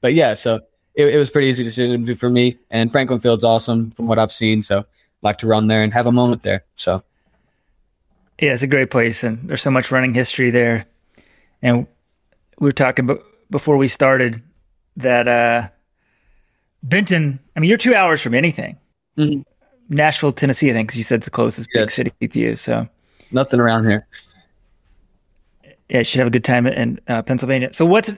but 0.00 0.14
yeah, 0.14 0.34
so 0.34 0.60
it, 0.94 1.14
it, 1.14 1.18
was 1.18 1.30
pretty 1.30 1.48
easy 1.48 1.64
decision 1.64 2.00
to 2.00 2.06
do 2.06 2.14
for 2.14 2.28
me. 2.28 2.58
And 2.70 2.90
Franklin 2.90 3.20
Field's 3.20 3.44
awesome 3.44 3.90
from 3.90 4.06
what 4.06 4.18
I've 4.18 4.32
seen. 4.32 4.62
So 4.62 4.84
like 5.22 5.38
to 5.38 5.46
run 5.46 5.68
there 5.68 5.82
and 5.82 5.92
have 5.92 6.06
a 6.06 6.12
moment 6.12 6.42
there. 6.42 6.64
So 6.76 7.02
yeah, 8.40 8.52
it's 8.54 8.62
a 8.62 8.66
great 8.66 8.90
place, 8.90 9.22
and 9.22 9.48
there's 9.48 9.62
so 9.62 9.70
much 9.70 9.90
running 9.90 10.14
history 10.14 10.50
there. 10.50 10.86
And 11.62 11.86
we 12.58 12.66
were 12.66 12.72
talking 12.72 13.06
b- 13.06 13.18
before 13.50 13.76
we 13.76 13.86
started 13.86 14.42
that 14.96 15.28
uh, 15.28 15.68
Benton. 16.82 17.38
I 17.54 17.60
mean, 17.60 17.68
you're 17.68 17.78
two 17.78 17.94
hours 17.94 18.20
from 18.20 18.34
anything. 18.34 18.78
Mm-hmm. 19.16 19.42
Nashville, 19.94 20.32
Tennessee, 20.32 20.70
I 20.70 20.72
think, 20.72 20.88
because 20.88 20.98
you 20.98 21.04
said 21.04 21.16
it's 21.16 21.26
the 21.26 21.30
closest 21.30 21.68
yes. 21.72 21.82
big 21.82 21.90
city 21.90 22.28
to 22.28 22.38
you. 22.38 22.56
So 22.56 22.88
nothing 23.30 23.60
around 23.60 23.84
here. 23.84 24.06
Yeah, 25.92 26.02
should 26.04 26.20
have 26.20 26.28
a 26.28 26.30
good 26.30 26.44
time 26.44 26.66
in 26.66 27.00
uh, 27.06 27.20
Pennsylvania. 27.22 27.70
So 27.72 27.84
what's 27.84 28.10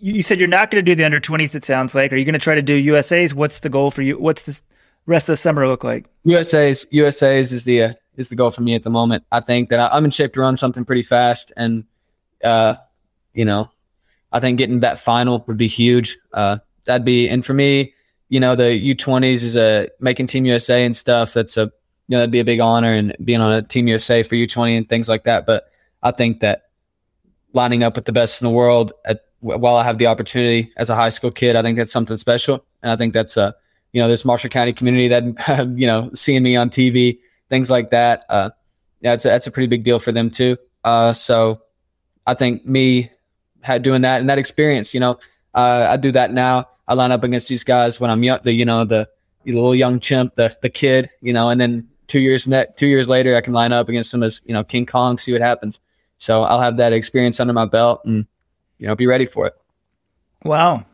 you 0.00 0.22
said 0.22 0.40
you're 0.40 0.48
not 0.48 0.72
going 0.72 0.84
to 0.84 0.90
do 0.90 0.96
the 0.96 1.04
under 1.04 1.20
20s? 1.20 1.54
It 1.54 1.64
sounds 1.64 1.94
like. 1.94 2.12
Are 2.12 2.16
you 2.16 2.24
going 2.24 2.32
to 2.32 2.40
try 2.40 2.56
to 2.56 2.62
do 2.62 2.74
USA's? 2.74 3.32
What's 3.32 3.60
the 3.60 3.68
goal 3.68 3.92
for 3.92 4.02
you? 4.02 4.18
What's 4.18 4.42
the 4.42 4.60
rest 5.06 5.28
of 5.28 5.34
the 5.34 5.36
summer 5.36 5.68
look 5.68 5.84
like? 5.84 6.06
USA's 6.24 6.84
USA's 6.90 7.52
is 7.52 7.64
the 7.64 7.82
uh, 7.82 7.92
is 8.16 8.28
the 8.28 8.34
goal 8.34 8.50
for 8.50 8.62
me 8.62 8.74
at 8.74 8.82
the 8.82 8.90
moment. 8.90 9.22
I 9.30 9.38
think 9.38 9.68
that 9.68 9.78
I, 9.78 9.96
am 9.96 10.04
in 10.04 10.10
shape 10.10 10.32
to 10.34 10.40
run 10.40 10.56
something 10.56 10.84
pretty 10.84 11.02
fast, 11.02 11.52
and 11.56 11.84
uh, 12.42 12.74
you 13.34 13.44
know, 13.44 13.70
I 14.32 14.40
think 14.40 14.58
getting 14.58 14.80
that 14.80 14.98
final 14.98 15.44
would 15.46 15.56
be 15.56 15.68
huge. 15.68 16.18
Uh, 16.32 16.58
that'd 16.86 17.04
be, 17.04 17.28
and 17.28 17.44
for 17.46 17.54
me, 17.54 17.94
you 18.28 18.40
know, 18.40 18.56
the 18.56 18.94
U20s 18.94 19.44
is 19.44 19.56
a 19.56 19.88
making 20.00 20.26
Team 20.26 20.44
USA 20.44 20.84
and 20.84 20.96
stuff. 20.96 21.34
That's 21.34 21.56
a, 21.56 21.60
you 21.60 21.70
know, 22.08 22.18
that'd 22.18 22.32
be 22.32 22.40
a 22.40 22.44
big 22.44 22.58
honor 22.58 22.92
and 22.92 23.16
being 23.22 23.40
on 23.40 23.52
a 23.52 23.62
Team 23.62 23.86
USA 23.86 24.24
for 24.24 24.34
U20 24.34 24.76
and 24.76 24.88
things 24.88 25.08
like 25.08 25.22
that. 25.24 25.46
But 25.46 25.70
I 26.02 26.10
think 26.10 26.40
that 26.40 26.65
lining 27.56 27.82
up 27.82 27.96
with 27.96 28.04
the 28.04 28.12
best 28.12 28.40
in 28.40 28.44
the 28.44 28.52
world 28.52 28.92
at, 29.04 29.24
while 29.40 29.76
I 29.76 29.82
have 29.82 29.98
the 29.98 30.06
opportunity 30.06 30.72
as 30.76 30.90
a 30.90 30.94
high 30.94 31.08
school 31.08 31.30
kid, 31.30 31.56
I 31.56 31.62
think 31.62 31.76
that's 31.76 31.92
something 31.92 32.16
special. 32.16 32.64
And 32.82 32.92
I 32.92 32.96
think 32.96 33.12
that's 33.12 33.36
a, 33.36 33.54
you 33.92 34.00
know, 34.00 34.08
this 34.08 34.24
Marshall 34.24 34.50
County 34.50 34.72
community 34.72 35.08
that, 35.08 35.72
you 35.76 35.86
know, 35.86 36.10
seeing 36.14 36.42
me 36.42 36.54
on 36.54 36.70
TV, 36.70 37.18
things 37.48 37.70
like 37.70 37.90
that. 37.90 38.24
Uh, 38.28 38.50
yeah, 39.00 39.12
that's 39.12 39.24
a, 39.24 39.28
that's 39.28 39.46
a 39.46 39.50
pretty 39.50 39.66
big 39.66 39.84
deal 39.84 39.98
for 39.98 40.12
them 40.12 40.30
too. 40.30 40.56
Uh, 40.84 41.12
so 41.12 41.62
I 42.26 42.34
think 42.34 42.64
me 42.64 43.10
doing 43.80 44.02
that 44.02 44.20
and 44.20 44.30
that 44.30 44.38
experience, 44.38 44.94
you 44.94 45.00
know, 45.00 45.18
uh, 45.54 45.88
I 45.90 45.96
do 45.96 46.12
that 46.12 46.32
now. 46.32 46.68
I 46.86 46.94
line 46.94 47.10
up 47.10 47.24
against 47.24 47.48
these 47.48 47.64
guys 47.64 47.98
when 47.98 48.10
I'm 48.10 48.22
young, 48.22 48.38
the, 48.44 48.52
you 48.52 48.64
know, 48.64 48.84
the, 48.84 49.08
the 49.44 49.52
little 49.52 49.74
young 49.74 49.98
chimp, 49.98 50.34
the, 50.36 50.56
the 50.62 50.70
kid, 50.70 51.10
you 51.20 51.32
know, 51.32 51.50
and 51.50 51.60
then 51.60 51.88
two 52.06 52.20
years 52.20 52.46
net, 52.46 52.76
two 52.76 52.86
years 52.86 53.08
later, 53.08 53.34
I 53.36 53.40
can 53.40 53.52
line 53.52 53.72
up 53.72 53.88
against 53.88 54.12
them 54.12 54.22
as, 54.22 54.40
you 54.44 54.52
know, 54.52 54.62
King 54.62 54.86
Kong, 54.86 55.18
see 55.18 55.32
what 55.32 55.40
happens. 55.40 55.80
So 56.18 56.42
I'll 56.44 56.60
have 56.60 56.76
that 56.78 56.92
experience 56.92 57.40
under 57.40 57.52
my 57.52 57.66
belt 57.66 58.02
and, 58.04 58.26
you 58.78 58.86
know, 58.86 58.94
be 58.94 59.06
ready 59.06 59.26
for 59.26 59.46
it. 59.46 59.54
Wow. 60.44 60.86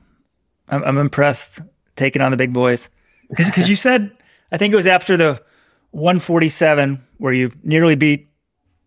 I'm, 0.69 0.83
I'm 0.85 0.99
impressed 0.99 1.61
taking 1.97 2.23
on 2.23 2.31
the 2.31 2.37
big 2.37 2.53
boys. 2.53 2.91
Because 3.29 3.69
you 3.69 3.77
said, 3.87 4.13
I 4.51 4.59
think 4.59 4.73
it 4.73 4.77
was 4.77 4.87
after 4.87 5.17
the 5.17 5.43
147 5.93 7.05
where 7.19 7.33
you 7.33 7.53
nearly 7.63 7.95
beat 7.95 8.29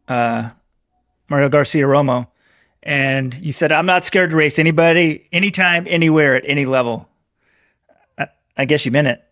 uh, 0.07 0.49
Mario 1.29 1.49
Garcia 1.49 1.85
Romo 1.85 2.27
and 2.83 3.33
you 3.35 3.51
said, 3.51 3.71
I'm 3.71 3.87
not 3.87 4.03
scared 4.03 4.29
to 4.29 4.35
race 4.35 4.59
anybody, 4.59 5.27
anytime, 5.31 5.87
anywhere, 5.89 6.35
at 6.35 6.43
any 6.45 6.65
level. 6.65 7.09
I, 8.17 8.27
I 8.55 8.65
guess 8.65 8.85
you 8.85 8.91
meant 8.91 9.07
it. 9.07 9.23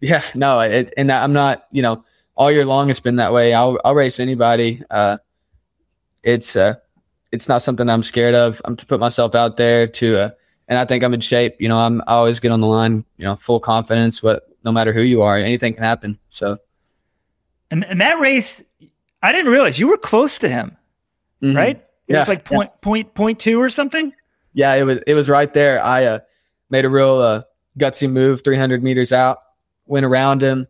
Yeah, 0.00 0.22
no, 0.34 0.60
it, 0.60 0.92
and 0.96 1.12
I'm 1.12 1.34
not, 1.34 1.66
you 1.70 1.82
know, 1.82 2.04
all 2.34 2.50
year 2.50 2.64
long 2.64 2.88
it's 2.88 3.00
been 3.00 3.16
that 3.16 3.32
way. 3.32 3.52
I'll, 3.52 3.78
I'll 3.84 3.94
race 3.94 4.18
anybody. 4.18 4.82
Uh, 4.90 5.18
it's, 6.22 6.56
uh, 6.56 6.74
it's 7.32 7.48
not 7.48 7.62
something 7.62 7.88
I'm 7.88 8.02
scared 8.02 8.34
of. 8.34 8.60
I'm 8.64 8.76
to 8.76 8.86
put 8.86 9.00
myself 9.00 9.34
out 9.34 9.56
there 9.56 9.86
to, 9.86 10.18
uh, 10.18 10.30
and 10.68 10.78
I 10.78 10.84
think 10.84 11.02
I'm 11.02 11.14
in 11.14 11.20
shape. 11.20 11.56
You 11.58 11.68
know, 11.68 11.78
I'm 11.78 12.00
I 12.02 12.14
always 12.14 12.40
get 12.40 12.52
on 12.52 12.60
the 12.60 12.66
line, 12.66 13.04
you 13.16 13.24
know, 13.24 13.36
full 13.36 13.60
confidence. 13.60 14.22
What 14.22 14.48
no 14.64 14.72
matter 14.72 14.92
who 14.92 15.02
you 15.02 15.22
are, 15.22 15.36
anything 15.36 15.74
can 15.74 15.82
happen. 15.82 16.18
So, 16.30 16.58
and 17.70 17.84
and 17.84 18.00
that 18.00 18.20
race, 18.20 18.62
I 19.22 19.32
didn't 19.32 19.50
realize 19.50 19.78
you 19.78 19.88
were 19.88 19.96
close 19.96 20.38
to 20.38 20.48
him, 20.48 20.76
mm-hmm. 21.42 21.56
right? 21.56 21.76
It 22.06 22.14
yeah, 22.14 22.20
was 22.20 22.28
like 22.28 22.44
point, 22.44 22.70
yeah. 22.72 22.78
point, 22.80 23.14
point 23.14 23.40
two 23.40 23.60
or 23.60 23.70
something. 23.70 24.12
Yeah, 24.52 24.74
it 24.74 24.84
was 24.84 24.98
it 25.06 25.14
was 25.14 25.28
right 25.28 25.52
there. 25.52 25.82
I 25.82 26.04
uh, 26.04 26.18
made 26.70 26.84
a 26.84 26.90
real 26.90 27.20
uh, 27.20 27.42
gutsy 27.78 28.10
move, 28.10 28.42
300 28.44 28.82
meters 28.82 29.12
out, 29.12 29.38
went 29.86 30.04
around 30.04 30.42
him, 30.42 30.66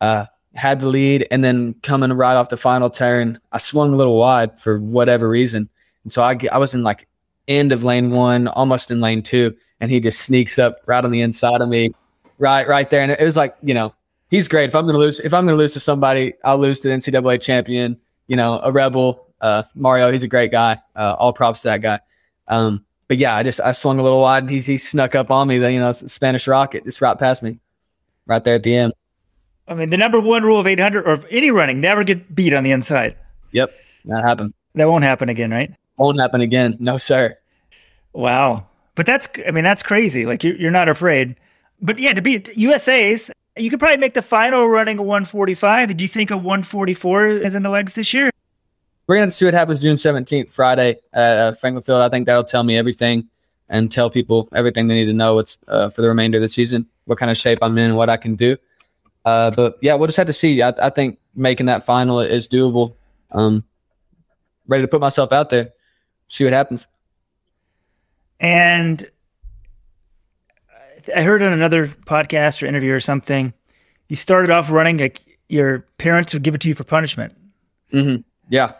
uh, 0.00 0.26
had 0.54 0.80
the 0.80 0.88
lead, 0.88 1.26
and 1.30 1.42
then 1.42 1.74
coming 1.82 2.12
right 2.12 2.34
off 2.34 2.48
the 2.48 2.56
final 2.56 2.90
turn, 2.90 3.40
I 3.52 3.58
swung 3.58 3.92
a 3.94 3.96
little 3.96 4.18
wide 4.18 4.60
for 4.60 4.78
whatever 4.78 5.28
reason, 5.28 5.68
and 6.04 6.12
so 6.12 6.22
I 6.22 6.38
I 6.50 6.58
was 6.58 6.74
in 6.74 6.82
like 6.82 7.08
end 7.48 7.72
of 7.72 7.84
lane 7.84 8.10
one, 8.10 8.48
almost 8.48 8.90
in 8.90 9.00
lane 9.00 9.22
two, 9.22 9.56
and 9.80 9.90
he 9.90 10.00
just 10.00 10.20
sneaks 10.20 10.58
up 10.58 10.80
right 10.86 11.04
on 11.04 11.10
the 11.10 11.20
inside 11.20 11.60
of 11.60 11.68
me, 11.68 11.92
right 12.38 12.66
right 12.68 12.88
there, 12.90 13.02
and 13.02 13.12
it 13.12 13.22
was 13.22 13.36
like 13.36 13.56
you 13.62 13.74
know 13.74 13.94
he's 14.30 14.48
great. 14.48 14.68
If 14.68 14.74
I'm 14.74 14.86
gonna 14.86 14.98
lose, 14.98 15.20
if 15.20 15.32
I'm 15.34 15.46
gonna 15.46 15.56
lose 15.56 15.72
to 15.74 15.80
somebody, 15.80 16.34
I'll 16.44 16.58
lose 16.58 16.80
to 16.80 16.88
the 16.88 16.94
NCAA 16.94 17.40
champion, 17.40 17.98
you 18.26 18.36
know, 18.36 18.60
a 18.62 18.70
rebel 18.70 19.32
uh, 19.42 19.64
Mario, 19.74 20.10
he's 20.10 20.22
a 20.22 20.28
great 20.28 20.52
guy. 20.52 20.78
Uh, 20.96 21.16
all 21.18 21.32
props 21.32 21.62
to 21.62 21.68
that 21.68 21.82
guy. 21.82 22.00
Um, 22.48 22.86
but 23.08 23.18
yeah, 23.18 23.34
I 23.34 23.42
just 23.42 23.60
I 23.60 23.72
swung 23.72 23.98
a 23.98 24.02
little 24.02 24.20
wide 24.20 24.44
and 24.44 24.50
he, 24.50 24.60
he 24.60 24.78
snuck 24.78 25.14
up 25.14 25.30
on 25.30 25.48
me. 25.48 25.58
Then 25.58 25.72
you 25.72 25.80
know, 25.80 25.92
Spanish 25.92 26.46
rocket 26.46 26.84
just 26.84 27.00
right 27.02 27.18
past 27.18 27.42
me, 27.42 27.58
right 28.24 28.42
there 28.42 28.54
at 28.54 28.62
the 28.62 28.74
end. 28.74 28.92
I 29.72 29.78
mean, 29.78 29.90
the 29.90 29.96
number 29.96 30.20
one 30.20 30.42
rule 30.42 30.60
of 30.60 30.66
800 30.66 31.06
or 31.06 31.12
of 31.12 31.26
any 31.30 31.50
running: 31.50 31.80
never 31.80 32.04
get 32.04 32.34
beat 32.34 32.52
on 32.52 32.64
the 32.64 32.70
inside. 32.70 33.16
Yep, 33.52 33.72
that 34.06 34.22
happened. 34.24 34.54
That 34.74 34.88
won't 34.88 35.04
happen 35.04 35.28
again, 35.28 35.50
right? 35.50 35.72
Won't 35.96 36.20
happen 36.20 36.40
again. 36.40 36.76
No, 36.78 36.96
sir. 36.96 37.36
Wow, 38.12 38.66
but 38.94 39.06
that's 39.06 39.28
I 39.46 39.50
mean 39.50 39.64
that's 39.64 39.82
crazy. 39.82 40.26
Like 40.26 40.44
you're 40.44 40.56
you're 40.56 40.70
not 40.70 40.88
afraid. 40.88 41.36
But 41.80 41.98
yeah, 41.98 42.12
to 42.12 42.22
beat 42.22 42.56
USA's, 42.56 43.30
you 43.56 43.68
could 43.68 43.80
probably 43.80 43.96
make 43.96 44.14
the 44.14 44.22
final 44.22 44.68
running 44.68 44.98
a 44.98 45.02
145. 45.02 45.96
Do 45.96 46.04
you 46.04 46.08
think 46.08 46.30
a 46.30 46.36
144 46.36 47.26
is 47.26 47.56
in 47.56 47.64
the 47.64 47.70
legs 47.70 47.94
this 47.94 48.14
year? 48.14 48.30
we're 49.06 49.18
gonna 49.18 49.30
see 49.30 49.44
what 49.44 49.54
happens 49.54 49.82
June 49.82 49.96
seventeenth, 49.96 50.50
Friday 50.50 50.96
at 51.12 51.38
uh, 51.38 51.52
Franklin 51.52 51.82
Field. 51.82 52.00
I 52.00 52.08
think 52.08 52.26
that'll 52.26 52.44
tell 52.44 52.62
me 52.62 52.76
everything 52.76 53.28
and 53.68 53.90
tell 53.90 54.10
people 54.10 54.48
everything 54.54 54.86
they 54.86 54.94
need 54.94 55.06
to 55.06 55.12
know. 55.12 55.34
What's 55.34 55.58
uh, 55.68 55.88
for 55.88 56.02
the 56.02 56.08
remainder 56.08 56.38
of 56.38 56.42
the 56.42 56.48
season, 56.48 56.86
what 57.04 57.18
kind 57.18 57.30
of 57.30 57.36
shape 57.36 57.58
I'm 57.62 57.76
in, 57.78 57.94
what 57.94 58.08
I 58.08 58.16
can 58.16 58.36
do. 58.36 58.56
Uh, 59.24 59.50
but 59.50 59.78
yeah, 59.80 59.94
we'll 59.94 60.08
just 60.08 60.16
have 60.16 60.26
to 60.26 60.32
see. 60.32 60.62
I, 60.62 60.72
I 60.80 60.90
think 60.90 61.18
making 61.34 61.66
that 61.66 61.84
final 61.84 62.20
is 62.20 62.48
doable. 62.48 62.96
Um, 63.30 63.64
ready 64.66 64.82
to 64.82 64.88
put 64.88 65.00
myself 65.00 65.32
out 65.32 65.50
there, 65.50 65.72
see 66.28 66.44
what 66.44 66.52
happens. 66.52 66.86
And 68.40 69.08
I 71.14 71.22
heard 71.22 71.42
on 71.42 71.52
another 71.52 71.88
podcast 71.88 72.62
or 72.62 72.66
interview 72.66 72.92
or 72.92 73.00
something, 73.00 73.52
you 74.08 74.16
started 74.16 74.50
off 74.50 74.70
running 74.70 74.98
like 74.98 75.20
your 75.48 75.86
parents 75.98 76.32
would 76.32 76.42
give 76.42 76.54
it 76.54 76.60
to 76.62 76.68
you 76.68 76.74
for 76.74 76.84
punishment. 76.84 77.34
Mm-hmm. 77.92 78.22
Yeah, 78.48 78.72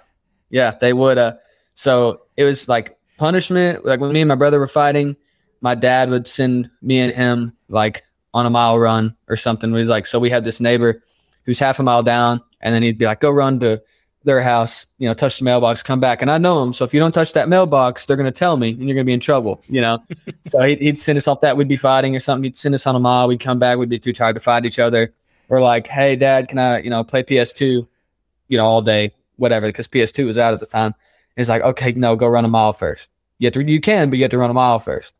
yeah, 0.50 0.72
they 0.72 0.92
would. 0.92 1.18
Uh, 1.18 1.34
so 1.74 2.22
it 2.36 2.44
was 2.44 2.68
like 2.68 2.96
punishment. 3.18 3.84
Like 3.84 4.00
when 4.00 4.12
me 4.12 4.20
and 4.20 4.28
my 4.28 4.34
brother 4.34 4.58
were 4.58 4.66
fighting, 4.66 5.16
my 5.60 5.74
dad 5.74 6.10
would 6.10 6.26
send 6.26 6.70
me 6.80 6.98
and 6.98 7.14
him 7.14 7.56
like 7.68 8.04
on 8.34 8.46
a 8.46 8.50
mile 8.50 8.78
run 8.78 9.16
or 9.28 9.36
something. 9.36 9.72
We 9.72 9.84
like 9.84 10.06
so 10.06 10.18
we 10.18 10.30
had 10.30 10.44
this 10.44 10.60
neighbor 10.60 11.02
who's 11.44 11.58
half 11.58 11.78
a 11.78 11.82
mile 11.82 12.02
down, 12.02 12.40
and 12.60 12.74
then 12.74 12.82
he'd 12.82 12.98
be 12.98 13.06
like, 13.06 13.20
"Go 13.20 13.30
run 13.30 13.60
to 13.60 13.82
their 14.24 14.40
house, 14.40 14.86
you 14.98 15.08
know, 15.08 15.14
touch 15.14 15.38
the 15.38 15.44
mailbox, 15.44 15.82
come 15.82 16.00
back. 16.00 16.22
And 16.22 16.30
I 16.30 16.38
know 16.38 16.60
them. 16.60 16.72
So 16.72 16.84
if 16.84 16.94
you 16.94 17.00
don't 17.00 17.12
touch 17.12 17.32
that 17.32 17.48
mailbox, 17.48 18.06
they're 18.06 18.16
going 18.16 18.32
to 18.32 18.38
tell 18.38 18.56
me 18.56 18.70
and 18.70 18.80
you're 18.88 18.94
going 18.94 19.04
to 19.04 19.08
be 19.08 19.12
in 19.12 19.20
trouble, 19.20 19.62
you 19.68 19.80
know? 19.80 20.02
so 20.46 20.60
he'd, 20.62 20.80
he'd, 20.80 20.98
send 20.98 21.16
us 21.16 21.26
off 21.28 21.40
that. 21.40 21.56
We'd 21.56 21.68
be 21.68 21.76
fighting 21.76 22.14
or 22.14 22.20
something. 22.20 22.44
He'd 22.44 22.56
send 22.56 22.74
us 22.74 22.86
on 22.86 22.94
a 22.94 23.00
mile. 23.00 23.28
We'd 23.28 23.40
come 23.40 23.58
back. 23.58 23.78
We'd 23.78 23.88
be 23.88 23.98
too 23.98 24.12
tired 24.12 24.34
to 24.34 24.40
fight 24.40 24.64
each 24.64 24.78
other. 24.78 25.12
Or 25.48 25.60
like, 25.60 25.86
hey, 25.86 26.16
dad, 26.16 26.48
can 26.48 26.58
I, 26.58 26.78
you 26.80 26.90
know, 26.90 27.04
play 27.04 27.22
PS2, 27.22 27.86
you 28.48 28.56
know, 28.56 28.64
all 28.64 28.80
day, 28.80 29.12
whatever, 29.36 29.66
because 29.66 29.88
PS2 29.88 30.24
was 30.24 30.38
out 30.38 30.54
at 30.54 30.60
the 30.60 30.66
time. 30.66 30.94
He's 31.36 31.48
like, 31.48 31.62
okay, 31.62 31.92
no, 31.92 32.16
go 32.16 32.28
run 32.28 32.44
a 32.44 32.48
mile 32.48 32.72
first. 32.72 33.10
You 33.38 33.46
have 33.46 33.54
to, 33.54 33.64
you 33.64 33.80
can, 33.80 34.08
but 34.08 34.18
you 34.18 34.24
have 34.24 34.30
to 34.30 34.38
run 34.38 34.50
a 34.50 34.54
mile 34.54 34.78
first. 34.78 35.14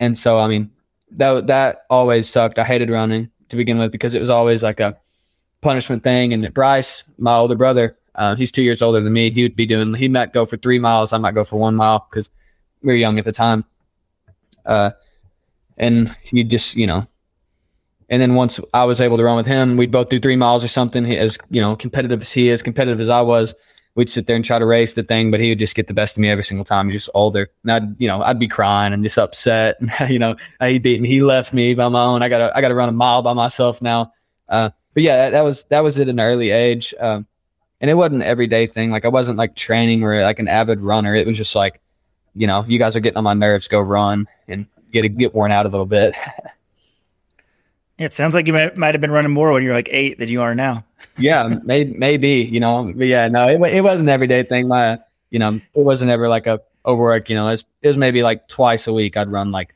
And 0.00 0.16
so, 0.16 0.40
I 0.40 0.48
mean, 0.48 0.70
that, 1.12 1.46
that 1.46 1.84
always 1.90 2.28
sucked. 2.28 2.58
I 2.58 2.64
hated 2.64 2.90
running 2.90 3.30
to 3.48 3.56
begin 3.56 3.78
with 3.78 3.92
because 3.92 4.14
it 4.14 4.20
was 4.20 4.28
always 4.28 4.62
like 4.62 4.80
a 4.80 4.96
punishment 5.60 6.02
thing. 6.02 6.32
And 6.32 6.52
Bryce, 6.52 7.04
my 7.18 7.34
older 7.34 7.54
brother, 7.54 7.96
uh, 8.14 8.34
he's 8.34 8.52
two 8.52 8.62
years 8.62 8.82
older 8.82 9.00
than 9.00 9.12
me. 9.12 9.30
He 9.30 9.42
would 9.42 9.56
be 9.56 9.66
doing, 9.66 9.94
he 9.94 10.08
might 10.08 10.32
go 10.32 10.44
for 10.44 10.56
three 10.56 10.78
miles. 10.78 11.12
I 11.12 11.18
might 11.18 11.34
go 11.34 11.44
for 11.44 11.58
one 11.58 11.76
mile 11.76 12.06
because 12.10 12.30
we 12.82 12.92
were 12.92 12.98
young 12.98 13.18
at 13.18 13.24
the 13.24 13.32
time. 13.32 13.64
Uh, 14.66 14.90
and 15.76 16.14
he 16.22 16.44
just, 16.44 16.74
you 16.74 16.86
know, 16.86 17.06
and 18.10 18.22
then 18.22 18.34
once 18.34 18.58
I 18.72 18.84
was 18.84 19.00
able 19.00 19.18
to 19.18 19.24
run 19.24 19.36
with 19.36 19.46
him, 19.46 19.76
we'd 19.76 19.90
both 19.90 20.08
do 20.08 20.18
three 20.18 20.36
miles 20.36 20.64
or 20.64 20.68
something. 20.68 21.04
He, 21.04 21.16
as 21.16 21.38
you 21.50 21.60
know, 21.60 21.76
competitive 21.76 22.22
as 22.22 22.32
he 22.32 22.48
is, 22.48 22.62
competitive 22.62 23.00
as 23.00 23.08
I 23.08 23.20
was, 23.20 23.54
we'd 23.98 24.08
sit 24.08 24.28
there 24.28 24.36
and 24.36 24.44
try 24.44 24.60
to 24.60 24.64
race 24.64 24.92
the 24.92 25.02
thing, 25.02 25.32
but 25.32 25.40
he 25.40 25.48
would 25.48 25.58
just 25.58 25.74
get 25.74 25.88
the 25.88 25.92
best 25.92 26.16
of 26.16 26.20
me 26.20 26.30
every 26.30 26.44
single 26.44 26.64
time. 26.64 26.88
He's 26.88 27.02
just 27.02 27.10
older, 27.14 27.50
and 27.64 27.72
I'd, 27.72 28.00
you 28.00 28.06
know, 28.06 28.22
I'd 28.22 28.38
be 28.38 28.46
crying 28.46 28.92
and 28.92 29.02
just 29.02 29.18
upset. 29.18 29.76
you 30.08 30.20
know, 30.20 30.36
he 30.62 30.78
beat 30.78 31.00
me, 31.00 31.08
he 31.08 31.20
left 31.20 31.52
me 31.52 31.74
by 31.74 31.88
my 31.88 32.04
own. 32.04 32.22
I 32.22 32.28
got 32.28 32.38
to, 32.38 32.56
I 32.56 32.60
got 32.60 32.68
to 32.68 32.76
run 32.76 32.88
a 32.88 32.92
mile 32.92 33.22
by 33.22 33.32
myself 33.32 33.82
now. 33.82 34.12
Uh, 34.48 34.70
but 34.94 35.02
yeah, 35.02 35.16
that, 35.16 35.30
that, 35.30 35.42
was 35.42 35.64
that 35.64 35.80
was 35.80 35.98
at 35.98 36.08
an 36.08 36.20
early 36.20 36.50
age. 36.50 36.94
Um, 37.00 37.26
and 37.80 37.90
it 37.90 37.94
wasn't 37.94 38.22
an 38.22 38.28
everyday 38.28 38.68
thing. 38.68 38.92
Like 38.92 39.04
I 39.04 39.08
wasn't 39.08 39.36
like 39.36 39.56
training 39.56 40.04
or 40.04 40.22
like 40.22 40.38
an 40.38 40.46
avid 40.46 40.80
runner. 40.80 41.16
It 41.16 41.26
was 41.26 41.36
just 41.36 41.56
like, 41.56 41.80
you 42.36 42.46
know, 42.46 42.64
you 42.68 42.78
guys 42.78 42.94
are 42.94 43.00
getting 43.00 43.18
on 43.18 43.24
my 43.24 43.34
nerves. 43.34 43.66
Go 43.66 43.80
run 43.80 44.28
and 44.46 44.66
get 44.92 45.08
get 45.18 45.34
worn 45.34 45.50
out 45.50 45.66
a 45.66 45.68
little 45.68 45.86
bit. 45.86 46.14
it 47.98 48.12
sounds 48.12 48.32
like 48.32 48.46
you 48.46 48.52
might, 48.52 48.76
might 48.76 48.94
have 48.94 49.00
been 49.00 49.10
running 49.10 49.32
more 49.32 49.52
when 49.52 49.64
you 49.64 49.70
were 49.70 49.74
like 49.74 49.88
eight 49.90 50.18
than 50.18 50.28
you 50.28 50.40
are 50.40 50.54
now. 50.54 50.84
Yeah, 51.18 51.54
maybe 51.64 51.92
maybe 51.96 52.30
you 52.30 52.60
know, 52.60 52.92
but 52.94 53.06
yeah, 53.06 53.28
no, 53.28 53.48
it, 53.48 53.60
it 53.72 53.80
was 53.82 54.00
an 54.00 54.08
everyday 54.08 54.42
thing. 54.42 54.68
My, 54.68 54.98
you 55.30 55.38
know, 55.38 55.60
it 55.74 55.80
wasn't 55.80 56.10
ever 56.10 56.28
like 56.28 56.46
a 56.46 56.60
overwork. 56.84 57.28
You 57.30 57.36
know, 57.36 57.46
it 57.46 57.50
was, 57.50 57.64
it 57.82 57.88
was 57.88 57.96
maybe 57.96 58.22
like 58.22 58.48
twice 58.48 58.86
a 58.86 58.92
week. 58.92 59.16
I'd 59.16 59.30
run 59.30 59.52
like 59.52 59.74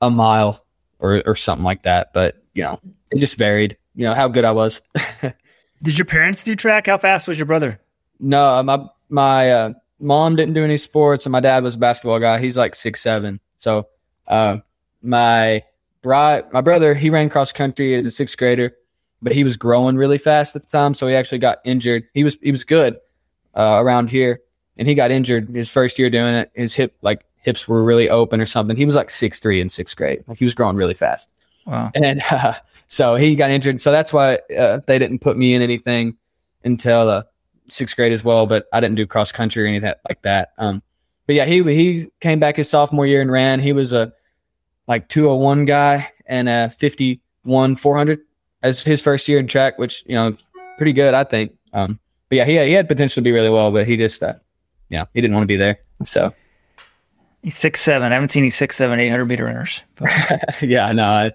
a 0.00 0.10
mile 0.10 0.64
or 0.98 1.22
or 1.26 1.34
something 1.34 1.64
like 1.64 1.82
that. 1.82 2.12
But 2.12 2.42
you 2.54 2.62
know, 2.62 2.80
it 3.10 3.18
just 3.18 3.36
varied. 3.36 3.76
You 3.94 4.06
know 4.06 4.14
how 4.14 4.28
good 4.28 4.44
I 4.44 4.52
was. 4.52 4.80
Did 5.82 5.98
your 5.98 6.04
parents 6.04 6.42
do 6.42 6.54
track? 6.54 6.86
How 6.86 6.96
fast 6.96 7.26
was 7.26 7.38
your 7.38 7.46
brother? 7.46 7.80
No, 8.20 8.62
my 8.62 8.86
my 9.08 9.50
uh, 9.50 9.72
mom 9.98 10.36
didn't 10.36 10.54
do 10.54 10.64
any 10.64 10.76
sports, 10.76 11.26
and 11.26 11.32
my 11.32 11.40
dad 11.40 11.62
was 11.62 11.74
a 11.74 11.78
basketball 11.78 12.20
guy. 12.20 12.38
He's 12.38 12.56
like 12.56 12.74
six 12.74 13.00
seven. 13.00 13.40
So 13.58 13.88
uh, 14.26 14.58
my 15.02 15.64
bri- 16.02 16.42
my 16.52 16.60
brother 16.60 16.94
he 16.94 17.10
ran 17.10 17.28
cross 17.28 17.52
country 17.52 17.94
as 17.94 18.06
a 18.06 18.10
sixth 18.10 18.36
grader, 18.36 18.76
but 19.22 19.32
he 19.32 19.44
was 19.44 19.56
growing 19.56 19.96
really 19.96 20.18
fast 20.18 20.56
at 20.56 20.62
the 20.62 20.68
time, 20.68 20.94
so 20.94 21.06
he 21.06 21.14
actually 21.14 21.38
got 21.38 21.58
injured. 21.64 22.04
He 22.12 22.24
was 22.24 22.36
he 22.42 22.50
was 22.50 22.64
good 22.64 22.96
uh, 23.54 23.78
around 23.80 24.10
here, 24.10 24.40
and 24.76 24.88
he 24.88 24.94
got 24.94 25.10
injured 25.10 25.48
his 25.48 25.70
first 25.70 25.98
year 25.98 26.10
doing 26.10 26.34
it. 26.34 26.50
His 26.54 26.74
hip 26.74 26.96
like 27.02 27.24
hips 27.36 27.68
were 27.68 27.82
really 27.82 28.10
open 28.10 28.40
or 28.40 28.46
something. 28.46 28.76
He 28.76 28.84
was 28.84 28.96
like 28.96 29.10
six 29.10 29.38
three 29.38 29.60
in 29.60 29.68
sixth 29.68 29.96
grade. 29.96 30.24
Like 30.26 30.38
he 30.38 30.44
was 30.44 30.54
growing 30.54 30.76
really 30.76 30.94
fast. 30.94 31.30
Wow. 31.66 31.92
And 31.94 32.22
uh, 32.30 32.54
so 32.88 33.14
he 33.14 33.36
got 33.36 33.50
injured. 33.50 33.80
So 33.80 33.92
that's 33.92 34.12
why 34.12 34.38
uh, 34.56 34.80
they 34.86 34.98
didn't 34.98 35.20
put 35.20 35.36
me 35.36 35.54
in 35.54 35.62
anything 35.62 36.16
until 36.64 37.08
uh, 37.08 37.22
sixth 37.68 37.94
grade 37.96 38.12
as 38.12 38.24
well. 38.24 38.46
But 38.46 38.66
I 38.72 38.80
didn't 38.80 38.96
do 38.96 39.06
cross 39.06 39.30
country 39.30 39.64
or 39.64 39.66
anything 39.66 39.94
like 40.08 40.22
that. 40.22 40.50
Um, 40.58 40.82
but 41.26 41.36
yeah, 41.36 41.44
he 41.44 41.62
he 41.62 42.08
came 42.20 42.40
back 42.40 42.56
his 42.56 42.68
sophomore 42.68 43.06
year 43.06 43.20
and 43.20 43.30
ran. 43.30 43.60
He 43.60 43.72
was 43.72 43.92
a 43.92 44.12
like 44.88 45.08
201 45.08 45.64
guy 45.64 46.10
and 46.26 46.48
a 46.48 46.70
51 46.70 47.76
400 47.76 48.20
as 48.62 48.82
his 48.82 49.00
first 49.00 49.28
year 49.28 49.38
in 49.38 49.46
track, 49.46 49.78
which 49.78 50.04
you 50.06 50.14
know 50.14 50.36
pretty 50.76 50.92
good, 50.92 51.14
I 51.14 51.24
think. 51.24 51.56
Um, 51.72 51.98
but 52.28 52.36
yeah, 52.36 52.44
he 52.44 52.54
had, 52.54 52.66
he 52.66 52.72
had 52.72 52.88
potential 52.88 53.16
to 53.16 53.24
be 53.24 53.32
really 53.32 53.50
well, 53.50 53.70
but 53.70 53.86
he 53.86 53.96
just 53.96 54.22
uh, 54.22 54.34
yeah, 54.88 55.04
he 55.14 55.20
didn't 55.20 55.34
want 55.34 55.44
to 55.44 55.48
be 55.48 55.56
there. 55.56 55.78
So 56.04 56.34
he's 57.42 57.56
six 57.56 57.80
seven. 57.80 58.12
I 58.12 58.14
haven't 58.14 58.30
seen 58.30 58.42
any 58.42 58.50
six 58.50 58.76
seven 58.76 59.00
eight 59.00 59.10
hundred 59.10 59.26
meter 59.26 59.44
runners. 59.44 59.82
yeah, 60.62 60.92
no, 60.92 61.04
I, 61.04 61.32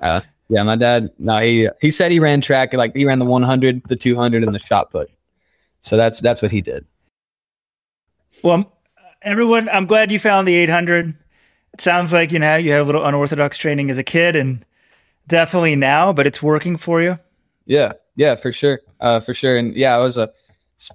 uh, 0.00 0.20
yeah, 0.48 0.62
my 0.64 0.76
dad. 0.76 1.10
No, 1.18 1.40
he 1.40 1.68
he 1.80 1.90
said 1.90 2.10
he 2.10 2.18
ran 2.18 2.40
track 2.40 2.72
like 2.72 2.94
he 2.94 3.04
ran 3.04 3.20
the 3.20 3.24
100, 3.24 3.84
the 3.84 3.96
200, 3.96 4.42
and 4.42 4.54
the 4.54 4.58
shot 4.58 4.90
put. 4.90 5.10
So 5.80 5.96
that's 5.96 6.20
that's 6.20 6.42
what 6.42 6.50
he 6.50 6.60
did. 6.60 6.84
Well, 8.42 8.72
everyone, 9.22 9.68
I'm 9.68 9.86
glad 9.86 10.10
you 10.10 10.18
found 10.18 10.48
the 10.48 10.54
800. 10.56 11.14
It 11.74 11.80
sounds 11.80 12.12
like 12.12 12.32
you 12.32 12.38
know 12.38 12.56
you 12.56 12.72
had 12.72 12.80
a 12.80 12.84
little 12.84 13.04
unorthodox 13.04 13.58
training 13.58 13.90
as 13.90 13.98
a 13.98 14.02
kid, 14.02 14.34
and 14.34 14.64
definitely 15.30 15.76
now, 15.76 16.12
but 16.12 16.26
it's 16.26 16.42
working 16.42 16.76
for 16.76 17.00
you. 17.00 17.18
Yeah, 17.64 17.92
yeah, 18.16 18.34
for 18.34 18.52
sure, 18.52 18.80
uh, 19.00 19.20
for 19.20 19.32
sure. 19.32 19.56
And 19.56 19.74
yeah, 19.74 19.96
I 19.96 19.98
was 19.98 20.18
a 20.18 20.30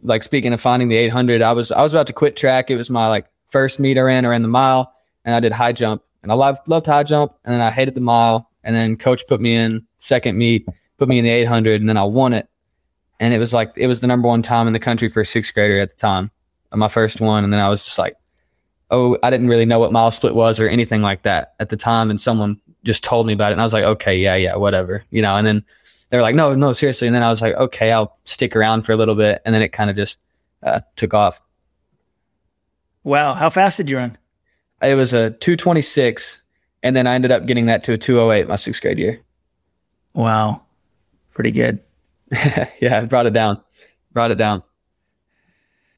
like 0.04 0.24
speaking 0.24 0.54
of 0.54 0.62
finding 0.62 0.90
the 0.90 0.98
800. 0.98 1.42
I 1.42 1.54
was 1.54 1.72
I 1.72 1.82
was 1.82 1.94
about 1.94 2.08
to 2.08 2.14
quit 2.14 2.36
track. 2.36 2.70
It 2.70 2.76
was 2.76 2.92
my 2.92 3.08
like 3.08 3.26
first 3.48 3.80
meet 3.80 3.98
I 3.98 4.02
ran. 4.02 4.26
I 4.26 4.30
ran 4.30 4.44
the 4.44 4.48
mile, 4.48 4.94
and 5.24 5.34
I 5.34 5.40
did 5.40 5.52
high 5.52 5.72
jump, 5.72 6.04
and 6.22 6.32
I 6.32 6.36
loved 6.36 6.68
loved 6.68 6.86
high 6.86 7.04
jump, 7.04 7.34
and 7.44 7.54
then 7.54 7.62
I 7.62 7.72
hated 7.72 7.96
the 7.96 8.02
mile, 8.02 8.52
and 8.64 8.76
then 8.76 8.98
coach 8.98 9.26
put 9.28 9.42
me 9.42 9.56
in 9.56 9.88
second 9.98 10.38
meet, 10.38 10.68
put 10.98 11.10
me 11.10 11.18
in 11.18 11.24
the 11.24 11.32
800, 11.32 11.82
and 11.82 11.90
then 11.90 11.98
I 11.98 12.04
won 12.04 12.34
it. 12.34 12.48
And 13.20 13.34
it 13.34 13.40
was 13.40 13.54
like, 13.54 13.72
it 13.78 13.88
was 13.88 14.02
the 14.02 14.08
number 14.08 14.28
one 14.28 14.42
time 14.42 14.68
in 14.68 14.74
the 14.74 14.80
country 14.80 15.08
for 15.08 15.22
a 15.22 15.26
sixth 15.26 15.54
grader 15.54 15.80
at 15.80 15.90
the 15.90 15.96
time, 15.96 16.32
my 16.74 16.90
first 16.90 17.22
one. 17.22 17.46
And 17.46 17.54
then 17.54 17.62
I 17.62 17.70
was 17.70 17.86
just 17.86 17.98
like, 17.98 18.18
oh, 18.92 19.18
I 19.24 19.30
didn't 19.30 19.48
really 19.48 19.66
know 19.66 19.80
what 19.80 19.92
mile 19.92 20.12
split 20.12 20.36
was 20.36 20.60
or 20.60 20.68
anything 20.68 21.02
like 21.02 21.24
that 21.24 21.56
at 21.60 21.70
the 21.70 21.78
time. 21.78 22.10
And 22.10 22.20
someone 22.20 22.60
just 22.86 23.04
told 23.04 23.28
me 23.28 23.34
about 23.34 23.52
it. 23.52 23.54
And 23.54 23.62
I 23.62 23.66
was 23.66 23.74
like, 23.74 23.84
okay, 23.84 24.18
yeah, 24.18 24.36
yeah, 24.36 24.56
whatever, 24.56 25.04
you 25.10 25.22
know. 25.22 25.36
And 25.36 25.46
then 25.46 25.66
they 26.10 26.18
were 26.18 26.24
like, 26.24 26.36
no, 26.36 26.56
no, 26.56 26.72
seriously. 26.72 27.08
And 27.08 27.16
then 27.16 27.24
I 27.24 27.30
was 27.30 27.42
like, 27.42 27.56
okay, 27.56 27.92
I'll 27.92 28.18
stick 28.24 28.56
around 28.56 28.84
for 28.84 28.94
a 28.94 28.96
little 28.96 29.16
bit. 29.16 29.42
And 29.44 29.54
then 29.54 29.62
it 29.62 29.70
kind 29.70 29.90
of 29.90 29.96
just 29.96 30.20
uh, 30.64 30.82
took 30.96 31.14
off. 31.14 31.42
Wow. 33.04 33.34
How 33.34 33.50
fast 33.50 33.78
did 33.78 33.90
you 33.90 33.98
run? 33.98 34.18
It 34.82 34.96
was 34.96 35.14
a 35.14 35.32
226 35.32 36.44
and 36.84 36.96
then 36.96 37.08
I 37.08 37.16
ended 37.16 37.32
up 37.32 37.48
getting 37.48 37.66
that 37.66 37.84
to 37.86 37.94
a 37.94 37.98
208 37.98 38.48
my 38.48 38.56
sixth 38.56 38.82
grade 38.82 39.00
year. 39.00 39.20
Wow. 40.14 40.62
Pretty 41.34 41.52
good. 41.52 41.80
yeah, 42.32 43.00
I 43.00 43.06
brought 43.06 43.26
it 43.26 43.34
down. 43.34 43.62
Brought 44.14 44.32
it 44.32 44.38
down. 44.38 44.62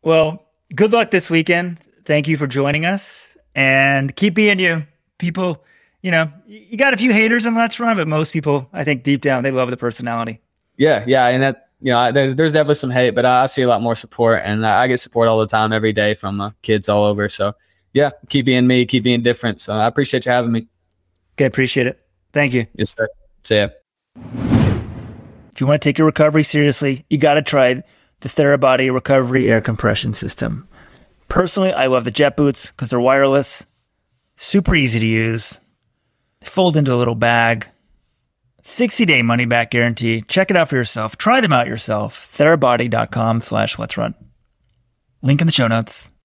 Well, 0.01 0.45
good 0.73 0.93
luck 0.93 1.11
this 1.11 1.29
weekend. 1.29 1.79
Thank 2.05 2.29
you 2.29 2.37
for 2.37 2.47
joining 2.47 2.85
us 2.85 3.37
and 3.53 4.15
keep 4.15 4.33
being 4.33 4.59
you. 4.59 4.85
People, 5.17 5.63
you 6.07 6.11
know, 6.11 6.31
you 6.45 6.77
got 6.77 6.93
a 6.93 6.97
few 6.97 7.11
haters 7.11 7.45
on 7.45 7.53
Let's 7.53 7.81
Run, 7.81 7.97
but 7.97 8.07
most 8.07 8.31
people, 8.31 8.69
I 8.71 8.85
think 8.85 9.03
deep 9.03 9.19
down, 9.19 9.43
they 9.43 9.51
love 9.51 9.69
the 9.69 9.75
personality. 9.75 10.39
Yeah, 10.77 11.03
yeah. 11.05 11.27
And 11.27 11.43
that, 11.43 11.67
you 11.81 11.91
know, 11.91 12.13
there's, 12.13 12.37
there's 12.37 12.53
definitely 12.53 12.75
some 12.75 12.91
hate, 12.91 13.09
but 13.09 13.25
I, 13.25 13.45
see 13.47 13.63
a 13.63 13.67
lot 13.67 13.81
more 13.81 13.93
support 13.93 14.41
and 14.45 14.65
I 14.65 14.87
get 14.87 15.01
support 15.01 15.27
all 15.27 15.37
the 15.37 15.47
time, 15.47 15.73
every 15.73 15.91
day 15.91 16.13
from 16.13 16.39
uh, 16.39 16.51
kids 16.61 16.87
all 16.87 17.03
over. 17.03 17.27
So, 17.27 17.55
yeah, 17.91 18.11
keep 18.29 18.45
being 18.45 18.67
me, 18.67 18.85
keep 18.85 19.03
being 19.03 19.21
different. 19.21 19.59
So 19.59 19.73
I 19.73 19.85
appreciate 19.85 20.25
you 20.25 20.31
having 20.31 20.53
me. 20.53 20.69
Okay, 21.35 21.43
appreciate 21.43 21.87
it. 21.87 21.99
Thank 22.31 22.53
you. 22.53 22.67
Yes, 22.75 22.95
sir. 22.97 23.09
See 23.43 23.57
ya. 23.57 23.67
If 25.51 25.59
you 25.59 25.67
want 25.67 25.81
to 25.81 25.89
take 25.89 25.97
your 25.97 26.07
recovery 26.07 26.43
seriously, 26.43 27.05
you 27.09 27.17
got 27.17 27.33
to 27.33 27.41
try 27.41 27.83
the 28.21 28.29
Therabody 28.29 28.93
Recovery 28.93 29.51
Air 29.51 29.59
Compression 29.59 30.13
System. 30.13 30.69
Personally, 31.27 31.73
I 31.73 31.87
love 31.87 32.05
the 32.05 32.11
jet 32.11 32.37
boots 32.37 32.67
because 32.67 32.91
they're 32.91 32.99
wireless, 33.01 33.65
super 34.37 34.73
easy 34.73 35.01
to 35.01 35.05
use. 35.05 35.59
They 36.41 36.47
fold 36.47 36.77
into 36.77 36.93
a 36.93 36.95
little 36.95 37.15
bag. 37.15 37.67
60 38.63 39.05
day 39.05 39.21
money 39.21 39.45
back 39.45 39.71
guarantee. 39.71 40.23
Check 40.27 40.51
it 40.51 40.57
out 40.57 40.69
for 40.69 40.75
yourself. 40.75 41.17
Try 41.17 41.39
them 41.41 41.53
out 41.53 41.67
yourself. 41.67 42.29
Therabody.com 42.37 43.41
slash 43.41 43.79
let's 43.79 43.97
run. 43.97 44.13
Link 45.21 45.41
in 45.41 45.47
the 45.47 45.53
show 45.53 45.67
notes. 45.67 46.11